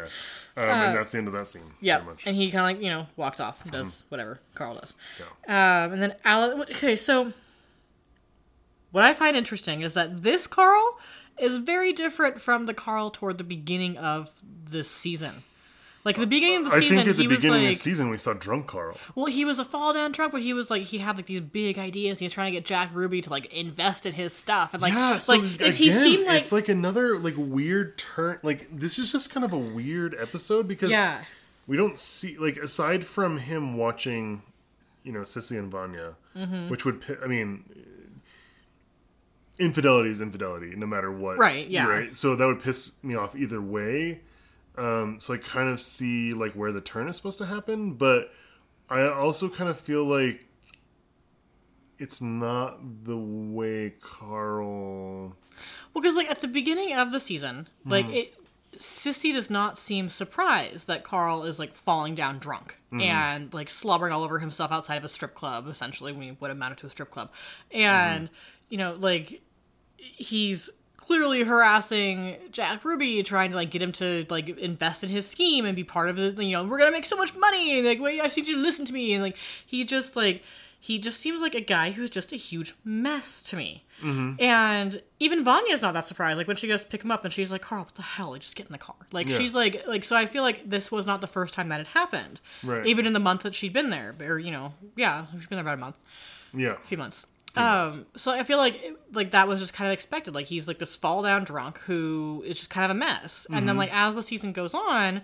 Um, 0.57 0.63
and 0.69 0.97
that's 0.97 1.11
the 1.11 1.19
end 1.19 1.27
of 1.27 1.33
that 1.33 1.47
scene. 1.47 1.61
Yeah. 1.81 1.99
Much. 1.99 2.25
And 2.25 2.35
he 2.35 2.49
kind 2.49 2.61
of 2.71 2.77
like, 2.77 2.83
you 2.83 2.89
know, 2.91 3.05
walks 3.15 3.39
off 3.39 3.61
and 3.63 3.71
does 3.71 4.03
whatever 4.09 4.39
Carl 4.55 4.73
does. 4.75 4.95
Yeah. 5.19 5.83
Um, 5.85 5.93
and 5.93 6.01
then 6.01 6.15
Alice. 6.25 6.59
Okay, 6.71 6.95
so 6.95 7.31
what 8.91 9.03
I 9.03 9.13
find 9.13 9.37
interesting 9.37 9.81
is 9.81 9.93
that 9.93 10.23
this 10.23 10.47
Carl 10.47 10.99
is 11.39 11.57
very 11.57 11.93
different 11.93 12.41
from 12.41 12.65
the 12.65 12.73
Carl 12.73 13.09
toward 13.11 13.37
the 13.37 13.43
beginning 13.43 13.97
of 13.97 14.31
this 14.43 14.89
season. 14.89 15.43
Like 16.05 16.17
the 16.17 16.27
beginning 16.27 16.57
of 16.57 16.65
the 16.65 16.71
I 16.75 16.79
season, 16.81 16.97
think 16.97 17.09
at 17.11 17.15
the 17.15 17.21
he 17.21 17.27
was 17.29 17.37
beginning 17.37 17.61
like, 17.61 17.71
of 17.71 17.77
the 17.77 17.79
season 17.81 18.09
we 18.09 18.17
saw 18.17 18.33
drunk 18.33 18.67
Carl. 18.67 18.97
well, 19.15 19.27
he 19.27 19.45
was 19.45 19.57
a 19.57 19.63
fall 19.63 19.93
down 19.93 20.11
drunk, 20.11 20.33
but 20.33 20.41
he 20.41 20.51
was 20.53 20.69
like, 20.69 20.83
he 20.83 20.97
had 20.97 21.15
like 21.15 21.27
these 21.27 21.39
big 21.39 21.79
ideas. 21.79 22.19
He 22.19 22.25
was 22.25 22.33
trying 22.33 22.51
to 22.51 22.57
get 22.57 22.65
Jack 22.65 22.89
Ruby 22.93 23.21
to 23.21 23.29
like 23.29 23.45
invest 23.53 24.05
in 24.05 24.11
his 24.13 24.33
stuff, 24.33 24.73
and 24.73 24.81
like, 24.81 24.91
yeah, 24.93 25.17
so 25.17 25.35
like 25.35 25.53
again, 25.53 25.67
if 25.69 25.77
he 25.77 25.91
seemed 25.93 26.25
like, 26.27 26.41
it's 26.41 26.51
like 26.51 26.67
another 26.67 27.17
like 27.17 27.35
weird 27.37 27.97
turn. 27.97 28.39
Like 28.43 28.67
this 28.69 28.99
is 28.99 29.11
just 29.13 29.29
kind 29.29 29.45
of 29.45 29.53
a 29.53 29.57
weird 29.57 30.13
episode 30.19 30.67
because 30.67 30.91
yeah, 30.91 31.23
we 31.67 31.77
don't 31.77 31.97
see 31.97 32.37
like 32.37 32.57
aside 32.57 33.05
from 33.05 33.37
him 33.37 33.77
watching, 33.77 34.41
you 35.03 35.13
know, 35.13 35.21
Sissy 35.21 35.57
and 35.57 35.71
Vanya, 35.71 36.15
Mm-hmm. 36.35 36.67
which 36.67 36.83
would 36.83 36.99
pi- 37.01 37.15
I 37.23 37.27
mean, 37.27 37.63
infidelity 39.59 40.09
is 40.09 40.19
infidelity 40.21 40.75
no 40.75 40.85
matter 40.85 41.11
what. 41.11 41.37
Right, 41.37 41.67
yeah. 41.67 41.87
Right. 41.87 42.15
So 42.15 42.35
that 42.35 42.45
would 42.45 42.61
piss 42.61 42.93
me 43.03 43.15
off 43.15 43.35
either 43.35 43.61
way. 43.61 44.21
Um, 44.77 45.19
so 45.19 45.33
I 45.33 45.37
kind 45.37 45.69
of 45.69 45.79
see 45.79 46.33
like 46.33 46.53
where 46.53 46.71
the 46.71 46.81
turn 46.81 47.07
is 47.07 47.15
supposed 47.15 47.37
to 47.39 47.45
happen, 47.45 47.93
but 47.93 48.31
I 48.89 49.07
also 49.07 49.49
kind 49.49 49.69
of 49.69 49.79
feel 49.79 50.03
like 50.05 50.45
it's 51.99 52.21
not 52.21 52.79
the 53.05 53.17
way 53.17 53.93
Carl. 54.01 55.35
well, 55.93 56.01
because 56.01 56.15
like 56.15 56.29
at 56.29 56.41
the 56.41 56.47
beginning 56.47 56.93
of 56.93 57.11
the 57.11 57.19
season, 57.19 57.67
like 57.85 58.05
Mm-hmm. 58.05 58.13
it, 58.15 58.33
Sissy 58.79 59.31
does 59.31 59.51
not 59.51 59.77
seem 59.77 60.09
surprised 60.09 60.87
that 60.87 61.03
Carl 61.03 61.43
is 61.43 61.59
like 61.59 61.75
falling 61.75 62.15
down 62.15 62.39
drunk 62.39 62.77
Mm-hmm. 62.91 63.01
and 63.01 63.53
like 63.53 63.69
slobbering 63.69 64.11
all 64.11 64.23
over 64.23 64.39
himself 64.39 64.71
outside 64.71 64.95
of 64.97 65.03
a 65.03 65.09
strip 65.09 65.35
club, 65.35 65.67
essentially, 65.67 66.11
when 66.11 66.29
what 66.39 66.49
amounted 66.51 66.79
to 66.79 66.87
a 66.87 66.89
strip 66.89 67.11
club, 67.11 67.31
and 67.71 68.27
Mm-hmm. 68.27 68.33
you 68.69 68.77
know, 68.79 68.95
like 68.99 69.41
he's 69.97 70.69
clearly 71.05 71.43
harassing 71.43 72.37
Jack 72.51 72.85
Ruby, 72.85 73.21
trying 73.23 73.51
to 73.51 73.55
like 73.55 73.69
get 73.71 73.81
him 73.81 73.91
to 73.93 74.25
like 74.29 74.49
invest 74.57 75.03
in 75.03 75.09
his 75.09 75.27
scheme 75.27 75.65
and 75.65 75.75
be 75.75 75.83
part 75.83 76.09
of 76.09 76.17
it. 76.17 76.37
You 76.41 76.51
know, 76.53 76.63
we're 76.63 76.77
gonna 76.79 76.91
make 76.91 77.05
so 77.05 77.17
much 77.17 77.35
money. 77.35 77.77
And, 77.77 77.87
like, 77.87 77.99
wait, 77.99 78.21
I 78.21 78.27
need 78.27 78.47
you 78.47 78.55
to 78.55 78.61
listen 78.61 78.85
to 78.85 78.93
me. 78.93 79.13
And 79.13 79.21
like, 79.23 79.37
he 79.65 79.83
just 79.83 80.15
like 80.15 80.43
he 80.79 80.99
just 80.99 81.19
seems 81.21 81.39
like 81.41 81.55
a 81.55 81.61
guy 81.61 81.91
who's 81.91 82.09
just 82.09 82.33
a 82.33 82.35
huge 82.35 82.73
mess 82.83 83.41
to 83.43 83.55
me. 83.55 83.85
Mm-hmm. 84.01 84.41
And 84.43 85.01
even 85.19 85.41
Vanya's 85.45 85.81
not 85.81 85.93
that 85.93 86.05
surprised. 86.05 86.37
Like 86.37 86.47
when 86.47 86.57
she 86.57 86.67
goes 86.67 86.81
to 86.81 86.87
pick 86.87 87.03
him 87.03 87.11
up, 87.11 87.23
and 87.23 87.31
she's 87.33 87.51
like, 87.53 87.61
"Carl, 87.61 87.83
what 87.85 87.95
the 87.95 88.01
hell? 88.01 88.31
Like, 88.31 88.41
just 88.41 88.55
get 88.55 88.65
in 88.65 88.71
the 88.73 88.77
car." 88.77 88.95
Like 89.11 89.29
Yeah. 89.29 89.37
she's 89.37 89.53
like, 89.53 89.83
like 89.87 90.03
so. 90.03 90.15
I 90.17 90.25
feel 90.25 90.43
like 90.43 90.69
this 90.69 90.91
was 90.91 91.05
not 91.05 91.21
the 91.21 91.27
first 91.27 91.53
time 91.53 91.69
that 91.69 91.77
had 91.77 91.87
happened. 91.87 92.39
Right. 92.63 92.85
Even 92.85 93.05
in 93.05 93.13
the 93.13 93.19
month 93.19 93.43
that 93.43 93.55
she'd 93.55 93.71
been 93.73 93.89
there, 93.91 94.13
or 94.21 94.39
you 94.39 94.51
know, 94.51 94.73
yeah, 94.97 95.25
she's 95.33 95.45
been 95.47 95.55
there 95.57 95.63
about 95.63 95.77
a 95.77 95.81
month 95.81 95.95
Yeah. 96.53 96.73
A 96.73 96.75
few 96.75 96.97
months. 96.97 97.27
Um, 97.55 98.05
so 98.15 98.31
I 98.31 98.43
feel 98.43 98.57
like 98.57 98.95
like 99.11 99.31
that 99.31 99.47
was 99.47 99.59
just 99.59 99.73
kind 99.73 99.87
of 99.87 99.93
expected. 99.93 100.33
Like 100.33 100.47
he's 100.47 100.67
like 100.67 100.79
this 100.79 100.95
fall 100.95 101.21
down 101.21 101.43
drunk 101.43 101.77
who 101.79 102.43
is 102.45 102.57
just 102.57 102.69
kind 102.69 102.83
of 102.85 102.91
a 102.91 102.99
mess, 102.99 103.45
and 103.45 103.57
Mm-hmm. 103.57 103.65
then 103.67 103.77
like 103.77 103.93
as 103.93 104.15
the 104.15 104.23
season 104.23 104.53
goes 104.53 104.73
on, 104.73 105.21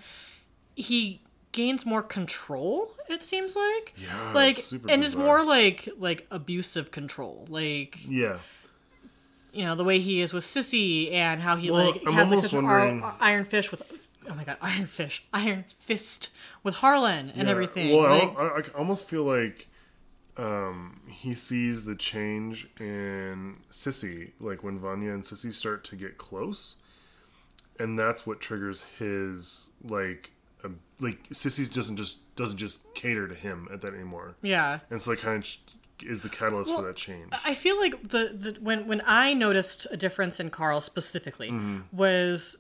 he 0.75 1.21
gains 1.51 1.86
more 1.86 2.03
control. 2.03 2.93
It 3.09 3.23
seems 3.23 3.55
like 3.55 3.95
Yeah, 3.97 4.32
like 4.34 4.63
and 4.89 5.03
it's 5.03 5.15
more 5.15 5.43
like 5.43 5.89
like 5.97 6.27
abusive 6.30 6.91
control. 6.91 7.47
Like 7.49 7.97
Yeah. 8.07 8.38
you 9.51 9.63
know 9.65 9.73
the 9.75 9.84
way 9.84 9.97
he 9.99 10.21
is 10.21 10.32
with 10.32 10.43
Sissy 10.43 11.11
and 11.11 11.41
how 11.41 11.55
he 11.55 11.71
Well, 11.71 11.91
like 11.91 12.01
I'm 12.05 12.13
has 12.13 12.30
like 12.30 12.41
such 12.41 12.53
wondering- 12.53 13.01
ar- 13.01 13.15
iron 13.19 13.45
fish 13.45 13.71
with. 13.71 13.82
Oh 14.30 14.36
my 14.36 14.43
god, 14.43 14.57
Iron 14.61 14.86
Fish, 14.86 15.23
Iron 15.34 15.65
Fist 15.80 16.30
with 16.61 16.75
Harlan 16.75 17.32
and 17.36 17.47
Yeah. 17.47 17.51
everything. 17.51 17.97
Well, 17.97 18.09
like, 18.27 18.38
I, 18.38 18.43
I 18.59 18.77
almost 18.77 19.07
feel 19.07 19.23
like 19.23 19.67
um, 20.38 21.01
he 21.07 21.34
sees 21.34 21.86
the 21.86 21.95
change 21.95 22.67
in 22.80 23.57
Sissy, 23.71 24.32
like 24.39 24.63
when 24.63 24.80
Vanya 24.80 25.11
and 25.11 25.23
Sissy 25.23 25.53
start 25.53 25.84
to 25.86 25.95
get 25.95 26.17
close, 26.17 26.77
and 27.80 27.97
that's 27.97 28.25
what 28.25 28.39
triggers 28.39 28.86
his 28.97 29.71
like, 29.84 30.32
like 30.99 31.30
Sissy 31.30 31.71
doesn't 31.73 31.97
just 31.97 32.36
doesn't 32.36 32.57
just 32.57 32.82
cater 32.93 33.27
to 33.27 33.36
him 33.36 33.67
at 33.71 33.82
that 33.82 33.93
anymore, 33.93 34.36
yeah, 34.41 34.80
and 34.89 35.01
so 35.01 35.11
like 35.11 35.19
kind 35.19 35.43
of 35.43 35.49
is 36.07 36.21
the 36.21 36.30
catalyst 36.30 36.69
Well, 36.69 36.80
for 36.80 36.88
that 36.88 36.95
change. 36.95 37.34
I 37.45 37.53
feel 37.53 37.77
like 37.77 38.07
the, 38.07 38.32
the 38.34 38.57
when 38.61 38.88
when 38.88 39.01
I 39.05 39.34
noticed 39.34 39.88
a 39.91 39.97
difference 39.97 40.39
in 40.39 40.49
Carl 40.49 40.80
specifically 40.82 41.53
was 41.91 42.57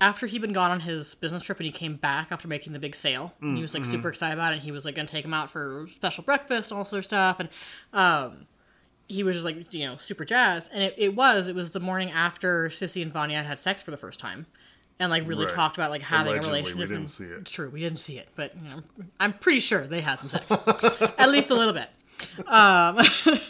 after 0.00 0.26
he'd 0.26 0.40
been 0.40 0.52
gone 0.52 0.70
on 0.70 0.80
his 0.80 1.14
business 1.14 1.42
trip 1.42 1.58
and 1.58 1.66
he 1.66 1.72
came 1.72 1.96
back 1.96 2.28
after 2.30 2.48
making 2.48 2.72
the 2.72 2.78
big 2.78 2.96
sale 2.96 3.34
and 3.42 3.56
he 3.56 3.62
was 3.62 3.74
like 3.74 3.84
super 3.84 4.08
excited 4.08 4.32
about 4.34 4.52
it 4.52 4.56
and 4.56 4.62
he 4.62 4.72
was 4.72 4.84
like 4.84 4.94
gonna 4.94 5.06
take 5.06 5.24
him 5.24 5.34
out 5.34 5.50
for 5.50 5.86
special 5.94 6.24
breakfast 6.24 6.70
and 6.70 6.78
all 6.78 6.84
sort 6.84 7.00
of 7.00 7.04
stuff 7.04 7.38
and 7.40 7.48
um 7.92 8.46
he 9.08 9.22
was 9.22 9.34
just 9.34 9.44
like 9.44 9.72
you 9.74 9.84
know 9.84 9.96
super 9.98 10.24
jazzed 10.24 10.70
and 10.72 10.82
it, 10.82 10.94
it 10.96 11.14
was 11.14 11.48
it 11.48 11.54
was 11.54 11.72
the 11.72 11.80
morning 11.80 12.10
after 12.10 12.68
Sissy 12.70 13.02
and 13.02 13.12
Vanya 13.12 13.36
had 13.38 13.46
had 13.46 13.58
sex 13.60 13.82
for 13.82 13.90
the 13.90 13.96
first 13.96 14.18
time 14.20 14.46
and 14.98 15.10
like 15.10 15.26
really 15.28 15.44
Right. 15.46 15.54
talked 15.54 15.76
about 15.76 15.90
like 15.90 16.02
having 16.02 16.32
Allegedly, 16.34 16.60
a 16.60 16.62
we 16.62 16.68
relationship 16.68 16.88
didn't 16.88 16.96
and- 17.02 17.10
see 17.10 17.24
it. 17.24 17.38
it's 17.40 17.50
true 17.50 17.68
we 17.70 17.80
didn't 17.80 17.98
see 17.98 18.18
it 18.18 18.28
but 18.36 18.54
you 18.56 18.70
know 18.70 18.82
I'm 19.18 19.32
pretty 19.34 19.60
sure 19.60 19.86
they 19.86 20.00
had 20.00 20.18
some 20.18 20.28
sex 20.30 20.50
at 21.18 21.28
least 21.30 21.50
a 21.50 21.54
little 21.54 21.74
bit 21.74 21.88
um, 22.46 22.98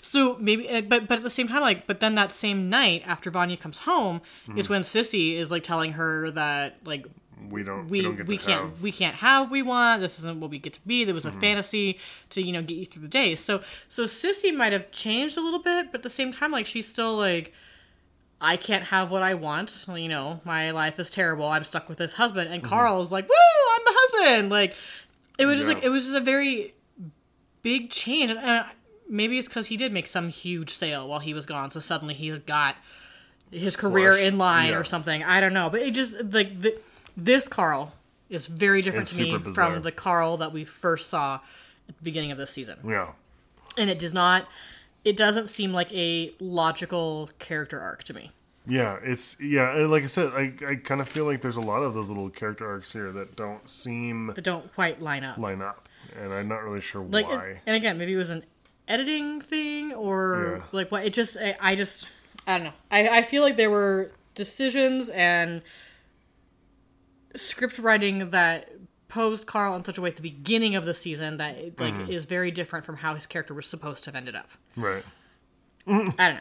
so 0.00 0.36
maybe, 0.40 0.68
uh, 0.68 0.80
but 0.82 1.08
but 1.08 1.18
at 1.18 1.22
the 1.22 1.30
same 1.30 1.48
time, 1.48 1.60
like, 1.62 1.86
but 1.86 2.00
then 2.00 2.14
that 2.14 2.32
same 2.32 2.68
night 2.70 3.02
after 3.06 3.30
Vanya 3.30 3.56
comes 3.56 3.78
home 3.78 4.20
Hmm. 4.46 4.58
is 4.58 4.68
when 4.68 4.82
Sissy 4.82 5.34
is 5.34 5.50
like 5.50 5.62
telling 5.64 5.92
her 5.92 6.30
that 6.32 6.78
like 6.84 7.06
We 7.50 7.62
don't 7.64 7.88
we 7.88 7.98
we, 7.98 8.02
don't 8.02 8.16
get 8.16 8.26
we 8.26 8.38
to 8.38 8.44
can't 8.44 8.60
have 8.70 8.82
we 8.82 8.92
can't 8.92 9.16
have 9.16 9.50
we 9.50 9.62
want. 9.62 10.00
This 10.00 10.18
isn't 10.18 10.40
what 10.40 10.50
we 10.50 10.58
get 10.58 10.72
to 10.74 10.80
be. 10.86 11.04
There 11.04 11.14
was 11.14 11.26
a 11.26 11.30
Hmm. 11.32 11.40
fantasy 11.40 11.98
to 12.30 12.42
you 12.42 12.52
know 12.52 12.62
get 12.62 12.76
you 12.76 12.86
through 12.86 13.02
the 13.02 13.08
day. 13.08 13.34
So 13.34 13.60
so 13.88 14.04
Sissy 14.04 14.54
might 14.54 14.72
have 14.72 14.90
changed 14.92 15.36
a 15.36 15.40
little 15.40 15.58
bit, 15.62 15.90
but 15.90 15.98
at 16.00 16.02
the 16.02 16.10
same 16.10 16.32
time, 16.32 16.50
like 16.52 16.66
she's 16.66 16.86
still 16.88 17.16
like. 17.16 17.52
I 18.40 18.56
can't 18.58 18.84
have 18.86 19.10
what 19.10 19.22
I 19.22 19.32
want. 19.34 19.86
You 19.88 20.08
know, 20.08 20.40
my 20.44 20.70
life 20.72 20.98
is 20.98 21.08
terrible. 21.08 21.46
I'm 21.46 21.64
stuck 21.64 21.88
with 21.88 21.96
this 21.96 22.12
husband. 22.14 22.52
And 22.52 22.62
Carl's 22.62 23.10
like, 23.10 23.26
"Woo, 23.26 23.34
I'm 23.74 23.80
the 23.86 23.92
husband!" 23.94 24.50
Like, 24.50 24.74
it 25.38 25.46
was 25.46 25.56
just 25.56 25.68
like 25.68 25.82
it 25.82 25.88
was 25.88 26.04
just 26.04 26.16
a 26.16 26.20
very 26.20 26.74
big 27.62 27.88
change. 27.90 28.30
And 28.30 28.38
uh, 28.40 28.64
maybe 29.08 29.38
it's 29.38 29.48
because 29.48 29.66
he 29.66 29.76
did 29.76 29.92
make 29.92 30.06
some 30.06 30.28
huge 30.28 30.70
sale 30.70 31.08
while 31.08 31.20
he 31.20 31.34
was 31.34 31.46
gone, 31.46 31.70
so 31.70 31.80
suddenly 31.80 32.14
he's 32.14 32.38
got 32.38 32.76
his 33.50 33.76
career 33.76 34.14
Flush. 34.14 34.26
in 34.26 34.38
line 34.38 34.70
Yeah. 34.72 34.78
or 34.78 34.84
something. 34.84 35.22
I 35.22 35.40
don't 35.40 35.52
know, 35.54 35.70
but 35.70 35.80
it 35.82 35.92
just 35.94 36.14
like 36.32 36.60
the, 36.60 36.76
this 37.16 37.46
Carl 37.48 37.92
is 38.30 38.46
very 38.46 38.80
different 38.82 39.06
It's 39.06 39.16
to 39.16 39.22
me 39.22 39.36
bizarre. 39.38 39.72
from 39.74 39.82
the 39.82 39.92
Carl 39.92 40.36
that 40.38 40.52
we 40.52 40.64
first 40.64 41.10
saw 41.10 41.40
at 41.88 41.96
the 41.96 42.02
beginning 42.02 42.32
of 42.32 42.38
this 42.38 42.50
season, 42.50 42.78
yeah 42.86 43.12
and 43.76 43.90
it 43.90 43.98
does 43.98 44.14
not. 44.14 44.46
It 45.04 45.16
doesn't 45.18 45.48
seem 45.48 45.72
like 45.72 45.92
a 45.92 46.32
logical 46.40 47.28
character 47.38 47.78
arc 47.80 48.04
to 48.04 48.14
me. 48.14 48.30
yeah 48.66 48.96
it's 49.02 49.38
yeah 49.40 49.72
like 49.86 50.02
I 50.02 50.06
said 50.06 50.32
I 50.32 50.54
I 50.66 50.74
kind 50.76 51.00
of 51.02 51.08
feel 51.08 51.26
like 51.26 51.42
there's 51.42 51.56
a 51.56 51.60
lot 51.60 51.82
of 51.82 51.92
those 51.92 52.08
little 52.08 52.30
character 52.30 52.66
arcs 52.66 52.90
here 52.92 53.12
that 53.12 53.36
don't 53.36 53.68
seem 53.68 54.28
That 54.34 54.42
don't 54.42 54.72
quite 54.74 55.02
line 55.02 55.22
up. 55.24 55.36
line 55.36 55.60
up, 55.60 55.86
and 56.18 56.32
I'm 56.32 56.48
not 56.48 56.62
really 56.64 56.80
sure 56.80 57.02
like 57.02 57.28
why. 57.28 57.48
and, 57.48 57.58
and 57.66 57.76
again 57.76 57.98
maybe 57.98 58.14
it 58.14 58.16
was 58.16 58.30
an 58.30 58.42
editing 58.88 59.40
thing 59.40 59.92
or 59.92 60.56
Yeah. 60.58 60.64
like 60.72 60.90
what 60.92 61.04
it 61.04 61.12
just 61.12 61.36
I, 61.38 61.56
I 61.60 61.74
just 61.76 62.06
i 62.46 62.58
don't 62.58 62.66
know 62.66 62.72
I, 62.90 63.08
I 63.18 63.22
feel 63.22 63.42
like 63.42 63.56
there 63.56 63.70
were 63.70 64.12
decisions 64.34 65.08
and 65.10 65.62
script 67.34 67.78
writing 67.78 68.30
that 68.30 68.70
posed 69.08 69.46
carl 69.46 69.76
in 69.76 69.84
such 69.84 69.98
a 69.98 70.00
way 70.00 70.10
at 70.10 70.16
the 70.16 70.22
beginning 70.22 70.74
of 70.76 70.84
the 70.84 70.94
season 70.94 71.36
that 71.38 71.56
it, 71.56 71.80
like 71.80 71.94
Mm-hmm. 71.94 72.10
is 72.10 72.24
very 72.24 72.50
different 72.50 72.84
from 72.84 72.96
how 72.96 73.14
his 73.14 73.26
character 73.26 73.54
was 73.54 73.66
supposed 73.66 74.04
to 74.04 74.08
have 74.10 74.16
ended 74.16 74.34
up 74.34 74.48
right. 74.76 75.04
i 75.86 75.92
don't 75.92 76.16
know 76.18 76.40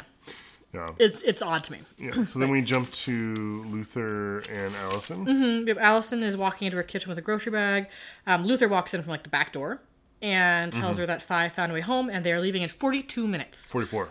Yeah. 0.74 0.90
it's 1.00 1.22
it's 1.24 1.42
odd 1.42 1.64
to 1.66 1.72
me 1.72 1.80
Yeah. 1.98 2.26
So 2.26 2.40
then 2.40 2.50
we 2.50 2.62
jump 2.62 2.92
to 2.92 3.64
Luther 3.66 4.40
and 4.52 4.74
Allison. 4.84 5.26
Mm-hmm. 5.26 5.78
Allison 5.80 6.24
is 6.24 6.36
walking 6.36 6.66
into 6.66 6.78
her 6.78 6.84
kitchen 6.84 7.10
with 7.10 7.18
a 7.18 7.22
grocery 7.22 7.52
bag. 7.52 7.88
Um, 8.26 8.44
Luther 8.44 8.68
walks 8.68 8.94
in 8.96 9.02
from 9.04 9.12
like 9.12 9.24
the 9.24 9.30
back 9.30 9.52
door 9.54 9.82
and 10.24 10.72
Mm-hmm. 10.72 10.82
tells 10.82 10.98
her 10.98 11.06
that 11.06 11.22
Five 11.22 11.54
found 11.54 11.72
a 11.72 11.76
way 11.76 11.82
home 11.82 12.10
and 12.10 12.26
they 12.26 12.32
are 12.34 12.40
leaving 12.40 12.64
in 12.64 12.70
42 12.70 13.28
minutes. 13.28 13.70
44. 13.70 14.10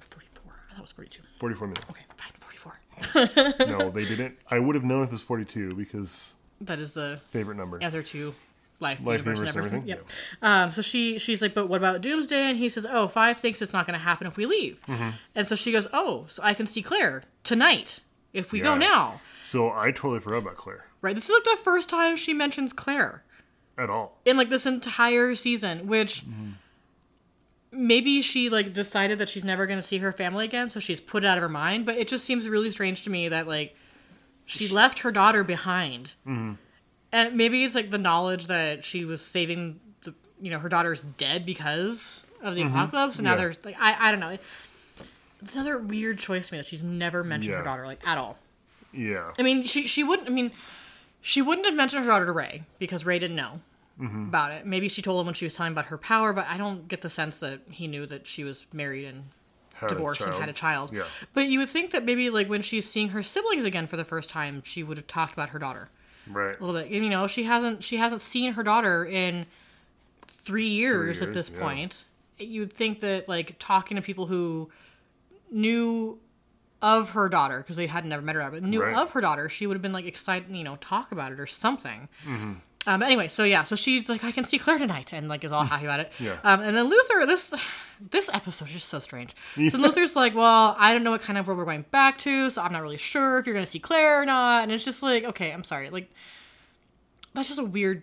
44. 0.00 0.52
I 0.52 0.72
thought 0.72 0.78
it 0.78 0.82
was 0.82 0.92
42. 0.92 1.22
44 1.40 1.68
minutes. 1.68 1.86
Okay, 1.90 2.04
fine, 2.16 2.30
44. 2.38 3.66
No, 3.78 3.90
they 3.90 4.04
didn't. 4.04 4.38
I 4.50 4.58
would 4.58 4.74
have 4.74 4.84
known 4.84 5.02
if 5.02 5.08
it 5.08 5.12
was 5.12 5.22
42 5.22 5.74
because 5.74 6.34
That 6.60 6.78
is 6.78 6.92
the 6.92 7.20
favorite 7.30 7.56
number. 7.56 7.82
answer 7.82 8.02
to 8.02 8.34
life, 8.80 8.98
Life, 9.00 9.06
universe, 9.26 9.38
universe, 9.40 9.48
everything. 9.56 9.78
everything? 9.80 9.88
Yep. 9.88 10.06
Um, 10.42 10.72
so 10.72 10.82
she 10.82 11.18
she's 11.18 11.40
like, 11.42 11.54
but 11.54 11.66
what 11.68 11.78
about 11.78 12.02
Doomsday? 12.02 12.50
And 12.50 12.58
he 12.58 12.68
says, 12.68 12.86
oh, 12.88 13.08
Five 13.08 13.38
thinks 13.38 13.60
it's 13.62 13.72
not 13.72 13.86
going 13.86 13.98
to 13.98 14.04
happen 14.04 14.26
if 14.26 14.36
we 14.36 14.44
leave. 14.46 14.80
Mm-hmm. 14.86 15.10
And 15.34 15.48
so 15.48 15.56
she 15.56 15.72
goes, 15.72 15.88
oh, 15.92 16.24
so 16.28 16.42
I 16.42 16.52
can 16.54 16.66
see 16.66 16.82
Claire 16.82 17.22
tonight 17.42 18.00
if 18.34 18.52
we 18.52 18.60
go 18.60 18.76
now. 18.76 19.20
So 19.42 19.70
I 19.70 19.86
totally 19.92 20.20
forgot 20.20 20.38
about 20.38 20.56
Claire 20.56 20.84
Right. 21.02 21.14
This 21.14 21.24
is 21.28 21.30
like 21.30 21.44
the 21.56 21.62
first 21.62 21.88
time 21.88 22.16
she 22.16 22.34
mentions 22.34 22.72
Claire. 22.72 23.22
At 23.78 23.90
all. 23.90 24.16
in 24.24 24.36
like 24.36 24.50
this 24.50 24.66
entire 24.66 25.34
season 25.34 25.86
which 25.86 26.24
maybe 27.70 28.22
she 28.22 28.48
like 28.48 28.72
decided 28.72 29.18
that 29.18 29.28
she's 29.28 29.44
never 29.44 29.66
going 29.66 29.78
to 29.78 29.82
see 29.82 29.98
her 29.98 30.12
family 30.12 30.44
again 30.44 30.70
so 30.70 30.80
she's 30.80 31.00
put 31.00 31.24
it 31.24 31.26
out 31.26 31.38
of 31.38 31.42
her 31.42 31.48
mind 31.48 31.84
but 31.84 31.96
it 31.96 32.08
just 32.08 32.24
seems 32.24 32.48
really 32.48 32.70
strange 32.70 33.02
to 33.02 33.10
me 33.10 33.28
that 33.28 33.46
like 33.46 33.74
she 34.44 34.68
left 34.68 35.00
her 35.00 35.12
daughter 35.12 35.44
behind 35.44 36.14
mm-hmm. 36.26 36.52
and 37.12 37.36
maybe 37.36 37.64
it's 37.64 37.74
like 37.74 37.90
the 37.90 37.98
knowledge 37.98 38.46
that 38.46 38.84
she 38.84 39.04
was 39.04 39.20
saving 39.20 39.78
the 40.02 40.14
you 40.40 40.50
know 40.50 40.58
her 40.58 40.68
daughter's 40.68 41.02
dead 41.02 41.44
because 41.44 42.24
of 42.42 42.54
the 42.54 42.62
mm-hmm. 42.62 42.74
apocalypse 42.74 43.16
and 43.16 43.24
now 43.24 43.36
there's 43.36 43.62
like 43.64 43.76
I, 43.78 44.08
I 44.08 44.10
don't 44.10 44.20
know 44.20 44.36
it's 45.42 45.54
another 45.54 45.78
weird 45.78 46.18
choice 46.18 46.48
to 46.48 46.54
me 46.54 46.58
that 46.58 46.66
she's 46.66 46.84
never 46.84 47.22
mentioned 47.22 47.54
her 47.54 47.62
daughter 47.62 47.86
like 47.86 48.06
at 48.06 48.18
all. 48.18 48.38
Yeah. 48.92 49.30
I 49.38 49.42
mean, 49.42 49.64
she 49.64 49.86
she 49.86 50.02
wouldn't. 50.02 50.28
I 50.28 50.32
mean, 50.32 50.50
she 51.26 51.42
wouldn't 51.42 51.66
have 51.66 51.74
mentioned 51.74 52.04
her 52.04 52.08
daughter 52.08 52.26
to 52.26 52.30
Ray 52.32 52.62
because 52.78 53.04
Ray 53.04 53.18
didn't 53.18 53.36
know 53.36 53.60
Mm-hmm. 54.00 54.24
about 54.28 54.52
it. 54.52 54.66
Maybe 54.66 54.88
she 54.88 55.00
told 55.00 55.20
him 55.20 55.24
when 55.26 55.34
she 55.34 55.46
was 55.46 55.54
telling 55.54 55.72
about 55.72 55.86
her 55.86 55.96
power, 55.96 56.34
but 56.34 56.46
I 56.50 56.58
don't 56.58 56.86
get 56.86 57.00
the 57.00 57.08
sense 57.08 57.38
that 57.38 57.60
he 57.70 57.86
knew 57.86 58.04
that 58.04 58.26
she 58.26 58.44
was 58.44 58.66
married 58.70 59.06
and 59.06 59.30
Had 59.72 59.88
divorced 59.88 60.20
and 60.20 60.34
had 60.34 60.50
a 60.50 60.52
child. 60.52 60.92
Yeah. 60.92 61.04
But 61.32 61.46
you 61.48 61.58
would 61.60 61.70
think 61.70 61.92
that 61.92 62.04
maybe 62.04 62.28
like 62.28 62.46
when 62.46 62.60
she's 62.60 62.86
seeing 62.86 63.08
her 63.08 63.22
siblings 63.22 63.64
again 63.64 63.86
for 63.86 63.96
the 63.96 64.04
first 64.04 64.28
time, 64.28 64.62
she 64.66 64.82
would 64.82 64.98
have 64.98 65.06
talked 65.06 65.32
about 65.32 65.48
her 65.48 65.58
daughter 65.58 65.88
Right. 66.28 66.60
a 66.60 66.62
little 66.64 66.78
bit. 66.78 66.92
And, 66.92 67.04
you 67.04 67.10
know, 67.10 67.26
she 67.26 67.44
hasn't 67.44 67.82
she 67.82 67.96
hasn't 67.96 68.20
seen 68.20 68.52
her 68.52 68.62
daughter 68.62 69.06
in 69.06 69.46
three 70.28 70.68
years, 70.68 71.22
at 71.22 71.28
years, 71.28 71.34
this 71.34 71.50
yeah. 71.50 71.60
point. 71.62 72.04
You'd 72.38 72.74
think 72.74 73.00
that 73.00 73.30
like 73.30 73.56
talking 73.58 73.96
to 73.96 74.02
people 74.02 74.26
who 74.26 74.68
knew 75.50 76.18
of 76.82 77.10
her 77.10 77.28
daughter 77.28 77.58
because 77.58 77.76
they 77.76 77.86
had 77.86 78.04
never 78.04 78.22
met 78.22 78.34
her, 78.36 78.50
but 78.50 78.62
knew 78.62 78.82
Right. 78.82 78.94
of 78.96 79.12
her 79.12 79.20
daughter, 79.20 79.48
she 79.48 79.66
would 79.66 79.74
have 79.74 79.82
been 79.82 79.92
like 79.92 80.04
excited, 80.04 80.54
you 80.54 80.64
know, 80.64 80.76
talk 80.76 81.10
about 81.12 81.32
it 81.32 81.40
or 81.40 81.46
something. 81.46 82.08
Um, 82.88 83.02
anyway, 83.02 83.26
so 83.26 83.42
yeah, 83.42 83.64
so 83.64 83.74
she's 83.74 84.08
like, 84.08 84.22
I 84.22 84.30
can 84.30 84.44
see 84.44 84.58
Claire 84.58 84.78
tonight, 84.78 85.12
and 85.12 85.28
like 85.28 85.42
is 85.42 85.50
all 85.50 85.64
happy 85.64 85.86
about 85.86 85.98
it. 86.00 86.12
Yeah. 86.20 86.38
Um, 86.44 86.60
and 86.60 86.76
then 86.76 86.84
Luther, 86.88 87.26
this 87.26 87.52
this 88.10 88.30
episode 88.32 88.68
is 88.68 88.74
just 88.74 88.88
so 88.88 89.00
strange. 89.00 89.34
So 89.70 89.78
Luther's 89.78 90.14
like, 90.14 90.34
well, 90.36 90.76
I 90.78 90.92
don't 90.92 91.02
know 91.02 91.10
what 91.10 91.22
kind 91.22 91.36
of 91.38 91.46
world 91.48 91.58
we're 91.58 91.64
going 91.64 91.86
back 91.90 92.18
to, 92.18 92.48
so 92.50 92.62
I'm 92.62 92.72
not 92.72 92.82
really 92.82 92.96
sure 92.98 93.38
if 93.38 93.46
you're 93.46 93.54
gonna 93.54 93.66
see 93.66 93.80
Claire 93.80 94.22
or 94.22 94.26
not. 94.26 94.62
And 94.62 94.70
it's 94.70 94.84
just 94.84 95.02
like, 95.02 95.24
okay, 95.24 95.50
I'm 95.52 95.64
sorry, 95.64 95.90
like 95.90 96.10
that's 97.34 97.48
just 97.48 97.58
a 97.60 97.64
weird 97.64 98.02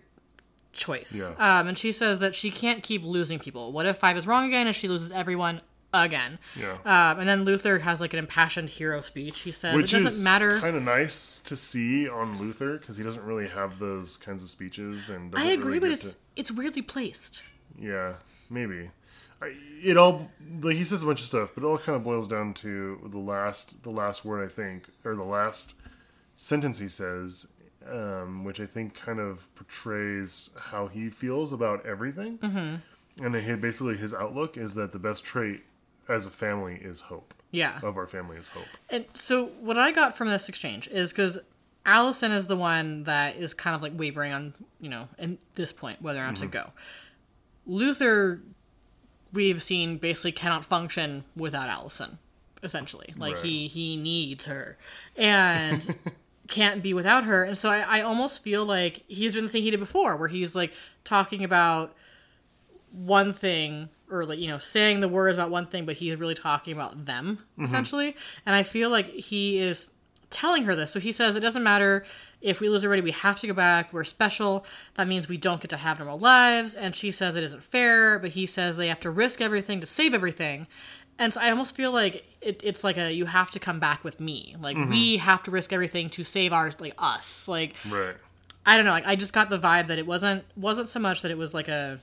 choice. 0.72 1.16
Yeah. 1.16 1.28
Um, 1.60 1.68
and 1.68 1.78
she 1.78 1.90
says 1.92 2.18
that 2.18 2.34
she 2.34 2.50
can't 2.50 2.82
keep 2.82 3.02
losing 3.04 3.38
people. 3.38 3.72
What 3.72 3.86
if 3.86 3.96
five 3.98 4.16
is 4.16 4.26
wrong 4.26 4.46
again 4.46 4.66
and 4.66 4.76
she 4.76 4.88
loses 4.88 5.12
everyone 5.12 5.60
again? 6.02 6.38
Yeah. 6.58 6.72
Um, 6.84 7.20
and 7.20 7.28
then 7.28 7.44
Luther 7.44 7.78
has 7.78 8.00
like 8.00 8.12
an 8.12 8.18
impassioned 8.18 8.68
hero 8.70 9.00
speech. 9.02 9.40
He 9.40 9.52
says 9.52 9.76
Which 9.76 9.92
it 9.92 9.98
doesn't 9.98 10.18
is 10.18 10.24
matter. 10.24 10.58
kind 10.60 10.76
of 10.76 10.82
nice 10.82 11.38
to 11.40 11.56
see 11.56 12.08
on 12.08 12.38
Luther 12.38 12.78
because 12.78 12.96
he 12.96 13.04
doesn't 13.04 13.22
really 13.24 13.48
have 13.48 13.78
those 13.78 14.16
kinds 14.16 14.42
of 14.42 14.50
speeches 14.50 15.08
and 15.08 15.34
I 15.36 15.46
agree, 15.52 15.74
really 15.74 15.80
but 15.80 15.90
it's 15.92 16.12
to- 16.14 16.18
it's 16.36 16.50
weirdly 16.50 16.82
placed. 16.82 17.42
Yeah, 17.78 18.14
maybe. 18.50 18.90
I, 19.42 19.54
it 19.82 19.96
all 19.96 20.30
like 20.62 20.76
he 20.76 20.84
says 20.84 21.02
a 21.02 21.06
bunch 21.06 21.20
of 21.20 21.26
stuff, 21.26 21.50
but 21.54 21.64
it 21.64 21.66
all 21.66 21.78
kind 21.78 21.96
of 21.96 22.04
boils 22.04 22.28
down 22.28 22.54
to 22.54 23.00
the 23.10 23.18
last 23.18 23.82
the 23.82 23.90
last 23.90 24.24
word 24.24 24.44
I 24.44 24.52
think, 24.52 24.88
or 25.04 25.14
the 25.16 25.22
last 25.24 25.74
sentence 26.36 26.78
he 26.78 26.88
says, 26.88 27.52
um, 27.90 28.44
which 28.44 28.60
I 28.60 28.66
think 28.66 28.94
kind 28.94 29.18
of 29.20 29.52
portrays 29.54 30.50
how 30.58 30.86
he 30.86 31.10
feels 31.10 31.52
about 31.52 31.84
everything. 31.84 32.38
Mm-hmm. 32.38 33.24
And 33.24 33.36
he, 33.36 33.54
basically, 33.54 33.96
his 33.96 34.12
outlook 34.12 34.56
is 34.56 34.74
that 34.74 34.92
the 34.92 34.98
best 34.98 35.22
trait 35.24 35.62
as 36.08 36.26
a 36.26 36.30
family 36.30 36.78
is 36.80 37.00
hope. 37.00 37.34
Yeah. 37.50 37.78
Of 37.82 37.96
our 37.96 38.06
family 38.06 38.36
is 38.36 38.48
hope. 38.48 38.66
And 38.90 39.04
so 39.14 39.46
what 39.60 39.78
I 39.78 39.92
got 39.92 40.16
from 40.16 40.28
this 40.28 40.48
exchange 40.48 40.88
is 40.88 41.12
because 41.12 41.38
Allison 41.86 42.32
is 42.32 42.46
the 42.46 42.56
one 42.56 43.04
that 43.04 43.36
is 43.36 43.54
kind 43.54 43.76
of 43.76 43.82
like 43.82 43.92
wavering 43.94 44.32
on, 44.32 44.54
you 44.80 44.88
know, 44.88 45.08
at 45.18 45.30
this 45.54 45.72
point 45.72 46.02
whether 46.02 46.20
or 46.20 46.26
not 46.26 46.36
to 46.36 46.42
mm-hmm. 46.44 46.50
go. 46.50 46.70
Luther, 47.66 48.40
we've 49.32 49.62
seen 49.62 49.98
basically 49.98 50.32
cannot 50.32 50.64
function 50.64 51.24
without 51.36 51.68
Allison, 51.68 52.18
essentially. 52.62 53.14
Like 53.16 53.36
Right. 53.36 53.44
he 53.44 53.68
he 53.68 53.96
needs 53.96 54.46
her, 54.46 54.78
and 55.16 55.96
can't 56.48 56.82
be 56.82 56.94
without 56.94 57.24
her. 57.24 57.44
And 57.44 57.56
so 57.56 57.70
I, 57.70 57.80
I 57.80 58.00
almost 58.02 58.42
feel 58.42 58.64
like 58.64 59.02
he's 59.08 59.32
doing 59.32 59.44
the 59.44 59.50
thing 59.50 59.62
he 59.62 59.70
did 59.70 59.80
before, 59.80 60.16
where 60.16 60.28
he's 60.28 60.54
like 60.54 60.72
talking 61.04 61.44
about 61.44 61.94
one 62.94 63.32
thing 63.32 63.88
or 64.08 64.24
like 64.24 64.38
you 64.38 64.46
know 64.46 64.58
saying 64.58 65.00
the 65.00 65.08
words 65.08 65.36
about 65.36 65.50
one 65.50 65.66
thing 65.66 65.84
but 65.84 65.96
he's 65.96 66.16
really 66.16 66.34
talking 66.34 66.72
about 66.72 67.06
them 67.06 67.38
mm-hmm. 67.52 67.64
essentially. 67.64 68.14
And 68.46 68.54
i 68.54 68.62
feel 68.62 68.88
like 68.88 69.06
he 69.06 69.58
is 69.58 69.90
telling 70.30 70.64
her 70.64 70.74
this. 70.74 70.90
So 70.90 71.00
he 71.00 71.12
says 71.12 71.36
it 71.36 71.40
doesn't 71.40 71.62
matter 71.62 72.04
if 72.40 72.60
we 72.60 72.68
lose 72.68 72.84
already 72.84 73.02
we 73.02 73.12
have 73.12 73.40
to 73.40 73.46
go 73.46 73.54
back. 73.54 73.92
We're 73.92 74.04
special. 74.04 74.64
That 74.94 75.08
means 75.08 75.28
we 75.28 75.36
don't 75.36 75.60
get 75.60 75.70
to 75.70 75.76
have 75.76 75.98
normal 75.98 76.18
lives. 76.18 76.74
And 76.74 76.94
she 76.94 77.10
says 77.10 77.36
it 77.36 77.44
isn't 77.44 77.62
fair 77.62 78.18
but 78.18 78.30
he 78.30 78.46
says 78.46 78.76
they 78.76 78.88
have 78.88 79.00
to 79.00 79.10
risk 79.10 79.40
everything 79.40 79.80
to 79.80 79.86
save 79.86 80.14
everything. 80.14 80.66
And 81.18 81.32
so 81.32 81.40
i 81.40 81.50
almost 81.50 81.74
feel 81.74 81.92
like 81.92 82.24
it, 82.40 82.60
it's 82.62 82.84
like 82.84 82.98
a 82.98 83.12
you 83.12 83.26
have 83.26 83.50
to 83.52 83.58
come 83.58 83.80
back 83.80 84.04
with 84.04 84.20
me. 84.20 84.56
Like 84.60 84.76
we 84.76 85.16
mm-hmm. 85.16 85.24
have 85.24 85.42
to 85.44 85.50
risk 85.50 85.72
everything 85.72 86.10
to 86.10 86.22
save 86.22 86.52
our 86.52 86.70
like 86.78 86.94
us. 86.98 87.48
Like 87.48 87.74
Right. 87.88 88.16
I 88.66 88.76
don't 88.76 88.84
know. 88.86 88.92
Like 88.92 89.06
I 89.06 89.16
just 89.16 89.32
got 89.32 89.50
the 89.50 89.58
vibe 89.58 89.88
that 89.88 89.98
it 89.98 90.06
wasn't 90.06 90.44
wasn't 90.56 90.88
so 90.88 91.00
much 91.00 91.22
that 91.22 91.30
it 91.30 91.38
was 91.38 91.54
like 91.54 91.68
a 91.68 92.00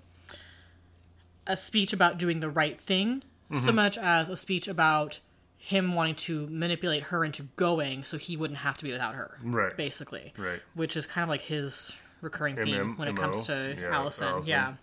a 1.52 1.58
speech 1.58 1.94
about 1.94 2.18
doing 2.18 2.40
the 2.40 2.50
right 2.50 2.80
thing, 2.80 3.24
so 3.54 3.72
much 3.72 3.98
as 3.98 4.30
a 4.30 4.38
speech 4.38 4.68
about 4.68 5.20
him 5.58 5.94
wanting 5.94 6.16
to 6.16 6.48
manipulate 6.48 7.04
her 7.04 7.24
into 7.24 7.44
going 7.56 8.04
so 8.04 8.18
he 8.18 8.36
wouldn't 8.36 8.60
have 8.60 8.78
to 8.78 8.84
be 8.84 8.92
without 8.92 9.14
her. 9.14 9.38
Right. 9.44 9.76
Basically. 9.78 10.34
Right. 10.38 10.60
Which 10.74 10.98
is 10.98 11.06
kind 11.06 11.24
of 11.24 11.30
like 11.30 11.42
his 11.42 11.96
recurring 12.22 12.56
theme 12.56 12.96
MM 12.96 12.98
when 12.98 13.08
it 13.10 13.16
comes 13.16 13.46
to 13.48 13.76
Yeah, 13.80 13.90
Allison. 13.96 14.28
Allison. 14.28 14.50
Yeah. 14.50 14.74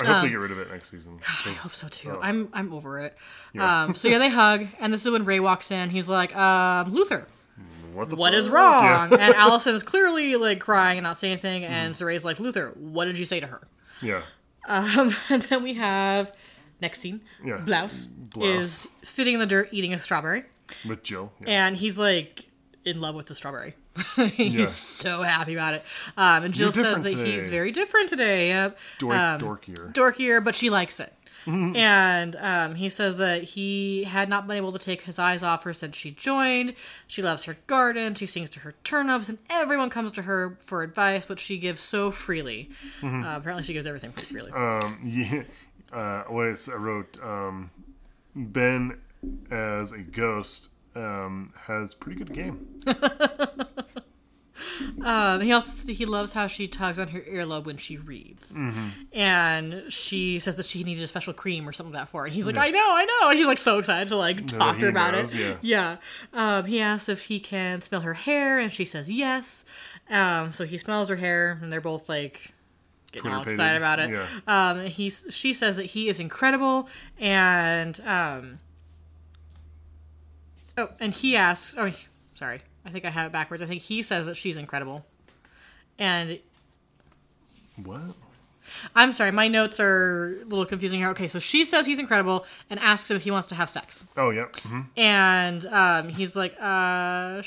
I 0.00 0.04
hope 0.06 0.22
they 0.22 0.30
get 0.30 0.38
rid 0.38 0.50
of 0.50 0.58
it 0.58 0.70
next 0.70 0.90
season. 0.90 1.12
Um, 1.12 1.20
I 1.44 1.50
hope 1.52 1.72
so 1.72 1.86
too. 1.88 2.12
Oh. 2.16 2.20
I'm 2.22 2.48
I'm 2.54 2.72
over 2.72 2.98
it. 2.98 3.14
Um, 3.58 3.94
so 3.94 4.08
yeah, 4.08 4.18
they 4.18 4.30
hug, 4.30 4.66
and 4.80 4.92
this 4.92 5.04
is 5.04 5.12
when 5.12 5.24
Ray 5.24 5.40
walks 5.40 5.70
in. 5.70 5.90
He's 5.90 6.08
like, 6.08 6.34
um, 6.34 6.90
"Luther, 6.90 7.26
what 7.92 8.08
the 8.08 8.16
what 8.16 8.32
is 8.32 8.48
wrong?" 8.48 8.82
Yeah. 8.84 9.08
Mm. 9.10 9.18
And 9.18 9.34
Allison 9.34 9.74
is 9.74 9.82
clearly 9.82 10.36
like 10.36 10.58
crying 10.58 10.96
and 10.96 11.04
not 11.04 11.18
saying 11.18 11.32
anything. 11.32 11.64
And 11.64 11.94
so 11.94 12.06
Ray's 12.06 12.24
like, 12.24 12.40
"Luther, 12.40 12.72
what 12.76 13.04
did 13.04 13.18
you 13.18 13.26
say 13.26 13.40
to 13.40 13.46
her?" 13.46 13.68
yeah. 14.00 14.22
Um, 14.66 15.14
and 15.30 15.42
then 15.42 15.62
we 15.62 15.74
have 15.74 16.32
next 16.80 17.00
scene. 17.00 17.20
Yeah. 17.44 17.58
Blouse, 17.58 18.06
Blouse. 18.06 18.46
is 18.60 18.88
sitting 19.02 19.34
in 19.34 19.40
the 19.40 19.46
dirt 19.46 19.68
eating 19.72 19.92
a 19.94 20.00
strawberry, 20.00 20.44
With 20.86 21.02
Jill. 21.02 21.32
Yeah. 21.40 21.66
and 21.66 21.76
he's 21.76 21.98
like 21.98 22.46
in 22.84 23.00
love 23.00 23.14
with 23.14 23.26
the 23.26 23.34
strawberry. 23.34 23.74
he's 24.34 24.54
Yeah. 24.54 24.66
so 24.66 25.22
happy 25.22 25.54
about 25.54 25.74
it. 25.74 25.84
Um, 26.16 26.44
and 26.44 26.54
Jill 26.54 26.72
says 26.72 27.02
that 27.02 27.12
he's 27.12 27.48
very 27.48 27.72
different 27.72 28.08
today. 28.08 28.48
Yep. 28.48 28.78
Dork, 28.98 29.14
Um, 29.16 29.40
dorkier. 29.40 29.92
dorkier, 29.92 30.42
but 30.42 30.54
she 30.54 30.70
likes 30.70 31.00
it. 31.00 31.12
And 31.46 32.36
um, 32.36 32.74
he 32.74 32.88
says 32.88 33.18
that 33.18 33.42
he 33.42 34.04
had 34.04 34.28
not 34.28 34.46
been 34.46 34.56
able 34.56 34.72
to 34.72 34.78
take 34.78 35.02
his 35.02 35.18
eyes 35.18 35.42
off 35.42 35.64
her 35.64 35.74
since 35.74 35.96
she 35.96 36.10
joined. 36.10 36.74
She 37.06 37.22
loves 37.22 37.44
her 37.44 37.56
garden. 37.66 38.14
She 38.14 38.26
sings 38.26 38.50
to 38.50 38.60
her 38.60 38.74
turnips, 38.84 39.28
and 39.28 39.38
everyone 39.48 39.90
comes 39.90 40.12
to 40.12 40.22
her 40.22 40.56
for 40.60 40.82
advice, 40.82 41.26
but 41.26 41.38
she 41.40 41.58
gives 41.58 41.80
so 41.80 42.10
freely. 42.10 42.70
Uh, 43.02 43.22
apparently, 43.36 43.62
she 43.62 43.72
gives 43.72 43.86
everything 43.86 44.12
freely. 44.12 44.50
um, 44.52 45.00
yeah, 45.04 45.42
uh, 45.92 46.24
what 46.24 46.46
it's, 46.46 46.68
I 46.68 46.74
wrote, 46.74 47.18
um, 47.22 47.70
Ben 48.34 48.98
as 49.50 49.92
a 49.92 49.98
ghost 49.98 50.70
um, 50.94 51.52
has 51.66 51.94
pretty 51.94 52.18
good 52.18 52.32
game. 52.32 52.80
Um, 55.04 55.40
he 55.40 55.52
also 55.52 55.92
he 55.92 56.06
loves 56.06 56.32
how 56.32 56.46
she 56.46 56.68
tugs 56.68 56.98
on 56.98 57.08
her 57.08 57.20
earlobe 57.20 57.64
when 57.66 57.76
she 57.76 57.96
reads, 57.96 58.54
and 59.12 59.84
she 59.88 60.38
says 60.38 60.56
that 60.56 60.66
she 60.66 60.84
needed 60.84 61.02
a 61.04 61.08
special 61.08 61.32
cream 61.32 61.68
or 61.68 61.72
something 61.72 61.92
like 61.92 62.02
that 62.02 62.08
for. 62.10 62.20
Her. 62.22 62.26
And 62.26 62.34
he's 62.34 62.46
like, 62.46 62.56
"I 62.56 62.70
know, 62.70 62.86
I 62.90 63.04
know," 63.04 63.30
and 63.30 63.38
he's 63.38 63.46
like 63.46 63.58
so 63.58 63.78
excited 63.78 64.08
to 64.08 64.16
like 64.16 64.46
talk 64.46 64.74
to 64.74 64.76
he 64.76 64.82
her 64.82 64.88
about 64.88 65.12
knows, 65.14 65.34
it. 65.34 65.58
yeah. 65.62 65.96
Um, 66.32 66.64
he 66.66 66.80
asks 66.80 67.08
if 67.08 67.24
he 67.24 67.40
can 67.40 67.80
smell 67.80 68.00
her 68.02 68.14
hair, 68.14 68.58
and 68.58 68.72
she 68.72 68.84
says 68.84 69.10
yes. 69.10 69.64
Um, 70.08 70.52
so 70.52 70.64
he 70.64 70.78
smells 70.78 71.08
her 71.08 71.16
hair, 71.16 71.58
and 71.62 71.72
they're 71.72 71.80
both 71.80 72.08
like 72.08 72.52
getting 73.12 73.32
all 73.32 73.42
excited 73.42 73.76
about 73.76 73.98
it. 73.98 74.10
yeah. 74.10 74.26
Um, 74.46 74.86
he's 74.86 75.26
she 75.30 75.52
says 75.52 75.76
that 75.76 75.86
he 75.86 76.08
is 76.08 76.20
incredible, 76.20 76.88
and 77.18 78.00
um, 78.06 78.60
oh, 80.78 80.88
and 81.00 81.12
he 81.14 81.36
asks, 81.36 81.74
oh, 81.78 81.92
sorry, 82.34 82.60
I 82.84 82.90
think 82.90 83.04
I 83.04 83.10
have 83.10 83.26
it 83.26 83.32
backwards. 83.32 83.62
I 83.62 83.66
think 83.66 83.82
he 83.82 84.02
says 84.02 84.26
that 84.26 84.36
she's 84.36 84.56
incredible, 84.56 85.04
and 85.98 86.38
What? 87.82 88.14
I'm 88.94 89.12
sorry, 89.12 89.32
my 89.32 89.48
notes 89.48 89.80
are 89.80 90.38
a 90.42 90.44
little 90.44 90.66
confusing 90.66 91.00
here. 91.00 91.08
Okay, 91.10 91.28
so 91.28 91.38
she 91.38 91.64
says 91.64 91.86
he's 91.86 91.98
incredible 91.98 92.44
and 92.68 92.78
asks 92.78 93.10
him 93.10 93.16
if 93.16 93.22
he 93.24 93.30
wants 93.30 93.48
to 93.48 93.54
have 93.54 93.68
sex, 93.70 94.04
Oh, 94.16 94.30
yeah. 94.30 94.46
hmm 94.62 94.82
and 94.96 95.66
um, 95.66 96.08
he's 96.08 96.36
like, 96.36 96.54
uh, 96.60 97.40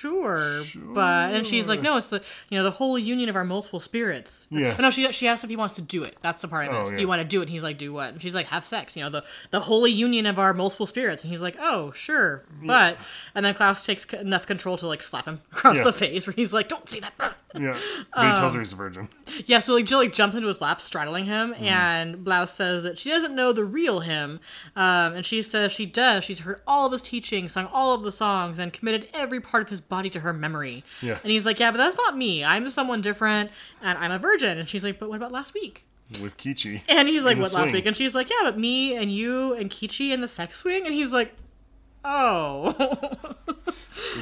sure, 0.00 0.62
but 0.74 1.34
and 1.34 1.46
she's 1.46 1.68
like, 1.68 1.80
no, 1.82 1.96
it's 1.96 2.08
the 2.08 2.22
you 2.50 2.58
know 2.58 2.64
the 2.64 2.70
whole 2.70 2.98
union 2.98 3.28
of 3.28 3.36
our 3.36 3.44
multiple 3.44 3.80
spirits. 3.80 4.46
Yeah. 4.50 4.76
No, 4.78 4.90
she 4.90 5.10
she 5.12 5.28
asks 5.28 5.44
if 5.44 5.50
he 5.50 5.56
wants 5.56 5.74
to 5.74 5.82
do 5.82 6.04
it. 6.04 6.16
That's 6.22 6.42
the 6.42 6.48
part 6.48 6.68
I 6.68 6.72
missed. 6.78 6.92
Oh, 6.92 6.96
Do 6.96 7.00
you 7.02 7.08
want 7.08 7.22
to 7.22 7.28
do 7.28 7.40
it? 7.40 7.44
And 7.44 7.50
he's 7.50 7.62
like, 7.62 7.78
do 7.78 7.92
what? 7.92 8.12
And 8.12 8.22
she's 8.22 8.34
like, 8.34 8.46
have 8.46 8.64
sex. 8.64 8.96
You 8.96 9.04
know, 9.04 9.10
the 9.10 9.24
the 9.50 9.60
holy 9.60 9.90
union 9.92 10.26
of 10.26 10.38
our 10.38 10.52
multiple 10.54 10.86
spirits. 10.86 11.22
And 11.24 11.30
he's 11.30 11.42
like, 11.42 11.56
oh, 11.60 11.92
sure, 11.92 12.44
but 12.64 12.96
and 13.34 13.44
then 13.44 13.54
Klaus 13.54 13.84
takes 13.86 14.06
c- 14.08 14.16
enough 14.18 14.46
control 14.46 14.76
to 14.78 14.86
like 14.86 15.02
slap 15.02 15.26
him 15.26 15.40
across 15.52 15.78
Yeah. 15.78 15.84
the 15.84 15.92
face, 15.92 16.26
where 16.26 16.34
he's 16.34 16.52
like, 16.52 16.68
don't 16.68 16.88
say 16.88 17.00
that. 17.00 17.12
Yeah. 17.54 17.76
But 18.14 18.22
he 18.30 18.36
tells 18.36 18.52
Um, 18.52 18.54
her 18.54 18.58
he's 18.60 18.72
a 18.72 18.76
virgin. 18.76 19.08
Yeah, 19.46 19.60
so 19.60 19.74
like 19.74 19.86
Jill 19.86 19.98
like 19.98 20.12
jumps 20.12 20.36
into 20.36 20.48
his 20.48 20.60
lap, 20.60 20.80
straddling 20.80 21.24
him, 21.26 21.54
Mm. 21.54 21.62
and 21.62 22.24
Blouse 22.24 22.52
says 22.52 22.82
that 22.82 22.98
she 22.98 23.08
doesn't 23.10 23.34
know 23.34 23.52
the 23.52 23.64
real 23.64 24.00
him, 24.00 24.40
um, 24.74 25.14
and 25.14 25.24
she 25.24 25.42
says 25.42 25.72
she 25.72 25.86
does. 25.86 26.24
She's 26.24 26.40
heard 26.40 26.60
all 26.66 26.86
of 26.86 26.92
his 26.92 27.00
teachings, 27.02 27.52
sung 27.52 27.66
all 27.66 27.94
of 27.94 28.02
the 28.02 28.12
songs, 28.12 28.58
and 28.58 28.72
committed 28.72 29.08
every 29.14 29.40
part 29.40 29.62
of 29.62 29.68
his 29.70 29.80
body 29.88 30.10
to 30.10 30.20
her 30.20 30.32
memory. 30.32 30.84
Yeah. 31.02 31.18
And 31.22 31.30
he's 31.30 31.46
like, 31.46 31.60
yeah, 31.60 31.70
but 31.70 31.78
that's 31.78 31.96
not 31.96 32.16
me. 32.16 32.44
I'm 32.44 32.68
someone 32.70 33.00
different, 33.00 33.50
and 33.82 33.98
I'm 33.98 34.12
a 34.12 34.18
virgin. 34.18 34.58
And 34.58 34.68
she's 34.68 34.84
like, 34.84 34.98
but 34.98 35.08
what 35.08 35.16
about 35.16 35.32
last 35.32 35.54
week? 35.54 35.84
With 36.22 36.36
Kichi. 36.36 36.82
And 36.88 37.08
he's 37.08 37.24
like, 37.24 37.36
what 37.36 37.52
last 37.52 37.64
swing. 37.64 37.72
week? 37.72 37.86
And 37.86 37.96
she's 37.96 38.14
like, 38.14 38.30
yeah, 38.30 38.42
but 38.42 38.58
me 38.58 38.94
and 38.94 39.12
you 39.12 39.54
and 39.54 39.70
Kichi 39.70 40.12
in 40.12 40.20
the 40.20 40.28
sex 40.28 40.58
swing. 40.58 40.86
And 40.86 40.94
he's 40.94 41.12
like, 41.12 41.34
oh. 42.04 42.74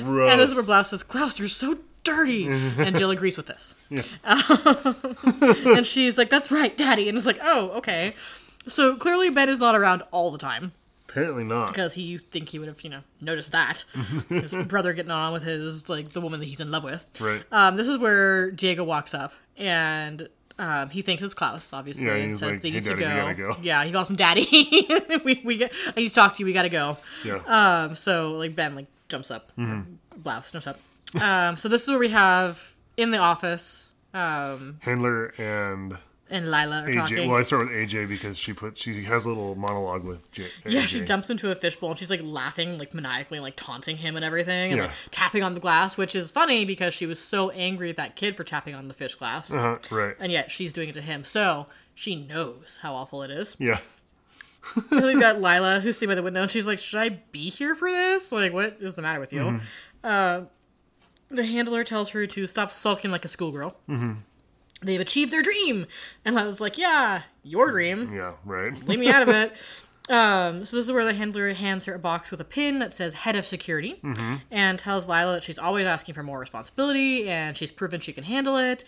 Gross. 0.03 0.33
and 0.33 0.41
this 0.41 0.51
is 0.51 0.57
where 0.57 0.65
Blouse 0.65 0.91
says, 0.91 1.03
Klaus, 1.03 1.39
you're 1.39 1.49
so 1.49 1.79
dirty. 2.03 2.47
and 2.47 2.97
Jill 2.97 3.11
agrees 3.11 3.37
with 3.37 3.47
this. 3.47 3.75
Yeah. 3.91 4.03
and 5.67 5.87
she's 5.87 6.17
like, 6.17 6.31
that's 6.31 6.51
right, 6.51 6.77
daddy. 6.77 7.09
And 7.09 7.19
it's 7.19 7.27
like, 7.27 7.41
oh, 7.43 7.71
okay. 7.73 8.15
So 8.67 8.97
clearly 8.97 9.31
Ben 9.31 9.49
is 9.49 9.59
not 9.59 9.75
around 9.75 10.03
all 10.11 10.31
the 10.31 10.39
time 10.39 10.73
Apparently 11.15 11.45
not. 11.45 11.69
because 11.69 11.95
he 11.95 12.03
you 12.03 12.19
think 12.19 12.49
he 12.49 12.59
would 12.59 12.67
have, 12.69 12.83
you 12.83 12.91
know, 12.91 13.01
noticed 13.21 13.53
that. 13.53 13.85
his 14.29 14.55
brother 14.67 14.93
getting 14.93 15.13
on 15.13 15.33
with 15.33 15.45
his, 15.45 15.89
like, 15.89 16.09
the 16.09 16.21
woman 16.21 16.41
that 16.41 16.47
he's 16.47 16.61
in 16.61 16.71
love 16.73 16.83
with. 16.83 17.07
Right. 17.21 17.43
Um, 17.53 17.77
this 17.77 17.87
is 17.87 17.99
where 17.99 18.51
Diego 18.51 18.83
walks 18.83 19.15
up 19.15 19.33
and 19.57 20.29
um, 20.59 20.91
he 20.91 21.03
thinks 21.03 21.23
it's 21.23 21.35
Klaus, 21.35 21.73
obviously, 21.73 22.07
Yeah, 22.07 22.15
and 22.15 22.33
says 22.39 22.53
like, 22.53 22.61
they 22.63 22.69
"Hey, 22.71 22.75
need 22.77 22.85
to 22.85 22.91
Daddy, 22.97 23.01
go. 23.01 23.09
we 23.11 23.35
gotta 23.35 23.55
go." 23.57 23.63
Yeah, 23.63 23.85
he 23.85 23.93
calls 23.93 24.09
him 24.11 24.17
daddy. 24.17 24.87
we 25.25 25.43
we 25.45 25.57
get, 25.57 25.73
I 25.97 26.01
need 26.01 26.09
to 26.09 26.15
talk 26.15 26.35
to 26.35 26.41
you. 26.41 26.47
We 26.47 26.53
gotta 26.53 26.69
go. 26.69 26.97
Yeah. 27.25 27.37
Um, 27.47 27.97
so 27.97 28.33
like 28.33 28.55
Ben 28.55 28.75
like 28.77 28.87
jumps 29.09 29.31
up, 29.33 29.51
Mm-hmm. 29.59 29.93
blouse 30.19 30.53
jumps 30.53 30.67
up. 30.69 30.79
Um, 31.21 31.57
so 31.57 31.69
this 31.69 31.83
is 31.83 31.89
where 31.89 31.99
we 31.99 32.09
have 32.11 32.73
in 32.97 33.11
the 33.11 33.19
office. 33.19 33.91
Um, 34.13 34.79
Handler 34.81 35.35
and 35.39 35.97
and 36.35 36.51
Lila 36.51 36.83
are 36.83 36.89
AJ. 36.89 36.95
talking. 36.95 37.29
Well, 37.31 37.39
I 37.39 37.43
start 37.45 37.69
with 37.69 37.77
AJ 37.77 38.09
because 38.09 38.37
she 38.37 38.53
put 38.53 38.77
she 38.77 39.05
has 39.05 39.25
a 39.25 39.29
little 39.29 39.55
monologue 39.55 40.05
with 40.05 40.31
J- 40.33 40.49
yeah, 40.67 40.83
AJ. 40.83 40.87
she 40.89 41.01
jumps 41.01 41.31
into 41.31 41.51
a 41.51 41.55
fishbowl 41.55 41.91
and 41.91 41.99
she's 41.99 42.11
like 42.11 42.21
laughing, 42.23 42.77
like 42.79 42.93
maniacally, 42.93 43.41
like 43.41 43.55
taunting 43.57 43.97
him 43.97 44.17
and 44.17 44.25
everything, 44.25 44.73
and 44.73 44.79
Yeah. 44.79 44.87
like 44.87 44.95
tapping 45.11 45.43
on 45.43 45.55
the 45.55 45.61
glass, 45.61 45.97
which 45.97 46.15
is 46.15 46.31
funny 46.31 46.65
because 46.65 46.93
she 46.93 47.07
was 47.07 47.19
so 47.19 47.51
angry 47.51 47.89
at 47.91 47.97
that 47.97 48.17
kid 48.17 48.37
for 48.37 48.45
tapping 48.45 48.75
on 48.75 48.89
the 48.89 48.95
fish 48.95 49.15
glass, 49.15 49.53
Uh-huh, 49.53 49.79
right. 49.91 50.17
and 50.21 50.31
yet 50.33 50.51
she's 50.51 50.73
doing 50.73 50.89
it 50.89 50.95
to 50.95 51.01
him. 51.01 51.25
So 51.25 51.67
she 51.95 52.17
knows 52.17 52.81
how 52.83 52.95
awful 52.95 53.23
it 53.23 53.31
is. 53.31 53.57
Yeah. 53.59 53.79
We've 54.91 55.21
got 55.21 55.41
Lila 55.41 55.81
who's 55.81 55.97
sitting 55.97 56.09
by 56.09 56.15
the 56.15 56.23
window, 56.23 56.43
and 56.43 56.51
she's 56.51 56.67
like, 56.67 56.79
"Should 56.79 56.99
I 56.99 57.09
be 57.31 57.51
here 57.51 57.75
for 57.75 57.91
this? 57.91 58.33
Like, 58.33 58.53
what 58.53 58.79
is 58.81 58.95
the 58.95 59.03
matter 59.03 59.21
with 59.21 59.33
you?" 59.33 59.41
Mm-hmm. 59.41 59.59
Uh, 60.03 60.41
the 61.29 61.45
handler 61.45 61.85
tells 61.85 62.11
her 62.11 62.27
to 62.27 62.47
stop 62.47 62.71
sulking 62.73 63.11
like 63.11 63.25
a 63.25 63.29
schoolgirl. 63.29 63.77
Mm-hmm. 63.89 64.13
They've 64.85 65.01
achieved 65.01 65.33
their 65.33 65.43
dream, 65.43 65.87
and 66.25 66.39
I 66.39 66.45
was 66.45 66.61
like, 66.61 66.77
"Yeah, 66.79 67.23
your 67.43 67.71
dream. 67.71 68.13
Yeah. 68.15 68.35
Right. 68.45 68.73
Leave 68.87 68.99
me 68.99 69.09
out 69.11 69.23
of 69.23 69.29
it." 69.29 69.55
Um, 70.11 70.67
so 70.67 70.77
this 70.77 70.85
is 70.85 70.93
where 70.93 71.07
the 71.07 71.15
handler 71.15 71.55
hands 71.55 71.87
her 71.87 71.95
a 71.95 71.99
box 71.99 72.31
with 72.31 72.39
a 72.39 72.45
pin 72.45 72.79
that 72.81 72.93
says 72.93 73.15
"Head 73.15 73.37
of 73.37 73.47
Security" 73.47 74.03
and 74.51 74.79
tells 74.79 75.09
Lila 75.09 75.33
that 75.33 75.45
she's 75.45 75.59
always 75.59 75.87
asking 75.87 76.15
for 76.15 76.23
more 76.23 76.39
responsibility, 76.39 77.27
and 77.27 77.57
she's 77.57 77.73
proven 77.73 78.01
she 78.01 78.13
can 78.13 78.25
handle 78.25 78.59
it. 78.59 78.85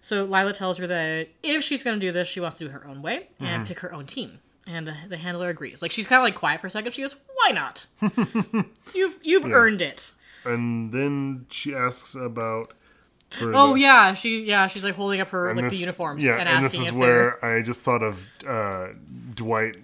So 0.00 0.22
Lila 0.24 0.52
tells 0.52 0.78
her 0.78 0.86
that 0.86 1.26
if 1.42 1.64
she's 1.64 1.82
going 1.82 1.98
to 1.98 2.06
do 2.06 2.12
this, 2.12 2.28
she 2.28 2.38
wants 2.38 2.58
to 2.58 2.64
do 2.66 2.70
it 2.70 2.72
her 2.72 2.86
own 2.86 3.02
way 3.02 3.30
and 3.40 3.66
pick 3.66 3.80
her 3.80 3.92
own 3.92 4.06
team. 4.06 4.38
And 4.64 4.86
the, 4.86 4.94
the 5.08 5.16
handler 5.16 5.48
agrees. 5.48 5.82
Like 5.82 5.90
she's 5.90 6.06
kind 6.06 6.20
of 6.20 6.24
like 6.24 6.36
quiet 6.36 6.60
for 6.60 6.68
a 6.68 6.70
second. 6.70 6.92
She 6.92 7.02
goes, 7.02 7.16
"Why 7.34 7.50
not? 7.50 7.86
you've 8.94 9.18
you've 9.24 9.46
earned 9.46 9.82
it." 9.82 10.12
And 10.44 10.92
then 10.92 11.46
she 11.50 11.74
asks 11.74 12.14
about. 12.14 12.74
Oh 13.40 13.74
the- 13.74 13.80
yeah, 13.80 14.14
she 14.14 14.42
yeah 14.44 14.66
she's 14.66 14.82
like 14.84 14.94
holding 14.94 15.20
up 15.20 15.28
her 15.28 15.54
like 15.54 15.64
this- 15.64 15.74
the 15.74 15.80
uniforms 15.80 16.22
Yeah, 16.24 16.32
and 16.32 16.48
and, 16.48 16.64
asking 16.64 16.80
this 16.82 16.90
is 16.92 16.98
they're 16.98 17.38
where 17.40 17.44
I 17.44 17.62
just 17.62 17.82
thought 17.82 18.02
of 18.02 18.26
uh, 18.46 18.88
Dwight 19.34 19.76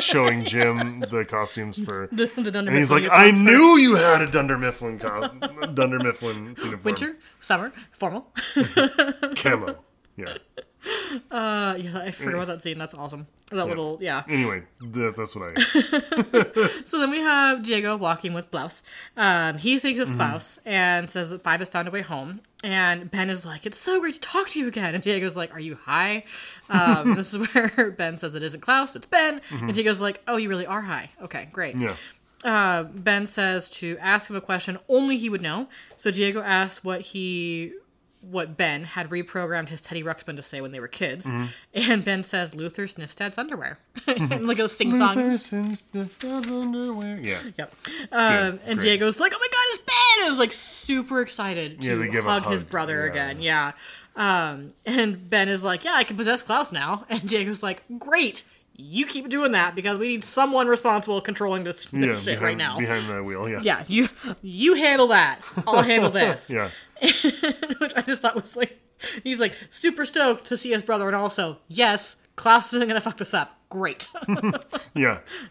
showing 0.00 0.44
Jim 0.52 1.00
the 1.00 1.24
costumes 1.24 1.82
for. 1.82 2.08
the, 2.12 2.26
the 2.36 2.50
Dunder 2.50 2.70
and 2.70 2.78
he's 2.78 2.90
Mifflin 2.90 3.08
like, 3.08 3.18
"I 3.18 3.30
for 3.30 3.36
knew 3.36 3.76
you 3.78 3.94
had 3.94 4.20
a 4.20 4.26
Dunder 4.26 4.58
Mifflin 4.58 4.98
co- 4.98 5.28
Dunder 5.74 5.98
Mifflin 6.00 6.54
uniform. 6.58 6.80
winter, 6.84 7.16
summer, 7.40 7.72
formal. 7.92 8.30
camo." 9.36 9.82
Yeah. 10.16 10.34
Uh, 11.30 11.76
yeah, 11.78 11.98
I 11.98 12.10
forgot 12.10 12.34
about 12.34 12.46
that 12.46 12.62
scene. 12.62 12.78
That's 12.78 12.94
awesome. 12.94 13.26
That 13.50 13.66
little 13.68 13.98
yeah. 14.00 14.22
Anyway, 14.28 14.62
that, 14.80 15.14
that's 15.14 15.36
what 15.36 15.52
I. 15.58 16.82
So 16.86 16.98
then 16.98 17.10
we 17.10 17.18
have 17.20 17.62
Diego 17.62 17.96
walking 17.96 18.32
with 18.32 18.50
Blouse. 18.50 18.82
Um, 19.16 19.58
he 19.58 19.78
thinks 19.78 20.00
it's 20.00 20.10
Klaus 20.10 20.58
and 20.64 21.10
says 21.10 21.28
that 21.30 21.42
Five 21.42 21.60
has 21.60 21.68
found 21.68 21.86
a 21.86 21.90
way 21.90 22.00
home. 22.00 22.40
And 22.64 23.10
Ben 23.10 23.28
is 23.28 23.44
like, 23.44 23.66
"It's 23.66 23.78
so 23.78 24.00
great 24.00 24.14
to 24.14 24.20
talk 24.20 24.48
to 24.50 24.58
you 24.60 24.68
again." 24.68 24.94
And 24.94 25.02
Diego's 25.04 25.36
like, 25.36 25.52
"Are 25.54 25.60
you 25.60 25.74
high?" 25.76 26.24
Um, 26.70 27.14
this 27.16 27.34
is 27.34 27.46
where 27.54 27.90
Ben 27.96 28.16
says 28.16 28.34
it 28.34 28.42
isn't 28.42 28.60
Klaus, 28.60 28.96
it's 28.96 29.06
Ben. 29.06 29.40
And 29.50 29.74
Diego's 29.74 30.00
like, 30.00 30.22
"Oh, 30.26 30.36
you 30.38 30.48
really 30.48 30.66
are 30.66 30.80
high. 30.82 31.10
Okay, 31.22 31.48
great." 31.52 31.76
Yeah. 31.76 31.94
uh, 32.44 32.84
Ben 32.84 33.26
says 33.26 33.68
to 33.70 33.98
ask 34.00 34.30
him 34.30 34.36
a 34.36 34.40
question 34.40 34.78
only 34.88 35.16
he 35.18 35.28
would 35.28 35.42
know. 35.42 35.68
So 35.98 36.10
Diego 36.10 36.40
asks 36.40 36.82
what 36.84 37.00
he, 37.02 37.72
what 38.22 38.56
Ben 38.56 38.84
had 38.84 39.10
reprogrammed 39.10 39.68
his 39.68 39.80
Teddy 39.80 40.02
Ruxpin 40.02 40.36
to 40.36 40.42
say 40.42 40.60
when 40.60 40.72
they 40.72 40.80
were 40.80 40.88
kids, 40.88 41.26
and 41.74 42.04
Ben 42.04 42.22
says 42.22 42.54
Luther 42.54 42.86
sniffs 42.88 43.14
Dad's 43.14 43.36
underwear, 43.36 43.78
And 44.06 44.46
like 44.46 44.58
a 44.58 44.68
sing 44.68 44.96
song. 44.96 45.16
Luther 45.16 45.38
sniffed 45.38 46.20
Dad's 46.22 46.48
underwear. 46.50 47.18
Yeah. 47.20 47.40
Yep. 47.58 47.74
Um, 48.12 48.20
and 48.66 48.78
great. 48.78 48.80
Diego's 48.80 49.18
like, 49.20 49.32
"Oh 49.34 49.38
my 49.38 49.48
God, 49.50 49.64
it's 49.74 49.82
Ben!" 49.82 50.24
And 50.26 50.32
is 50.32 50.38
like 50.38 50.52
super 50.52 51.20
excited 51.20 51.80
to 51.82 52.08
give 52.10 52.26
a 52.26 52.40
hug 52.40 52.50
his 52.50 52.62
brother 52.64 53.04
Yeah. 53.06 53.10
again. 53.10 53.42
Yeah. 53.42 53.72
Um, 54.14 54.72
and 54.86 55.28
Ben 55.30 55.48
is 55.48 55.64
like, 55.64 55.84
"Yeah, 55.84 55.94
I 55.94 56.04
can 56.04 56.16
possess 56.16 56.42
Klaus 56.42 56.70
now." 56.72 57.04
And 57.10 57.28
Diego's 57.28 57.62
like, 57.62 57.82
"Great." 57.98 58.44
You 58.74 59.06
keep 59.06 59.28
doing 59.28 59.52
that 59.52 59.74
because 59.74 59.98
we 59.98 60.08
need 60.08 60.24
someone 60.24 60.66
responsible 60.66 61.20
controlling 61.20 61.64
this, 61.64 61.84
this 61.86 62.06
Yeah. 62.06 62.14
shit 62.14 62.24
behind, 62.24 62.42
right 62.42 62.56
now. 62.56 62.78
Behind 62.78 63.08
the 63.08 63.22
wheel. 63.22 63.48
Yeah. 63.48 63.60
Yeah, 63.62 63.84
you 63.86 64.08
you 64.42 64.74
handle 64.74 65.08
that. 65.08 65.40
I'll 65.66 65.82
handle 65.82 66.10
this. 66.22 66.50
Yeah. 66.50 66.70
Which 67.02 67.92
I 67.96 68.02
just 68.06 68.22
thought 68.22 68.34
was 68.34 68.56
like 68.56 68.78
he's 69.24 69.40
like 69.40 69.54
super 69.70 70.04
stoked 70.06 70.46
to 70.46 70.56
see 70.56 70.70
his 70.72 70.82
brother 70.82 71.06
and 71.06 71.16
also, 71.16 71.58
yes, 71.68 72.16
Klaus 72.36 72.72
isn't 72.72 72.88
gonna 72.88 73.00
fuck 73.00 73.18
this 73.18 73.34
up. 73.34 73.58
Great. 73.68 74.10
Yeah. 74.94 75.08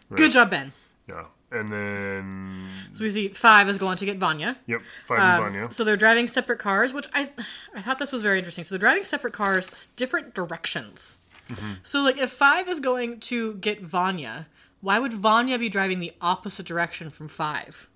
Right. 0.08 0.16
Good 0.16 0.32
job, 0.32 0.50
Ben. 0.50 0.72
Yeah. 1.08 1.24
And 1.50 1.68
then. 1.68 2.68
So 2.94 3.04
we 3.04 3.10
see 3.10 3.28
five 3.28 3.68
is 3.68 3.76
going 3.78 3.98
to 3.98 4.04
get 4.06 4.16
Vanya. 4.18 4.56
Yep. 4.66 4.80
Five 5.06 5.18
Um, 5.18 5.44
and 5.46 5.54
Vanya. 5.54 5.72
So 5.72 5.84
they're 5.84 5.96
driving 5.96 6.28
separate 6.28 6.58
cars, 6.58 6.92
which 6.92 7.06
I 7.12 7.30
I 7.74 7.82
thought 7.82 7.98
this 7.98 8.12
was 8.12 8.22
very 8.22 8.38
interesting. 8.38 8.64
So 8.64 8.74
they're 8.74 8.80
driving 8.80 9.04
separate 9.04 9.32
cars, 9.34 9.88
different 9.96 10.34
directions. 10.34 11.18
Mm-hmm. 11.52 11.72
So 11.82 12.02
like 12.02 12.18
if 12.18 12.30
five 12.30 12.68
is 12.68 12.80
going 12.80 13.20
to 13.20 13.54
get 13.54 13.80
Vanya, 13.82 14.46
why 14.80 14.98
would 14.98 15.12
Vanya 15.12 15.58
be 15.58 15.68
driving 15.68 16.00
the 16.00 16.12
opposite 16.20 16.66
direction 16.66 17.10
from 17.10 17.28
five? 17.28 17.88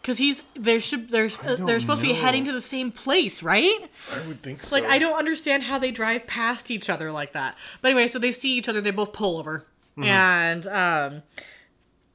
Because 0.00 0.18
he's 0.18 0.42
there 0.54 0.80
should 0.80 1.10
there's 1.10 1.38
uh, 1.38 1.56
they're 1.60 1.78
supposed 1.78 2.00
to 2.02 2.06
be 2.08 2.14
heading 2.14 2.44
to 2.46 2.52
the 2.52 2.60
same 2.60 2.90
place, 2.90 3.42
right? 3.42 3.88
I 4.12 4.26
would 4.26 4.42
think 4.42 4.62
so. 4.62 4.74
Like 4.76 4.84
I 4.86 4.98
don't 4.98 5.16
understand 5.16 5.62
how 5.62 5.78
they 5.78 5.92
drive 5.92 6.26
past 6.26 6.70
each 6.72 6.90
other 6.90 7.12
like 7.12 7.32
that. 7.34 7.56
But 7.80 7.92
anyway, 7.92 8.08
so 8.08 8.18
they 8.18 8.32
see 8.32 8.56
each 8.58 8.68
other, 8.68 8.80
they 8.80 8.90
both 8.90 9.12
pull 9.12 9.38
over, 9.38 9.64
Mm-hmm. 9.96 10.04
and 10.08 10.66
um, 10.68 11.22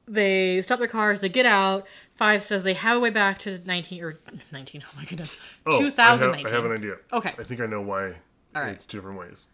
they 0.06 0.60
stop 0.62 0.78
their 0.78 0.88
cars. 0.88 1.20
They 1.20 1.28
get 1.28 1.46
out. 1.46 1.86
Five 2.16 2.42
says 2.42 2.64
they 2.64 2.74
have 2.74 2.96
a 2.96 3.00
way 3.00 3.10
back 3.10 3.38
to 3.40 3.60
nineteen 3.66 4.02
or 4.02 4.18
nineteen. 4.50 4.82
Oh 4.84 4.92
my 4.96 5.04
goodness, 5.04 5.36
Oh, 5.64 5.78
two 5.78 5.90
thousand 5.90 6.32
nineteen. 6.32 6.46
I 6.48 6.50
have, 6.50 6.60
I 6.60 6.62
have 6.64 6.70
an 6.72 6.76
idea. 6.78 6.96
Okay. 7.12 7.32
I 7.38 7.42
think 7.44 7.60
I 7.60 7.66
know 7.66 7.80
why 7.80 8.06
All 8.54 8.62
right. 8.62 8.72
it's 8.72 8.84
two 8.86 8.98
different 8.98 9.18
ways. 9.18 9.46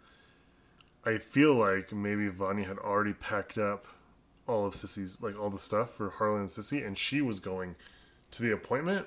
I 1.06 1.18
feel 1.18 1.54
like 1.54 1.92
maybe 1.92 2.28
Vanya 2.28 2.66
had 2.66 2.78
already 2.78 3.12
packed 3.12 3.58
up 3.58 3.86
all 4.46 4.66
of 4.66 4.74
Sissy's, 4.74 5.20
like 5.22 5.38
all 5.38 5.50
the 5.50 5.58
stuff 5.58 5.94
for 5.94 6.10
Harlan 6.10 6.40
and 6.42 6.48
Sissy, 6.48 6.86
and 6.86 6.96
she 6.96 7.20
was 7.20 7.40
going 7.40 7.76
to 8.32 8.42
the 8.42 8.52
appointment 8.52 9.06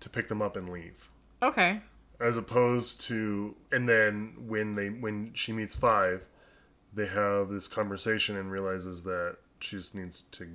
to 0.00 0.08
pick 0.08 0.28
them 0.28 0.40
up 0.42 0.56
and 0.56 0.68
leave. 0.68 1.08
Okay. 1.42 1.80
As 2.20 2.36
opposed 2.36 3.00
to, 3.02 3.54
and 3.72 3.88
then 3.88 4.34
when 4.46 4.74
they 4.74 4.88
when 4.88 5.30
she 5.34 5.52
meets 5.52 5.76
Five, 5.76 6.24
they 6.94 7.06
have 7.06 7.48
this 7.50 7.68
conversation 7.68 8.36
and 8.36 8.50
realizes 8.50 9.04
that 9.04 9.36
she 9.60 9.76
just 9.76 9.94
needs 9.94 10.22
to, 10.32 10.48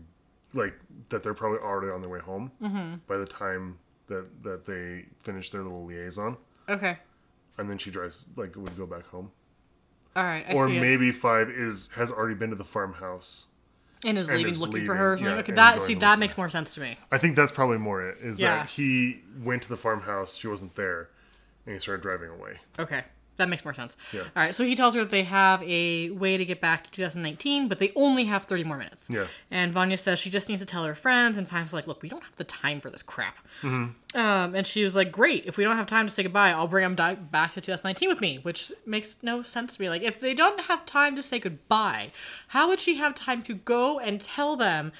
like, 0.54 0.74
that 1.10 1.24
they're 1.24 1.34
probably 1.34 1.60
already 1.60 1.92
on 1.92 2.02
their 2.02 2.10
way 2.10 2.20
home 2.20 2.52
Mm-hmm. 2.62 2.96
by 3.08 3.18
the 3.18 3.26
time 3.26 3.78
that 4.08 4.44
that 4.44 4.66
they 4.66 5.06
finish 5.22 5.50
their 5.52 5.62
little 5.64 5.86
liaison 5.86 6.36
Okay. 6.68 6.98
and 7.58 7.70
then 7.70 7.78
she 7.78 7.90
drives 7.92 8.26
like 8.36 8.56
would 8.58 8.76
go 8.78 8.86
back 8.86 9.06
home 9.08 9.32
All 10.16 10.24
right. 10.24 10.45
I 10.47 10.53
or 10.53 10.68
maybe 10.70 11.11
five 11.11 11.49
is 11.49 11.89
has 11.95 12.09
already 12.11 12.36
been 12.36 12.49
to 12.51 12.55
the 12.55 12.64
farmhouse 12.64 13.47
and 14.05 14.18
is 14.18 14.28
and 14.28 14.38
leaving, 14.38 14.51
is 14.51 14.59
looking 14.61 14.86
for 14.86 14.95
her. 14.95 15.18
yeah, 15.20 15.30
okay. 15.36 15.53
That 15.53 15.82
see 15.82 15.95
that 15.95 16.11
her. 16.11 16.18
makes 16.18 16.38
more 16.38 16.49
sense 16.49 16.74
to 16.74 16.82
me. 16.82 16.97
i 17.11 17.18
think 17.18 17.36
that's 17.36 17.51
probably 17.51 17.78
more 17.78 18.01
it 18.09 18.18
is 18.22 18.39
Yeah. 18.39 18.57
that 18.57 18.70
he 18.70 19.22
went 19.41 19.61
to 19.64 19.70
the 19.70 19.78
farmhouse 19.78 20.36
she 20.36 20.47
wasn't 20.47 20.76
there 20.76 21.09
and 21.66 21.74
he 21.74 21.80
started 21.80 22.01
driving 22.03 22.30
away 22.30 22.57
Okay. 22.78 23.03
That 23.38 23.50
makes 23.50 23.66
more 23.66 23.74
sense. 23.74 23.98
Yeah. 24.12 24.22
All 24.22 24.28
right. 24.36 24.54
So 24.54 24.64
he 24.64 24.76
tells 24.76 24.94
her 24.94 25.02
that 25.02 25.10
they 25.10 25.24
have 25.24 25.64
a 25.64 26.12
way 26.12 26.38
to 26.38 26.46
get 26.46 26.62
back 26.62 26.84
to 26.84 26.92
2019, 26.92 27.68
but 27.68 27.80
they 27.80 27.92
only 27.96 28.26
have 28.26 28.46
30 28.46 28.64
more 28.64 28.78
minutes. 28.78 29.10
Yeah. 29.10 29.26
And 29.50 29.74
Vanya 29.74 29.98
says 29.98 30.20
she 30.20 30.30
just 30.30 30.50
needs 30.50 30.62
to 30.62 30.66
tell 30.68 30.84
her 30.84 30.94
friends, 30.94 31.38
and 31.38 31.50
Five's 31.50 31.74
like, 31.74 31.88
"Look, 31.88 32.02
we 32.04 32.10
don't 32.10 32.24
have 32.24 32.36
the 32.36 32.44
time 32.44 32.80
for 32.80 32.90
this 32.90 33.02
crap." 33.02 33.38
Mm-hmm. 33.62 34.18
Um, 34.18 34.56
and 34.56 34.68
she 34.68 34.84
was 34.84 34.96
like, 34.96 35.12
"Great. 35.12 35.46
If 35.46 35.58
we 35.58 35.64
don't 35.64 35.78
have 35.78 35.88
time 35.88 36.08
to 36.08 36.14
say 36.14 36.24
goodbye, 36.24 36.52
I'll 36.52 36.68
bring 36.68 36.84
them 36.84 36.96
di- 36.96 37.16
back 37.16 37.54
to 37.54 37.62
2019 37.62 38.10
with 38.10 38.22
me." 38.22 38.38
Which 38.38 38.72
makes 38.86 39.18
no 39.22 39.42
sense 39.42 39.76
to 39.76 39.82
me. 39.82 39.90
Like, 39.90 40.04
if 40.04 40.20
they 40.20 40.34
don't 40.34 40.62
have 40.62 40.86
time 40.86 41.16
to 41.16 41.24
say 41.24 41.40
goodbye, 41.40 42.12
how 42.50 42.68
would 42.68 42.80
she 42.80 42.96
have 42.96 43.16
time 43.16 43.42
to 43.44 43.56
go 43.56 44.00
and 44.00 44.22
tell 44.22 44.56
them 44.56 44.92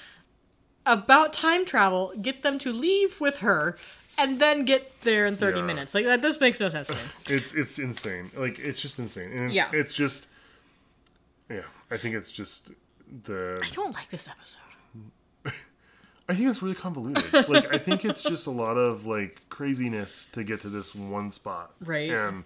about 0.86 1.32
time 1.32 1.64
travel, 1.64 2.12
get 2.20 2.42
them 2.42 2.58
to 2.58 2.72
leave 2.72 3.20
with 3.20 3.38
her, 3.38 3.76
and 4.18 4.38
then 4.40 4.64
get 4.64 5.00
there 5.02 5.26
in 5.26 5.36
30 5.36 5.58
Yeah. 5.60 5.64
minutes? 5.66 5.94
Like 5.94 6.04
that. 6.06 6.22
This 6.22 6.40
makes 6.40 6.60
no 6.60 6.68
sense 6.68 6.88
to 6.88 6.94
me. 6.94 7.00
it's 7.28 7.54
it's 7.54 7.78
insane 7.78 8.30
like 8.36 8.58
it's 8.58 8.80
just 8.80 8.98
insane 8.98 9.30
and 9.32 9.44
it's, 9.46 9.54
Yeah. 9.54 9.68
it's 9.72 9.92
just 9.94 10.26
yeah 11.50 11.60
i 11.90 11.96
think 11.98 12.14
it's 12.14 12.30
just 12.30 12.70
the 13.24 13.60
I 13.62 13.68
don't 13.68 13.92
like 13.92 14.08
this 14.10 14.28
episode. 14.28 14.60
I 16.28 16.34
think 16.34 16.48
it's 16.48 16.62
really 16.62 16.74
convoluted. 16.74 17.32
like 17.48 17.72
I 17.72 17.76
think 17.78 18.04
it's 18.04 18.22
just 18.22 18.46
a 18.46 18.50
lot 18.50 18.76
of 18.76 19.04
like 19.06 19.42
craziness 19.50 20.26
to 20.32 20.42
get 20.42 20.62
to 20.62 20.68
this 20.70 20.94
one 20.94 21.30
spot. 21.30 21.74
Right. 21.80 22.08
And 22.10 22.44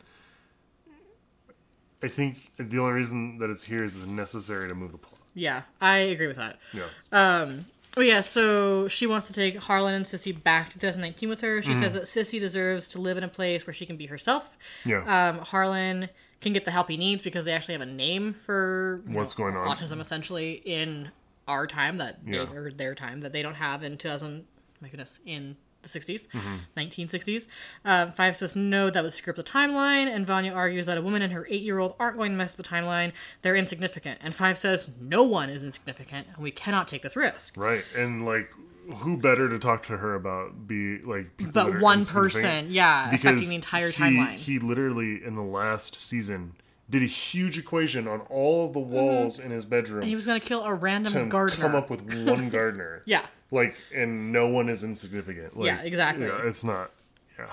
I 2.02 2.08
think 2.08 2.50
the 2.58 2.78
only 2.80 2.94
reason 2.94 3.38
that 3.38 3.50
it's 3.50 3.64
here 3.64 3.82
is 3.84 3.94
it's 3.96 4.06
necessary 4.06 4.68
to 4.68 4.74
move 4.74 4.92
the 4.92 4.98
plot. 4.98 5.20
Yeah, 5.34 5.62
I 5.80 5.98
agree 5.98 6.26
with 6.26 6.36
that. 6.36 6.58
Yeah. 6.72 6.84
Um, 7.12 7.66
oh 7.97 8.01
yeah, 8.01 8.20
so 8.20 8.86
she 8.89 9.07
wants 9.07 9.26
to 9.28 9.32
take 9.32 9.57
Harlan 9.57 9.95
and 9.95 10.05
Sissy 10.05 10.41
back 10.43 10.68
to 10.70 10.78
2019 10.78 11.28
with 11.28 11.41
her. 11.41 11.62
She 11.62 11.70
Mm-hmm. 11.72 11.80
says 11.82 11.95
that 11.95 12.03
Sissy 12.05 12.39
deserves 12.39 12.89
to 12.89 13.01
live 13.01 13.16
in 13.16 13.24
a 13.24 13.28
place 13.28 13.66
where 13.66 13.74
she 13.74 13.86
can 13.86 13.97
be 13.97 14.07
herself. 14.07 14.57
yeah. 14.84 15.03
Um, 15.30 15.39
Harlan 15.41 16.09
can 16.41 16.53
get 16.53 16.64
the 16.64 16.70
help 16.70 16.89
he 16.89 16.97
needs 16.97 17.20
because 17.22 17.45
they 17.45 17.53
actually 17.53 17.74
have 17.74 17.80
a 17.82 17.86
name 17.86 18.32
for 18.34 19.03
What's 19.07 19.34
going 19.34 19.57
on. 19.57 19.66
autism 19.76 20.01
essentially 20.01 20.62
in 20.64 21.11
our 21.49 21.66
time 21.66 21.97
that 21.99 22.18
Yeah. 22.26 22.45
they, 22.45 22.55
or 22.57 22.70
their 22.70 22.95
time 22.95 23.20
that 23.20 23.32
they 23.32 23.43
don't 23.43 23.55
have 23.57 23.82
in 23.82 23.97
2000 23.97 24.45
my 24.80 24.89
goodness 24.89 25.18
in 25.26 25.57
the 25.83 25.89
60s 25.89 26.29
Mm-hmm. 26.29 26.57
1960s 26.76 27.47
um, 27.85 28.12
five 28.12 28.37
says 28.37 28.57
no 28.57 28.91
that 28.91 29.03
would 29.03 29.12
screw 29.12 29.33
up 29.33 29.37
the 29.37 29.43
timeline. 29.45 30.07
And 30.07 30.26
vanya 30.26 30.53
argues 30.53 30.87
that 30.87 30.99
a 30.99 31.03
woman 31.03 31.22
and 31.22 31.33
her 31.33 31.47
eight-year-old 31.49 31.95
aren't 32.01 32.16
going 32.16 32.33
to 32.33 32.37
mess 32.37 32.57
with 32.57 32.66
the 32.66 32.70
timeline. 32.70 33.12
They're 33.43 33.57
insignificant. 33.57 34.18
And 34.22 34.35
five 34.35 34.59
says 34.59 34.89
no 35.01 35.22
one 35.22 35.51
is 35.51 35.64
insignificant 35.64 36.26
and 36.35 36.39
we 36.43 36.51
cannot 36.51 36.89
take 36.89 37.03
this 37.03 37.16
risk. 37.16 37.55
Right. 37.57 37.85
And 37.97 38.24
like 38.26 38.51
who 38.97 39.16
better 39.18 39.49
to 39.51 39.59
talk 39.59 39.85
to 39.87 39.99
her 39.99 40.14
about 40.14 40.66
be 40.66 40.99
like 41.03 41.26
but 41.53 41.79
one 41.79 42.03
person 42.07 42.68
yeah 42.70 43.12
affecting 43.12 43.49
the 43.51 43.55
entire 43.55 43.91
he, 43.91 44.03
timeline. 44.03 44.35
He 44.37 44.59
literally 44.59 45.22
in 45.22 45.35
the 45.35 45.43
last 45.43 45.95
season 45.95 46.55
did 46.89 47.03
a 47.03 47.07
huge 47.07 47.59
equation 47.59 48.09
on 48.09 48.20
all 48.31 48.66
of 48.66 48.72
the 48.72 48.79
walls 48.81 49.39
in 49.39 49.51
his 49.51 49.66
bedroom 49.66 50.03
he 50.07 50.14
was 50.14 50.24
going 50.24 50.41
to 50.41 50.47
kill 50.47 50.64
a 50.64 50.72
random 50.72 51.12
to 51.12 51.26
gardener. 51.26 51.61
come 51.62 51.74
up 51.74 51.91
with 51.91 52.01
one 52.26 52.49
gardener. 52.59 53.03
yeah 53.05 53.26
Like, 53.51 53.76
and 53.94 54.32
no 54.32 54.46
one 54.49 54.68
is 54.68 54.84
insignificant. 54.84 55.57
Like, 55.57 55.66
Yeah, 55.66 55.80
exactly. 55.82 56.26
Yeah, 56.26 56.40
it's 56.44 56.64
not. 56.64 56.90
Yeah. 57.38 57.53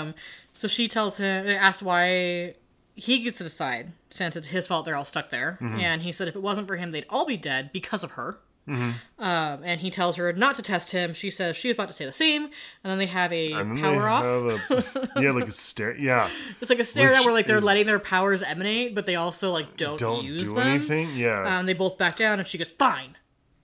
Um, 0.00 0.14
so 0.52 0.68
she 0.68 0.88
tells 0.88 1.16
him, 1.18 1.46
asks 1.48 1.82
why 1.82 2.54
he 2.94 3.20
gets 3.20 3.38
to 3.38 3.44
decide 3.44 3.92
since 4.10 4.36
it's 4.36 4.48
his 4.48 4.66
fault 4.68 4.84
they're 4.84 4.94
all 4.96 5.04
stuck 5.04 5.30
there. 5.30 5.58
Mm-hmm. 5.60 5.80
And 5.80 6.02
he 6.02 6.12
said 6.12 6.28
if 6.28 6.36
it 6.36 6.42
wasn't 6.42 6.68
for 6.68 6.76
him, 6.76 6.92
they'd 6.92 7.06
all 7.10 7.26
be 7.26 7.36
dead 7.36 7.70
because 7.72 8.04
of 8.04 8.12
her. 8.12 8.38
Um, 8.66 8.94
and 9.18 9.80
he 9.82 9.90
tells 9.90 10.16
her 10.16 10.32
not 10.32 10.54
to 10.56 10.62
test 10.62 10.92
him. 10.92 11.12
She 11.12 11.30
says 11.30 11.54
she's 11.54 11.72
about 11.74 11.88
to 11.88 11.92
say 11.92 12.06
the 12.06 12.12
same, 12.14 12.44
and 12.44 12.52
then 12.90 12.96
they 12.96 13.04
have 13.06 13.30
a 13.30 13.52
And 13.52 13.78
power 13.78 14.08
off. 14.08 14.24
a- 14.24 15.10
yeah, 15.20 15.32
like 15.32 15.48
a 15.48 15.52
stare. 15.52 15.94
Yeah, 15.98 16.30
It's 16.62 16.70
like 16.70 16.78
a 16.78 16.84
stare 16.84 17.12
down 17.12 17.24
where 17.26 17.34
like 17.34 17.46
they're 17.46 17.60
letting 17.60 17.84
their 17.84 17.98
powers 17.98 18.42
emanate, 18.42 18.94
but 18.94 19.04
they 19.04 19.16
also 19.16 19.50
like 19.50 19.76
don't, 19.76 19.98
don't 20.00 20.24
use 20.24 20.44
do 20.44 20.54
them. 20.54 20.66
anything. 20.66 21.14
Yeah, 21.14 21.58
Um, 21.58 21.66
they 21.66 21.74
both 21.74 21.98
back 21.98 22.16
down, 22.16 22.38
and 22.38 22.48
she 22.48 22.56
goes, 22.56 22.70
"Fine." 22.70 23.16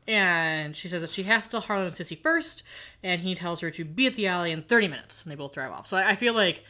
And 0.06 0.74
she 0.74 0.88
says 0.88 1.02
that 1.02 1.10
she 1.10 1.22
has 1.24 1.44
to 1.44 1.50
tell 1.52 1.60
Harlan 1.60 1.86
and 1.86 1.94
Sissy 1.94 2.18
first, 2.18 2.62
and 3.02 3.20
he 3.20 3.34
tells 3.34 3.60
her 3.60 3.70
to 3.70 3.84
be 3.84 4.06
at 4.06 4.16
the 4.16 4.26
alley 4.26 4.50
in 4.50 4.62
30 4.62 4.88
minutes, 4.88 5.22
and 5.22 5.30
they 5.30 5.36
both 5.36 5.52
drive 5.52 5.70
off. 5.70 5.86
So 5.86 5.96
I, 5.96 6.10
I 6.10 6.14
feel 6.16 6.34
like 6.34 6.64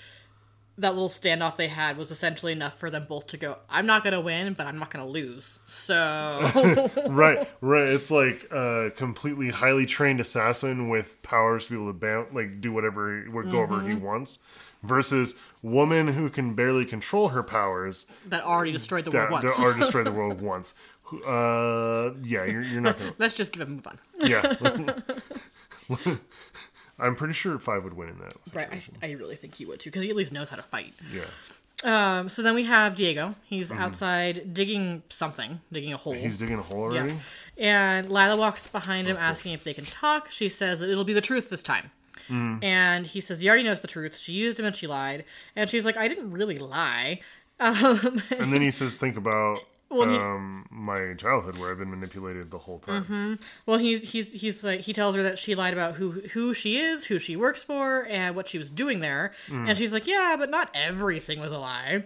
that 0.78 0.94
little 0.94 1.08
standoff 1.10 1.56
they 1.56 1.68
had 1.68 1.96
was 1.98 2.10
essentially 2.10 2.52
enough 2.52 2.78
for 2.78 2.90
them 2.90 3.04
both 3.08 3.26
to 3.28 3.36
go, 3.36 3.56
I'm 3.68 3.86
not 3.86 4.02
going 4.02 4.14
to 4.14 4.20
win, 4.20 4.54
but 4.54 4.66
I'm 4.66 4.78
not 4.78 4.90
going 4.90 5.04
to 5.04 5.10
lose. 5.10 5.58
So, 5.66 6.50
right, 7.08 7.48
right. 7.60 7.88
It's 7.88 8.10
like 8.10 8.48
a 8.50 8.90
completely 8.96 9.50
highly 9.50 9.84
trained 9.86 10.20
assassin 10.20 10.88
with 10.88 11.20
powers 11.22 11.66
to 11.66 11.72
be 11.72 11.76
able 11.76 11.88
to 11.88 11.98
bounce, 11.98 12.32
like 12.32 12.60
do 12.60 12.72
whatever, 12.72 13.22
go 13.24 13.40
wherever 13.42 13.82
he 13.82 13.88
Mm-hmm. 13.94 14.04
wants, 14.04 14.38
versus 14.82 15.38
woman 15.62 16.08
who 16.08 16.30
can 16.30 16.54
barely 16.54 16.86
control 16.86 17.28
her 17.28 17.42
powers 17.42 18.06
that 18.28 18.42
already 18.42 18.72
destroyed 18.72 19.04
the 19.04 19.10
world 19.10 19.28
that, 19.28 19.32
once. 19.32 19.56
that 19.56 19.62
are 19.62 19.72
destroy 19.78 20.02
the 20.02 20.12
world 20.12 20.40
once. 20.40 20.74
Uh, 21.12 22.14
yeah, 22.22 22.44
you're, 22.44 22.62
you're 22.62 22.80
not 22.80 22.98
gonna. 22.98 23.14
Let's 23.18 23.34
just 23.34 23.52
give 23.52 23.62
it 23.62 23.68
a 23.68 23.70
move 23.70 23.86
on. 23.86 23.98
Yeah. 24.18 24.54
I'm 26.98 27.16
pretty 27.16 27.34
sure 27.34 27.58
five 27.58 27.82
would 27.84 27.94
win 27.94 28.10
in 28.10 28.18
that. 28.18 28.34
Right. 28.54 28.68
I, 29.02 29.06
I 29.06 29.12
really 29.12 29.36
think 29.36 29.54
he 29.54 29.64
would 29.64 29.80
too, 29.80 29.90
because 29.90 30.02
he 30.02 30.10
at 30.10 30.16
least 30.16 30.32
knows 30.32 30.48
how 30.48 30.56
to 30.56 30.62
fight. 30.62 30.92
Yeah. 31.12 31.24
Um, 31.82 32.28
so 32.28 32.42
then 32.42 32.54
we 32.54 32.64
have 32.64 32.94
Diego. 32.94 33.34
He's 33.44 33.72
outside 33.72 34.52
digging 34.52 35.02
something, 35.08 35.60
digging 35.72 35.94
a 35.94 35.96
hole. 35.96 36.12
Mm-hmm. 36.12 36.24
He's 36.24 36.36
digging 36.36 36.58
a 36.58 36.62
hole 36.62 36.82
already. 36.82 37.14
And 37.56 38.10
Lila 38.10 38.36
walks 38.36 38.66
behind 38.66 39.08
him 39.08 39.16
asking 39.16 39.52
if 39.52 39.64
they 39.64 39.72
can 39.72 39.86
talk. 39.86 40.30
She 40.30 40.50
says 40.50 40.82
it'll 40.82 41.04
be 41.04 41.14
the 41.14 41.22
truth 41.22 41.48
this 41.48 41.62
time. 41.62 41.90
Mm. 42.28 42.62
And 42.62 43.06
he 43.06 43.20
says 43.20 43.40
he 43.40 43.48
already 43.48 43.64
knows 43.64 43.80
the 43.80 43.88
truth. 43.88 44.18
She 44.18 44.32
used 44.32 44.60
him 44.60 44.66
and 44.66 44.76
she 44.76 44.86
lied. 44.86 45.24
And 45.56 45.70
she's 45.70 45.86
like, 45.86 45.96
I 45.96 46.06
didn't 46.06 46.30
really 46.30 46.56
lie. 46.56 47.20
Um, 47.58 48.22
And 48.38 48.52
then 48.52 48.62
he 48.62 48.70
says, 48.70 48.96
"Think 48.96 49.16
about 49.18 49.60
Well, 49.90 50.08
he- 50.08 50.16
um, 50.16 50.66
my 50.70 51.14
childhood, 51.14 51.58
where 51.58 51.70
I've 51.72 51.78
been 51.78 51.90
manipulated 51.90 52.50
the 52.50 52.58
whole 52.58 52.78
time." 52.78 53.38
well, 53.66 53.78
he's 53.78 54.12
he's 54.12 54.32
he's 54.32 54.62
like 54.62 54.80
he 54.80 54.92
tells 54.92 55.16
her 55.16 55.22
that 55.24 55.38
she 55.38 55.54
lied 55.54 55.72
about 55.72 55.94
who 55.96 56.12
who 56.32 56.54
she 56.54 56.78
is, 56.78 57.04
who 57.06 57.18
she 57.18 57.34
works 57.36 57.64
for, 57.64 58.06
and 58.08 58.36
what 58.36 58.46
she 58.48 58.56
was 58.58 58.70
doing 58.70 59.00
there. 59.00 59.32
Mm. 59.48 59.68
And 59.68 59.76
she's 59.78 59.92
like, 59.92 60.06
yeah, 60.06 60.36
but 60.38 60.48
not 60.48 60.70
everything 60.74 61.40
was 61.40 61.50
a 61.52 61.58
lie. 61.58 62.04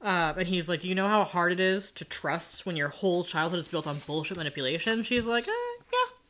Uh, 0.00 0.34
and 0.36 0.46
he's 0.46 0.68
like, 0.68 0.80
do 0.80 0.88
you 0.88 0.94
know 0.94 1.08
how 1.08 1.24
hard 1.24 1.50
it 1.50 1.58
is 1.60 1.90
to 1.92 2.04
trust 2.04 2.66
when 2.66 2.76
your 2.76 2.88
whole 2.90 3.24
childhood 3.24 3.58
is 3.58 3.66
built 3.68 3.86
on 3.86 3.96
bullshit 4.06 4.36
manipulation? 4.36 5.02
She's 5.02 5.24
like, 5.24 5.48
eh, 5.48 5.73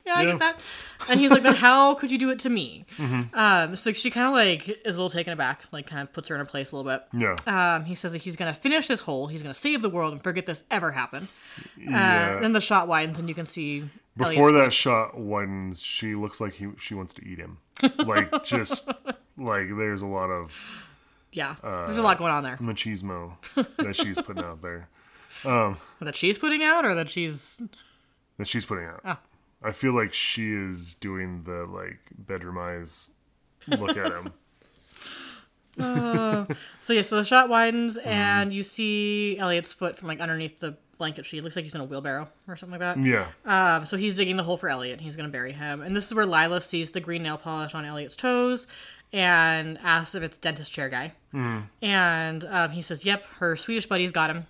yeah, 0.07 0.15
I 0.17 0.23
Yeah. 0.23 0.31
get 0.33 0.39
that. 0.41 0.61
And 1.09 1.19
he's 1.21 1.31
like, 1.31 1.43
then 1.43 1.55
how 1.67 1.95
could 1.95 2.11
you 2.11 2.19
do 2.19 2.31
it 2.31 2.39
to 2.41 2.51
me? 2.51 2.85
Um, 3.33 3.77
so 3.77 3.93
she 3.93 4.11
kind 4.11 4.27
of 4.29 4.35
like 4.35 4.69
is 4.87 4.97
a 4.97 4.99
little 4.99 5.11
taken 5.11 5.33
aback, 5.33 5.65
like 5.73 5.87
kind 5.87 6.03
of 6.03 6.13
puts 6.13 6.29
her 6.29 6.35
in 6.35 6.39
her 6.41 6.45
place 6.45 6.73
a 6.73 6.77
little 6.77 6.91
bit. 6.91 7.05
Yeah. 7.13 7.75
Um, 7.75 7.85
he 7.85 7.95
says 7.95 8.13
that 8.13 8.23
he's 8.23 8.37
gonna 8.37 8.55
finish 8.55 8.89
this 8.89 9.01
hole. 9.01 9.27
He's 9.29 9.43
gonna 9.43 9.55
save 9.55 9.83
the 9.83 9.91
world 9.91 10.13
and 10.13 10.23
forget 10.23 10.47
this 10.47 10.65
ever 10.71 10.91
happened. 10.93 11.29
Uh, 11.59 11.91
yeah. 11.91 12.39
Then 12.41 12.53
the 12.53 12.61
shot 12.61 12.89
widens 12.89 13.19
and 13.19 13.29
you 13.29 13.35
can 13.35 13.47
see 13.47 13.89
Before 14.17 14.51
Elliot's 14.51 14.67
that 14.67 14.73
shot 14.73 15.19
widens, 15.19 15.83
she 15.83 16.15
looks 16.15 16.41
like 16.41 16.55
he 16.55 16.69
she 16.79 16.95
wants 16.95 17.15
to 17.15 17.25
eat 17.27 17.39
him. 17.39 17.59
Like 17.99 18.45
just 18.45 18.89
like 19.37 19.69
there's 19.77 20.03
a 20.03 20.07
lot 20.07 20.31
of 20.31 20.89
Yeah, 21.33 21.57
there's 21.63 21.99
a 21.99 22.03
lot 22.03 22.19
going 22.19 22.33
on 22.33 22.45
there. 22.45 22.57
machismo 22.59 23.33
that 23.79 23.97
she's 23.97 24.21
putting 24.21 24.45
out 24.45 24.63
there. 24.63 24.89
That 25.45 26.15
she's 26.15 26.39
putting 26.39 26.63
out, 26.63 26.85
or 26.85 26.95
that 26.95 27.11
she's 27.11 27.61
That 28.39 28.47
she's 28.47 28.65
putting 28.65 28.85
out. 28.87 29.01
Oh. 29.05 29.17
I 29.65 29.73
feel 29.73 29.93
like 29.95 30.13
she 30.13 30.53
is 30.53 30.95
doing 30.95 31.43
the 31.45 31.65
like 31.67 31.99
bedroom 32.17 32.59
eyes 32.59 33.11
look 33.67 33.97
at 33.97 34.13
him. 34.13 34.33
Oh 35.79 36.47
so 36.81 36.93
yeah. 36.93 37.03
So 37.03 37.17
the 37.17 37.25
shot 37.25 37.49
widens 37.49 37.99
Mm-hmm. 37.99 38.09
and 38.09 38.53
you 38.53 38.63
see 38.63 39.37
Elliot's 39.39 39.73
foot 39.73 39.97
from 39.97 40.09
like 40.09 40.21
underneath 40.21 40.61
the 40.61 40.77
blanket 40.99 41.27
sheet. 41.27 41.39
It 41.39 41.43
looks 41.45 41.57
like 41.57 41.65
he's 41.65 41.75
in 41.75 41.81
a 41.81 41.85
wheelbarrow 41.85 42.29
or 42.47 42.57
something 42.57 42.79
like 42.79 42.97
that. 42.97 43.05
Yeah. 43.05 43.27
Um, 43.45 43.85
so 43.87 43.97
he's 43.97 44.15
digging 44.15 44.37
the 44.37 44.45
hole 44.45 44.57
for 44.57 44.69
Elliot. 44.69 45.01
He's 45.01 45.17
gonna 45.17 45.29
bury 45.29 45.53
him, 45.53 45.81
and 45.83 45.97
this 45.97 46.07
is 46.07 46.15
where 46.15 46.27
Lila 46.27 46.61
sees 46.61 46.93
the 46.93 47.01
green 47.01 47.23
nail 47.25 47.37
polish 47.39 47.75
on 47.75 47.85
Elliot's 47.85 48.15
toes, 48.17 48.67
and 49.13 49.79
asks 49.83 50.15
if 50.15 50.23
it's 50.23 50.37
dentist 50.37 50.73
chair 50.73 50.89
guy. 50.89 51.13
And 51.83 52.45
um, 52.45 52.71
he 52.71 52.81
says, 52.83 53.05
"Yep, 53.05 53.27
her 53.39 53.57
Swedish 53.57 53.87
buddy's 53.87 54.13
got 54.13 54.31
him." 54.31 54.47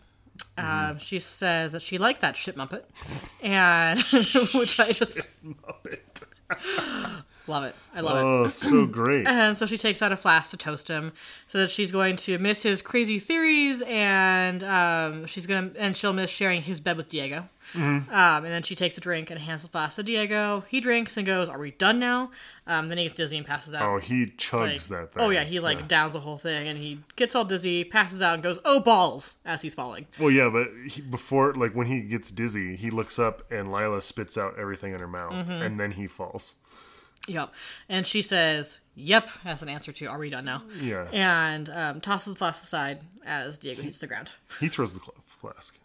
Um, 0.57 0.99
she 0.99 1.19
says 1.19 1.73
that 1.73 1.83
she 1.83 1.99
liked 1.99 2.21
that 2.21 2.37
shit 2.37 2.57
muppet, 2.57 2.83
and 3.43 4.01
which 4.55 4.79
I 4.79 4.93
just 4.93 5.29
love 7.47 7.65
it. 7.65 7.75
I 7.95 8.01
love 8.01 8.19
it. 8.19 8.25
Oh, 8.25 8.49
so 8.49 8.87
great. 8.87 9.27
And 9.27 9.57
so 9.57 9.67
she 9.67 9.77
takes 9.77 10.01
out 10.01 10.13
a 10.13 10.17
flask 10.17 10.51
to 10.53 10.57
toast 10.57 10.89
him, 10.89 11.13
so 11.47 11.59
that 11.59 11.71
she's 11.71 11.91
going 11.93 12.17
to 12.17 12.39
miss 12.39 12.63
his 12.63 12.83
crazy 12.83 13.19
theories, 13.19 13.83
and 13.83 14.63
um, 14.63 15.27
she's 15.27 15.47
gonna 15.47 15.71
and 15.77 15.97
she'll 15.97 16.13
miss 16.13 16.31
sharing 16.31 16.63
his 16.63 16.81
bed 16.81 16.97
with 16.97 17.09
Diego. 17.09 17.49
Um, 17.75 18.09
and 18.11 18.45
then 18.47 18.63
she 18.63 18.75
takes 18.75 18.97
a 18.97 19.01
drink 19.01 19.31
and 19.31 19.41
hands 19.41 19.63
the 19.63 19.69
flask 19.69 19.97
to 19.97 20.03
Diego. 20.03 20.65
He 20.69 20.81
drinks 20.81 21.17
and 21.17 21.27
goes, 21.27 21.49
"Are 21.49 21.59
we 21.59 21.73
done 21.73 21.99
now?" 21.99 22.31
Um, 22.67 22.89
then 22.89 22.99
he 22.99 23.05
gets 23.05 23.15
dizzy 23.15 23.37
and 23.37 23.45
passes 23.47 23.75
out. 23.75 23.83
Oh, 23.83 23.99
he 23.99 24.27
Like- 24.27 24.37
chugs 24.37 24.89
that 24.89 25.13
thing. 25.13 25.23
oh 25.23 25.31
yeah, 25.31 25.45
he 25.45 25.59
like 25.61 25.89
downs 25.89 26.13
the 26.13 26.21
whole 26.21 26.37
thing, 26.39 26.69
and 26.69 26.79
he 26.79 27.01
gets 27.17 27.35
all 27.35 27.45
dizzy, 27.45 27.83
passes 27.85 28.23
out, 28.23 28.35
and 28.35 28.43
goes, 28.43 28.59
"Oh 28.65 28.81
balls!" 28.81 29.37
as 29.45 29.63
he's 29.63 29.75
falling. 29.75 30.07
Well, 30.19 30.31
yeah, 30.31 30.49
but 30.49 30.69
he, 30.87 31.01
before, 31.03 31.53
like 31.55 31.73
when 31.73 31.87
he 31.89 32.01
gets 32.01 32.31
dizzy, 32.31 32.77
he 32.77 32.91
looks 32.91 33.19
up 33.19 33.51
and 33.51 33.73
Lila 33.73 34.01
spits 34.03 34.39
out 34.39 34.59
everything 34.59 34.93
in 34.93 35.01
her 35.01 35.09
mouth, 35.09 35.33
Mm-hmm. 35.33 35.51
and 35.51 35.81
then 35.81 35.93
he 35.93 36.07
falls. 36.07 36.57
Yep. 37.27 37.53
And 37.89 38.07
she 38.07 38.21
says, 38.23 38.81
"Yep," 38.95 39.31
as 39.45 39.63
an 39.63 39.69
answer 39.69 39.93
to, 39.93 40.07
"Are 40.07 40.19
we 40.19 40.31
done 40.31 40.45
now?" 40.45 40.63
Yeah, 40.81 41.07
And 41.13 41.71
um, 41.71 42.01
tosses 42.01 42.35
the 42.35 42.39
flask 42.39 42.63
aside 42.63 43.01
as 43.25 43.59
Diego 43.59 43.83
hits 43.83 43.99
the 43.99 44.07
ground. 44.07 44.31
he 44.61 44.69
throws 44.69 44.95
the 44.95 45.01
flask. 45.27 45.79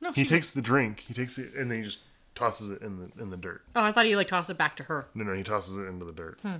No, 0.00 0.12
He 0.12 0.24
takes 0.24 0.52
the 0.52 0.62
drink. 0.62 1.04
He 1.08 1.14
takes 1.14 1.38
it, 1.38 1.54
and 1.54 1.70
then 1.70 1.78
he 1.78 1.84
just 1.84 2.00
tosses 2.34 2.70
it 2.70 2.82
in 2.82 2.98
the 3.16 3.22
in 3.22 3.30
the 3.30 3.36
dirt. 3.36 3.62
Oh, 3.74 3.82
I 3.82 3.90
thought 3.92 4.06
he 4.06 4.14
like 4.16 4.28
tossed 4.28 4.48
it 4.50 4.56
back 4.58 4.76
to 4.76 4.84
her. 4.84 5.08
No, 5.14 5.24
no, 5.24 5.32
he 5.34 5.42
tosses 5.42 5.76
it 5.76 5.84
into 5.86 6.04
the 6.04 6.12
dirt. 6.12 6.38
Hmm. 6.42 6.56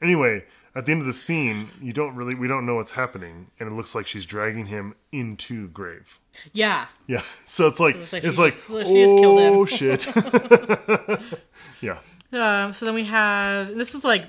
Anyway, 0.00 0.44
at 0.76 0.86
the 0.86 0.92
end 0.92 1.00
of 1.00 1.06
the 1.06 1.12
scene, 1.12 1.68
you 1.82 1.92
don't 1.92 2.14
really 2.14 2.34
we 2.34 2.46
don't 2.48 2.64
know 2.64 2.76
what's 2.76 2.92
happening, 2.92 3.50
and 3.60 3.68
it 3.70 3.74
looks 3.74 3.94
like 3.94 4.06
she's 4.06 4.24
dragging 4.24 4.66
him 4.66 4.94
into 5.12 5.68
grave. 5.68 6.18
Yeah. 6.52 6.86
Yeah, 7.06 7.22
so 7.46 7.66
it's 7.66 7.80
like 7.80 7.96
it's 7.96 8.12
like 8.12 8.24
it's 8.24 8.36
she 8.36 8.42
like, 8.42 8.52
just- 8.54 8.68
she 8.90 9.04
killed 9.04 9.40
him. 9.40 9.52
oh 9.54 9.64
shit. 9.66 10.06
yeah, 11.80 11.98
Um, 12.32 12.72
so 12.72 12.86
then 12.86 12.94
we 12.94 13.04
have 13.04 13.74
this 13.74 13.94
is 13.94 14.04
like, 14.04 14.24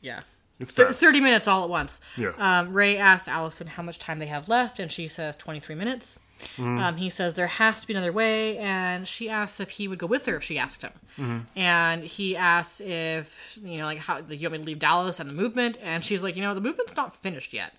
yeah, 0.00 0.20
it's 0.60 0.70
fast. 0.72 1.00
thirty 1.00 1.20
minutes 1.20 1.48
all 1.48 1.64
at 1.64 1.70
once. 1.70 2.00
Yeah. 2.16 2.32
Um, 2.38 2.72
Ray 2.74 2.96
asked 2.96 3.28
Allison 3.28 3.66
how 3.68 3.82
much 3.82 3.98
time 3.98 4.18
they 4.18 4.26
have 4.26 4.48
left, 4.48 4.78
and 4.78 4.90
she 4.90 5.08
says 5.08 5.36
twenty 5.36 5.60
three 5.60 5.74
minutes. 5.76 6.18
Um, 6.58 6.96
he 6.96 7.08
says 7.10 7.34
there 7.34 7.46
has 7.46 7.80
to 7.82 7.86
be 7.86 7.94
another 7.94 8.12
way, 8.12 8.58
and 8.58 9.06
she 9.08 9.28
asks 9.30 9.60
if 9.60 9.70
he 9.70 9.88
would 9.88 9.98
go 9.98 10.06
with 10.06 10.26
her 10.26 10.36
if 10.36 10.42
she 10.42 10.58
asked 10.58 10.82
him. 10.82 11.46
And 11.56 12.04
he 12.04 12.36
asks 12.36 12.80
if 12.80 13.58
you 13.62 13.78
know, 13.78 13.84
like, 13.84 13.98
how 13.98 14.16
like, 14.28 14.40
you 14.40 14.48
want 14.48 14.52
me 14.52 14.58
to 14.58 14.64
leave 14.64 14.78
Dallas 14.78 15.20
and 15.20 15.28
the 15.30 15.34
movement, 15.34 15.78
and 15.82 16.04
she's 16.04 16.22
like, 16.22 16.36
you 16.36 16.42
know, 16.42 16.54
the 16.54 16.60
movement's 16.60 16.96
not 16.96 17.14
finished 17.14 17.52
yet. 17.52 17.72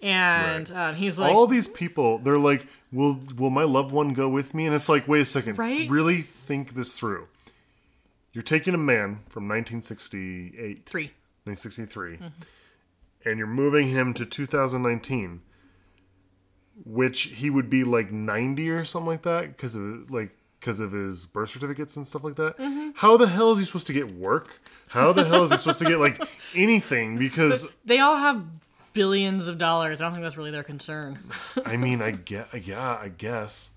And 0.00 0.68
um, 0.72 0.96
he's 0.96 1.16
like, 1.18 1.32
All 1.32 1.46
these 1.46 1.68
people, 1.68 2.18
they're 2.18 2.36
like, 2.36 2.66
"Will 2.90 3.20
will 3.36 3.50
my 3.50 3.62
loved 3.62 3.92
one 3.92 4.14
go 4.14 4.28
with 4.28 4.52
me?" 4.52 4.66
And 4.66 4.74
it's 4.74 4.88
like, 4.88 5.06
wait 5.06 5.20
a 5.20 5.24
second, 5.24 5.58
Right? 5.58 5.88
really 5.88 6.22
think 6.22 6.74
this 6.74 6.98
through. 6.98 7.28
You're 8.32 8.42
taking 8.42 8.74
a 8.74 8.78
man 8.78 9.20
from 9.28 9.46
1968, 9.46 10.86
three. 10.86 11.12
1963, 11.44 12.18
and 13.24 13.38
you're 13.38 13.46
moving 13.46 13.88
him 13.88 14.14
to 14.14 14.24
2019, 14.24 15.40
which 16.84 17.22
he 17.22 17.50
would 17.50 17.70
be 17.70 17.84
like 17.84 18.10
90 18.10 18.70
or 18.70 18.84
something 18.84 19.06
like 19.06 19.22
that 19.22 19.48
because 19.48 19.74
of 19.74 20.10
like 20.10 20.30
because 20.58 20.78
of 20.78 20.92
his 20.92 21.26
birth 21.26 21.50
certificates 21.50 21.96
and 21.96 22.06
stuff 22.06 22.22
like 22.22 22.36
that. 22.36 22.56
Mm-hmm. 22.58 22.90
How 22.94 23.16
the 23.16 23.26
hell 23.26 23.50
is 23.52 23.58
he 23.58 23.64
supposed 23.64 23.88
to 23.88 23.92
get 23.92 24.12
work? 24.14 24.60
How 24.88 25.12
the 25.12 25.24
hell 25.24 25.42
is 25.42 25.50
he 25.50 25.56
supposed 25.56 25.80
to 25.80 25.84
get 25.84 25.98
like 25.98 26.22
anything? 26.54 27.18
Because 27.18 27.68
They 27.84 27.98
all 27.98 28.16
have 28.16 28.44
billions 28.92 29.48
of 29.48 29.58
dollars. 29.58 30.00
I 30.00 30.04
don't 30.04 30.12
think 30.14 30.24
that's 30.24 30.36
really 30.36 30.50
their 30.50 30.62
concern. 30.62 31.18
I 31.64 31.76
mean, 31.76 32.00
I 32.00 32.12
get, 32.12 32.46
yeah, 32.66 32.98
I 33.00 33.08
guess 33.08 33.70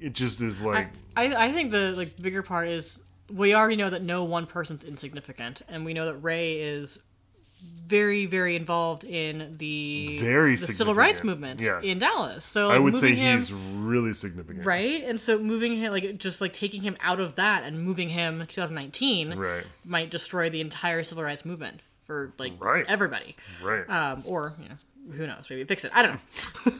it 0.00 0.12
just 0.12 0.40
is 0.42 0.60
like, 0.60 0.88
I, 1.16 1.46
I 1.46 1.52
think 1.52 1.70
the 1.70 1.94
like 1.96 2.20
bigger 2.20 2.42
part 2.42 2.68
is 2.68 3.02
we 3.32 3.54
already 3.54 3.76
know 3.76 3.90
that 3.90 4.02
no 4.02 4.24
one 4.24 4.46
person's 4.46 4.84
insignificant, 4.84 5.62
and 5.68 5.84
we 5.84 5.94
know 5.94 6.06
that 6.06 6.16
Ray 6.16 6.60
is 6.60 6.98
very 7.86 8.26
very 8.26 8.54
involved 8.54 9.02
in 9.04 9.54
the 9.56 10.18
Very 10.20 10.56
the 10.56 10.66
civil 10.66 10.94
rights 10.94 11.24
movement 11.24 11.60
Yeah. 11.62 11.80
in 11.80 11.98
Dallas. 11.98 12.44
So 12.44 12.70
I 12.70 12.78
would 12.78 12.98
say 12.98 13.14
him, 13.14 13.38
he's 13.38 13.50
really 13.52 14.12
significant, 14.12 14.66
right, 14.66 15.02
and 15.04 15.18
so 15.18 15.38
moving 15.38 15.76
him 15.76 15.90
like 15.92 16.18
just 16.18 16.40
like 16.42 16.52
taking 16.52 16.82
him 16.82 16.96
out 17.02 17.18
of 17.18 17.36
that 17.36 17.62
and 17.64 17.82
moving 17.82 18.10
him 18.10 18.44
2019 18.46 19.34
Right. 19.38 19.64
might 19.86 20.10
destroy 20.10 20.50
the 20.50 20.60
entire 20.60 21.02
civil 21.02 21.24
rights 21.24 21.46
movement 21.46 21.80
for 22.04 22.34
like 22.38 22.52
Right. 22.62 22.84
everybody. 22.88 23.36
Right. 23.62 23.88
Um, 23.88 24.22
or 24.26 24.52
you 24.62 24.68
know 24.68 24.74
who 25.16 25.26
knows 25.26 25.46
maybe 25.48 25.64
fix 25.64 25.84
it. 25.84 25.90
I 25.94 26.02
don't 26.02 26.12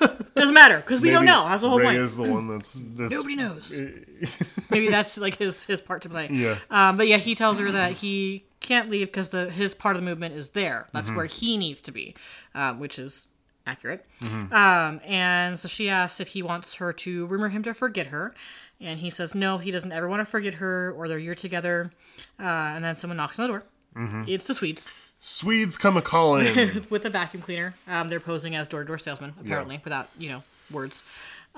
know. 0.03 0.09
Doesn't 0.35 0.55
matter 0.55 0.77
because 0.77 1.01
we 1.01 1.09
don't 1.11 1.25
know. 1.25 1.47
That's 1.49 1.63
the 1.63 1.71
whole 1.71 1.79
Ray 1.79 1.87
point. 1.87 1.99
is 2.01 2.17
the 2.17 2.25
one 2.25 2.47
that's, 2.49 2.79
that's 2.95 3.11
Nobody 3.11 3.35
knows. 3.37 3.73
Maybe 4.71 4.89
that's 4.91 5.17
like 5.17 5.37
his 5.39 5.65
his 5.65 5.81
part 5.81 6.03
to 6.03 6.11
play. 6.11 6.29
Yeah. 6.31 6.59
Um, 6.71 6.97
but 6.99 7.09
yeah, 7.09 7.17
he 7.17 7.35
tells 7.35 7.59
her 7.59 7.71
that 7.73 7.93
he 7.93 8.45
can't 8.61 8.89
leave 8.89 9.09
because 9.09 9.31
the 9.31 9.51
his 9.51 9.75
part 9.75 9.97
of 9.97 10.03
the 10.03 10.05
movement 10.05 10.35
is 10.35 10.51
there. 10.51 10.87
Mm-hmm. 10.87 10.91
That's 10.93 11.11
where 11.11 11.27
he 11.27 11.57
needs 11.57 11.83
to 11.83 11.93
be, 11.93 12.15
um, 12.55 12.81
which 12.81 12.99
is 12.99 13.29
accurate. 13.67 14.05
Mm-hmm. 14.21 14.53
Um, 14.53 15.01
and 15.05 15.59
so 15.59 15.69
she 15.69 15.89
asks 15.89 16.21
if 16.21 16.29
he 16.29 16.43
wants 16.43 16.77
her 16.77 16.93
to 16.93 17.27
rumor 17.27 17.49
him 17.49 17.63
to 17.65 17.75
forget 17.75 18.09
her. 18.09 18.35
And 18.81 19.01
he 19.01 19.11
says 19.11 19.35
no, 19.35 19.59
he 19.59 19.71
doesn't 19.71 19.93
ever 19.93 20.09
want 20.09 20.21
to 20.21 20.25
forget 20.25 20.55
her 20.55 20.93
or 20.97 21.09
their 21.09 21.19
year 21.19 21.35
together. 21.35 21.91
Uh, 22.39 22.73
and 22.75 22.85
then 22.85 22.95
someone 22.95 23.17
knocks 23.17 23.39
on 23.39 23.47
the 23.47 23.53
door. 23.53 23.63
Mm-hmm. 23.97 24.25
It's 24.27 24.47
the 24.47 24.55
Swedes 24.55 24.89
Swedes 25.21 25.77
come 25.77 25.97
a 25.97 26.03
calling. 26.03 26.87
with 26.91 27.05
a 27.05 27.11
vacuum 27.11 27.43
cleaner. 27.43 27.75
Um, 27.87 28.09
they're 28.09 28.21
posing 28.21 28.55
as 28.55 28.69
door 28.69 28.83
to 28.83 28.87
door 28.87 28.99
salesmen, 28.99 29.35
apparently, 29.41 29.81
without 29.85 30.09
you 30.17 30.31
know 30.31 30.43
words. 30.71 31.03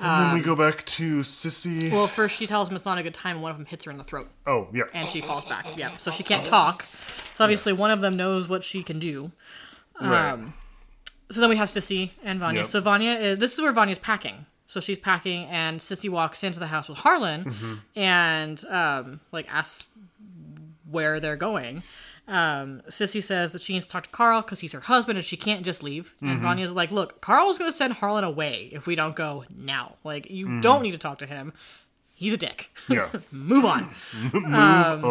And 0.00 0.26
then 0.26 0.34
we 0.34 0.40
go 0.40 0.56
back 0.56 0.84
to 0.86 1.20
Sissy. 1.20 1.90
Well, 1.92 2.08
first 2.08 2.36
she 2.36 2.46
tells 2.46 2.68
him 2.68 2.76
it's 2.76 2.84
not 2.84 2.98
a 2.98 3.02
good 3.02 3.14
time, 3.14 3.36
and 3.36 3.42
one 3.42 3.50
of 3.52 3.56
them 3.58 3.66
hits 3.66 3.84
her 3.84 3.90
in 3.90 3.98
the 3.98 4.04
throat. 4.04 4.28
oh, 4.46 4.68
yeah. 4.72 4.84
and 4.94 5.06
she 5.06 5.20
falls 5.20 5.44
back. 5.44 5.66
Yeah, 5.76 5.90
so 5.98 6.10
she 6.10 6.22
can't 6.22 6.44
talk. 6.44 6.84
So 7.34 7.44
obviously, 7.44 7.72
one 7.72 7.90
of 7.90 8.00
them 8.00 8.16
knows 8.16 8.48
what 8.48 8.64
she 8.64 8.82
can 8.82 8.98
do. 8.98 9.32
right. 10.00 10.38
So 11.30 11.40
then 11.40 11.48
we 11.50 11.56
have 11.56 11.68
Sissy 11.68 12.10
and 12.24 12.40
Vanya. 12.40 12.60
Yep. 12.60 12.66
So 12.66 12.80
Vanya 12.80 13.12
is 13.12 13.38
this 13.38 13.54
is 13.54 13.60
where 13.60 13.72
Vanya's 13.72 13.98
packing. 14.00 14.46
So 14.66 14.80
she's 14.80 14.98
packing, 14.98 15.46
and 15.46 15.80
Sissy 15.80 16.08
walks 16.08 16.42
into 16.44 16.58
the 16.60 16.66
house 16.68 16.88
with 16.88 16.98
Harlan, 16.98 17.44
Mm-hmm. 17.44 17.74
and 17.96 18.64
um, 18.68 19.20
like 19.32 19.52
asks 19.52 19.86
where 20.90 21.20
they're 21.20 21.36
going. 21.36 21.82
Um, 22.28 22.82
Sissy 22.88 23.22
says 23.22 23.52
that 23.52 23.62
she 23.62 23.72
needs 23.72 23.86
to 23.86 23.92
talk 23.92 24.04
to 24.04 24.10
Carl 24.10 24.42
because 24.42 24.60
he's 24.60 24.72
her 24.72 24.80
husband, 24.80 25.18
and 25.18 25.24
she 25.24 25.36
can't 25.36 25.64
just 25.64 25.82
leave. 25.82 26.14
Mm-hmm. 26.16 26.28
And 26.28 26.40
Vanya's 26.42 26.72
like, 26.72 26.90
"Look, 26.92 27.20
Carl's 27.20 27.58
going 27.58 27.70
to 27.70 27.76
send 27.76 27.94
Harlan 27.94 28.24
away 28.24 28.68
if 28.72 28.86
we 28.86 28.94
don't 28.94 29.16
go 29.16 29.44
now. 29.54 29.96
Like, 30.04 30.30
you 30.30 30.60
don't 30.60 30.82
need 30.82 30.92
to 30.92 30.98
talk 30.98 31.18
to 31.18 31.26
him. 31.26 31.52
He's 32.14 32.32
a 32.32 32.36
dick. 32.36 32.70
Yeah. 32.88 33.08
Move 33.32 33.64
on." 33.64 33.88
Move 34.32 34.44
Um, 34.44 35.04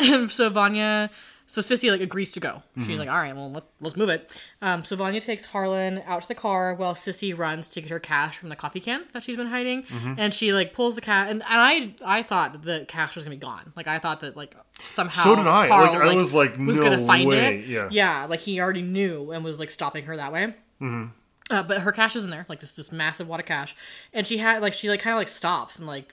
on. 0.00 0.28
so 0.28 0.50
Vanya, 0.50 1.10
so 1.48 1.60
Sissy 1.60 1.90
like 1.90 2.00
agrees 2.00 2.32
to 2.32 2.40
go. 2.40 2.48
Mm-hmm. 2.76 2.84
She's 2.86 2.98
like, 2.98 3.08
all 3.08 3.16
right, 3.16 3.34
well 3.34 3.50
let, 3.52 3.64
let's 3.80 3.96
move 3.96 4.08
it. 4.08 4.30
Um, 4.62 4.84
so 4.84 4.96
Vanya 4.96 5.20
takes 5.20 5.44
Harlan 5.44 6.02
out 6.06 6.22
to 6.22 6.28
the 6.28 6.34
car 6.34 6.74
while 6.74 6.94
Sissy 6.94 7.36
runs 7.36 7.68
to 7.70 7.80
get 7.80 7.90
her 7.90 8.00
cash 8.00 8.36
from 8.36 8.48
the 8.48 8.56
coffee 8.56 8.80
can 8.80 9.04
that 9.12 9.22
she's 9.22 9.36
been 9.36 9.46
hiding, 9.46 9.84
Mm-hmm. 9.84 10.14
and 10.18 10.34
she 10.34 10.52
like 10.52 10.72
pulls 10.74 10.94
the 10.96 11.00
cash. 11.00 11.30
And, 11.30 11.42
and 11.42 11.44
I 11.60 11.94
I 12.04 12.22
thought 12.22 12.62
the 12.62 12.84
cash 12.88 13.14
was 13.14 13.24
gonna 13.24 13.36
be 13.36 13.40
gone. 13.40 13.72
Like 13.76 13.86
I 13.86 13.98
thought 13.98 14.20
that 14.20 14.36
like 14.36 14.54
somehow 14.80 15.22
So 15.22 15.36
did 15.36 15.46
I. 15.46 15.68
Carl, 15.68 15.92
Like, 15.94 16.02
I 16.02 16.14
was 16.16 16.34
like, 16.34 16.58
was 16.58 16.78
no 16.78 16.82
gonna 16.82 17.06
find 17.06 17.28
way. 17.28 17.58
it. 17.60 17.66
Yeah. 17.66 17.88
yeah, 17.90 18.24
like 18.26 18.40
he 18.40 18.60
already 18.60 18.82
knew 18.82 19.30
and 19.32 19.44
was 19.44 19.58
like 19.60 19.70
stopping 19.70 20.04
her 20.06 20.16
that 20.16 20.32
way. 20.32 20.46
Mm-hmm. 20.82 21.04
Uh, 21.48 21.62
but 21.62 21.82
her 21.82 21.92
cash 21.92 22.16
is 22.16 22.24
in 22.24 22.30
there, 22.30 22.44
like 22.48 22.58
this 22.58 22.72
this 22.72 22.90
massive 22.90 23.28
wad 23.28 23.38
of 23.38 23.46
cash, 23.46 23.76
and 24.12 24.26
she 24.26 24.38
had 24.38 24.60
like 24.62 24.72
she 24.72 24.88
like 24.90 24.98
kind 25.00 25.14
of 25.14 25.18
like 25.18 25.28
stops 25.28 25.78
and 25.78 25.86
like 25.86 26.12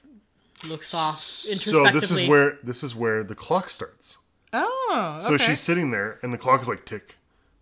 looks 0.65 0.93
off 0.93 1.19
So 1.19 1.51
introspectively. 1.51 1.99
this 1.99 2.11
is 2.11 2.29
where 2.29 2.57
this 2.63 2.83
is 2.83 2.95
where 2.95 3.23
the 3.23 3.33
clock 3.35 3.69
starts. 3.71 4.19
Oh, 4.53 5.17
So 5.19 5.33
okay. 5.33 5.43
she's 5.43 5.59
sitting 5.59 5.91
there, 5.91 6.19
and 6.23 6.31
the 6.31 6.37
clock 6.37 6.61
is 6.61 6.67
like 6.67 6.85
tick, 6.85 7.17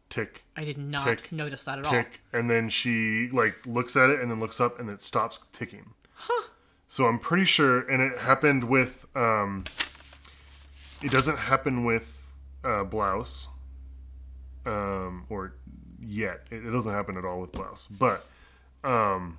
tick, 0.10 0.44
I 0.56 0.64
did 0.64 0.78
not 0.78 1.04
tick, 1.04 1.32
notice 1.32 1.64
that 1.66 1.80
at 1.80 1.86
all. 1.88 1.92
tick, 1.92 2.22
and 2.34 2.50
then 2.50 2.70
she 2.70 3.30
like 3.32 3.66
looks 3.66 3.96
at 3.96 4.10
it, 4.10 4.20
and 4.20 4.30
then 4.30 4.40
looks 4.40 4.60
up, 4.60 4.80
and 4.80 4.90
it 4.90 5.02
stops 5.02 5.40
ticking. 5.52 5.92
Huh. 6.14 6.50
So 6.88 7.06
I'm 7.08 7.20
pretty 7.20 7.46
sure, 7.46 7.80
and 7.90 8.02
it 8.02 8.18
happened 8.20 8.66
with. 8.66 9.08
um 9.16 9.64
It 11.02 11.10
doesn't 11.12 11.38
happen 11.38 11.86
with 11.86 12.08
uh 12.64 12.84
blouse, 12.84 13.48
um, 14.66 15.26
or 15.30 15.54
yet. 16.00 16.48
It, 16.52 16.66
it 16.66 16.72
doesn't 16.72 16.94
happen 16.94 17.18
at 17.18 17.26
all 17.26 17.40
with 17.42 17.52
blouse, 17.54 17.88
but 17.88 18.26
um 18.84 19.38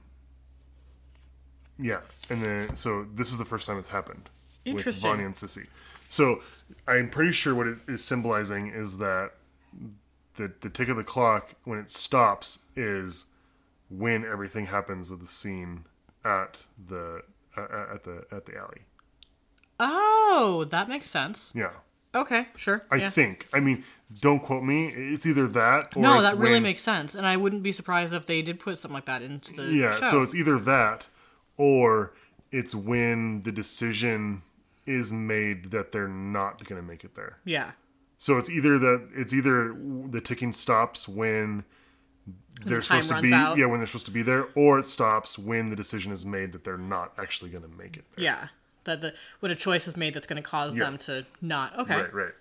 yeah, 1.79 2.01
and 2.31 2.43
then 2.43 2.75
so 2.75 3.07
this 3.15 3.31
is 3.31 3.39
the 3.39 3.45
first 3.45 3.67
time 3.67 3.79
it's 3.79 3.89
happened 3.89 4.29
with 4.65 4.77
Interesting. 4.77 5.11
Vanya 5.11 5.27
and 5.27 5.35
Sissy. 5.35 5.67
So 6.09 6.43
I'm 6.87 7.11
pretty 7.11 7.33
sure 7.33 7.55
what 7.55 7.67
it 7.67 7.79
is 7.89 8.03
symbolizing 8.05 8.69
is 8.69 8.99
that 8.99 9.33
the 10.37 10.53
the 10.61 10.71
tick 10.71 10.89
of 10.89 10.97
the 10.97 11.05
clock 11.05 11.55
when 11.65 11.79
it 11.79 11.91
stops 11.91 12.67
is 12.77 13.27
when 13.91 14.25
everything 14.25 14.67
happens 14.67 15.11
with 15.11 15.21
the 15.21 15.27
scene 15.27 15.85
at 16.25 16.65
the 16.89 17.23
uh, 17.57 17.63
at 17.95 18.05
the 18.05 18.25
at 18.33 18.47
the 18.47 18.57
alley. 18.57 18.83
Oh, 19.81 20.67
that 20.71 20.89
makes 20.89 21.09
sense. 21.09 21.53
Yeah, 21.55 21.73
Okay, 22.15 22.47
sure. 22.57 22.85
I 22.91 22.97
yeah. 22.97 23.11
think. 23.11 23.49
I 23.55 23.61
mean, 23.61 23.85
don't 24.21 24.41
quote 24.41 24.63
me. 24.63 24.89
It's 24.89 25.25
either 25.27 25.47
that 25.49 25.97
or 25.97 26.03
No, 26.03 26.21
that 26.23 26.37
really 26.37 26.55
when- 26.55 26.63
makes 26.65 26.83
sense, 26.83 27.15
and 27.15 27.27
I 27.27 27.37
wouldn't 27.39 27.63
be 27.63 27.73
surprised 27.73 28.13
if 28.13 28.27
they 28.27 28.43
did 28.43 28.61
put 28.61 28.79
something 28.79 28.95
like 28.95 29.07
that 29.07 29.23
into 29.23 29.55
the 29.55 29.75
yeah. 29.75 29.91
show. 29.99 30.11
So 30.11 30.23
it's 30.23 30.35
either 30.35 30.59
that 30.61 31.09
or 31.57 32.13
it's 32.51 32.75
when 32.75 33.43
the 33.45 33.53
decision 33.53 34.43
is 34.87 35.13
made 35.13 35.71
that 35.71 35.93
they're 35.93 36.09
not 36.09 36.65
going 36.65 36.81
to 36.81 36.87
make 36.87 37.05
it 37.05 37.15
there. 37.15 37.39
yeah, 37.45 37.73
So 38.19 38.39
it's 38.39 38.51
either 38.51 38.79
that 38.79 39.09
it's 39.15 39.33
either 39.33 39.75
the 40.09 40.21
ticking 40.21 40.53
stops 40.53 41.07
when 41.09 41.65
they're 42.65 42.81
time 42.81 43.03
supposed 43.03 43.23
to 43.25 43.29
be 43.29 43.33
out. 43.35 43.57
yeah 43.59 43.67
when 43.67 43.81
they're 43.81 43.87
supposed 43.87 44.07
to 44.07 44.13
be 44.13 44.23
there, 44.23 44.47
or 44.55 44.79
it 44.79 44.87
stops 44.87 45.39
when 45.39 45.71
the 45.71 45.77
decision 45.77 46.13
is 46.13 46.25
made 46.25 46.53
that 46.53 46.65
they're 46.65 46.77
not 46.79 47.13
actually 47.19 47.51
going 47.51 47.63
to 47.65 47.77
make 47.77 47.97
it 47.97 48.05
there. 48.17 48.25
yeah. 48.25 48.49
That 48.85 49.01
the 49.01 49.15
when 49.41 49.53
a 49.53 49.57
choice 49.57 49.87
is 49.87 49.97
made 49.97 50.15
that's 50.15 50.27
going 50.27 50.43
to 50.43 50.49
cause 50.49 50.77
Yeah. 50.77 50.85
them 50.85 50.99
to 50.99 51.25
not. 51.41 51.79
Okay, 51.79 51.97
Right, 52.03 52.13
right. 52.15 52.33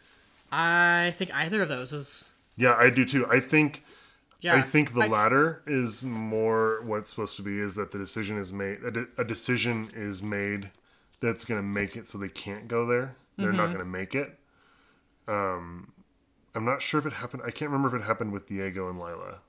I 0.52 1.14
think 1.18 1.34
either 1.34 1.62
of 1.62 1.70
those 1.70 1.94
is. 1.94 2.32
Yeah, 2.58 2.76
I 2.76 2.90
do 2.90 3.06
too. 3.06 3.26
I 3.30 3.40
think 3.40 3.84
Yeah, 4.42 4.56
I 4.56 4.62
think 4.62 4.94
the 4.96 5.02
I- 5.02 5.08
latter 5.08 5.62
is 5.68 6.04
more 6.04 6.82
what's 6.84 7.10
supposed 7.12 7.36
to 7.38 7.44
be 7.44 7.60
is 7.60 7.76
that 7.76 7.92
the 7.92 8.00
decision 8.00 8.38
is 8.38 8.52
made 8.52 8.84
a, 8.84 8.90
de- 8.92 9.08
a 9.20 9.24
decision 9.24 9.90
is 9.96 10.22
made 10.24 10.72
that's 11.22 11.45
going 11.45 11.60
to 11.60 11.65
make 11.65 11.95
it 11.95 12.07
so 12.07 12.18
they 12.18 12.27
can't 12.30 12.68
go 12.68 12.85
there. 12.85 13.15
They're 13.38 13.48
Mm-hmm. 13.49 13.57
not 13.57 13.68
going 13.68 13.80
to 13.80 13.85
make 13.85 14.14
it. 14.15 14.38
Um 15.27 15.93
I'm 16.53 16.65
not 16.65 16.81
sure 16.81 16.99
if 16.99 17.06
it 17.06 17.14
happened. 17.14 17.43
I 17.45 17.52
can't 17.52 17.72
remember 17.72 17.95
if 17.95 18.02
it 18.02 18.06
happened 18.06 18.34
with 18.34 18.45
Diego 18.48 18.89
and 18.89 18.99
Lila. 18.99 19.39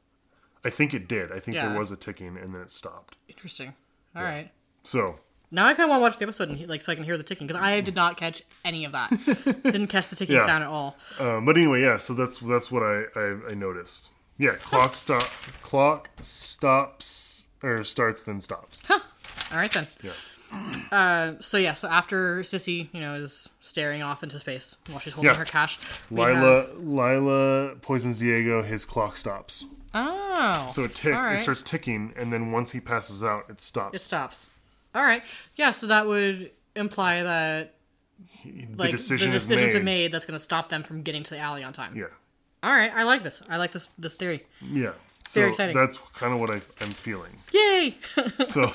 I 0.64 0.70
think 0.70 0.94
it 0.94 1.08
did. 1.08 1.32
I 1.32 1.40
think 1.40 1.56
Yeah. 1.56 1.70
there 1.70 1.78
was 1.78 1.90
a 1.90 1.96
ticking 1.96 2.36
and 2.36 2.54
then 2.54 2.60
it 2.62 2.70
stopped. 2.70 3.16
Interesting. 3.28 3.74
All 4.14 4.22
right. 4.22 4.52
So, 4.84 5.16
Now 5.50 5.66
I 5.66 5.74
kind 5.74 5.84
of 5.84 5.90
want 5.90 5.98
to 6.00 6.02
watch 6.02 6.18
the 6.18 6.24
episode 6.24 6.48
and 6.50 6.58
he- 6.58 6.66
like 6.66 6.80
so 6.82 6.92
I 6.92 6.94
can 6.94 7.02
hear 7.04 7.16
the 7.18 7.24
ticking 7.24 7.46
because 7.48 7.60
I 7.60 7.80
did 7.80 7.96
not 7.96 8.16
catch 8.16 8.42
any 8.64 8.84
of 8.84 8.92
that. 8.92 9.10
Didn't 9.64 9.88
catch 9.88 10.08
the 10.08 10.16
ticking 10.16 10.36
Yeah. 10.36 10.46
sound 10.46 10.62
at 10.62 10.70
all. 10.70 10.96
um, 11.18 11.44
but 11.44 11.56
anyway, 11.58 11.82
yeah. 11.82 11.96
So 11.96 12.14
that's 12.14 12.38
that's 12.38 12.70
what 12.70 12.82
I 12.84 13.04
I, 13.16 13.38
I 13.50 13.54
noticed. 13.54 14.12
Yeah, 14.38 14.54
clock 14.56 14.94
stop. 14.96 15.24
Clock 15.62 16.10
stops 16.20 17.48
or 17.62 17.82
starts 17.84 18.22
then 18.22 18.40
stops. 18.40 18.82
Huh. 18.86 19.00
All 19.50 19.58
right 19.58 19.72
then. 19.72 19.86
Yeah. 20.02 20.12
Uh, 20.90 21.34
so 21.40 21.56
yeah, 21.56 21.72
so 21.72 21.88
after 21.88 22.40
Sissy, 22.42 22.88
you 22.92 23.00
know, 23.00 23.14
is 23.14 23.48
staring 23.60 24.02
off 24.02 24.22
into 24.22 24.38
space 24.38 24.76
while 24.88 24.98
she's 24.98 25.12
holding 25.14 25.30
Yeah. 25.32 25.38
her 25.38 25.44
cash, 25.44 25.78
we 26.10 26.20
Lila 26.20 26.66
have- 26.66 26.76
Lila 26.78 27.76
poisons 27.80 28.18
Diego. 28.18 28.62
His 28.62 28.84
clock 28.84 29.16
stops. 29.16 29.64
Oh. 29.94 30.68
So 30.70 30.84
it 30.84 30.94
tick, 30.94 31.14
all 31.14 31.22
right. 31.22 31.38
it 31.38 31.42
starts 31.42 31.62
ticking, 31.62 32.12
and 32.16 32.32
then 32.32 32.52
once 32.52 32.72
he 32.72 32.80
passes 32.80 33.22
out, 33.24 33.44
it 33.48 33.60
stops. 33.60 33.94
It 33.96 34.00
stops. 34.02 34.48
All 34.94 35.02
right. 35.02 35.22
Yeah, 35.56 35.70
so 35.72 35.86
that 35.86 36.06
would 36.06 36.50
imply 36.76 37.22
that 37.22 37.74
the 38.44 38.66
like 38.76 38.90
decision 38.90 39.30
the 39.30 39.36
is 39.36 39.46
decision's 39.46 39.68
made. 39.68 39.78
been 39.78 39.84
made 39.84 40.12
that's 40.12 40.24
going 40.26 40.38
to 40.38 40.42
stop 40.44 40.68
them 40.68 40.82
from 40.82 41.02
getting 41.02 41.22
to 41.24 41.30
the 41.34 41.38
alley 41.40 41.62
on 41.64 41.72
time. 41.72 41.94
Yeah, 41.96 42.06
All 42.62 42.72
right, 42.72 42.92
I 42.94 43.04
like 43.04 43.22
this. 43.22 43.42
I 43.48 43.56
like 43.56 43.72
this 43.72 43.88
this 43.98 44.14
theory. 44.14 44.44
yeah. 44.62 44.92
So 45.26 45.40
Very 45.40 45.50
exciting. 45.50 45.76
That's 45.76 45.98
kind 46.14 46.32
of 46.34 46.40
what 46.40 46.50
I, 46.50 46.54
I'm 46.82 46.90
feeling. 46.90 47.30
Yay! 47.52 47.96
So, 48.44 48.72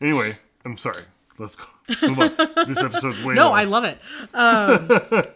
anyway, 0.00 0.36
I'm 0.66 0.76
sorry. 0.76 1.02
Let's 1.38 1.56
go. 1.56 1.64
Let's 1.88 2.02
move 2.08 2.18
on. 2.18 2.66
This 2.68 2.82
episode's 2.82 3.22
way 3.24 3.34
no. 3.34 3.52
I 3.52 3.64
love 3.64 3.84
it. 3.84 3.98
Um, 4.34 4.88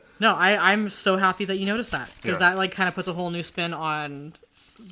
no, 0.20 0.34
I 0.34 0.72
I'm 0.72 0.90
so 0.90 1.16
happy 1.16 1.44
that 1.46 1.56
you 1.56 1.66
noticed 1.66 1.92
that 1.92 2.10
because 2.16 2.40
Yeah. 2.40 2.50
that 2.50 2.56
like 2.58 2.72
kind 2.72 2.88
of 2.88 2.94
puts 2.94 3.08
a 3.08 3.12
whole 3.12 3.30
new 3.30 3.42
spin 3.42 3.72
on 3.72 4.34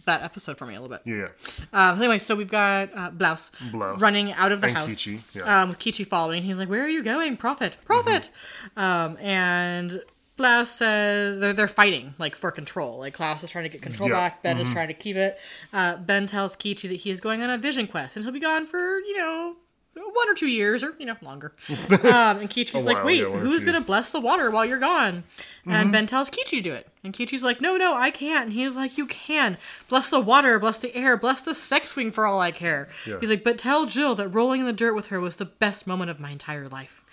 that 0.05 0.23
episode 0.23 0.59
for 0.59 0.67
me 0.67 0.75
a 0.75 0.81
little 0.81 0.95
bit. 0.97 1.03
Yeah, 1.07 1.29
Um, 1.73 1.97
so 1.97 2.05
anyway, 2.05 2.19
so 2.19 2.37
we've 2.37 2.51
got 2.51 2.91
uh, 2.95 3.09
Blouse, 3.11 3.51
Blouse. 3.73 4.01
running 4.03 4.33
out 4.35 4.53
of 4.53 4.61
the 4.61 4.67
And 4.69 4.77
house. 4.77 4.91
Kichi, 4.91 5.21
yeah. 5.35 5.63
um, 5.63 5.71
with 5.71 5.79
Kichi 5.79 6.07
following. 6.07 6.43
He's 6.43 6.59
like, 6.59 6.69
"Where 6.69 6.85
are 6.85 6.89
you 6.89 7.03
going, 7.03 7.39
Prophet? 7.39 7.77
Prophet!" 7.87 8.29
Um, 8.77 9.17
and 9.17 10.03
Blouse 10.37 10.71
says 10.71 11.41
they're 11.41 11.55
they're 11.55 11.67
fighting 11.69 12.15
like 12.19 12.37
for 12.37 12.51
control. 12.51 12.99
Like 12.99 13.15
Klaus 13.15 13.43
is 13.43 13.49
trying 13.51 13.65
to 13.65 13.71
get 13.71 13.81
control 13.81 14.11
Yeah. 14.11 14.17
Mm-hmm. 14.17 14.25
back. 14.27 14.43
Ben 14.43 14.59
is 14.59 14.69
trying 14.71 14.89
to 14.89 14.95
keep 14.95 15.17
it. 15.17 15.39
Uh, 15.73 15.97
ben 15.97 16.27
tells 16.27 16.55
Kichi 16.55 16.87
that 16.91 16.97
he 16.97 17.11
is 17.11 17.19
going 17.21 17.43
on 17.43 17.49
a 17.49 17.57
vision 17.57 17.87
quest 17.87 18.15
and 18.15 18.25
he'll 18.27 18.33
be 18.33 18.41
gone 18.41 18.67
for 18.67 18.99
you 19.01 19.17
know. 19.17 19.57
One 19.99 20.29
or 20.29 20.35
two 20.35 20.47
years, 20.49 20.83
or 20.83 20.95
you 20.99 21.07
know, 21.07 21.17
longer. 21.23 21.53
Um, 22.09 22.39
and 22.39 22.51
Kichi's 22.51 22.85
like, 22.87 23.05
"Wait, 23.05 23.23
who's 23.23 23.65
gonna 23.65 23.81
bless 23.81 24.11
the 24.11 24.21
water 24.21 24.51
while 24.51 24.65
you're 24.65 24.79
gone?" 24.79 25.25
Mm-hmm. 25.69 25.71
And 25.73 25.93
Ben 25.93 26.07
tells 26.07 26.31
Kichi 26.31 26.57
to 26.57 26.61
do 26.61 26.73
it. 26.73 26.89
And 27.05 27.13
Kichi's 27.13 27.43
like, 27.43 27.61
no, 27.61 27.77
no, 27.77 27.95
I 27.95 28.11
can't. 28.11 28.47
And 28.47 28.53
he's 28.53 28.77
like, 28.77 28.97
you 28.97 29.07
can. 29.07 29.59
Bless 29.89 30.11
the 30.11 30.21
water, 30.21 30.59
bless 30.59 30.79
the 30.79 30.95
air, 30.97 31.17
bless 31.17 31.43
the 31.43 31.55
sex 31.55 31.91
swing 31.91 32.11
for 32.11 32.27
all 32.27 32.41
I 32.41 32.51
care. 32.51 32.89
Yeah. 33.07 33.19
He's 33.21 33.31
like, 33.31 33.45
but 33.45 33.59
tell 33.59 33.87
Jill 33.87 34.15
that 34.15 34.29
rolling 34.29 34.61
in 34.61 34.67
the 34.67 34.73
dirt 34.73 34.95
with 34.95 35.07
her 35.07 35.21
was 35.21 35.37
the 35.37 35.45
best 35.45 35.87
moment 35.87 36.11
of 36.11 36.21
my 36.21 36.31
entire 36.31 36.69
life. 36.69 37.05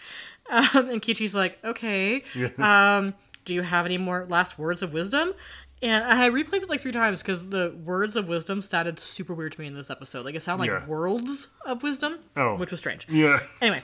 Um, 0.49 0.89
and 0.89 1.01
Kichi's 1.01 1.35
like, 1.35 1.57
okay. 1.63 2.23
Um, 2.57 3.13
do 3.45 3.53
you 3.53 3.61
have 3.61 3.85
any 3.85 3.97
more 3.97 4.25
last 4.29 4.57
words 4.57 4.81
of 4.81 4.93
wisdom? 4.93 5.33
And 5.81 6.03
I 6.03 6.29
replayed 6.29 6.63
it 6.63 6.69
like 6.69 6.81
three 6.81 6.91
times 6.91 7.21
because 7.21 7.49
the 7.49 7.75
words 7.83 8.15
of 8.15 8.27
wisdom 8.27 8.61
sounded 8.61 8.99
super 8.99 9.33
weird 9.33 9.51
to 9.53 9.59
me 9.59 9.67
in 9.67 9.75
this 9.75 9.89
episode. 9.91 10.25
Like 10.25 10.35
it 10.35 10.41
sounded 10.41 10.61
like 10.61 10.69
Yeah. 10.81 10.87
worlds 10.87 11.49
of 11.65 11.83
wisdom, 11.83 12.19
Oh. 12.35 12.55
which 12.55 12.71
was 12.71 12.79
strange. 12.79 13.05
yeah. 13.09 13.39
Anyway, 13.61 13.83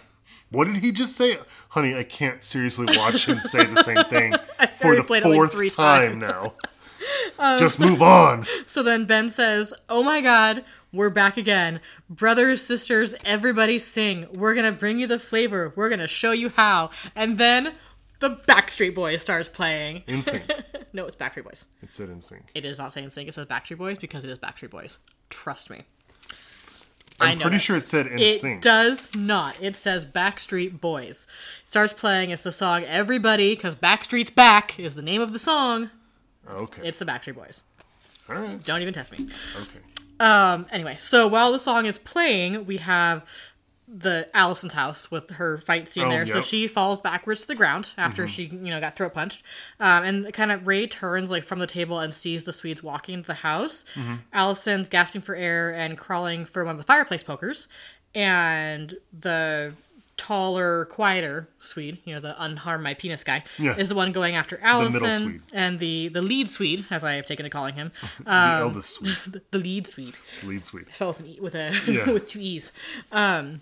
What 0.49 0.65
did 0.67 0.77
he 0.77 0.91
just 0.91 1.15
say? 1.15 1.37
Honey, 1.69 1.95
I 1.95 2.03
can't 2.03 2.43
seriously 2.43 2.85
watch 2.97 3.25
him 3.25 3.39
say 3.39 3.65
the 3.65 3.83
same 3.83 4.03
thing 4.05 4.33
for 4.79 4.95
the 4.95 5.03
like, 5.09 5.23
fourth 5.23 5.51
three 5.53 5.69
time 5.69 6.19
times. 6.19 6.29
now. 6.29 6.53
Um, 7.39 7.57
just 7.57 7.79
move 7.79 8.01
on. 8.03 8.45
So 8.67 8.83
then 8.83 9.05
Ben 9.05 9.27
says, 9.27 9.73
Oh 9.89 10.03
my 10.03 10.21
god, 10.21 10.63
we're 10.93 11.09
back 11.09 11.35
again. 11.35 11.79
Brothers, 12.11 12.61
sisters, 12.61 13.15
everybody 13.25 13.79
sing. 13.79 14.27
We're 14.33 14.53
gonna 14.53 14.71
bring 14.71 14.99
you 14.99 15.07
the 15.07 15.17
flavor. 15.17 15.73
We're 15.75 15.89
gonna 15.89 16.05
show 16.07 16.31
you 16.31 16.49
how. 16.49 16.91
And 17.15 17.39
then 17.39 17.73
the 18.21 18.29
Backstreet 18.47 18.95
Boys 18.95 19.21
starts 19.21 19.49
playing. 19.49 20.03
NSYNC. 20.07 20.63
no, 20.93 21.05
it's 21.07 21.17
Backstreet 21.17 21.43
Boys. 21.43 21.65
It 21.81 21.91
said 21.91 22.07
NSYNC. 22.09 22.43
It 22.55 22.63
is 22.63 22.77
not 22.77 22.93
saying 22.93 23.09
sync, 23.09 23.27
it 23.27 23.33
says 23.33 23.47
Backstreet 23.47 23.77
Boys 23.77 23.97
because 23.97 24.23
it 24.23 24.29
is 24.29 24.37
Backstreet 24.39 24.69
Boys. 24.69 24.99
Trust 25.29 25.69
me. 25.69 25.81
I'm 27.19 27.37
know 27.37 27.43
pretty 27.43 27.59
sure 27.59 27.77
it 27.77 27.83
said 27.83 28.07
in 28.07 28.17
It 28.19 28.39
sync. 28.39 28.61
does 28.61 29.13
not. 29.15 29.55
It 29.61 29.75
says 29.75 30.05
Backstreet 30.05 30.79
Boys. 30.79 31.27
starts 31.65 31.93
playing. 31.93 32.29
It's 32.29 32.41
the 32.43 32.51
song 32.51 32.83
Everybody, 32.85 33.55
because 33.55 33.75
Backstreet's 33.75 34.31
Back 34.31 34.79
is 34.79 34.95
the 34.95 35.01
name 35.03 35.21
of 35.21 35.33
the 35.33 35.39
song. 35.39 35.89
Okay. 36.49 36.81
It's 36.87 36.97
the 36.99 37.05
Backstreet 37.05 37.35
Boys. 37.35 37.63
All 38.29 38.35
right. 38.35 38.63
Don't 38.63 38.81
even 38.81 38.93
test 38.93 39.11
me. 39.11 39.27
Okay. 39.59 39.79
Um, 40.19 40.67
anyway, 40.71 40.95
so 40.99 41.27
while 41.27 41.51
the 41.51 41.57
song 41.59 41.87
is 41.87 41.97
playing, 41.97 42.65
we 42.67 42.77
have 42.77 43.25
the 43.93 44.29
Allison's 44.33 44.73
house 44.73 45.11
with 45.11 45.31
her 45.31 45.57
fight 45.57 45.87
scene 45.87 46.05
Oh, 46.05 46.09
there. 46.09 46.25
So 46.25 46.39
she 46.39 46.67
falls 46.67 46.99
backwards 47.01 47.41
to 47.41 47.47
the 47.47 47.55
ground 47.55 47.89
after 47.97 48.25
she, 48.27 48.43
you 48.45 48.69
know, 48.71 48.79
got 48.79 48.95
throat 48.95 49.13
punched. 49.13 49.43
Um, 49.81 50.03
and 50.05 50.33
kind 50.33 50.51
of 50.51 50.65
Ray 50.65 50.87
turns 50.87 51.29
like 51.29 51.43
from 51.43 51.59
the 51.59 51.67
table 51.67 51.99
and 51.99 52.13
sees 52.13 52.45
the 52.45 52.53
Swedes 52.53 52.81
walking 52.81 53.15
into 53.15 53.27
the 53.27 53.33
house. 53.33 53.83
Allison's 54.33 54.87
gasping 54.87 55.21
for 55.21 55.35
air 55.35 55.73
and 55.73 55.97
crawling 55.97 56.45
for 56.45 56.63
one 56.63 56.71
of 56.71 56.77
the 56.77 56.85
fireplace 56.85 57.21
pokers. 57.23 57.67
And 58.15 58.95
the 59.17 59.73
taller, 60.17 60.85
quieter 60.85 61.49
Swede, 61.59 61.97
you 62.05 62.13
know, 62.13 62.19
the 62.19 62.35
unharm 62.39 62.83
my 62.83 62.93
penis 62.93 63.23
guy, 63.23 63.43
Yeah. 63.57 63.75
is 63.75 63.89
the 63.89 63.95
one 63.95 64.11
going 64.11 64.35
after 64.35 64.59
Allison. 64.61 65.21
Swede. 65.23 65.41
And 65.51 65.79
the, 65.79 66.09
the 66.09 66.21
lead 66.21 66.47
Swede, 66.47 66.85
as 66.91 67.03
I 67.03 67.13
have 67.13 67.25
taken 67.25 67.43
to 67.43 67.49
calling 67.49 67.73
him, 67.75 67.91
the 68.23 68.31
Um, 68.33 68.61
eldest 68.61 68.95
sweet. 68.95 69.17
the, 69.27 69.41
the 69.51 69.57
lead 69.57 69.87
Swede 69.87 70.17
Lead 70.43 70.63
Swede, 70.63 70.93
spelled 70.93 71.17
with 71.19 71.25
an 71.25 71.27
e, 71.27 71.39
with 71.41 71.55
a 71.55 71.91
Yeah. 71.91 72.11
with 72.13 72.29
two 72.29 72.39
e's. 72.39 72.71
Um, 73.11 73.61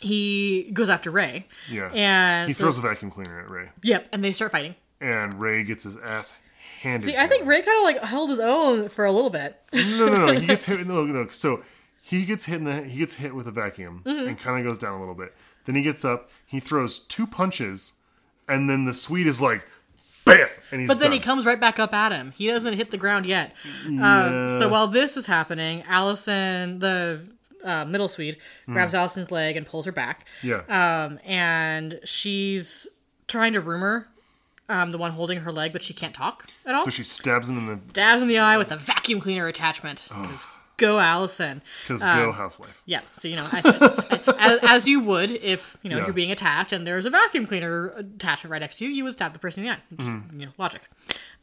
he 0.00 0.70
goes 0.72 0.88
after 0.90 1.10
Ray. 1.10 1.46
Yeah. 1.70 1.90
and 1.92 2.48
he 2.48 2.54
so- 2.54 2.64
throws 2.64 2.78
a 2.78 2.82
vacuum 2.82 3.10
cleaner 3.10 3.40
at 3.40 3.50
Ray. 3.50 3.68
Yep, 3.82 4.08
and 4.12 4.24
they 4.24 4.32
start 4.32 4.52
fighting. 4.52 4.74
And 5.00 5.34
Ray 5.40 5.62
gets 5.64 5.84
his 5.84 5.96
ass 5.96 6.36
handed 6.82 7.06
See, 7.06 7.16
I 7.16 7.26
think 7.26 7.42
him. 7.42 7.48
Ray 7.48 7.62
kind 7.62 7.78
of 7.78 7.84
like 7.84 8.04
held 8.04 8.30
his 8.30 8.40
own 8.40 8.88
for 8.88 9.04
a 9.04 9.12
little 9.12 9.30
bit. 9.30 9.56
No, 9.72 10.08
no, 10.08 10.26
no. 10.26 10.32
He 10.32 10.46
gets 10.46 10.64
hit. 10.66 10.86
No, 10.86 11.04
no. 11.04 11.28
So 11.28 11.62
he 12.02 12.24
gets 12.24 12.44
hit 12.44 12.56
in 12.56 12.64
the. 12.64 12.82
He 12.84 12.98
gets 12.98 13.14
hit 13.14 13.34
with 13.34 13.46
a 13.46 13.50
vacuum 13.50 14.02
Mm-hmm. 14.04 14.28
and 14.28 14.38
kind 14.38 14.58
of 14.58 14.64
goes 14.70 14.78
down 14.78 14.94
a 14.94 14.98
little 15.00 15.14
bit. 15.14 15.34
Then 15.64 15.74
he 15.74 15.82
gets 15.82 16.04
up. 16.04 16.30
He 16.46 16.60
throws 16.60 16.98
two 17.00 17.26
punches, 17.26 17.94
and 18.48 18.68
then 18.68 18.84
the 18.86 18.92
Swede 18.92 19.26
is 19.26 19.40
like, 19.40 19.66
bam, 20.24 20.48
and 20.72 20.80
he's 20.80 20.88
But 20.88 20.98
then 21.00 21.12
he 21.12 21.18
comes 21.18 21.44
right 21.46 21.60
back 21.60 21.78
up 21.78 21.92
at 21.94 22.12
him. 22.12 22.32
He 22.36 22.46
doesn't 22.48 22.74
hit 22.74 22.90
the 22.90 22.96
ground 22.98 23.24
yet. 23.26 23.54
Um, 23.86 24.48
so 24.48 24.68
while 24.68 24.86
this 24.86 25.16
is 25.16 25.26
happening, 25.26 25.82
Allison, 25.86 26.78
the 26.80 27.20
uh, 27.64 27.84
middle 27.84 28.08
Swede, 28.08 28.36
grabs 28.66 28.94
Allison's 28.94 29.30
leg 29.30 29.56
and 29.56 29.66
pulls 29.66 29.86
her 29.86 29.92
back. 29.92 30.26
Yeah. 30.42 30.62
Um, 30.68 31.18
and 31.24 32.00
she's 32.04 32.86
trying 33.28 33.52
to 33.52 33.60
rumor 33.60 34.08
um, 34.68 34.90
the 34.90 34.98
one 34.98 35.10
holding 35.12 35.40
her 35.40 35.52
leg, 35.52 35.72
but 35.72 35.82
she 35.82 35.92
can't 35.92 36.14
talk 36.14 36.46
at 36.64 36.74
all. 36.74 36.84
so 36.84 36.90
she 36.90 37.02
stabs 37.04 37.48
him 37.48 37.58
in 37.58 37.66
the 37.66 37.80
Stab 37.90 38.22
in 38.22 38.28
the 38.28 38.38
eye 38.38 38.56
with 38.56 38.70
a 38.70 38.76
vacuum 38.76 39.20
cleaner 39.20 39.46
attachment. 39.48 40.08
Go 40.80 40.98
Allison. 40.98 41.62
because 41.82 42.02
Um, 42.02 42.18
go 42.18 42.32
housewife. 42.32 42.82
Yeah, 42.86 43.02
so 43.18 43.28
you 43.28 43.36
know, 43.36 43.46
I, 43.52 44.34
as, 44.38 44.58
as 44.62 44.88
you 44.88 45.00
would 45.00 45.30
if 45.30 45.76
you 45.82 45.90
know 45.90 45.98
Yeah. 45.98 46.04
you're 46.06 46.12
being 46.14 46.32
attacked 46.32 46.72
and 46.72 46.86
there's 46.86 47.06
a 47.06 47.10
vacuum 47.10 47.46
cleaner 47.46 47.88
attachment 47.90 48.50
right 48.50 48.60
next 48.60 48.76
to 48.78 48.84
you, 48.86 48.90
you 48.90 49.04
would 49.04 49.12
stab 49.12 49.32
the 49.32 49.38
person 49.38 49.62
in 49.64 49.68
the 49.70 49.74
eye. 49.76 49.80
Just, 49.96 50.10
Mm-hmm. 50.10 50.40
You 50.40 50.46
know, 50.46 50.52
logic. 50.58 50.82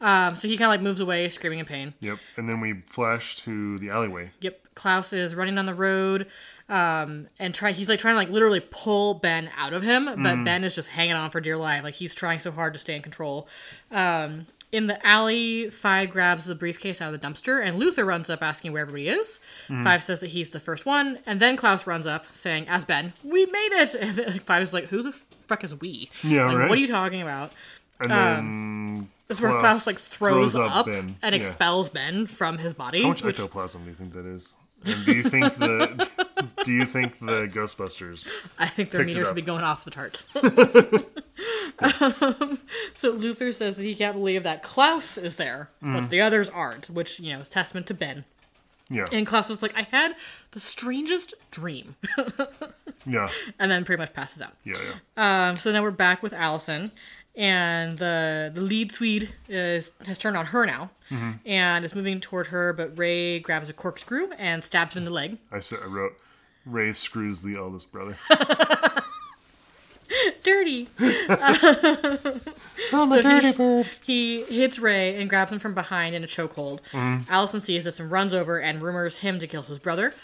Um, 0.00 0.34
so 0.36 0.46
he 0.48 0.56
kind 0.56 0.66
of 0.66 0.72
like 0.72 0.82
moves 0.82 1.00
away, 1.00 1.28
screaming 1.28 1.58
in 1.60 1.64
pain. 1.66 1.94
Yep. 2.00 2.18
And 2.36 2.48
then 2.48 2.60
we 2.60 2.82
flash 2.86 3.36
to 3.38 3.78
the 3.78 3.90
alleyway. 3.90 4.30
Yep, 4.40 4.60
Klaus 4.74 5.12
is 5.12 5.34
running 5.34 5.54
down 5.56 5.66
the 5.66 5.74
road, 5.74 6.26
um, 6.68 7.28
and 7.38 7.54
try. 7.54 7.72
He's 7.72 7.88
like 7.88 7.98
trying 7.98 8.14
to 8.14 8.18
like 8.18 8.28
literally 8.30 8.60
pull 8.60 9.14
Ben 9.14 9.50
out 9.56 9.72
of 9.72 9.82
him, 9.82 10.04
but 10.04 10.16
Mm-hmm. 10.18 10.44
Ben 10.44 10.64
is 10.64 10.74
just 10.74 10.88
hanging 10.90 11.14
on 11.14 11.30
for 11.30 11.40
dear 11.40 11.56
life. 11.56 11.82
Like 11.82 11.94
he's 11.94 12.14
trying 12.14 12.38
so 12.40 12.50
hard 12.52 12.74
to 12.74 12.78
stay 12.78 12.94
in 12.94 13.02
control. 13.02 13.48
Um, 13.90 14.46
in 14.72 14.86
the 14.86 15.04
alley, 15.06 15.70
Five 15.70 16.10
grabs 16.10 16.44
the 16.44 16.54
briefcase 16.54 17.00
out 17.00 17.12
of 17.12 17.20
the 17.20 17.26
dumpster, 17.26 17.64
and 17.64 17.78
Luther 17.78 18.04
runs 18.04 18.28
up 18.28 18.42
asking 18.42 18.72
where 18.72 18.82
everybody 18.82 19.08
is. 19.08 19.40
Mm-hmm. 19.68 19.84
Five 19.84 20.02
says 20.02 20.20
that 20.20 20.28
he's 20.28 20.50
the 20.50 20.60
first 20.60 20.84
one, 20.86 21.18
and 21.26 21.40
then 21.40 21.56
Klaus 21.56 21.86
runs 21.86 22.06
up 22.06 22.26
saying, 22.34 22.68
"As 22.68 22.84
Ben, 22.84 23.12
we 23.24 23.46
made 23.46 23.72
it." 23.72 23.94
And 24.00 24.10
then 24.16 24.38
Five 24.40 24.62
is 24.62 24.72
like, 24.74 24.86
"Who 24.86 25.02
the 25.02 25.12
fuck 25.46 25.64
is 25.64 25.74
we? 25.80 26.10
Yeah, 26.22 26.46
like, 26.46 26.56
right. 26.58 26.68
What 26.68 26.78
are 26.78 26.80
you 26.80 26.88
talking 26.88 27.22
about?" 27.22 27.52
And 28.00 28.10
then 28.10 29.08
That's 29.26 29.40
where 29.40 29.58
Klaus 29.58 29.86
like 29.86 29.98
throws, 29.98 30.54
up, 30.54 30.86
Ben. 30.86 31.16
and 31.22 31.34
Yeah. 31.34 31.38
expels 31.40 31.88
Ben 31.88 32.26
from 32.26 32.58
his 32.58 32.72
body. 32.74 33.02
How 33.02 33.08
much 33.08 33.22
which- 33.22 33.36
ectoplasm 33.38 33.82
do 33.84 33.90
you 33.90 33.96
think 33.96 34.12
that 34.12 34.24
is? 34.26 34.54
And 34.84 35.04
do 35.04 35.12
you 35.12 35.22
think 35.24 35.58
the 35.58 36.08
do 36.64 36.72
you 36.72 36.84
think 36.84 37.18
the 37.20 37.48
Ghostbusters? 37.52 38.28
I 38.58 38.68
think 38.68 38.90
their 38.90 39.04
meters 39.04 39.26
would 39.26 39.34
be 39.36 39.42
going 39.42 39.64
off 39.64 39.84
the 39.84 39.90
charts. 39.90 40.26
um, 41.80 42.58
so 42.94 43.10
Luther 43.10 43.52
says 43.52 43.76
that 43.76 43.84
he 43.84 43.94
can't 43.94 44.14
believe 44.14 44.42
that 44.42 44.62
Klaus 44.62 45.16
is 45.18 45.36
there, 45.36 45.68
Mm. 45.82 46.00
but 46.00 46.10
the 46.10 46.20
others 46.20 46.48
aren't, 46.48 46.90
which 46.90 47.20
you 47.20 47.32
know 47.34 47.40
is 47.40 47.48
testament 47.48 47.86
to 47.88 47.94
Ben. 47.94 48.24
Yeah, 48.90 49.04
And 49.12 49.26
Klaus 49.26 49.50
is 49.50 49.60
like, 49.62 49.76
"I 49.76 49.82
had 49.82 50.16
the 50.52 50.60
strangest 50.60 51.34
dream," 51.50 51.96
yeah, 53.06 53.28
and 53.58 53.70
then 53.70 53.84
pretty 53.84 54.00
much 54.00 54.14
passes 54.14 54.40
out. 54.40 54.54
yeah, 54.64 54.76
yeah. 55.16 55.48
Um, 55.50 55.56
so 55.56 55.70
now 55.72 55.82
we're 55.82 55.90
back 55.90 56.22
with 56.22 56.32
Allison, 56.32 56.90
and 57.38 57.96
the 57.96 58.50
the 58.52 58.60
lead 58.60 58.92
Swede 58.92 59.30
is 59.48 59.92
has 60.04 60.18
turned 60.18 60.36
on 60.36 60.46
her 60.46 60.66
now, 60.66 60.90
Mm-hmm. 61.10 61.30
and 61.46 61.84
is 61.86 61.94
moving 61.94 62.20
toward 62.20 62.48
her. 62.48 62.74
But 62.74 62.98
Ray 62.98 63.40
grabs 63.40 63.70
a 63.70 63.72
corkscrew 63.72 64.28
and 64.36 64.62
stabs 64.62 64.94
him 64.94 64.98
in 64.98 65.04
the 65.06 65.10
leg. 65.10 65.38
I 65.50 65.60
said 65.60 65.78
I 65.82 65.86
wrote 65.86 66.12
Ray 66.66 66.92
screws 66.92 67.40
the 67.40 67.56
eldest 67.56 67.90
brother. 67.92 68.18
Dirty. 70.42 70.88
I'm 70.98 71.38
So 73.08 73.84
he, 74.02 74.44
he 74.44 74.60
hits 74.60 74.78
Ray 74.78 75.20
and 75.20 75.28
grabs 75.28 75.52
him 75.52 75.58
from 75.58 75.74
behind 75.74 76.14
in 76.14 76.24
a 76.24 76.26
chokehold. 76.26 76.80
Mm-hmm. 76.92 77.30
Allison 77.30 77.60
sees 77.60 77.84
this 77.84 78.00
and 78.00 78.10
runs 78.10 78.32
over 78.32 78.58
and 78.58 78.80
rumors 78.82 79.18
him 79.18 79.38
to 79.38 79.46
kill 79.46 79.62
his 79.62 79.78
brother. 79.78 80.14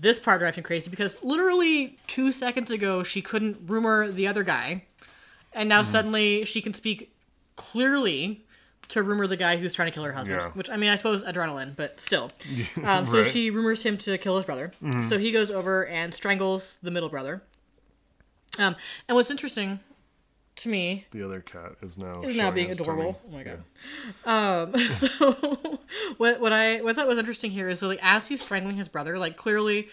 This 0.00 0.20
part 0.20 0.38
drives 0.40 0.56
me 0.56 0.62
crazy 0.62 0.88
because 0.88 1.22
literally 1.24 1.98
two 2.06 2.30
seconds 2.30 2.70
ago 2.70 3.02
she 3.02 3.20
couldn't 3.20 3.58
rumor 3.66 4.06
the 4.08 4.28
other 4.28 4.44
guy, 4.44 4.84
and 5.58 5.70
Mm-hmm. 5.70 5.80
now 5.80 5.82
suddenly 5.84 6.44
she 6.44 6.60
can 6.60 6.72
speak 6.74 7.12
clearly 7.56 8.44
to 8.88 9.02
rumor 9.02 9.26
the 9.26 9.36
guy 9.36 9.56
who's 9.58 9.74
trying 9.74 9.90
to 9.90 9.94
kill 9.94 10.04
her 10.04 10.12
husband. 10.12 10.40
Yeah. 10.40 10.48
Which 10.52 10.70
I 10.70 10.76
mean, 10.78 10.88
I 10.88 10.96
suppose 10.96 11.22
adrenaline, 11.24 11.76
but 11.76 12.00
still. 12.00 12.30
Um, 12.82 13.06
so 13.06 13.18
right. 13.18 13.22
Mm-hmm. 13.26 13.30
she 13.30 13.50
rumors 13.50 13.82
him 13.82 13.98
to 13.98 14.16
kill 14.18 14.36
his 14.36 14.46
brother. 14.46 14.72
So 15.02 15.18
he 15.18 15.30
goes 15.32 15.50
over 15.50 15.86
and 15.86 16.14
strangles 16.14 16.78
the 16.82 16.90
middle 16.90 17.08
brother. 17.10 17.42
Um, 18.58 18.76
and 19.08 19.14
what's 19.16 19.30
interesting 19.30 19.80
to 20.56 20.68
me 20.68 21.04
The 21.12 21.22
other 21.22 21.40
cat 21.40 21.72
is 21.82 21.98
now 21.98 22.22
is 22.22 22.36
now 22.36 22.50
being 22.50 22.70
adorable. 22.70 23.20
tummy. 23.30 23.30
Oh 23.30 23.36
my 23.36 23.42
god. 23.44 24.72
Um, 24.74 24.78
so 24.92 25.78
what 26.16 26.40
what 26.40 26.52
I 26.52 26.80
what 26.80 26.90
I 26.92 26.94
thought 26.94 27.08
was 27.08 27.18
interesting 27.18 27.50
here 27.50 27.68
is 27.68 27.78
so 27.80 27.88
like 27.88 28.00
as 28.02 28.26
he's 28.28 28.40
strangling 28.42 28.76
his 28.76 28.88
brother, 28.88 29.18
like 29.18 29.36
clearly 29.36 29.88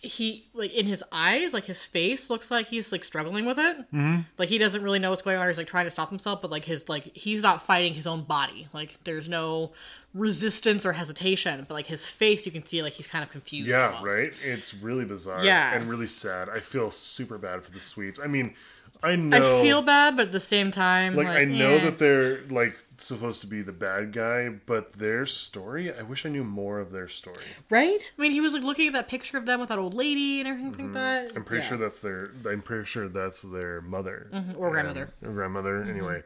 he 0.00 0.48
like 0.54 0.72
in 0.72 0.86
his 0.86 1.02
eyes, 1.10 1.52
like 1.52 1.64
his 1.64 1.84
face 1.84 2.30
looks 2.30 2.50
like 2.50 2.66
he's 2.66 2.92
like 2.92 3.02
struggling 3.02 3.46
with 3.46 3.58
it. 3.58 3.78
Mm-hmm. 3.92 4.20
Like 4.38 4.48
he 4.48 4.56
doesn't 4.56 4.82
really 4.82 5.00
know 5.00 5.10
what's 5.10 5.22
going 5.22 5.36
on. 5.36 5.48
He's 5.48 5.58
like 5.58 5.66
trying 5.66 5.86
to 5.86 5.90
stop 5.90 6.08
himself, 6.08 6.40
but 6.40 6.50
like 6.50 6.64
his 6.64 6.88
like 6.88 7.16
he's 7.16 7.42
not 7.42 7.62
fighting 7.62 7.94
his 7.94 8.06
own 8.06 8.22
body. 8.22 8.68
Like 8.72 9.02
there's 9.04 9.28
no 9.28 9.72
resistance 10.14 10.86
or 10.86 10.92
hesitation, 10.92 11.66
but 11.68 11.74
like 11.74 11.86
his 11.86 12.06
face, 12.06 12.46
you 12.46 12.52
can 12.52 12.64
see 12.64 12.80
like 12.82 12.92
he's 12.92 13.08
kind 13.08 13.24
of 13.24 13.30
confused. 13.30 13.68
Yeah, 13.68 13.86
almost. 13.96 14.04
right. 14.04 14.32
It's 14.44 14.72
really 14.72 15.04
bizarre. 15.04 15.44
Yeah. 15.44 15.74
and 15.74 15.88
really 15.90 16.06
sad. 16.06 16.48
I 16.48 16.60
feel 16.60 16.90
super 16.92 17.36
bad 17.36 17.64
for 17.64 17.72
the 17.72 17.80
Swedes. 17.80 18.20
I 18.22 18.28
mean, 18.28 18.54
I 19.02 19.14
know. 19.16 19.36
I 19.36 19.62
feel 19.62 19.80
bad, 19.82 20.16
but 20.16 20.26
at 20.26 20.32
the 20.32 20.40
same 20.40 20.70
time, 20.70 21.14
like, 21.14 21.26
like, 21.28 21.38
I 21.38 21.44
know 21.44 21.72
eh. 21.76 21.84
that 21.84 21.98
they're 21.98 22.40
like 22.48 22.76
supposed 22.98 23.40
to 23.42 23.46
be 23.46 23.62
the 23.62 23.72
bad 23.72 24.12
guy, 24.12 24.48
but 24.48 24.94
their 24.94 25.24
story. 25.24 25.92
I 25.94 26.02
wish 26.02 26.26
I 26.26 26.30
knew 26.30 26.42
more 26.42 26.80
of 26.80 26.90
their 26.90 27.06
story. 27.08 27.44
right. 27.70 28.12
I 28.18 28.20
mean, 28.20 28.32
he 28.32 28.40
was 28.40 28.54
like 28.54 28.62
looking 28.64 28.88
at 28.88 28.92
that 28.94 29.08
picture 29.08 29.38
of 29.38 29.46
them 29.46 29.60
with 29.60 29.68
that 29.68 29.78
old 29.78 29.94
lady 29.94 30.40
and 30.40 30.48
everything 30.48 30.86
like 30.86 30.92
that. 30.94 31.28
Mm-hmm. 31.28 31.36
I'm 31.36 31.44
pretty 31.44 31.62
Yeah. 31.62 31.68
sure 31.68 31.78
that's 31.78 32.00
their. 32.00 32.30
I'm 32.48 32.62
pretty 32.62 32.84
sure 32.86 33.08
that's 33.08 33.42
their 33.42 33.80
mother 33.82 34.28
or 34.56 34.70
grandmother. 34.70 35.10
or 35.22 35.30
grandmother. 35.32 35.82
Anyway, 35.84 36.22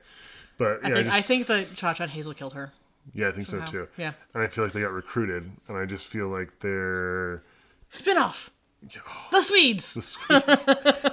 but 0.57 0.81
yeah, 0.83 0.89
I 0.89 0.93
I 0.93 0.95
think, 0.95 1.05
just, 1.07 1.17
I 1.17 1.21
think 1.21 1.47
that 1.49 1.75
Cha 1.75 1.93
Cha 1.95 2.05
and 2.05 2.13
Hazel 2.13 2.33
killed 2.35 2.55
her. 2.55 2.73
yeah, 3.13 3.29
I 3.29 3.33
think 3.33 3.49
so 3.49 3.61
too. 3.67 3.89
Yeah. 3.99 4.13
and 4.33 4.43
I 4.43 4.47
feel 4.47 4.65
like 4.65 4.73
they 4.73 4.81
got 4.81 4.93
recruited, 4.93 5.51
and 5.69 5.77
I 5.77 5.85
just 5.85 6.07
feel 6.07 6.29
like 6.29 6.61
they're 6.61 7.43
Spin 7.91 8.17
off. 8.17 8.51
The 9.31 9.43
Swedes. 9.43 9.95
the 9.95 10.03
Swedes. 10.03 10.67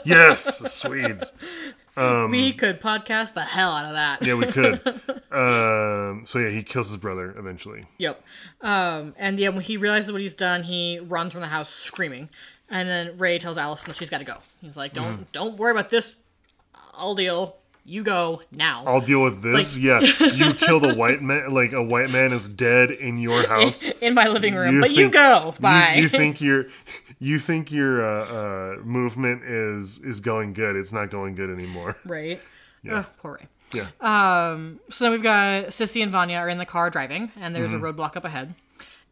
yes, 0.03 0.59
the 0.59 0.69
Swedes. 0.69 1.31
we 2.29 2.53
could 2.53 2.81
podcast 2.81 3.33
the 3.33 3.41
hell 3.41 3.71
out 3.71 3.85
of 3.85 3.93
that. 3.93 4.21
Um, 4.21 4.27
Yeah, 4.27 4.33
we 4.35 4.45
could. 4.47 4.81
um, 5.31 6.25
so 6.25 6.39
yeah, 6.39 6.49
he 6.49 6.63
kills 6.63 6.87
his 6.89 6.97
brother 6.97 7.33
eventually. 7.37 7.85
Yep. 7.97 8.21
Um, 8.61 9.13
and 9.19 9.39
yeah, 9.39 9.49
when 9.49 9.61
he 9.61 9.77
realizes 9.77 10.11
what 10.11 10.21
he's 10.21 10.35
done, 10.35 10.63
he 10.63 10.99
runs 10.99 11.31
from 11.31 11.41
the 11.41 11.47
house 11.47 11.69
screaming. 11.69 12.29
And 12.69 12.87
then 12.87 13.17
Ray 13.17 13.39
tells 13.39 13.57
Allison 13.57 13.87
that 13.89 13.95
she's 13.97 14.09
got 14.09 14.19
to 14.19 14.25
go. 14.25 14.35
He's 14.61 14.77
like, 14.77 14.93
"Don't, 14.93 15.05
Mm-hmm. 15.05 15.23
don't 15.31 15.57
worry 15.57 15.71
about 15.71 15.89
this. 15.89 16.15
I'll 16.93 17.15
deal. 17.15 17.55
You 17.83 18.03
go 18.03 18.43
now." 18.55 18.83
I'll 18.85 19.01
deal 19.01 19.23
with 19.23 19.41
this. 19.41 19.75
Like- 19.75 19.83
yeah, 19.83 19.99
you 20.33 20.53
killed 20.65 20.85
a 20.85 20.93
white 20.93 21.21
man. 21.23 21.51
Like 21.51 21.71
a 21.73 21.81
white 21.83 22.11
man 22.11 22.31
is 22.31 22.47
dead 22.47 22.91
in 22.91 23.17
your 23.17 23.47
house. 23.47 23.83
in 24.01 24.13
my 24.13 24.27
living 24.27 24.53
room, 24.53 24.75
You 24.75 24.81
but 24.81 24.91
you 24.91 25.09
go. 25.09 25.55
Bye. 25.59 25.95
You, 25.95 26.07
think 26.09 26.11
you 26.13 26.19
think 26.19 26.41
your, 26.41 26.65
you 27.19 27.37
think 27.39 27.71
your 27.71 28.01
uh, 28.03 28.25
uh, 28.25 28.75
movement 28.83 29.43
is 29.43 29.99
is 30.03 30.19
going 30.19 30.51
good. 30.53 30.75
It's 30.75 30.91
not 30.93 31.09
going 31.09 31.35
good 31.35 31.49
anymore. 31.49 31.95
right? 32.05 32.39
Ugh, 32.89 33.05
poor 33.17 33.39
Ray. 33.41 33.47
Yeah. 33.73 33.87
So 34.89 35.03
then 35.05 35.11
we've 35.11 35.21
got 35.23 35.65
Sissy 35.67 36.01
and 36.01 36.11
Vanya 36.11 36.37
are 36.37 36.49
in 36.49 36.57
the 36.57 36.65
car 36.65 36.89
driving, 36.89 37.31
and 37.39 37.53
there's 37.55 37.71
Mm-hmm. 37.71 37.83
a 37.85 37.93
roadblock 37.93 38.15
up 38.15 38.25
ahead. 38.25 38.55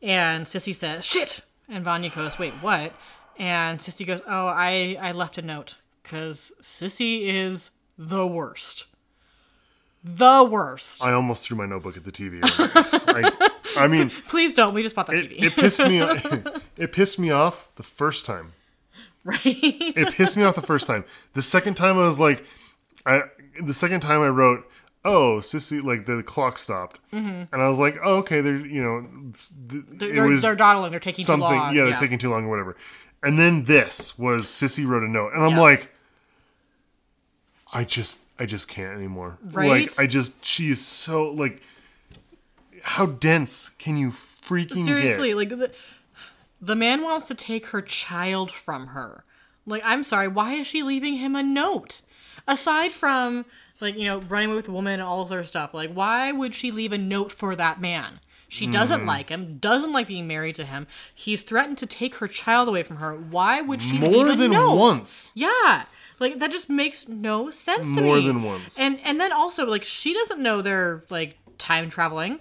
And 0.02 0.46
Sissy 0.46 0.74
says, 0.74 1.04
"Shit!" 1.06 1.42
And 1.70 1.84
Vanya 1.84 2.10
goes, 2.10 2.40
"Wait, 2.40 2.54
what?" 2.62 2.94
And 3.38 3.80
Sissy 3.80 4.06
goes, 4.06 4.22
"Oh, 4.28 4.48
I 4.48 4.98
I 5.00 5.12
left 5.12 5.38
a 5.38 5.42
note 5.42 5.76
because 6.02 6.52
Sissy 6.62 7.24
is 7.26 7.72
the 7.98 8.26
worst, 8.26 8.86
the 10.16 10.44
worst. 10.44 11.04
I 11.04 11.12
almost 11.14 11.46
threw 11.46 11.58
my 11.58 11.66
notebook 11.66 11.98
at 11.98 12.04
the 12.04 12.12
TV. 12.12 12.40
I, 12.44 13.84
I 13.84 13.88
mean, 13.88 14.10
Please 14.28 14.54
don't. 14.54 14.74
We 14.74 14.82
just 14.84 14.96
bought 14.96 15.08
the 15.08 15.14
it, 15.14 15.30
TV, 15.32 15.44
it 15.44 15.56
pissed 15.56 15.80
me. 15.80 16.02
It 16.78 16.92
pissed 16.92 17.18
me 17.20 17.32
off 17.32 17.72
the 17.76 17.82
first 17.84 18.26
time. 18.26 18.54
right? 19.24 19.40
It 19.44 20.14
pissed 20.14 20.38
me 20.38 20.44
off 20.44 20.54
the 20.56 20.62
first 20.62 20.86
time. 20.88 21.04
The 21.34 21.42
second 21.42 21.74
time, 21.76 21.98
I 21.98 22.06
was 22.06 22.20
like, 22.20 22.44
I. 23.06 23.22
The 23.60 23.74
second 23.74 24.02
time 24.02 24.22
I 24.22 24.28
wrote, 24.30 24.70
"Oh, 25.04 25.38
sissy," 25.42 25.84
like 25.84 26.06
the 26.06 26.22
clock 26.22 26.60
stopped, 26.60 27.00
and 27.12 27.48
I 27.52 27.68
was 27.68 27.80
like, 27.80 27.98
"Oh, 28.04 28.18
okay." 28.18 28.42
They're 28.42 28.56
you 28.58 28.84
know, 28.84 28.98
it's- 29.30 29.50
th- 29.70 29.84
it 29.84 29.90
Mm-hmm. 29.90 29.98
They're, 30.16 30.28
was 30.28 30.42
they're 30.44 30.56
dawdling. 30.56 30.92
They're 30.92 31.00
taking 31.00 31.26
something. 31.26 31.50
too 31.50 31.56
long. 31.56 31.76
Yeah, 31.76 31.86
they're 31.86 31.98
taking 31.98 32.20
too 32.20 32.30
long 32.30 32.46
or 32.46 32.50
whatever. 32.50 32.76
And 33.24 33.40
then 33.40 33.64
this 33.64 34.20
was 34.20 34.46
Sissy 34.46 34.88
wrote 34.88 35.02
a 35.02 35.08
note, 35.10 35.34
and 35.34 35.44
I'm 35.44 35.52
Yeah. 35.54 35.62
like, 35.62 35.92
I 37.74 37.84
just, 37.84 38.20
I 38.40 38.46
just 38.46 38.68
can't 38.68 38.96
anymore. 38.96 39.38
Right? 39.44 39.90
Like, 39.90 40.00
I 40.00 40.08
just, 40.08 40.46
she 40.46 40.70
is 40.70 40.86
so 40.86 41.30
like, 41.32 41.62
how 42.84 43.06
dense 43.08 43.70
can 43.70 43.98
you 43.98 44.12
freaking 44.12 44.86
Seriously, 44.86 45.30
get? 45.30 45.38
like 45.38 45.50
the, 45.50 45.72
the 46.62 46.76
man 46.76 47.02
wants 47.04 47.28
to 47.28 47.36
take 47.36 47.68
her 47.68 47.82
child 47.82 48.52
from 48.52 48.88
her. 48.88 49.24
Like, 49.66 49.82
I'm 49.84 50.04
sorry, 50.04 50.28
why 50.28 50.54
is 50.54 50.68
she 50.68 50.84
leaving 50.84 51.16
him 51.16 51.36
a 51.36 51.44
note? 51.44 52.02
Aside 52.48 52.92
from 52.94 53.46
like, 53.82 53.98
you 53.98 54.06
know, 54.06 54.20
running 54.22 54.50
away 54.50 54.56
with 54.58 54.70
a 54.70 54.72
woman 54.72 54.94
and 54.94 55.02
all 55.02 55.24
this 55.26 55.32
other 55.32 55.44
stuff, 55.44 55.74
like 55.74 55.92
why 55.92 56.32
would 56.32 56.56
she 56.56 56.72
leave 56.72 56.94
a 56.94 56.98
note 56.98 57.32
for 57.32 57.56
that 57.56 57.82
man? 57.82 58.20
She 58.50 58.66
doesn't 58.66 59.02
Hmm. 59.02 59.08
like 59.08 59.28
him, 59.30 59.58
doesn't 59.58 59.92
like 59.92 60.08
being 60.08 60.26
married 60.26 60.56
to 60.56 60.64
him. 60.66 60.88
He's 61.14 61.42
threatened 61.42 61.78
to 61.80 61.86
take 61.86 62.16
her 62.16 62.28
child 62.30 62.70
away 62.70 62.82
from 62.84 62.98
her. 62.98 63.14
Why 63.14 63.60
would 63.60 63.82
she 63.82 63.98
More 64.00 64.10
leave 64.24 64.28
a 64.30 64.36
than 64.38 64.52
note? 64.52 64.76
once. 64.76 65.32
Yeah. 65.36 65.84
Like 66.20 66.40
that 66.40 66.52
just 66.52 66.70
makes 66.70 67.08
no 67.08 67.50
sense 67.52 67.94
to 67.96 68.02
More 68.02 68.16
me. 68.18 68.28
than 68.28 68.44
once. 68.44 68.80
And 68.80 69.00
and 69.04 69.20
then 69.20 69.32
also 69.32 69.66
like 69.66 69.84
she 69.84 70.14
doesn't 70.14 70.40
know 70.42 70.62
they're 70.62 71.04
like 71.10 71.38
time 71.58 71.90
traveling. 71.90 72.40